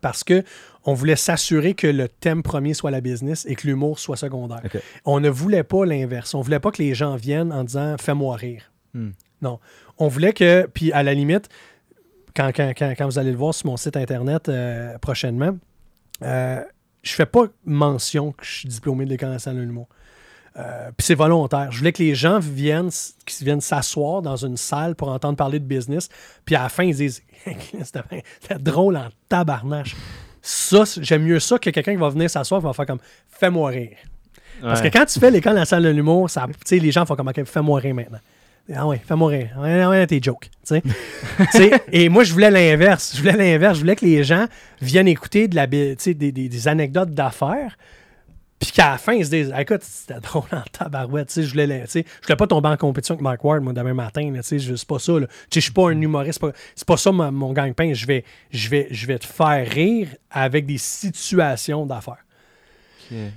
parce 0.00 0.24
que 0.24 0.42
on 0.84 0.94
voulait 0.94 1.16
s'assurer 1.16 1.74
que 1.74 1.86
le 1.86 2.08
thème 2.08 2.42
premier 2.42 2.72
soit 2.74 2.90
la 2.90 3.00
business 3.00 3.44
et 3.46 3.54
que 3.54 3.66
l'humour 3.66 3.98
soit 3.98 4.16
secondaire. 4.16 4.60
On 5.04 5.20
ne 5.20 5.28
voulait 5.28 5.62
pas 5.64 5.84
l'inverse. 5.86 6.34
On 6.34 6.40
voulait 6.40 6.60
pas 6.60 6.70
que 6.70 6.82
les 6.82 6.94
gens 6.94 7.16
viennent 7.16 7.52
en 7.52 7.64
disant 7.64 7.96
fais-moi 7.98 8.36
rire. 8.36 8.70
Hmm. 8.94 9.10
Non. 9.42 9.60
On 9.98 10.08
voulait 10.08 10.32
que, 10.32 10.66
puis 10.72 10.92
à 10.92 11.02
la 11.02 11.12
limite, 11.14 11.48
quand, 12.36 12.50
quand- 12.54 12.72
quand- 12.76 12.94
quand 12.96 13.06
vous 13.06 13.18
allez 13.18 13.30
le 13.30 13.36
voir 13.36 13.54
sur 13.54 13.66
mon 13.66 13.76
site 13.76 13.96
internet 13.96 14.48
euh, 14.48 14.96
prochainement, 14.98 15.56
euh, 16.22 16.62
je 17.02 17.12
fais 17.12 17.26
pas 17.26 17.44
mention 17.66 18.32
que 18.32 18.44
je 18.44 18.50
suis 18.60 18.68
diplômé 18.68 19.04
de 19.04 19.10
l'École 19.10 19.30
nationale 19.30 19.60
de 19.60 19.66
l'humour. 19.66 19.88
Euh, 20.56 20.90
Puis 20.96 21.06
c'est 21.06 21.14
volontaire. 21.16 21.72
Je 21.72 21.78
voulais 21.78 21.92
que 21.92 22.02
les 22.02 22.14
gens 22.14 22.38
viennent, 22.38 22.90
qu'ils 23.26 23.44
viennent 23.44 23.60
s'asseoir 23.60 24.22
dans 24.22 24.36
une 24.36 24.56
salle 24.56 24.94
pour 24.94 25.08
entendre 25.08 25.36
parler 25.36 25.58
de 25.58 25.64
business. 25.64 26.08
Puis 26.44 26.54
à 26.54 26.62
la 26.64 26.68
fin, 26.68 26.84
ils 26.84 26.94
disent 26.94 27.22
C'était 27.82 28.58
drôle 28.60 28.96
en 28.96 29.08
tabarnache. 29.28 29.96
Ça, 30.40 30.84
j'aime 31.00 31.22
mieux 31.24 31.40
ça 31.40 31.58
que 31.58 31.70
quelqu'un 31.70 31.92
qui 31.92 32.00
va 32.00 32.08
venir 32.10 32.30
s'asseoir 32.30 32.60
et 32.60 32.64
va 32.64 32.72
faire 32.72 32.86
comme 32.86 33.00
Fais-moi 33.28 33.70
rire. 33.70 33.96
Parce 34.62 34.80
que 34.80 34.88
quand 34.88 35.04
tu 35.04 35.18
fais 35.18 35.30
l'école 35.30 35.54
nationale 35.56 35.84
de 35.84 35.96
l'humour, 35.96 36.30
ça- 36.30 36.46
tu 36.46 36.54
sais, 36.64 36.78
les 36.78 36.92
gens 36.92 37.04
font 37.04 37.16
comme 37.16 37.30
Fais-moi 37.44 37.80
rire 37.80 37.94
maintenant. 37.94 38.20
Ah 38.74 38.86
ouais, 38.86 39.00
fais-moi 39.04 39.30
rire. 39.30 39.50
Ouais, 39.58 39.84
ouais, 39.84 40.06
tes 40.06 40.20
jokes. 40.22 40.48
et 41.92 42.08
moi, 42.08 42.24
je 42.24 42.32
voulais 42.32 42.50
l'inverse. 42.50 43.12
Je 43.14 43.20
voulais 43.20 43.36
l'inverse. 43.36 43.74
Je 43.74 43.80
voulais 43.80 43.96
que 43.96 44.04
les 44.06 44.24
gens 44.24 44.46
viennent 44.80 45.08
écouter 45.08 45.48
de 45.48 45.56
la, 45.56 45.66
des- 45.66 45.96
des 46.14 46.68
anecdotes 46.68 47.10
d'affaires. 47.10 47.76
Puis 48.64 48.72
qu'à 48.72 48.92
la 48.92 48.98
fin, 48.98 49.12
ils 49.12 49.24
se 49.26 49.30
disent 49.30 49.54
écoute, 49.58 49.82
c'était 49.82 50.20
drôle 50.20 50.44
en 50.52 50.62
tabarouette. 50.72 51.28
Tu 51.28 51.34
sais, 51.34 51.42
je 51.42 51.50
voulais, 51.50 51.66
la- 51.66 51.80
tu 51.80 51.90
sais, 51.90 52.04
je 52.22 52.26
voulais 52.26 52.36
pas 52.36 52.46
tomber 52.46 52.68
en 52.68 52.76
compétition 52.76 53.14
avec 53.14 53.22
Mike 53.22 53.44
Ward, 53.44 53.62
moi, 53.62 53.72
demain 53.72 53.94
matin. 53.94 54.32
C'est 54.42 54.84
pas 54.86 54.98
ça. 54.98 55.12
là. 55.20 55.26
Tu 55.26 55.32
sais, 55.32 55.44
je 55.56 55.60
suis 55.60 55.72
pas 55.72 55.90
un 55.90 56.00
humoriste. 56.00 56.40
C'est 56.74 56.86
pas, 56.86 56.96
ça 56.96 57.12
ma- 57.12 57.30
mon 57.30 57.52
gang-pain. 57.52 57.92
Je 57.92 58.06
vais, 58.06 58.24
je, 58.50 58.68
vais, 58.70 58.88
je 58.90 59.06
vais 59.06 59.18
te 59.18 59.26
faire 59.26 59.68
rire 59.70 60.08
avec 60.30 60.64
des 60.66 60.78
situations 60.78 61.84
d'affaires. 61.86 62.24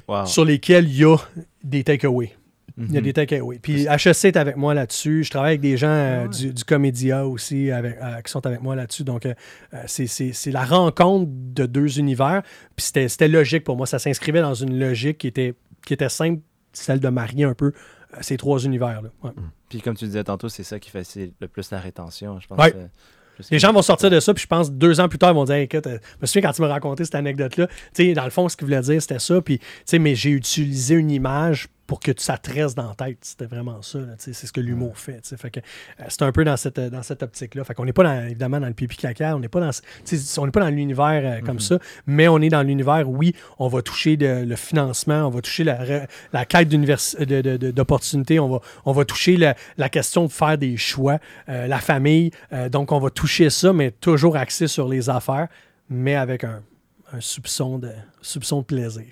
Wow. 0.08 0.26
sur 0.26 0.46
lesquelles 0.46 0.88
il 0.88 0.98
y 1.00 1.04
a 1.04 1.18
des 1.62 1.84
takeaways. 1.84 2.37
Il 2.80 2.94
y 2.94 2.98
a 2.98 3.00
Mhm. 3.00 3.06
des 3.06 3.14
takeaways. 3.14 3.60
Puis 3.60 3.88
HEC 3.88 4.26
est 4.26 4.38
avec 4.38 4.56
moi 4.56 4.74
là-dessus. 4.76 5.24
Je 5.24 5.32
travaille 5.32 5.50
avec 5.52 5.62
des 5.62 5.78
gens 5.78 5.88
euh, 5.88 6.20
Ah 6.20 6.24
ouais. 6.24 6.30
du, 6.30 6.54
du 6.54 6.64
Comédia 6.64 7.26
aussi 7.26 7.72
avec, 7.72 7.98
euh, 8.02 8.22
qui 8.22 8.32
sont 8.32 8.46
avec 8.46 8.62
moi 8.62 8.76
là-dessus. 8.76 9.04
Donc, 9.04 9.26
euh, 9.26 9.34
euh, 9.74 9.82
c'est- 9.88 10.06
c'est 10.06 10.32
c'est 10.32 10.52
la 10.52 10.64
rencontre 10.64 11.28
de 11.32 11.66
deux 11.66 11.98
univers. 11.98 12.44
Puis 12.76 12.86
c'était 12.86 13.08
c'était 13.08 13.28
logique 13.28 13.64
pour 13.64 13.78
moi. 13.78 13.88
Ça 13.88 13.98
s'inscrivait 13.98 14.42
dans 14.42 14.54
une 14.54 14.78
logique 14.80 15.18
qui 15.18 15.28
était, 15.28 15.56
qui 15.86 15.94
était 15.94 16.10
simple, 16.10 16.42
celle 16.72 17.00
de 17.00 17.10
marier 17.10 17.46
un 17.46 17.56
peu 17.56 17.72
ces 18.22 18.38
trois 18.38 18.60
univers-là. 18.64 19.10
Ouais. 19.24 19.32
Puis 19.70 19.82
comme 19.82 19.96
tu 19.96 20.06
disais 20.06 20.24
tantôt, 20.24 20.48
c'est 20.48 20.64
ça 20.64 20.80
qui 20.80 20.92
facilite 20.92 21.34
le 21.42 21.48
plus 21.48 21.72
la 21.72 21.80
rétention, 21.80 22.40
je 22.40 22.48
pense. 22.48 22.60
Ouais. 22.60 22.74
Les 23.52 23.60
gens 23.60 23.72
vont 23.74 23.82
sortir 23.84 24.10
de 24.10 24.20
ça, 24.20 24.34
puis 24.34 24.42
je 24.44 24.48
pense 24.48 24.72
deux 24.72 25.00
ans 25.00 25.08
plus 25.10 25.20
tard, 25.20 25.32
ils 25.32 25.36
vont 25.36 25.44
dire 25.46 25.56
Écoute, 25.58 25.86
je 25.88 25.98
me 26.22 26.26
souviens 26.26 26.42
quand 26.50 26.54
tu 26.54 26.62
m'as 26.62 26.68
raconté 26.70 27.06
cette 27.06 27.14
anecdote-là, 27.16 27.68
tu 27.68 27.74
sais, 27.94 28.14
dans 28.14 28.24
le 28.24 28.30
fond, 28.32 28.50
ce 28.50 28.58
qu'il 28.58 28.66
voulait 28.66 28.82
dire, 28.82 29.00
c'était 29.02 29.20
ça, 29.20 29.42
puis, 29.42 29.60
tu 29.60 29.66
sais, 29.86 30.00
mais 30.00 30.16
j'ai 30.16 30.32
utilisé 30.32 30.96
une 30.96 31.12
image 31.12 31.68
pour 31.88 32.00
que 32.02 32.12
ça 32.18 32.38
te 32.38 32.52
reste 32.54 32.76
dans 32.78 32.90
la 32.90 32.96
tête. 32.96 33.18
C'était 33.22 33.46
vraiment 33.46 33.82
ça, 33.82 34.00
c'est 34.18 34.34
ce 34.34 34.52
que 34.52 34.60
l'humour 34.62 34.98
fait. 34.98 35.26
Fait 35.38 35.50
que 35.50 35.60
euh, 35.62 36.04
c'est 36.10 36.22
un 36.24 36.32
peu 36.34 36.44
dans 36.44 36.58
cette, 36.58 36.80
dans 36.80 37.02
cette 37.02 37.24
optique-là. 37.24 37.64
Fait 37.64 37.74
qu'on 37.74 37.86
n'est 37.86 37.94
pas 37.94 38.04
dans- 38.04 38.26
évidemment 38.26 38.60
dans 38.60 38.68
le 38.68 38.74
pipi 38.74 38.98
caca, 38.98 39.36
on 39.36 39.40
n'est 39.40 39.48
pas 39.48 39.62
dans, 39.62 39.72
on 40.38 40.46
n'est 40.46 40.52
pas 40.52 40.60
dans 40.60 40.70
l'univers 40.70 41.22
euh, 41.24 41.42
comme 41.46 41.60
ça, 41.62 41.80
mais 42.06 42.28
on 42.28 42.40
est 42.42 42.50
dans 42.50 42.62
l'univers, 42.62 43.10
oui, 43.10 43.34
on 43.58 43.70
va 43.70 43.82
toucher 43.82 44.18
de- 44.18 44.44
le 44.46 44.56
financement, 44.58 45.26
on 45.26 45.30
va 45.30 45.42
toucher 45.42 45.64
la, 45.64 46.08
la 46.34 46.46
quête 46.46 46.68
d'univers- 46.68 47.16
de- 47.20 47.42
de- 47.42 47.58
de- 47.58 47.72
d'opportunités, 47.72 48.40
on 48.40 48.50
va, 48.50 48.60
on 48.86 48.92
va 48.92 49.06
toucher 49.06 49.38
la, 49.38 49.56
la 49.78 49.88
question 49.90 50.26
de 50.26 50.32
faire 50.32 50.58
des 50.58 50.76
choix, 50.78 51.20
euh, 51.48 51.68
la 51.68 51.80
famille. 51.80 52.32
euh, 52.52 52.68
donc, 52.70 52.92
on 52.92 53.00
va 53.00 53.10
toucher 53.10 53.50
ça, 53.50 53.72
mais 53.72 53.92
toujours 53.92 54.36
axé 54.36 54.68
sur 54.68 54.90
les 54.90 55.10
affaires, 55.10 55.48
mais 55.90 56.16
avec 56.16 56.44
un, 56.44 56.62
un 57.14 57.22
soupçon, 57.22 57.80
de, 57.80 57.92
soupçon 58.22 58.60
de 58.60 58.66
plaisir. 58.66 59.06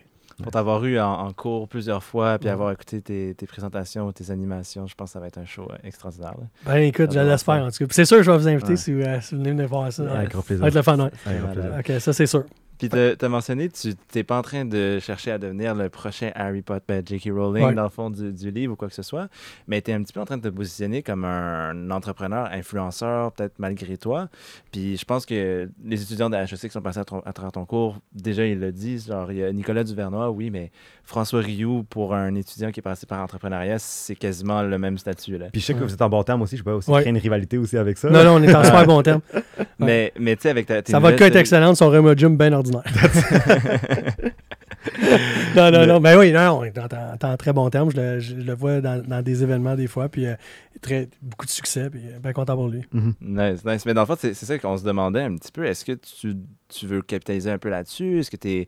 Pour 0.44 0.52
t'avoir 0.52 0.84
eu 0.86 1.00
en, 1.00 1.12
en 1.28 1.32
cours 1.34 1.68
plusieurs 1.70 2.04
fois, 2.04 2.38
puis 2.38 2.48
Ouais. 2.48 2.52
avoir 2.54 2.72
écouté 2.72 3.02
tes, 3.02 3.34
tes 3.36 3.46
présentations, 3.48 4.12
tes 4.12 4.32
animations, 4.32 4.86
je 4.86 4.94
pense 4.96 5.10
que 5.10 5.14
ça 5.14 5.20
va 5.22 5.28
être 5.28 5.38
un 5.38 5.46
show 5.46 5.68
euh, 5.72 5.76
extraordinaire. 5.84 6.34
là. 6.38 6.48
Ben 6.66 6.78
écoute, 6.84 7.14
je 7.14 7.20
l'espère 7.20 7.56
faire. 7.56 7.64
en 7.66 7.72
tout 7.72 7.78
cas. 7.78 7.86
Puis 7.86 7.96
C'est 7.96 8.06
sûr, 8.06 8.22
je 8.22 8.30
vais 8.32 8.38
vous 8.38 8.48
inviter 8.50 8.72
Ouais. 8.72 8.76
si, 8.76 8.94
vous, 8.94 9.02
euh, 9.02 9.22
si 9.22 9.34
vous 9.36 9.40
venez 9.42 9.52
venir 9.52 9.68
voir 9.68 9.92
ça. 9.94 10.04
Avec 10.04 10.16
Ouais. 10.18 10.28
grand 10.28 10.42
Ça 10.42 10.46
plaisir. 10.48 10.66
le. 10.66 11.12
Avec 11.26 11.42
grand 11.42 11.52
plaisir. 11.54 11.72
OK, 11.80 12.02
ça 12.02 12.12
c'est 12.14 12.26
sûr. 12.28 12.44
Puis 12.78 12.90
tu 12.90 12.98
as 12.98 13.30
mentionné, 13.30 13.70
tu 13.70 13.94
n'es 14.14 14.24
pas 14.24 14.38
en 14.38 14.42
train 14.42 14.66
de 14.66 15.00
chercher 15.00 15.32
à 15.32 15.38
devenir 15.38 15.74
le 15.76 15.90
prochain 15.90 16.32
Harry 16.36 16.62
Potter, 16.62 16.84
ben, 16.88 17.04
J.K. 17.06 17.30
Rowling, 17.34 17.66
Ouais. 17.66 17.74
dans 17.74 17.84
le 17.84 17.90
fond 17.90 18.10
du, 18.10 18.34
du 18.34 18.52
livre 18.52 18.74
ou 18.74 18.76
quoi 18.76 18.88
que 18.90 18.94
ce 18.94 19.02
soit, 19.04 19.28
mais 19.68 19.82
tu 19.82 19.92
es 19.92 19.94
un 19.94 20.02
petit 20.04 20.12
peu 20.14 20.20
en 20.20 20.26
train 20.26 20.38
de 20.38 20.44
te 20.50 20.54
positionner 20.54 21.02
comme 21.04 21.24
un 21.26 21.90
entrepreneur, 21.92 22.50
influenceur, 22.52 23.32
peut-être 23.32 23.54
malgré 23.60 23.98
toi. 23.98 24.28
Puis 24.72 24.98
je 24.98 25.06
pense 25.06 25.26
que 25.26 25.70
les 25.86 26.02
étudiants 26.02 26.30
de 26.30 26.36
HEC 26.36 26.60
qui 26.60 26.70
sont 26.70 26.82
passés 26.82 27.00
à, 27.00 27.06
ton- 27.06 27.22
à 27.22 27.34
travers 27.34 27.52
ton 27.54 27.66
cours, 27.66 27.98
déjà 28.14 28.46
ils 28.46 28.60
le 28.60 28.72
disent. 28.72 29.08
Genre, 29.08 29.32
il 29.32 29.38
y 29.38 29.44
a 29.44 29.52
Nicolas 29.54 29.84
Duvernois, 29.84 30.30
oui, 30.32 30.50
mais 30.50 30.72
François 31.04 31.42
Rioux, 31.42 31.84
pour 31.90 32.14
un 32.16 32.36
étudiant 32.36 32.72
qui 32.72 32.80
est 32.80 32.84
passé 32.84 33.06
par 33.06 33.22
entrepreneuriat, 33.22 33.80
c'est 33.80 34.16
quasiment 34.16 34.62
le 34.64 34.78
même 34.78 34.98
statut. 34.98 35.38
Là. 35.38 35.48
Puis 35.52 35.62
je 35.62 35.68
sais 35.68 35.74
que 35.74 35.84
vous 35.84 35.94
êtes 35.94 36.02
en 36.02 36.10
bon 36.10 36.24
terme 36.24 36.42
aussi, 36.42 36.58
je 36.58 36.64
peux 36.64 36.72
aussi 36.72 36.90
Ouais. 36.90 37.02
créer 37.02 37.12
une 37.12 37.18
rivalité 37.18 37.58
aussi 37.58 37.78
avec 37.78 37.98
ça. 37.98 38.10
Non, 38.10 38.24
non, 38.24 38.36
on 38.36 38.44
est 38.44 38.54
en 38.54 38.64
super 38.66 38.86
bon 38.86 39.02
terme. 39.02 39.22
Mais, 39.80 40.12
mais 40.20 40.36
tu 40.36 40.44
sais, 40.44 40.50
avec 40.50 40.66
ta. 40.66 40.82
tes 40.82 40.92
Ça 40.92 41.00
va 41.00 41.14
que 41.14 41.24
être 41.24 41.36
excellent, 41.36 41.76
son 41.76 41.90
Remodium 41.90 42.38
bien 42.38 42.54
ordinaire. 42.74 42.84
non, 45.56 45.72
non, 45.72 45.80
Mais- 45.80 45.88
non. 45.88 46.00
Ben 46.00 46.18
oui, 46.18 46.32
non, 46.32 46.46
non, 46.46 46.60
on 46.60 46.64
est 46.64 46.78
en, 46.78 46.86
en- 46.86 47.32
en 47.34 47.38
très 47.38 47.54
bon 47.54 47.70
terme. 47.70 47.92
Je 47.92 47.98
le, 47.98 48.20
je 48.20 48.36
le 48.36 48.54
vois 48.54 48.82
dans, 48.82 49.02
dans 49.06 49.22
des 49.22 49.44
événements 49.44 49.76
des 49.76 49.88
fois, 49.88 50.10
puis 50.10 50.26
euh, 50.28 50.36
très, 50.82 51.10
beaucoup 51.22 51.46
de 51.46 51.52
succès, 51.52 51.90
puis 51.90 52.02
euh, 52.06 52.20
bien 52.20 52.34
content 52.34 52.56
pour 52.56 52.68
lui. 52.70 52.82
Nice, 53.22 53.64
nice. 53.66 53.86
Mais 53.86 53.94
dans 53.94 54.02
le 54.02 54.08
fond, 54.08 54.16
c'est 54.20 54.34
ça 54.34 54.58
qu'on 54.60 54.78
se 54.78 54.84
demandait 54.84 55.22
un 55.24 55.36
petit 55.36 55.52
peu. 55.52 55.66
Est-ce 55.66 55.86
que 55.86 55.94
tu, 55.94 56.36
tu 56.70 56.88
veux 56.88 57.02
capitaliser 57.02 57.52
un 57.52 57.58
peu 57.58 57.70
là-dessus? 57.70 58.20
Est-ce 58.20 58.32
que. 58.32 58.38
Ouais. 58.46 58.66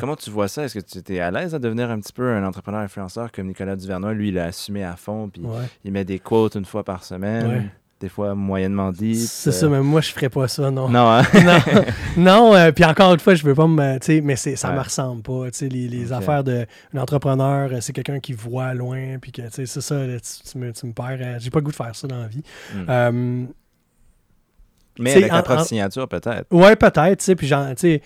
Comment 0.00 0.16
tu 0.16 0.30
vois 0.30 0.48
ça? 0.48 0.64
Est-ce 0.64 0.78
que 0.78 1.00
tu 1.02 1.14
es 1.14 1.20
à 1.20 1.30
l'aise 1.30 1.54
à 1.54 1.58
devenir 1.58 1.90
un 1.90 2.00
petit 2.00 2.12
peu 2.12 2.30
un 2.30 2.44
entrepreneur 2.46 2.80
influenceur 2.80 3.30
comme 3.32 3.46
Nicolas 3.46 3.76
Duvernois? 3.76 4.14
Lui, 4.14 4.28
il 4.28 4.38
a 4.38 4.44
assumé 4.46 4.84
à 4.84 4.96
fond, 4.96 5.28
puis 5.28 5.42
Ouais. 5.42 5.64
il 5.84 5.92
met 5.92 6.04
des 6.04 6.18
quotes 6.18 6.54
une 6.54 6.64
fois 6.64 6.84
par 6.84 7.04
semaine, 7.04 7.46
Ouais. 7.46 7.66
Des 8.00 8.08
fois 8.08 8.34
moyennement 8.34 8.92
dites. 8.92 9.18
C'est 9.26 9.50
euh, 9.50 9.52
ça, 9.52 9.68
mais 9.68 9.80
moi, 9.80 10.00
je 10.00 10.12
ferais 10.12 10.28
pas 10.28 10.46
ça, 10.46 10.70
non. 10.70 10.88
Non, 10.88 11.10
hein? 11.10 11.22
non, 11.44 11.84
non 12.16 12.54
euh, 12.54 12.70
puis 12.72 12.84
encore 12.84 13.12
une 13.12 13.20
fois, 13.20 13.34
je 13.34 13.42
veux 13.44 13.54
pas 13.54 13.66
me. 13.66 13.98
Mais 14.22 14.36
ça 14.36 14.68
Ouais. 14.70 14.74
me 14.76 14.80
ressemble 14.80 15.22
pas. 15.22 15.46
Les, 15.62 15.88
les 15.88 16.12
affaires 16.12 16.44
d'un 16.44 16.64
entrepreneur, 16.96 17.70
euh, 17.72 17.78
c'est 17.80 17.92
quelqu'un 17.92 18.20
qui 18.20 18.32
voit 18.32 18.72
loin, 18.74 19.18
puis 19.20 19.32
que 19.32 19.42
c'est 19.50 19.66
ça, 19.66 20.06
là, 20.06 20.20
tu, 20.20 20.50
tu 20.50 20.58
me, 20.58 20.72
tu 20.72 20.86
me 20.86 20.92
perds. 20.92 21.40
J'ai 21.40 21.50
pas 21.50 21.58
le 21.58 21.64
goût 21.64 21.70
de 21.72 21.76
faire 21.76 21.94
ça 21.96 22.06
dans 22.06 22.20
la 22.20 22.28
vie. 22.28 22.42
Mm. 22.74 22.84
Euh, 22.88 23.44
Mais 25.00 25.12
avec 25.16 25.30
ta 25.30 25.42
propre 25.42 25.60
en- 25.62 25.64
signature, 25.64 26.08
peut-être. 26.08 26.46
Ouais, 26.52 26.76
peut-être, 26.76 27.18
tu 27.18 27.24
sais, 27.24 27.36
puis 27.36 27.46
sais, 27.48 27.74
tu 27.74 27.80
sais, 27.80 28.02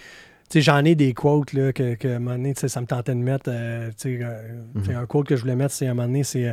j'en 0.60 0.84
ai 0.84 0.94
des 0.94 1.14
quotes 1.14 1.52
là, 1.52 1.72
que, 1.72 1.94
que 1.94 2.08
à 2.08 2.16
un 2.16 2.18
moment 2.18 2.36
donné, 2.36 2.52
ça 2.54 2.80
me 2.80 2.86
tentait 2.86 3.14
de 3.14 3.18
mettre. 3.18 3.48
euh, 3.48 3.88
euh, 3.88 3.90
sais, 3.96 4.94
Un 4.94 5.06
quote 5.06 5.26
que 5.26 5.36
je 5.36 5.42
voulais 5.42 5.56
mettre, 5.56 5.72
c'est 5.74 5.86
à 5.86 5.92
un 5.92 5.94
moment 5.94 6.08
donné, 6.08 6.24
c'est 6.24 6.48
euh, 6.48 6.52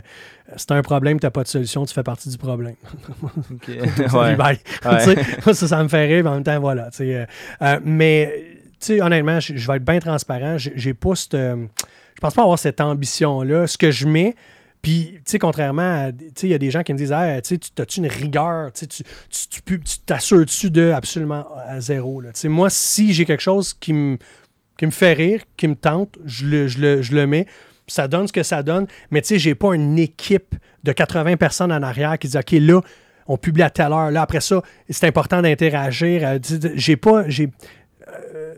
c'est 0.56 0.72
un 0.72 0.82
problème, 0.82 1.20
tu 1.20 1.26
n'as 1.26 1.32
pas 1.32 1.44
de 1.44 1.48
solution, 1.48 1.86
tu 1.86 1.94
fais 1.94 2.04
partie 2.04 2.30
du 2.30 2.38
problème. 2.38 2.76
Ouais. 4.14 4.36
bye. 4.36 4.60
Ça, 5.54 5.54
ça 5.68 5.84
me 5.84 5.90
fait 5.90 6.06
rire, 6.06 6.24
mais 6.24 6.30
en 6.30 6.34
même 6.36 6.44
temps, 6.44 6.60
voilà. 6.60 6.90
tu 6.92 6.98
sais, 6.98 7.16
euh, 7.16 7.26
euh, 7.62 7.80
mais, 7.84 8.44
honnêtement, 9.02 9.40
je 9.40 9.68
vais 9.68 9.78
être 9.78 9.86
bien 9.86 10.00
transparent. 10.00 10.58
J'ai 10.58 10.94
pas 10.94 11.16
cette. 11.16 11.34
je 11.36 11.68
pense 12.22 12.34
pas 12.34 12.44
avoir 12.44 12.60
cette 12.60 12.82
ambition-là. 12.82 13.68
Ce 13.68 13.78
que 13.78 13.92
je 13.92 14.08
mets. 14.08 14.36
Puis, 14.82 15.12
tu 15.16 15.22
sais, 15.26 15.40
contrairement 15.40 16.06
à. 16.08 16.12
Tu 16.12 16.26
sais, 16.36 16.48
il 16.48 16.52
y 16.52 16.54
a 16.54 16.58
des 16.58 16.72
gens 16.72 16.84
qui 16.84 16.94
me 16.94 16.98
disent, 16.98 17.12
ah, 17.12 17.42
tu 17.42 17.60
as-tu 17.78 18.00
une 18.00 18.08
rigueur? 18.08 18.72
Tu 18.72 18.80
sais, 18.80 18.88
tu- 18.88 19.04
tu 19.80 20.00
t'assures-tu 20.06 20.72
de 20.72 20.92
absolument 20.92 21.46
à 21.68 21.82
zéro? 21.82 22.22
Là? 22.22 22.30
Moi, 22.46 22.70
si 22.70 23.14
j'ai 23.14 23.26
quelque 23.26 23.42
chose 23.44 23.74
qui 23.74 23.94
me 23.94 24.18
qui 24.78 24.86
me 24.86 24.92
fait 24.92 25.12
rire, 25.12 25.42
qui 25.58 25.68
me 25.68 25.76
tente, 25.76 26.18
je 26.26 26.46
le, 26.46 26.68
je 26.70 26.80
le, 26.80 27.02
je 27.02 27.14
le 27.14 27.28
mets. 27.28 27.46
Ça 27.88 28.08
donne 28.08 28.28
ce 28.28 28.32
que 28.32 28.44
ça 28.44 28.64
donne. 28.64 28.88
Mais 29.12 29.22
tu 29.22 29.28
sais, 29.30 29.40
j'ai 29.40 29.54
pas 29.56 29.74
une 29.76 30.00
équipe 30.00 30.56
de 30.84 30.94
80 30.94 31.36
personnes 31.36 31.74
en 31.74 31.84
arrière 31.84 32.18
qui 32.18 32.30
dit 32.30 32.38
OK, 32.38 32.52
là, 32.52 32.80
on 33.28 33.36
publie 33.38 33.64
à 33.64 33.70
telle 33.70 33.92
heure. 33.92 34.12
Là, 34.12 34.22
après 34.22 34.40
ça, 34.40 34.62
c'est 34.90 35.06
important 35.08 35.42
d'interagir. 35.42 36.22
Euh, 36.26 36.40
J'ai 36.76 36.96
pas. 36.96 37.28
J'ai. 37.28 37.50
euh, 38.08 38.56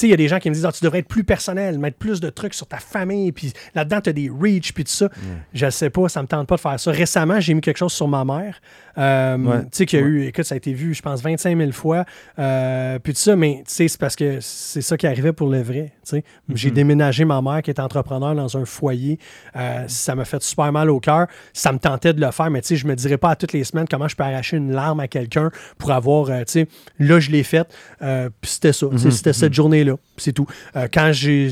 tu 0.00 0.06
sais, 0.06 0.06
il 0.08 0.10
y 0.10 0.14
a 0.14 0.16
des 0.16 0.28
gens 0.28 0.38
qui 0.38 0.48
me 0.48 0.54
disent 0.54 0.64
ah, 0.64 0.72
tu 0.72 0.82
devrais 0.82 1.00
être 1.00 1.08
plus 1.08 1.24
personnel, 1.24 1.78
mettre 1.78 1.98
plus 1.98 2.20
de 2.20 2.30
trucs 2.30 2.54
sur 2.54 2.66
ta 2.66 2.78
famille, 2.78 3.32
puis 3.32 3.52
là-dedans, 3.74 4.00
tu 4.00 4.10
as 4.10 4.12
des 4.14 4.30
reach, 4.30 4.72
puis 4.72 4.84
tout 4.84 4.90
ça. 4.92 5.08
Je 5.52 5.68
sais 5.70 5.90
pas, 5.90 6.08
ça 6.08 6.22
me 6.22 6.26
tente 6.26 6.46
pas 6.48 6.56
de 6.56 6.60
faire 6.60 6.80
ça. 6.80 6.90
Récemment, 6.90 7.38
j'ai 7.40 7.52
mis 7.54 7.60
quelque 7.60 7.76
chose 7.76 7.92
sur 7.92 8.08
ma 8.08 8.24
mère. 8.24 8.60
Euh, 8.98 9.36
Ouais. 9.36 9.60
Tu 9.62 9.68
sais, 9.72 9.86
qu'il 9.86 10.00
y 10.00 10.02
a 10.02 10.06
eu, 10.06 10.24
écoute, 10.26 10.44
ça 10.44 10.54
a 10.54 10.58
été 10.58 10.72
vu, 10.72 10.94
je 10.94 11.02
pense, 11.02 11.22
25 11.22 11.56
000 11.56 11.72
fois. 11.72 12.04
Euh, 12.38 12.98
puis 12.98 13.12
tout 13.12 13.18
ça, 13.20 13.36
mais 13.36 13.62
tu 13.66 13.74
sais, 13.74 13.88
c'est 13.88 13.98
parce 14.00 14.16
que 14.16 14.38
c'est 14.40 14.82
ça 14.82 14.96
qui 14.96 15.06
arrivait 15.06 15.32
pour 15.32 15.48
le 15.48 15.60
vrai. 15.62 15.92
tu 16.04 16.10
sais. 16.16 16.24
J'ai 16.54 16.70
déménagé 16.70 17.24
ma 17.24 17.40
mère 17.42 17.62
qui 17.62 17.70
est 17.70 17.78
entrepreneur 17.80 18.34
dans 18.34 18.56
un 18.56 18.64
foyer. 18.64 19.18
Euh, 19.56 19.84
ça 19.86 20.14
m'a 20.14 20.24
fait 20.24 20.42
super 20.42 20.72
mal 20.72 20.90
au 20.90 21.00
cœur. 21.00 21.26
Ça 21.52 21.72
me 21.72 21.78
tentait 21.78 22.12
de 22.12 22.20
le 22.20 22.30
faire, 22.30 22.50
mais 22.50 22.60
tu 22.62 22.68
sais, 22.68 22.76
je 22.76 22.86
me 22.86 22.94
dirais 22.94 23.18
pas 23.18 23.30
à 23.30 23.36
toutes 23.36 23.52
les 23.52 23.64
semaines 23.64 23.86
comment 23.90 24.08
je 24.08 24.16
peux 24.16 24.24
arracher 24.24 24.56
une 24.56 24.72
larme 24.72 25.00
à 25.00 25.08
quelqu'un 25.08 25.50
pour 25.78 25.90
avoir, 25.92 26.26
tu 26.26 26.44
sais, 26.46 26.68
là, 26.98 27.20
je 27.20 27.30
l'ai 27.30 27.42
fait. 27.42 27.68
Euh, 28.02 28.28
puis 28.40 28.50
c'était 28.50 28.72
ça. 28.72 28.86
Sais, 28.96 29.10
C'était 29.10 29.32
cette 29.32 29.54
journée-là. 29.54 29.89
C'est 30.16 30.32
tout. 30.32 30.46
Euh, 30.76 30.88
quand 30.92 31.10
j'ai 31.12 31.48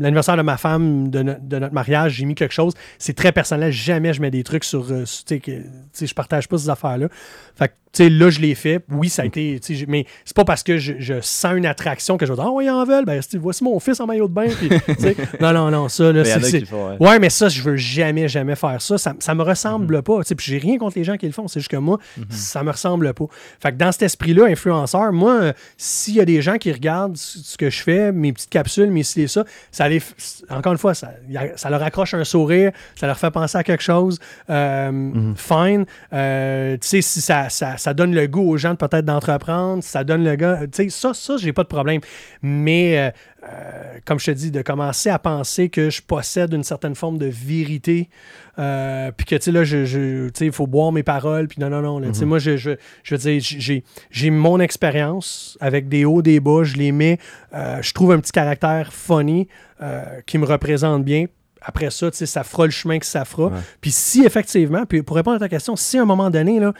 l'anniversaire 0.00 0.36
de 0.36 0.42
ma 0.42 0.56
femme, 0.56 1.10
de, 1.10 1.22
no- 1.22 1.34
de 1.40 1.58
notre 1.58 1.74
mariage, 1.74 2.12
j'ai 2.14 2.24
mis 2.24 2.34
quelque 2.34 2.52
chose. 2.54 2.74
C'est 2.98 3.14
très 3.14 3.32
personnel. 3.32 3.72
Jamais 3.72 4.12
je 4.12 4.20
mets 4.20 4.30
des 4.30 4.42
trucs 4.44 4.64
sur. 4.64 4.90
euh, 4.90 5.04
tu 5.26 5.40
sais, 5.92 6.06
je 6.06 6.14
partage 6.14 6.48
pas 6.48 6.58
ces 6.58 6.68
affaires-là. 6.68 7.08
Fait 7.54 7.68
que, 7.68 7.72
sais, 7.94 8.10
là, 8.10 8.30
je 8.30 8.40
l'ai 8.40 8.54
fait. 8.54 8.84
Oui, 8.90 9.08
ça 9.08 9.22
a 9.22 9.24
été. 9.26 9.58
sais, 9.62 9.74
j'ai- 9.74 9.86
Mais 9.86 10.06
c'est 10.24 10.34
pas 10.36 10.44
parce 10.44 10.62
que 10.62 10.78
je, 10.78 10.94
je 10.98 11.20
sens 11.20 11.52
une 11.56 11.66
attraction 11.66 12.16
que 12.16 12.26
je 12.26 12.32
vais 12.32 12.36
dire, 12.36 12.46
ah, 12.48 12.50
ouais, 12.52 12.64
ils 12.66 12.70
en 12.70 12.84
veulent. 12.84 13.04
Ben, 13.04 13.20
voici 13.40 13.62
mon 13.64 13.78
fils 13.80 14.00
en 14.00 14.06
maillot 14.06 14.28
de 14.28 14.32
bain. 14.34 14.46
Puis, 14.58 14.68
non, 15.40 15.52
non, 15.52 15.70
non, 15.70 15.88
ça, 15.88 16.12
là, 16.12 16.22
c'est- 16.40 16.72
ouais. 16.72 16.96
Ouais, 17.08 17.18
mais 17.18 17.30
ça, 17.30 17.48
je 17.48 17.62
veux 17.62 17.76
jamais, 17.76 18.28
jamais 18.28 18.56
faire 18.56 18.80
ça. 18.80 18.98
Ça, 18.98 19.14
ça 19.18 19.34
me 19.34 19.42
ressemble 19.42 20.02
pas. 20.02 20.18
tu 20.22 20.28
sais, 20.28 20.34
Puis 20.34 20.46
j'ai 20.50 20.58
rien 20.58 20.78
contre 20.78 20.98
les 20.98 21.04
gens 21.04 21.16
qui 21.16 21.26
le 21.26 21.32
font. 21.32 21.48
C'est 21.48 21.60
juste 21.60 21.70
que 21.70 21.76
moi, 21.76 21.98
ça 22.30 22.62
me 22.62 22.70
ressemble 22.70 23.12
pas. 23.14 23.24
Fait 23.60 23.72
que 23.72 23.76
dans 23.76 23.92
cet 23.92 24.02
esprit-là, 24.02 24.46
influenceur, 24.46 25.12
moi, 25.12 25.32
euh, 25.34 25.52
s'il 25.76 26.14
y 26.14 26.20
a 26.20 26.24
des 26.24 26.42
gens 26.42 26.56
qui 26.58 26.72
regardent 26.72 27.16
ce 27.16 27.56
que 27.56 27.70
je 27.70 27.82
fais, 27.82 28.12
mes 28.12 28.32
petites 28.32 28.50
capsules, 28.50 28.90
mes 28.90 29.02
ci 29.02 29.22
et 29.22 29.28
ça, 29.28 29.44
ça 29.70 29.88
les, 29.88 30.00
encore 30.50 30.72
une 30.72 30.78
fois, 30.78 30.94
ça, 30.94 31.10
ça 31.56 31.70
leur 31.70 31.82
accroche 31.82 32.14
un 32.14 32.24
sourire, 32.24 32.72
ça 32.96 33.06
leur 33.06 33.18
fait 33.18 33.30
penser 33.30 33.58
à 33.58 33.62
quelque 33.62 33.82
chose. 33.82 34.18
euh, 34.50 35.32
Fine. 35.36 35.84
Euh, 36.12 36.76
tu 36.80 36.88
sais, 36.88 37.02
si 37.02 37.20
ça, 37.20 37.48
ça, 37.48 37.76
ça 37.84 37.92
donne 37.92 38.14
le 38.14 38.26
goût 38.26 38.48
aux 38.50 38.56
gens 38.56 38.70
de 38.72 38.76
peut-être 38.78 39.04
d'entreprendre, 39.04 39.82
ça 39.84 40.04
donne 40.04 40.24
le 40.24 40.36
gars. 40.36 40.60
Tu 40.72 40.84
sais, 40.84 40.88
ça, 40.88 41.12
ça, 41.12 41.36
j'ai 41.36 41.52
pas 41.52 41.64
de 41.64 41.68
problème. 41.68 42.00
Mais 42.40 42.96
euh, 42.98 43.10
euh, 43.46 43.98
comme 44.06 44.18
je 44.18 44.24
te 44.26 44.30
dis, 44.30 44.50
de 44.50 44.62
commencer 44.62 45.10
à 45.10 45.18
penser 45.18 45.68
que 45.68 45.90
je 45.90 46.00
possède 46.00 46.54
une 46.54 46.64
certaine 46.64 46.94
forme 46.94 47.18
de 47.18 47.26
vérité, 47.26 48.08
euh, 48.58 49.10
puis 49.14 49.26
que, 49.26 49.34
tu 49.36 49.42
sais, 49.42 49.52
là, 49.52 49.64
je, 49.64 49.84
je- 49.84 50.30
il 50.40 50.50
faut 50.52 50.66
boire 50.66 50.92
mes 50.92 51.02
paroles, 51.02 51.46
puis 51.46 51.60
non, 51.60 51.68
non, 51.68 51.82
non. 51.82 52.00
Tu 52.00 52.14
sais, 52.14 52.24
moi, 52.24 52.38
je, 52.38 52.56
je, 52.56 52.70
je 53.02 53.14
veux 53.14 53.20
dire, 53.20 53.82
j'ai, 54.10 54.30
mon 54.30 54.60
expérience 54.60 55.58
avec 55.60 55.88
des 55.90 56.06
hauts, 56.06 56.22
des 56.22 56.40
bas, 56.40 56.62
je 56.64 56.76
les 56.76 56.90
mets, 56.90 57.18
je 57.52 57.92
trouve 57.92 58.12
un 58.12 58.18
petit 58.20 58.32
caractère 58.32 58.94
funny 58.94 59.46
qui 60.26 60.38
me 60.38 60.46
représente 60.46 61.04
bien. 61.04 61.26
Après 61.60 61.90
ça, 61.90 62.10
tu 62.10 62.16
sais, 62.16 62.26
ça 62.26 62.44
fera 62.44 62.64
le 62.66 62.70
chemin 62.70 62.98
que 62.98 63.06
ça 63.06 63.24
fera. 63.24 63.46
Ouais. 63.48 63.58
Puis 63.80 63.90
si, 63.90 64.24
effectivement, 64.24 64.84
puis 64.86 65.02
pour 65.02 65.16
répondre 65.16 65.36
à 65.36 65.38
ta 65.40 65.48
question, 65.48 65.76
si 65.76 65.98
à 65.98 66.02
un 66.02 66.06
moment 66.06 66.28
donné, 66.30 66.60
là, 66.60 66.72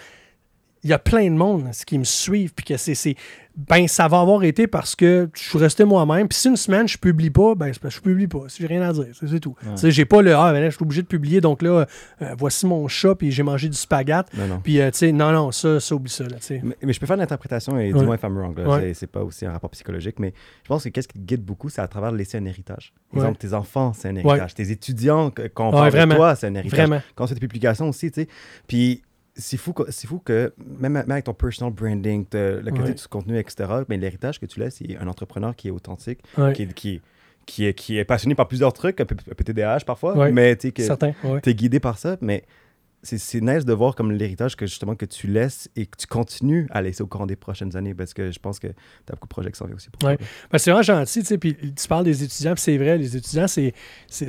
il 0.84 0.90
y 0.90 0.92
a 0.92 0.98
plein 0.98 1.24
de 1.24 1.36
monde 1.36 1.64
ce 1.72 1.84
qui 1.84 1.98
me 1.98 2.04
suivent, 2.04 2.52
puis 2.54 2.64
que 2.64 2.76
c'est, 2.76 2.94
c'est- 2.94 3.16
ben, 3.56 3.86
ça 3.86 4.08
va 4.08 4.18
avoir 4.20 4.42
été 4.42 4.66
parce 4.66 4.96
que 4.96 5.30
je 5.32 5.40
suis 5.40 5.58
resté 5.58 5.84
moi-même. 5.84 6.26
Puis 6.26 6.36
si 6.36 6.48
une 6.48 6.56
semaine, 6.56 6.88
je 6.88 6.98
publie 6.98 7.30
pas, 7.30 7.54
ben, 7.54 7.72
c'est 7.72 7.88
je 7.88 8.00
publie 8.00 8.26
pas. 8.26 8.40
Si 8.48 8.60
j'ai 8.60 8.66
rien 8.66 8.82
à 8.82 8.92
dire, 8.92 9.06
c'est, 9.12 9.28
c'est 9.28 9.38
tout. 9.38 9.54
Tu 9.62 9.68
sais, 9.76 9.90
j'ai 9.92 10.04
pas 10.04 10.22
le, 10.22 10.34
ah, 10.34 10.52
ben 10.52 10.60
là, 10.60 10.70
je 10.70 10.74
suis 10.74 10.82
obligé 10.82 11.02
de 11.02 11.06
publier, 11.06 11.40
donc 11.40 11.62
là, 11.62 11.86
euh, 12.22 12.34
voici 12.36 12.66
mon 12.66 12.86
chat, 12.88 13.14
puis 13.14 13.30
j'ai 13.30 13.44
mangé 13.44 13.68
du 13.68 13.76
spaghette. 13.76 14.26
Non, 14.36 14.48
non. 14.48 14.60
Puis, 14.62 14.80
euh, 14.80 14.90
tu 14.90 14.98
sais, 14.98 15.12
non, 15.12 15.30
non, 15.30 15.52
ça, 15.52 15.78
ça, 15.78 15.94
oublie 15.94 16.10
ça, 16.10 16.24
là. 16.24 16.36
Mais, 16.50 16.76
mais 16.82 16.92
je 16.92 16.98
peux 16.98 17.06
faire 17.06 17.16
l'interprétation 17.16 17.78
et 17.78 17.92
Ouais. 17.92 17.98
dis-moi 18.00 18.16
if 18.16 18.22
I'm 18.24 18.36
wrong. 18.36 18.58
Ouais. 18.58 18.80
C'est- 18.80 18.94
C'est 18.94 19.06
pas 19.06 19.22
aussi 19.22 19.46
un 19.46 19.52
rapport 19.52 19.70
psychologique, 19.70 20.18
mais 20.18 20.34
je 20.64 20.68
pense 20.68 20.82
que 20.82 20.88
qu'est-ce 20.88 21.06
qui 21.08 21.18
te 21.18 21.24
guide 21.24 21.44
beaucoup, 21.44 21.68
c'est 21.68 21.80
à 21.80 21.86
travers 21.88 22.10
de 22.10 22.16
laisser 22.16 22.36
un 22.38 22.44
héritage. 22.46 22.92
Ouais. 23.12 23.20
Exemple, 23.20 23.38
tes 23.38 23.54
enfants, 23.54 23.92
c'est 23.94 24.08
un 24.08 24.16
héritage. 24.16 24.54
Tes 24.54 24.70
étudiants, 24.72 25.30
que- 25.30 25.42
quand 25.46 25.68
on 25.72 25.80
Ouais, 25.82 25.90
parle 25.92 26.08
de 26.10 26.14
toi, 26.16 26.34
c'est 26.34 26.48
un 26.48 26.54
héritage. 26.56 26.76
Vraiment. 26.76 27.00
Quand 27.14 27.26
fait 27.28 27.34
des 27.34 27.40
publications 27.40 27.88
aussi, 27.88 28.10
tu 28.10 28.22
sais. 28.22 28.28
Puis 28.66 29.02
c'est 29.36 29.56
fou, 29.56 29.74
c'est 29.88 30.06
fou 30.06 30.18
que 30.24 30.52
même, 30.58 30.92
même 30.92 31.10
avec 31.10 31.24
ton 31.24 31.34
personal 31.34 31.72
branding, 31.72 32.24
te- 32.26 32.36
la 32.62 32.70
qualité 32.70 32.82
Ouais. 32.88 32.94
de 32.94 32.98
ce 32.98 33.08
contenu, 33.08 33.38
etc., 33.38 33.68
mais 33.88 33.96
l'héritage 33.96 34.38
que 34.38 34.46
tu 34.46 34.60
laisses, 34.60 34.76
c'est 34.76 34.96
un 34.96 35.06
entrepreneur 35.08 35.54
qui 35.56 35.68
est 35.68 35.70
authentique, 35.70 36.20
Ouais. 36.38 36.52
qui, 36.52 36.62
est- 36.62 36.72
qui, 36.74 37.00
qui, 37.46 37.66
est, 37.66 37.74
qui 37.74 37.98
est 37.98 38.04
passionné 38.04 38.34
par 38.34 38.48
plusieurs 38.48 38.72
trucs, 38.72 39.00
un 39.00 39.04
peu, 39.04 39.16
un 39.30 39.34
peu 39.34 39.44
TDAH 39.44 39.80
parfois, 39.84 40.16
Ouais. 40.16 40.32
mais 40.32 40.56
tu 40.56 40.68
es 40.68 41.54
guidé 41.54 41.80
par 41.80 41.98
ça, 41.98 42.16
mais 42.20 42.44
c'est 43.04 43.40
nice 43.40 43.64
de 43.64 43.72
voir 43.72 43.94
comme 43.94 44.10
l'héritage 44.12 44.56
que 44.56 44.66
justement 44.66 44.94
que 44.94 45.04
tu 45.04 45.26
laisses 45.26 45.68
et 45.76 45.86
que 45.86 45.96
tu 45.96 46.06
continues 46.06 46.66
à 46.70 46.82
laisser 46.82 47.02
au 47.02 47.06
cours 47.06 47.26
des 47.26 47.36
prochaines 47.36 47.76
années 47.76 47.94
parce 47.94 48.14
que 48.14 48.30
je 48.32 48.38
pense 48.38 48.58
que 48.58 48.68
tu 48.68 48.74
as 49.12 49.14
beaucoup 49.14 49.28
de 49.28 49.66
viennent 49.66 49.74
aussi 49.74 49.90
pour 49.90 50.02
Ouais. 50.08 50.16
toi. 50.16 50.26
Ben, 50.50 50.58
c'est 50.58 50.70
vraiment 50.70 50.82
gentil, 50.82 51.20
tu 51.20 51.26
sais, 51.26 51.38
puis 51.38 51.54
tu 51.54 51.88
parles 51.88 52.04
des 52.04 52.22
étudiants, 52.24 52.54
c'est 52.56 52.78
vrai, 52.78 52.96
les 52.98 53.16
étudiants, 53.16 53.46
c'est, 53.46 53.74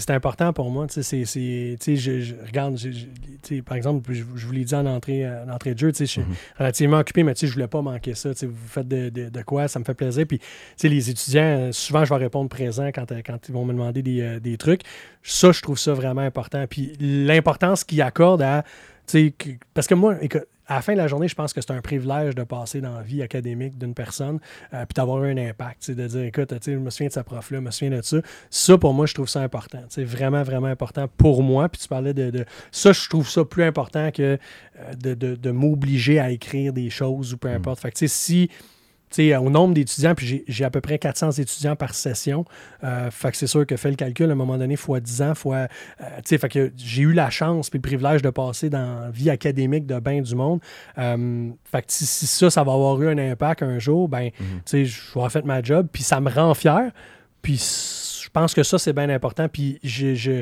important 0.10 0.52
pour 0.54 0.70
moi, 0.70 0.88
tu 0.88 0.94
sais, 0.96 1.04
c'est, 1.04 1.26
c'est- 1.26 1.78
tu 1.80 1.96
sais, 1.96 1.96
je, 1.96 2.20
je- 2.22 2.36
regarde, 2.46 2.78
je- 2.78 2.92
je- 2.92 3.62
par 3.62 3.78
exemple, 3.78 4.12
je, 4.14 4.24
vous 4.46 4.52
l'ai 4.52 4.66
dit 4.66 4.76
en 4.76 4.86
entrée, 4.86 5.26
en 5.28 5.50
entrée 5.50 5.74
de 5.74 5.80
jeu, 5.80 5.92
tu 5.92 6.00
sais, 6.00 6.06
je 6.06 6.12
suis 6.12 6.22
Mhm. 6.22 6.36
relativement 6.60 6.98
occupé, 7.00 7.24
mais 7.24 7.34
tu 7.34 7.42
sais, 7.42 7.48
je 7.48 7.54
voulais 7.54 7.68
pas 7.68 7.82
manquer 7.82 8.14
ça, 8.14 8.34
tu 8.34 8.40
sais, 8.42 8.46
vous 8.46 8.68
faites 8.68 8.88
de, 8.88 9.10
de- 9.10 9.30
de 9.30 9.42
quoi, 9.44 9.68
ça 9.70 9.80
me 9.80 9.86
fait 9.86 9.94
plaisir, 9.94 10.26
puis, 10.28 10.40
tu 10.40 10.46
sais, 10.76 10.90
les 10.90 11.10
étudiants, 11.10 11.42
euh, 11.44 11.72
souvent, 11.72 12.04
je 12.04 12.10
vais 12.14 12.20
répondre 12.20 12.50
présent 12.50 12.88
quand, 12.94 13.12
euh, 13.14 13.22
quand 13.26 13.38
ils 13.48 13.54
vont 13.54 13.64
me 13.64 13.72
demander 13.74 14.02
des, 14.02 14.22
euh, 14.22 14.40
des 14.40 14.58
trucs, 14.58 14.82
ça, 15.24 15.52
je 15.52 15.62
trouve 15.62 15.80
ça 15.80 15.94
vraiment 15.94 16.22
important, 16.22 16.66
puis 16.70 16.94
l'importance 17.00 17.84
qu'ils 17.84 18.02
accordent 18.02 18.42
à, 18.42 18.65
tu 19.08 19.26
sais, 19.28 19.32
que- 19.38 19.50
parce 19.74 19.88
que 19.88 19.94
moi, 19.96 20.16
écoute, 20.22 20.44
à 20.68 20.76
la 20.78 20.82
fin 20.82 20.94
de 20.94 20.98
la 20.98 21.08
journée, 21.08 21.28
je 21.28 21.36
pense 21.36 21.54
que 21.54 21.62
c'est 21.62 21.70
un 21.74 21.82
privilège 21.82 22.34
de 22.34 22.42
passer 22.44 22.82
dans 22.82 22.96
la 22.96 23.04
vie 23.04 23.22
académique 23.22 23.78
d'une 23.78 23.94
personne, 23.94 24.40
euh, 24.74 24.84
puis 24.86 24.96
d'avoir 24.96 25.22
un 25.22 25.38
impact, 25.38 25.92
de 25.92 26.08
dire, 26.08 26.24
écoute, 26.24 26.52
je 26.66 26.72
me 26.72 26.90
souviens 26.90 27.08
de 27.10 27.14
sa 27.14 27.24
prof-là, 27.24 27.60
je 27.60 27.64
me 27.64 27.70
souviens 27.70 27.96
de 27.96 28.02
ça. 28.02 28.18
Ça, 28.50 28.76
pour 28.80 28.96
moi, 28.96 29.06
je 29.06 29.14
trouve 29.14 29.30
ça 29.30 29.42
important. 29.42 29.84
C'est 29.90 30.04
vraiment, 30.04 30.42
vraiment 30.42 30.66
important 30.66 31.08
pour 31.18 31.44
moi. 31.44 31.70
Puis 31.70 31.82
tu 31.84 31.88
parlais 31.88 32.16
de, 32.16 32.32
de- 32.32 32.46
Ça, 32.72 32.94
je 32.94 33.08
trouve 33.08 33.30
ça 33.30 33.46
plus 33.46 33.64
important 33.64 34.10
que 34.10 34.24
euh, 34.80 34.94
de, 35.00 35.14
de- 35.14 35.36
de 35.36 35.52
m'obliger 35.52 36.18
à 36.20 36.32
écrire 36.32 36.74
des 36.74 36.90
choses 36.90 37.34
ou 37.34 37.38
peu 37.38 37.50
importe. 37.50 37.80
Fait 37.82 37.92
que, 37.92 38.08
si. 38.08 38.50
Au 39.38 39.50
nombre 39.50 39.74
d'étudiants, 39.74 40.14
puis 40.16 40.44
j'ai- 40.48 40.64
à 40.66 40.70
peu 40.70 40.82
près 40.82 40.98
400 41.00 41.32
étudiants 41.32 41.76
par 41.76 41.94
session. 41.94 42.46
Euh, 42.84 43.10
fait 43.12 43.32
que 43.32 43.38
c'est 43.38 43.48
sûr 43.48 43.66
que 43.66 43.76
fait 43.78 43.90
le 43.90 43.96
calcul, 43.96 44.30
à 44.30 44.34
un 44.34 44.36
moment 44.36 44.58
donné, 44.58 44.76
fois 44.76 45.00
10 45.00 45.22
ans, 45.22 45.36
fois. 45.36 45.56
euh, 46.02 46.06
tu 46.18 46.22
sais, 46.26 46.38
fait 46.38 46.50
que 46.50 46.72
j'ai 46.78 47.04
eu 47.04 47.14
la 47.14 47.30
chance 47.30 47.70
puis 47.70 47.78
le 47.80 47.82
privilège 47.84 48.22
de 48.22 48.30
passer 48.30 48.70
dans 48.70 49.02
la 49.02 49.10
vie 49.12 49.30
académique 49.30 49.86
de 49.86 50.00
bien 50.00 50.22
du 50.22 50.36
monde. 50.36 50.60
Euh, 50.98 51.50
fait 51.64 51.82
que 51.82 51.88
si, 51.90 52.06
ça, 52.06 52.50
ça 52.50 52.64
va 52.64 52.74
avoir 52.74 53.02
eu 53.02 53.08
un 53.10 53.18
impact 53.18 53.64
un 53.64 53.80
jour, 53.80 54.10
ben, 54.10 54.30
tu 54.38 54.44
sais, 54.66 54.86
je 54.86 55.00
vais 55.00 55.10
avoir 55.16 55.32
fait 55.32 55.46
ma 55.46 55.62
job, 55.62 55.88
puis 55.92 56.04
ça 56.04 56.20
me 56.20 56.30
rend 56.30 56.54
fier. 56.54 56.92
Puis 57.42 57.58
je 58.24 58.30
pense 58.32 58.54
que 58.54 58.64
ça, 58.64 58.78
c'est 58.78 58.94
bien 58.94 59.10
important. 59.10 59.48
Puis 59.48 59.80
je, 59.84 60.16
je- 60.16 60.42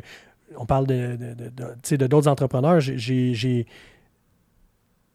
on 0.57 0.65
parle 0.65 0.87
de, 0.87 1.17
de, 1.17 1.95
de- 1.97 2.07
d'autres 2.07 2.27
entrepreneurs. 2.27 2.79
J'ai- 2.79 3.65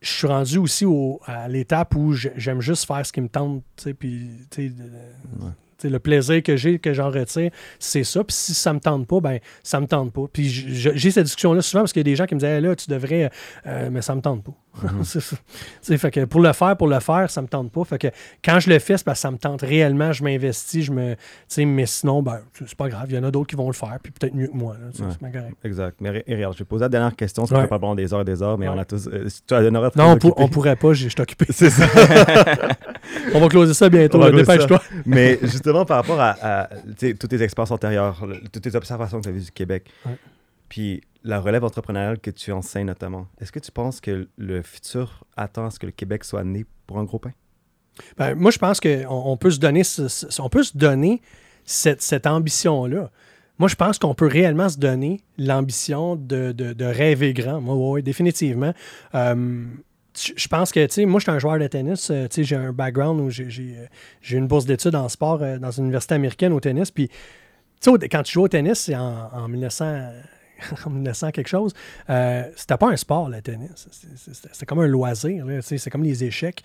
je 0.01 0.11
suis 0.11 0.27
rendu 0.27 0.59
aussi 0.59 0.85
au- 0.85 1.21
à 1.25 1.49
l'étape 1.49 1.95
où 1.97 2.13
j'aime 2.13 2.61
juste 2.61 2.87
faire 2.87 3.05
ce 3.05 3.13
qui 3.13 3.21
me 3.21 3.29
tente, 3.29 3.63
tu 3.77 3.83
sais, 3.85 3.95
puis, 3.95 4.31
tu 4.51 4.69
sais, 4.69 4.75
le 5.85 5.99
plaisir 5.99 6.43
que 6.43 6.57
j'ai, 6.57 6.79
que 6.79 6.93
j'en 6.93 7.11
retire, 7.11 7.51
c'est 7.79 8.05
ça. 8.05 8.25
Puis 8.25 8.35
si 8.37 8.55
ça 8.55 8.73
me 8.73 8.81
tente 8.81 9.07
pas, 9.07 9.21
ben 9.21 9.39
ça 9.63 9.81
me 9.81 9.87
tente 9.87 10.13
pas. 10.13 10.23
Puis 10.33 10.49
j'ai 10.49 11.11
cette 11.11 11.25
discussion-là 11.25 11.63
souvent 11.63 11.83
parce 11.83 11.93
qu'il 11.93 12.01
y 12.01 12.07
a 12.09 12.11
des 12.11 12.17
gens 12.17 12.27
qui 12.27 12.35
me 12.35 12.41
disaient, 12.41 12.57
Hey, 12.57 12.61
là, 12.63 12.75
tu 12.75 12.89
devrais, 12.91 13.31
euh, 13.67 13.89
mais 13.93 14.03
ça 14.03 14.15
me 14.15 14.21
tente 14.21 14.43
pas. 14.45 14.53
C'est. 15.03 15.19
Tu 15.21 15.37
sais, 15.83 15.99
fait 15.99 16.11
que 16.13 16.25
pour 16.25 16.41
le 16.41 16.53
faire, 16.53 16.77
pour 16.77 16.87
le 16.87 17.01
faire, 17.01 17.29
ça 17.31 17.43
me 17.43 17.49
tente 17.49 17.73
pas. 17.73 17.85
Fait 17.85 17.99
que 17.99 18.07
quand 18.45 18.61
je 18.61 18.71
le 18.71 18.79
fais, 18.79 18.97
c'est 18.97 19.05
parce 19.05 19.19
que 19.19 19.23
ça 19.23 19.31
me 19.33 19.37
tente 19.39 19.63
réellement, 19.63 20.13
je 20.13 20.23
m'investis, 20.23 20.85
je 20.85 20.93
me, 20.93 21.17
mais 21.67 21.87
sinon, 21.87 22.23
ben, 22.23 22.41
c'est 22.65 22.77
pas 22.77 22.89
grave. 22.89 23.07
Il 23.09 23.17
y 23.17 23.19
en 23.19 23.25
a 23.25 23.31
d'autres 23.33 23.49
qui 23.49 23.57
vont 23.57 23.67
le 23.67 23.73
faire, 23.75 23.99
puis 24.01 24.13
peut-être 24.13 24.35
mieux 24.35 24.47
que 24.47 24.57
moi. 24.57 24.75
là, 24.81 24.87
Ouais. 25.05 25.13
c'est 25.21 25.33
correct. 25.33 25.57
Exact. 25.65 25.97
Mais 26.01 26.25
regarde, 26.29 26.55
je 26.55 26.59
vais 26.61 26.65
poser 26.65 26.83
la 26.85 26.89
dernière 26.89 27.17
question, 27.17 27.45
ça 27.47 27.57
Ouais. 27.57 27.63
fait 27.63 27.67
pas 27.69 27.79
pendant 27.81 27.97
des 27.97 28.13
heures 28.15 28.21
et 28.21 28.25
des 28.25 28.41
heures, 28.43 28.57
mais 28.57 28.69
Ouais. 28.69 28.75
on 28.77 28.79
a 28.81 28.85
tous. 28.85 29.09
euh, 29.09 29.27
tu 29.47 29.55
as 29.55 29.63
Non, 29.71 29.91
on, 29.97 30.17
pour- 30.17 30.39
on 30.41 30.49
pourrait 30.49 30.77
pas, 30.77 30.93
je 30.93 31.09
suis 31.09 31.21
occupé. 31.21 31.47
C'est 31.51 31.71
ça. 31.71 31.85
on 33.35 33.41
va 33.41 33.49
closer 33.49 33.75
ça 33.75 33.89
bientôt, 33.89 34.19
dépêche-toi. 34.31 34.83
Mais 35.07 35.39
justement, 35.43 35.85
par 35.85 35.99
rapport 35.99 36.21
à, 36.21 36.69
toutes 37.19 37.29
tes 37.31 37.43
expériences 37.43 37.71
antérieures, 37.71 38.25
le- 38.27 38.41
toutes 38.51 38.63
tes 38.63 38.75
observations 38.75 39.19
que 39.19 39.25
tu 39.25 39.29
as 39.29 39.33
vues 39.33 39.45
du 39.45 39.53
Québec, 39.53 39.91
Ouais. 40.07 40.17
puis 40.69 41.03
la 41.25 41.41
relève 41.41 41.65
entrepreneuriale 41.65 42.19
que 42.21 42.31
tu 42.31 42.53
enseignes 42.53 42.87
notamment, 42.87 43.27
est-ce 43.41 43.53
que 43.53 43.59
tu 43.59 43.73
penses 43.73 44.01
que 44.01 44.29
le 44.37 44.63
futur 44.63 45.25
attend 45.37 45.67
à 45.67 45.71
ce 45.71 45.79
que 45.79 45.87
le 45.87 45.93
Québec 45.93 46.25
soit 46.25 46.45
né 46.45 46.65
pour 46.87 46.99
un 46.99 47.05
gros 47.05 47.19
pain? 47.19 47.33
Ben, 48.17 48.35
moi, 48.37 48.51
je 48.53 48.59
pense 48.59 48.79
qu'on 48.81 49.05
on 49.09 49.37
peut 49.37 49.51
se 49.51 49.59
donner, 49.59 49.83
ce- 49.85 50.07
ce- 50.09 50.41
on 50.41 50.49
peut 50.49 50.63
se 50.63 50.77
donner 50.77 51.21
cette, 51.65 52.01
cette 52.03 52.27
ambition-là. 52.27 53.11
Moi, 53.59 53.69
je 53.69 53.75
pense 53.75 53.99
qu'on 53.99 54.15
peut 54.15 54.29
réellement 54.29 54.69
se 54.69 54.79
donner 54.79 55.21
l'ambition 55.37 56.15
de, 56.15 56.53
de- 56.53 56.73
de 56.73 56.85
rêver 56.85 57.33
grand. 57.35 57.61
Moi, 57.61 57.75
oui, 57.75 58.03
définitivement. 58.05 58.73
Euh, 59.17 59.65
je 60.37 60.49
pense 60.49 60.73
que, 60.73 60.85
tu 60.87 60.93
sais, 60.95 61.05
moi, 61.07 61.21
je 61.21 61.25
suis 61.25 61.31
un 61.33 61.39
joueur 61.39 61.59
de 61.59 61.67
tennis. 61.67 62.11
euh, 62.11 62.27
tu 62.29 62.37
sais, 62.37 62.45
j'ai 62.45 62.57
un 62.57 62.73
background 62.73 63.21
où 63.21 63.31
j'ai- 63.31 63.49
euh, 63.77 63.87
une 64.37 64.47
bourse 64.47 64.65
d'études 64.67 64.95
en 64.95 65.09
sport 65.09 65.43
euh, 65.43 65.59
dans 65.59 65.71
une 65.71 65.85
université 65.85 66.15
américaine 66.15 66.53
au 66.53 66.61
tennis. 66.61 66.91
Puis, 66.91 67.09
tu 67.09 67.91
sais, 67.91 68.09
quand 68.09 68.23
tu 68.23 68.33
joues 68.33 68.43
au 68.43 68.49
tennis, 68.49 68.79
c'est 68.79 68.97
en, 68.97 69.31
en 69.33 69.49
1900, 69.49 70.03
en 70.87 70.91
1900 70.91 71.31
quelque 71.31 71.49
chose, 71.49 71.73
euh, 72.11 72.43
c'était 72.57 72.77
pas 72.77 72.89
un 72.91 72.97
sport, 72.97 73.29
le 73.29 73.41
tennis. 73.43 73.89
C'était 74.53 74.67
comme 74.67 74.81
un 74.81 74.87
loisir. 74.89 75.45
C'est 75.63 75.91
comme 75.91 76.03
les 76.03 76.25
échecs. 76.25 76.63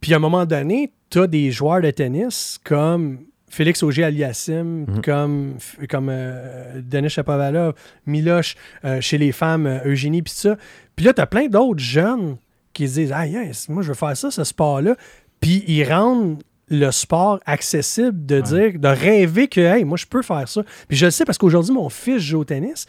Puis 0.00 0.12
à 0.12 0.16
un 0.16 0.20
moment 0.20 0.44
donné, 0.46 0.92
tu 1.10 1.18
as 1.20 1.26
des 1.26 1.50
joueurs 1.50 1.80
de 1.80 1.90
tennis 1.90 2.58
comme 2.64 3.20
Félix 3.48 3.82
Auger-Aliassime, 3.82 4.86
Mhm. 4.88 5.02
comme, 5.02 5.54
comme 5.88 6.08
euh, 6.10 6.80
Denis 6.82 7.08
Chapovalov, 7.08 7.74
Miloche, 8.06 8.56
euh, 8.84 9.00
chez 9.00 9.16
les 9.18 9.30
femmes, 9.32 9.66
euh, 9.66 9.78
Eugénie, 9.84 10.22
puis 10.22 10.32
ça. 10.32 10.56
Puis 10.96 11.04
là, 11.06 11.12
tu 11.14 11.20
as 11.20 11.26
plein 11.26 11.46
d'autres 11.46 11.78
jeunes 11.82 12.36
qui 12.74 12.88
se 12.88 12.94
disent 12.94 13.12
Ah, 13.12 13.26
yes, 13.26 13.68
moi, 13.68 13.82
je 13.82 13.88
veux 13.88 13.94
faire 13.94 14.16
ça, 14.16 14.30
ce 14.30 14.44
sport-là. 14.44 14.96
Puis 15.40 15.64
ils 15.66 15.84
rendent 15.84 16.42
le 16.68 16.90
sport 16.90 17.40
accessible 17.44 18.24
de 18.24 18.40
dire, 18.40 18.78
de 18.78 18.88
rêver 18.88 19.48
que, 19.48 19.60
hey, 19.60 19.84
moi, 19.84 19.96
je 19.96 20.06
peux 20.06 20.22
faire 20.22 20.48
ça. 20.48 20.62
Puis 20.88 20.96
je 20.96 21.06
le 21.06 21.10
sais 21.10 21.24
parce 21.24 21.38
qu'aujourd'hui, 21.38 21.72
mon 21.72 21.88
fils 21.88 22.18
joue 22.18 22.40
au 22.40 22.44
tennis 22.44 22.86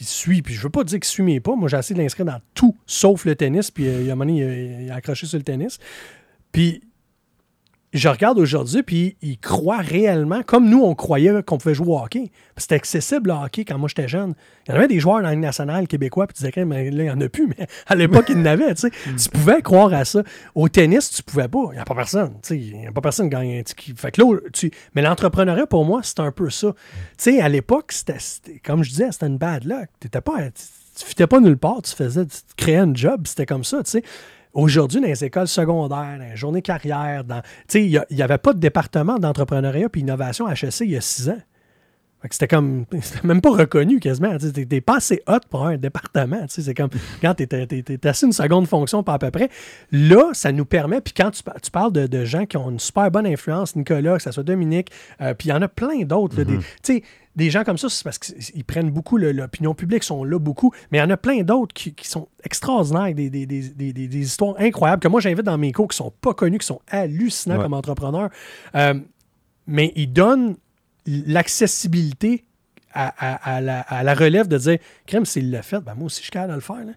il 0.00 0.06
suit, 0.06 0.40
puis 0.40 0.54
je 0.54 0.62
veux 0.62 0.70
pas 0.70 0.82
dire 0.82 0.98
qu'il 0.98 1.08
suit 1.08 1.22
mes 1.22 1.40
pas. 1.40 1.54
Moi, 1.54 1.68
j'ai 1.68 1.76
essayé 1.76 1.94
de 1.94 2.00
l'inscrire 2.02 2.24
dans 2.24 2.40
tout, 2.54 2.74
sauf 2.86 3.26
le 3.26 3.36
tennis, 3.36 3.70
puis 3.70 3.86
euh, 3.86 4.00
il 4.00 4.06
y 4.06 4.10
a 4.10 4.14
un 4.14 4.16
moment 4.16 4.30
donné, 4.30 4.40
il 4.40 4.78
a, 4.78 4.82
il 4.84 4.90
a 4.90 4.94
accroché 4.94 5.26
sur 5.26 5.36
le 5.36 5.44
tennis. 5.44 5.78
Puis 6.52 6.82
je 7.92 8.08
regarde 8.08 8.38
aujourd'hui, 8.38 8.84
puis 8.84 9.16
il 9.20 9.38
croit 9.38 9.78
réellement, 9.78 10.42
comme 10.42 10.68
nous, 10.68 10.82
on 10.82 10.94
croyait 10.94 11.42
qu'on 11.42 11.58
pouvait 11.58 11.74
jouer 11.74 11.88
au 11.88 11.98
hockey. 11.98 12.30
C'était 12.56 12.76
accessible 12.76 13.30
le 13.30 13.34
hockey 13.34 13.64
quand 13.64 13.78
moi 13.78 13.88
j'étais 13.88 14.06
jeune. 14.06 14.34
Il 14.66 14.70
y 14.70 14.74
en 14.74 14.76
avait 14.76 14.86
des 14.86 15.00
joueurs 15.00 15.16
dans 15.16 15.22
la 15.22 15.32
Ligue 15.32 15.40
nationale 15.40 15.88
québécois, 15.88 16.28
puis 16.28 16.36
tu 16.36 16.44
disais, 16.44 16.64
mais 16.64 16.90
là, 16.90 17.02
il 17.02 17.06
n'y 17.06 17.10
en 17.10 17.20
a 17.20 17.28
plus, 17.28 17.48
mais 17.48 17.66
à 17.86 17.96
l'époque, 17.96 18.26
il 18.28 18.38
y 18.38 18.40
en 18.40 18.46
avait, 18.46 18.72
tu 18.74 18.82
sais. 18.82 18.90
Tu 18.90 19.28
pouvais 19.30 19.60
croire 19.60 19.92
à 19.92 20.04
ça. 20.04 20.22
Au 20.54 20.68
tennis, 20.68 21.10
tu 21.10 21.22
pouvais 21.24 21.48
pas. 21.48 21.64
Il 21.72 21.74
n'y 21.74 21.78
a 21.78 21.84
pas 21.84 21.96
personne. 21.96 22.34
tu 22.42 22.48
sais. 22.48 22.58
Il 22.58 22.78
n'y 22.78 22.86
a 22.86 22.92
pas 22.92 23.00
personne 23.00 23.28
qui 23.28 23.36
gagne. 23.36 23.58
un 23.58 23.62
ticket. 23.62 23.94
Fait 23.96 24.12
que 24.12 24.22
là, 24.22 24.38
tu... 24.52 24.70
Mais 24.94 25.02
l'entrepreneuriat, 25.02 25.66
pour 25.66 25.84
moi, 25.84 26.00
c'est 26.04 26.20
un 26.20 26.30
peu 26.30 26.48
ça. 26.48 26.72
Tu 27.18 27.32
sais, 27.32 27.40
à 27.40 27.48
l'époque, 27.48 27.90
c'était, 27.90 28.18
comme 28.64 28.84
je 28.84 28.90
disais, 28.90 29.10
c'était 29.10 29.26
une 29.26 29.38
bad 29.38 29.64
luck. 29.64 29.88
Pas, 30.22 30.50
tu, 30.50 30.62
tu 30.96 31.04
fitais 31.06 31.26
pas 31.26 31.40
nulle 31.40 31.58
part. 31.58 31.82
Tu 31.82 31.94
faisais, 31.94 32.24
tu 32.26 32.38
créais 32.56 32.76
un 32.76 32.94
job, 32.94 33.22
c'était 33.26 33.46
comme 33.46 33.64
ça, 33.64 33.82
tu 33.82 33.90
sais. 33.90 34.04
Aujourd'hui, 34.52 35.00
dans 35.00 35.06
les 35.06 35.24
écoles 35.24 35.48
secondaires, 35.48 36.18
dans 36.18 36.28
les 36.28 36.36
journées 36.36 36.62
carrière, 36.62 37.24
dans, 37.24 37.42
il 37.74 38.04
n'y 38.10 38.22
avait 38.22 38.38
pas 38.38 38.52
de 38.52 38.58
département 38.58 39.18
d'entrepreneuriat 39.18 39.88
puis 39.88 40.00
innovation 40.00 40.46
à 40.46 40.52
HEC 40.52 40.80
il 40.80 40.90
y 40.90 40.96
a 40.96 41.00
six 41.00 41.28
ans. 41.28 41.38
C'était 42.30 42.48
comme. 42.48 42.84
C'était 43.00 43.26
même 43.26 43.40
pas 43.40 43.50
reconnu 43.50 43.98
quasiment. 44.00 44.36
T'es 44.38 44.80
pas 44.80 44.96
assez 44.96 45.22
hot 45.26 45.38
pour 45.48 45.66
un 45.66 45.76
département. 45.76 46.44
C'est 46.48 46.74
comme. 46.74 46.90
Quand 47.22 47.34
t'es 47.34 48.06
assis 48.06 48.26
une 48.26 48.32
seconde 48.32 48.66
fonction, 48.68 49.02
pas 49.02 49.14
à 49.14 49.18
peu 49.18 49.30
près. 49.30 49.48
Là, 49.90 50.30
ça 50.32 50.52
nous 50.52 50.64
permet. 50.66 51.00
Puis 51.00 51.14
quand 51.16 51.30
tu, 51.30 51.42
par- 51.42 51.60
tu 51.60 51.70
parles 51.70 51.92
de, 51.92 52.06
de 52.06 52.24
gens 52.24 52.44
qui 52.46 52.56
ont 52.56 52.70
une 52.70 52.78
super 52.78 53.10
bonne 53.10 53.26
influence, 53.26 53.74
Nicolas, 53.76 54.16
que 54.18 54.22
ce 54.22 54.32
soit 54.32 54.42
Dominique, 54.42 54.90
euh, 55.20 55.32
puis 55.34 55.48
il 55.48 55.50
y 55.50 55.54
en 55.54 55.62
a 55.62 55.68
plein 55.68 56.02
d'autres. 56.02 56.36
Tu 56.42 56.58
sais, 56.82 57.02
des 57.36 57.48
gens 57.48 57.64
comme 57.64 57.78
ça, 57.78 57.88
c'est 57.88 58.04
parce 58.04 58.18
qu'ils 58.18 58.64
prennent 58.64 58.90
beaucoup 58.90 59.16
l'opinion 59.16 59.72
publique, 59.74 60.02
sont 60.02 60.24
là 60.24 60.38
beaucoup. 60.38 60.72
Mais 60.90 60.98
il 60.98 61.00
y 61.00 61.04
en 61.04 61.10
a 61.10 61.16
plein 61.16 61.42
d'autres 61.42 61.72
qui, 61.72 61.94
qui 61.94 62.06
sont 62.08 62.28
extraordinaires, 62.44 63.14
des, 63.14 63.30
des- 63.30 63.46
des- 63.46 63.68
des- 63.70 63.92
des- 63.92 64.08
des 64.08 64.18
histoires 64.18 64.56
incroyables 64.58 65.00
que 65.00 65.08
moi 65.08 65.20
j'invite 65.20 65.44
dans 65.46 65.56
mes 65.56 65.72
cours 65.72 65.88
qui 65.88 65.96
sont 65.96 66.12
pas 66.20 66.34
connus, 66.34 66.58
qui 66.58 66.66
sont 66.66 66.80
hallucinants 66.88 67.56
Ouais. 67.56 67.62
comme 67.62 67.72
entrepreneurs. 67.74 68.28
Euh, 68.74 68.94
mais 69.66 69.92
ils 69.96 70.12
donnent 70.12 70.56
l'accessibilité 71.26 72.44
à, 72.92 73.12
à- 73.18 73.56
à 73.56 73.60
la, 73.60 73.80
à 73.80 74.02
la 74.02 74.14
relève 74.14 74.48
de 74.48 74.58
dire 74.58 74.78
Crème, 75.06 75.24
s'il 75.24 75.50
l'a 75.50 75.62
fait, 75.62 75.80
ben 75.80 75.94
moi 75.94 76.06
aussi 76.06 76.18
je 76.18 76.22
suis 76.24 76.30
capable 76.30 76.50
de 76.52 76.56
le 76.56 76.60
faire. 76.60 76.84
là. 76.84 76.92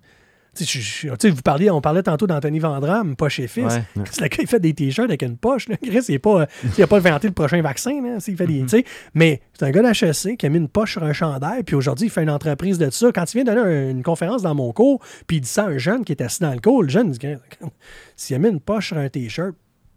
Je- 0.60 0.65
je- 0.65 1.07
vous 1.31 1.41
parliez, 1.41 1.72
on 1.72 1.81
parlait 1.81 2.03
tantôt 2.03 2.27
d'Anthony 2.27 2.60
Vandram, 2.60 3.15
poche 3.15 3.40
et 3.40 3.48
fils. 3.48 3.73
Ouais. 3.73 3.84
Le 3.95 4.27
gars, 4.27 4.38
il 4.40 4.48
fait 4.48 4.60
des 4.60 4.73
t-shirts 4.76 5.10
avec 5.10 5.23
une 5.23 5.35
poche. 5.35 5.68
Là. 5.68 5.77
Chris, 5.77 6.06
il 6.10 6.14
n'a 6.14 6.19
pas, 6.19 6.45
il 6.77 6.84
a 6.84 6.85
pas 6.85 6.98
inventé 6.98 7.27
le 7.27 7.34
prochain 7.34 7.60
vaccin. 7.64 7.99
Là. 8.03 8.18
Il 8.27 8.38
fait 8.38 8.45
des, 8.45 8.61
Mhm. 8.61 8.68
sais. 8.69 8.85
Mais 9.15 9.41
c'est 9.57 9.65
un 9.65 9.72
gars 9.72 9.81
d'HEC 9.81 10.38
qui 10.38 10.45
a 10.45 10.49
mis 10.49 10.60
une 10.60 10.68
poche 10.69 10.91
sur 10.91 11.03
un 11.03 11.11
chandail, 11.14 11.64
puis 11.64 11.76
aujourd'hui, 11.76 12.06
il 12.06 12.10
fait 12.11 12.22
une 12.22 12.30
entreprise 12.30 12.77
de 12.77 12.88
ça. 12.91 13.11
Quand 13.11 13.34
il 13.34 13.38
vient 13.41 13.52
donner 13.56 13.61
un- 13.61 13.90
une 13.90 14.03
conférence 14.03 14.44
dans 14.44 14.53
mon 14.53 14.72
cours, 14.73 15.03
puis 15.26 15.38
il 15.38 15.41
dit 15.41 15.49
ça 15.49 15.64
à 15.64 15.68
un 15.69 15.80
jeune 15.80 16.06
qui 16.06 16.11
est 16.11 16.22
assis 16.22 16.41
dans 16.41 16.53
le 16.53 16.60
cours, 16.60 16.84
le 16.84 16.90
jeune, 16.90 17.10
dit 17.10 17.19
s'il 18.15 18.35
a 18.35 18.40
mis 18.40 18.49
une 18.49 18.60
poche 18.60 18.90
sur 18.90 18.98
un 18.99 19.10
t-shirt, 19.10 19.56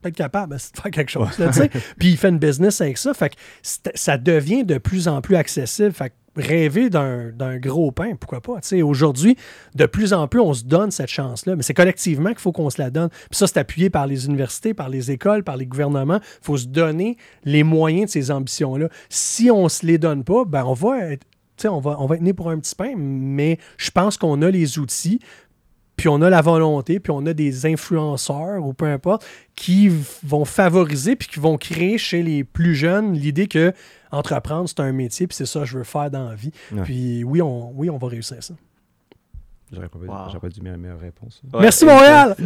être 0.09 0.17
capable 0.17 0.55
de 0.55 0.59
faire 0.61 0.91
quelque 0.91 1.11
chose. 1.11 1.39
là, 1.39 1.51
puis 1.99 2.11
il 2.11 2.17
fait 2.17 2.29
une 2.29 2.39
business 2.39 2.81
avec 2.81 2.99
ça. 2.99 3.15
Fait 3.15 3.31
que 3.31 3.37
ça 3.63 4.19
devient 4.19 4.65
de 4.65 4.79
plus 4.79 5.09
en 5.09 5.21
plus 5.21 5.37
accessible. 5.37 5.93
Fait 5.93 6.11
que 6.11 6.15
rêver 6.37 6.91
d'un 6.91 7.59
gros 7.59 7.91
pain, 7.91 8.15
pourquoi 8.19 8.41
pas? 8.41 8.61
Aujourd'hui, 8.83 9.37
de 9.75 9.87
plus 9.87 10.13
en 10.13 10.29
plus, 10.29 10.41
on 10.41 10.55
se 10.55 10.65
donne 10.65 10.91
cette 10.91 11.09
chance-là, 11.09 11.57
mais 11.57 11.63
c'est 11.63 11.75
collectivement 11.75 12.31
qu'il 12.31 12.41
faut 12.41 12.53
qu'on 12.53 12.71
se 12.71 12.81
la 12.81 12.91
donne. 12.91 13.09
Puis 13.09 13.39
ça, 13.39 13.47
c'est 13.47 13.59
appuyé 13.59 13.91
par 13.91 14.07
les 14.07 14.27
universités, 14.27 14.75
par 14.75 14.89
les 14.89 15.11
écoles, 15.11 15.43
par 15.45 15.57
les 15.57 15.67
gouvernements. 15.67 16.21
Il 16.23 16.45
faut 16.45 16.57
se 16.57 16.67
donner 16.67 17.17
les 17.45 17.63
moyens 17.63 18.07
de 18.07 18.11
ces 18.11 18.31
ambitions-là. 18.31 18.89
Si 19.09 19.51
on 19.51 19.65
ne 19.65 19.69
se 19.69 19.87
les 19.87 19.99
donne 19.99 20.25
pas, 20.25 20.45
ben 20.45 20.65
on 20.65 20.75
va 20.75 20.99
être. 21.13 21.27
On 21.65 21.81
va, 21.81 21.97
on 22.01 22.07
va 22.07 22.17
être 22.17 22.23
né 22.23 22.35
pour 22.35 22.51
un 22.51 22.59
petit 22.59 22.75
pain, 22.75 22.93
mais 22.99 23.59
je 23.79 23.91
pense 23.91 24.19
qu'on 24.19 24.43
a 24.43 24.51
les 24.51 24.79
outils, 24.79 25.21
puis 25.97 26.09
on 26.09 26.21
a 26.21 26.31
la 26.31 26.43
volonté, 26.43 27.01
puis 27.01 27.11
on 27.11 27.25
a 27.27 27.33
des 27.33 27.67
influenceurs 27.67 28.65
ou 28.65 28.75
peu 28.75 28.87
importe 28.87 29.27
qui 29.55 29.91
vont 30.23 30.45
favoriser 30.45 31.17
puis 31.17 31.29
qui 31.29 31.41
vont 31.41 31.57
créer 31.57 31.99
chez 31.99 32.23
les 32.23 32.45
plus 32.45 32.75
jeunes 32.75 33.15
l'idée 33.15 33.47
que 33.47 33.73
entreprendre 34.13 34.69
c'est 34.69 34.81
un 34.81 34.93
métier 34.93 35.27
puis 35.27 35.35
c'est 35.35 35.47
ça 35.47 35.61
que 35.61 35.67
je 35.67 35.79
veux 35.79 35.85
faire 35.85 36.11
dans 36.11 36.29
la 36.29 36.35
vie. 36.35 36.53
Ouais. 36.73 36.83
Puis 36.83 37.25
oui, 37.25 37.41
on 37.41 37.73
oui, 37.75 37.91
on 37.91 37.97
va 37.97 38.09
réussir 38.09 38.43
ça. 38.43 38.55
J'aurais 39.73 39.89
pas, 39.89 39.99
Wow. 39.99 40.15
j'aurais 40.29 40.39
pas 40.39 40.49
dû 40.49 40.61
meilleure, 40.61 40.79
meilleure 40.79 41.01
réponse. 41.01 41.43
Ouais, 41.53 41.61
Merci. 41.63 41.85
Montréal. 41.87 42.37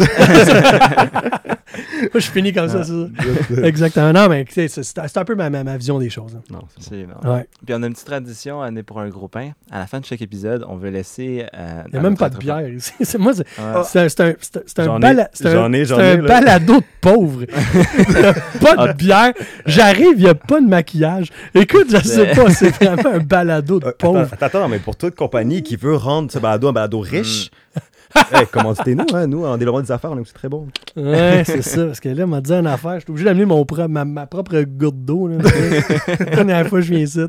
Moi, 2.12 2.20
je 2.20 2.30
finis 2.30 2.52
comme 2.52 2.68
ça, 2.68 2.82
c'est 2.82 2.92
ça. 2.92 3.66
Exactement. 3.66 4.12
Non, 4.12 4.28
mais 4.28 4.44
c'est 4.48 4.68
c'est 4.68 5.16
un 5.18 5.24
peu 5.24 5.34
ma, 5.34 5.50
ma, 5.50 5.62
ma 5.62 5.76
vision 5.76 5.98
des 5.98 6.10
choses. 6.10 6.34
hein. 6.36 6.42
Non, 6.50 6.60
c'est 6.80 7.04
bon. 7.04 7.30
Ouais. 7.30 7.46
Puis 7.64 7.74
on 7.74 7.82
a 7.82 7.86
une 7.86 7.92
petite 7.92 8.06
tradition 8.06 8.60
à 8.62 8.66
Année 8.66 8.82
pour 8.82 9.00
un 9.00 9.08
gros 9.08 9.28
pain. 9.28 9.50
À 9.70 9.78
la 9.78 9.86
fin 9.86 10.00
de 10.00 10.04
chaque 10.04 10.22
épisode, 10.22 10.64
on 10.68 10.76
veut 10.76 10.88
laisser. 10.90 11.46
euh, 11.54 11.82
Il 11.88 11.92
n'y 11.92 11.98
a 11.98 12.02
même 12.02 12.16
pas 12.16 12.30
de 12.30 12.38
bière 12.38 12.66
ici. 12.68 12.92
C'est- 13.02 13.18
Moi, 13.18 13.34
c'est 13.34 13.44
Ouais. 13.60 13.64
un, 13.76 13.82
c'est 13.84 14.20
un, 14.20 14.34
c'est 14.66 14.78
un- 14.80 14.98
bala- 14.98 15.28
c'est 15.32 15.46
un- 15.54 16.16
balado 16.22 16.78
de 16.80 16.84
pauvre. 17.00 17.42
Il 18.08 18.14
y 18.20 18.24
a 18.24 18.34
pas 18.74 18.88
de 18.88 18.92
bière. 18.94 19.32
J'arrive, 19.66 20.14
il 20.16 20.24
n'y 20.24 20.28
a 20.28 20.34
pas 20.34 20.60
de 20.60 20.66
maquillage. 20.66 21.28
Écoute, 21.54 21.86
je 21.90 21.98
sais 22.06 22.32
pas, 22.34 22.50
c'est 22.50 22.70
vraiment 22.70 23.14
un 23.14 23.18
balado 23.18 23.78
de 23.78 23.86
Euh, 23.86 23.92
pauvre. 23.96 24.28
Attends, 24.32 24.46
attends, 24.46 24.68
mais 24.68 24.78
pour 24.78 24.96
toute 24.96 25.14
compagnie 25.14 25.62
qui 25.62 25.76
veut 25.76 25.94
rendre 25.96 26.30
ce 26.32 26.38
balado 26.38 26.68
un 26.68 26.72
balado 26.72 27.00
riche, 27.10 27.50
hey, 28.32 28.46
commanditez-nous, 28.50 29.06
hein, 29.14 29.26
nous, 29.26 29.44
en 29.44 29.56
développement 29.56 29.82
des 29.82 29.92
affaires, 29.92 30.10
on 30.12 30.16
est 30.18 30.20
aussi 30.20 30.32
très 30.34 30.48
bons. 30.48 30.66
Ouais, 30.96 31.42
c'est 31.46 31.62
ça. 31.62 31.86
Parce 31.86 32.00
que 32.00 32.08
là, 32.08 32.24
on 32.24 32.28
m'a 32.28 32.40
dit 32.40 32.52
une 32.52 32.66
affaire. 32.66 32.94
Je 32.96 33.00
suis 33.04 33.10
obligé 33.10 33.24
d'amener 33.26 33.44
mon 33.44 33.64
pro- 33.64 33.86
ma, 33.88 34.04
ma 34.04 34.26
propre 34.26 34.60
goutte 34.62 35.04
d'eau. 35.04 35.28
La 36.18 36.24
dernière 36.24 36.66
fois 36.66 36.80
que 36.80 36.84
je 36.86 36.94
viens 36.94 37.04
ici. 37.04 37.20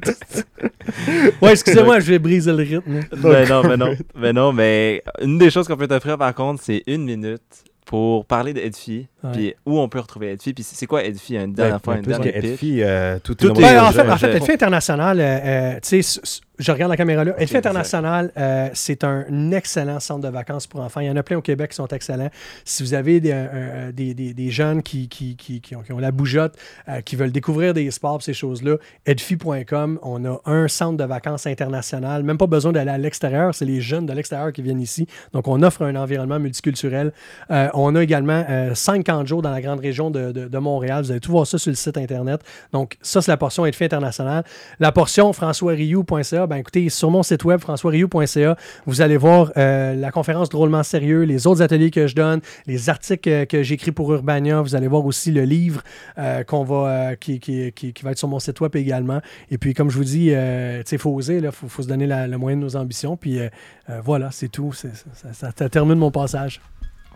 Ouais, 1.41 1.51
excusez-moi, 1.51 1.99
je 1.99 2.11
vais 2.11 2.19
briser 2.19 2.51
le 2.51 2.57
rythme. 2.63 2.93
là. 2.95 3.01
Ben 3.21 3.47
non, 3.49 3.61
ben 3.61 3.77
non. 3.77 3.95
Ben 4.19 4.35
non, 4.35 4.51
mais 4.53 5.03
une 5.21 5.37
des 5.37 5.49
choses 5.49 5.67
qu'on 5.67 5.77
peut 5.77 5.87
t'offrir 5.87 6.17
par 6.17 6.33
contre, 6.33 6.61
c'est 6.63 6.83
une 6.87 7.03
minute 7.05 7.41
pour 7.85 8.25
parler 8.25 8.53
d'Edfi. 8.53 9.07
Puis 9.33 9.53
où 9.65 9.79
on 9.79 9.87
peut 9.89 9.99
retrouver 9.99 10.31
Edfi, 10.31 10.53
puis 10.53 10.63
c'est 10.63 10.85
quoi 10.87 11.03
Edfi, 11.03 11.37
une 11.37 11.53
dernière 11.53 11.81
fois, 11.81 11.97
une 11.97 12.01
dernière. 12.03 12.35
Edfi, 12.35 12.81
euh, 12.81 13.19
tout, 13.23 13.35
Tout 13.35 13.59
est 13.59 13.79
en 13.79 13.91
fait, 13.91 14.09
en 14.09 14.17
fait. 14.17 14.35
Edfi 14.37 14.51
International, 14.53 15.19
euh, 15.19 15.23
euh, 15.23 15.79
tu 15.81 16.01
sais, 16.03 16.21
je 16.59 16.71
regarde 16.71 16.91
la 16.91 16.97
caméra 16.97 17.23
là. 17.23 17.33
Edfi 17.39 17.57
International, 17.57 18.31
euh, 18.37 18.69
c'est 18.73 19.03
un 19.03 19.51
excellent 19.51 19.99
centre 19.99 20.21
de 20.21 20.27
vacances 20.29 20.67
pour 20.67 20.79
enfants. 20.81 20.99
Il 20.99 21.07
y 21.07 21.09
en 21.09 21.15
a 21.15 21.23
plein 21.23 21.37
au 21.37 21.41
Québec 21.41 21.71
qui 21.71 21.75
sont 21.75 21.87
excellents. 21.87 22.29
Si 22.65 22.83
vous 22.83 22.93
avez 22.93 23.19
des, 23.19 23.31
euh, 23.33 23.91
des, 23.91 24.13
des- 24.13 24.33
des 24.35 24.49
jeunes 24.51 24.83
qui, 24.83 25.07
qui, 25.09 25.35
qui, 25.35 25.59
qui 25.59 25.75
ont, 25.75 25.81
qui 25.81 25.91
ont 25.91 25.97
la 25.99 26.11
bougeotte, 26.11 26.53
euh, 26.87 27.01
qui 27.01 27.15
veulent 27.15 27.31
découvrir 27.31 27.73
des 27.73 27.89
sports, 27.89 28.21
ces 28.21 28.33
choses-là, 28.33 28.75
edfi.com, 29.07 29.99
on 30.03 30.25
a 30.25 30.39
un 30.45 30.67
centre 30.67 30.97
de 30.97 31.03
vacances 31.03 31.47
international. 31.47 32.23
Même 32.23 32.37
pas 32.37 32.47
besoin 32.47 32.71
d'aller 32.71 32.91
à 32.91 32.97
l'extérieur, 32.97 33.53
c'est 33.55 33.65
les 33.65 33.81
jeunes 33.81 34.05
de 34.05 34.13
l'extérieur 34.13 34.51
qui 34.53 34.61
viennent 34.61 34.81
ici. 34.81 35.07
Donc, 35.33 35.47
on 35.47 35.61
offre 35.63 35.83
un 35.83 35.95
environnement 35.95 36.39
multiculturel. 36.39 37.11
Euh, 37.49 37.69
on 37.73 37.95
a 37.95 38.03
également 38.03 38.45
euh, 38.49 38.73
cinq 38.75 39.09
camps 39.11 39.21
de 39.23 39.27
jour 39.27 39.41
dans 39.41 39.51
la 39.51 39.61
grande 39.61 39.79
région 39.79 40.09
de, 40.11 40.31
de- 40.31 40.57
Montréal. 40.61 41.03
Vous 41.03 41.11
allez 41.11 41.19
tout 41.19 41.31
voir 41.31 41.47
ça 41.47 41.57
sur 41.57 41.69
le 41.71 41.75
site 41.75 41.97
Internet. 41.97 42.41
Donc, 42.71 42.97
ça, 43.01 43.21
c'est 43.21 43.31
la 43.31 43.37
portion 43.37 43.65
Edfi 43.65 43.83
International. 43.85 44.43
La 44.79 44.91
portion 44.91 45.33
françoisriou.ca, 45.33 46.45
ben 46.47 46.57
écoutez, 46.57 46.87
sur 46.89 47.09
mon 47.09 47.23
site 47.23 47.43
web, 47.43 47.59
françoisriou.ca, 47.59 48.55
vous 48.85 49.01
allez 49.01 49.17
voir 49.17 49.51
euh, 49.57 49.95
la 49.95 50.11
conférence 50.11 50.49
drôlement 50.49 50.83
sérieux, 50.83 51.23
les 51.23 51.47
autres 51.47 51.61
ateliers 51.61 51.89
que 51.91 52.05
je 52.07 52.15
donne, 52.15 52.41
les 52.67 52.89
articles 52.89 53.21
que, 53.21 53.45
que 53.45 53.63
j'écris 53.63 53.91
pour 53.91 54.11
Urbania. 54.13 54.61
Vous 54.61 54.75
allez 54.75 54.87
voir 54.87 55.05
aussi 55.05 55.31
le 55.31 55.43
livre 55.43 55.81
euh, 56.17 56.43
qu'on 56.43 56.63
va, 56.63 56.75
euh, 57.11 57.15
qui, 57.15 57.39
qui, 57.39 57.71
qui- 57.73 57.93
va 58.03 58.11
être 58.11 58.17
sur 58.19 58.27
mon 58.27 58.39
site 58.39 58.59
web 58.61 58.75
également. 58.75 59.19
Et 59.49 59.57
puis, 59.57 59.73
comme 59.73 59.89
je 59.89 59.97
vous 59.97 60.03
dis, 60.03 60.29
euh, 60.31 60.83
il 60.91 60.97
faut 60.99 61.11
oser, 61.11 61.37
il 61.37 61.51
faut, 61.51 61.81
se 61.81 61.87
donner 61.87 62.07
le 62.07 62.37
moyen 62.37 62.57
de 62.57 62.61
nos 62.61 62.75
ambitions. 62.75 63.17
Puis 63.17 63.39
euh, 63.39 63.49
euh, 63.89 63.99
voilà, 64.03 64.29
c'est 64.31 64.49
tout. 64.49 64.73
Ça- 64.73 65.51
ça 65.51 65.69
termine 65.69 65.97
mon 65.97 66.11
passage. 66.11 66.61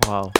Wow. 0.08 0.32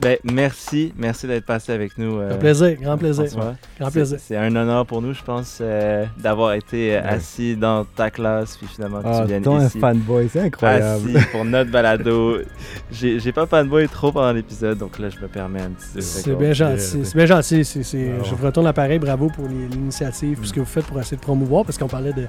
Ben, 0.00 0.16
merci, 0.24 0.94
merci 0.96 1.26
d'être 1.26 1.44
passé 1.44 1.72
avec 1.72 1.98
nous. 1.98 2.18
euh, 2.18 2.32
Un 2.34 2.38
plaisir, 2.38 2.74
grand 2.80 2.96
plaisir. 2.96 3.24
Grand 3.26 3.54
C'est- 3.84 3.90
plaisir. 3.90 4.18
C'est 4.18 4.36
un 4.36 4.56
honneur 4.56 4.86
pour 4.86 5.02
nous, 5.02 5.12
je 5.12 5.22
pense, 5.22 5.58
euh, 5.60 6.06
d'avoir 6.16 6.54
été 6.54 6.96
euh, 6.96 7.02
Ouais. 7.02 7.06
assis 7.08 7.54
dans 7.54 7.84
ta 7.84 8.10
classe, 8.10 8.56
puis 8.56 8.66
finalement 8.66 9.02
que 9.02 9.08
Ah, 9.08 9.20
tu 9.20 9.28
viennes 9.28 9.42
toi, 9.42 9.58
un 9.58 9.66
ici. 9.66 9.78
fanboy, 9.78 10.28
c'est 10.32 10.40
incroyable. 10.40 11.10
Assis 11.16 11.26
pour 11.30 11.44
notre 11.44 11.70
balado. 11.70 12.38
J'ai 12.90 13.32
pas 13.32 13.44
fanboy 13.46 13.88
trop 13.88 14.10
pendant 14.10 14.32
l'épisode, 14.32 14.78
donc 14.78 14.98
là, 14.98 15.10
je 15.10 15.18
me 15.20 15.28
permets 15.28 15.60
un 15.60 15.70
petit 15.70 16.00
C'est 16.02 16.34
bien 16.34 16.54
gentil. 16.54 17.00
C'est 17.04 17.16
bien 17.16 17.26
gentil. 17.26 17.60
Ah 17.62 18.24
Je 18.24 18.34
vous 18.34 18.44
retourne 18.46 18.64
l'appareil. 18.66 18.98
Bravo 18.98 19.28
pour 19.28 19.46
l'initiative, 19.48 20.40
Mm. 20.40 20.44
ce 20.46 20.52
que 20.54 20.60
vous 20.60 20.66
faites 20.66 20.86
pour 20.86 20.98
essayer 20.98 21.18
de 21.18 21.22
promouvoir, 21.22 21.64
parce 21.66 21.76
qu'on 21.76 21.88
parlait 21.88 22.12
de, 22.14 22.24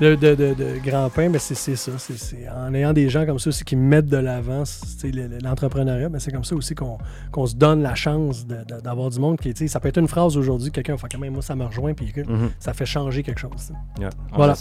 de, 0.00 0.14
de, 0.14 0.34
de- 0.34 0.54
de 0.54 0.78
grand 0.84 1.08
pain, 1.10 1.28
mais 1.28 1.38
c'est 1.38 1.54
ça. 1.54 1.90
en 2.56 2.74
ayant 2.74 2.92
des 2.92 3.08
gens 3.08 3.24
comme 3.24 3.38
ça 3.38 3.48
aussi 3.48 3.64
qui 3.64 3.76
mettent 3.76 4.06
de 4.06 4.16
l'avant 4.18 4.62
l'entrepreneuriat, 5.42 6.08
ben 6.08 6.18
c'est 6.18 6.30
comme 6.32 6.44
ça 6.44 6.54
aussi 6.54 6.74
qu'on 6.74 6.98
qu'on 7.32 7.46
se 7.46 7.54
donne 7.54 7.82
la 7.82 7.94
chance 7.94 8.46
d'avoir 8.46 9.10
du 9.10 9.18
monde 9.18 9.38
qui, 9.38 9.52
tu 9.54 9.64
sais, 9.64 9.68
ça 9.68 9.80
peut 9.80 9.88
être 9.88 9.98
une 9.98 10.08
phrase 10.08 10.36
aujourd'hui, 10.36 10.70
quelqu'un 10.70 10.96
faire 10.96 11.08
quand 11.10 11.18
même, 11.18 11.32
moi, 11.32 11.42
ça 11.42 11.54
me 11.54 11.64
rejoint, 11.64 11.94
puis 11.94 12.12
que 12.12 12.20
Mhm. 12.20 12.50
ça 12.58 12.72
fait 12.74 12.86
changer 12.86 13.22
quelque 13.22 13.40
chose. 13.40 13.72
Yeah. 13.98 14.10
Voilà. 14.32 14.54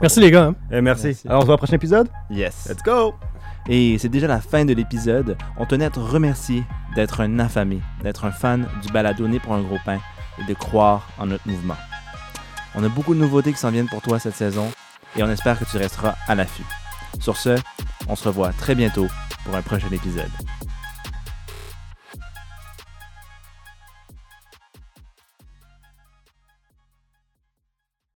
Merci 0.00 0.20
les 0.20 0.30
gars. 0.30 0.44
hein. 0.46 0.54
Eh, 0.70 0.80
merci. 0.80 1.06
Merci. 1.08 1.28
Alors, 1.28 1.38
on 1.38 1.42
se 1.42 1.46
voit 1.46 1.54
au 1.54 1.58
prochain 1.58 1.76
épisode? 1.76 2.08
Yes. 2.30 2.68
Let's 2.70 2.82
go! 2.82 3.14
Et 3.68 3.98
c'est 3.98 4.08
déjà 4.08 4.26
la 4.26 4.40
fin 4.40 4.64
de 4.64 4.72
l'épisode. 4.72 5.36
On 5.58 5.66
tenait 5.66 5.84
à 5.84 5.90
te 5.90 6.00
remercier 6.00 6.64
d'être 6.94 7.20
un 7.20 7.38
affamé, 7.38 7.80
d'être 8.02 8.24
un 8.24 8.30
fan 8.30 8.66
du 8.84 8.90
balado 8.92 9.28
Né 9.28 9.38
pour 9.40 9.52
un 9.52 9.60
gros 9.62 9.76
pain 9.84 9.98
et 10.40 10.44
de 10.48 10.54
croire 10.54 11.06
en 11.18 11.26
notre 11.26 11.46
mouvement. 11.46 11.76
On 12.74 12.84
a 12.84 12.88
beaucoup 12.88 13.14
de 13.14 13.20
nouveautés 13.20 13.52
qui 13.52 13.58
s'en 13.58 13.70
viennent 13.70 13.88
pour 13.88 14.00
toi 14.02 14.18
cette 14.18 14.36
saison 14.36 14.68
et 15.18 15.22
on 15.22 15.30
espère 15.30 15.58
que 15.58 15.64
tu 15.64 15.76
resteras 15.76 16.14
à 16.26 16.34
l'affût. 16.34 16.64
Sur 17.20 17.36
ce, 17.36 17.58
on 18.08 18.16
se 18.16 18.28
revoit 18.28 18.52
très 18.52 18.74
bientôt 18.74 19.08
pour 19.44 19.54
un 19.56 19.62
prochain 19.62 19.90
épisode. 19.90 20.30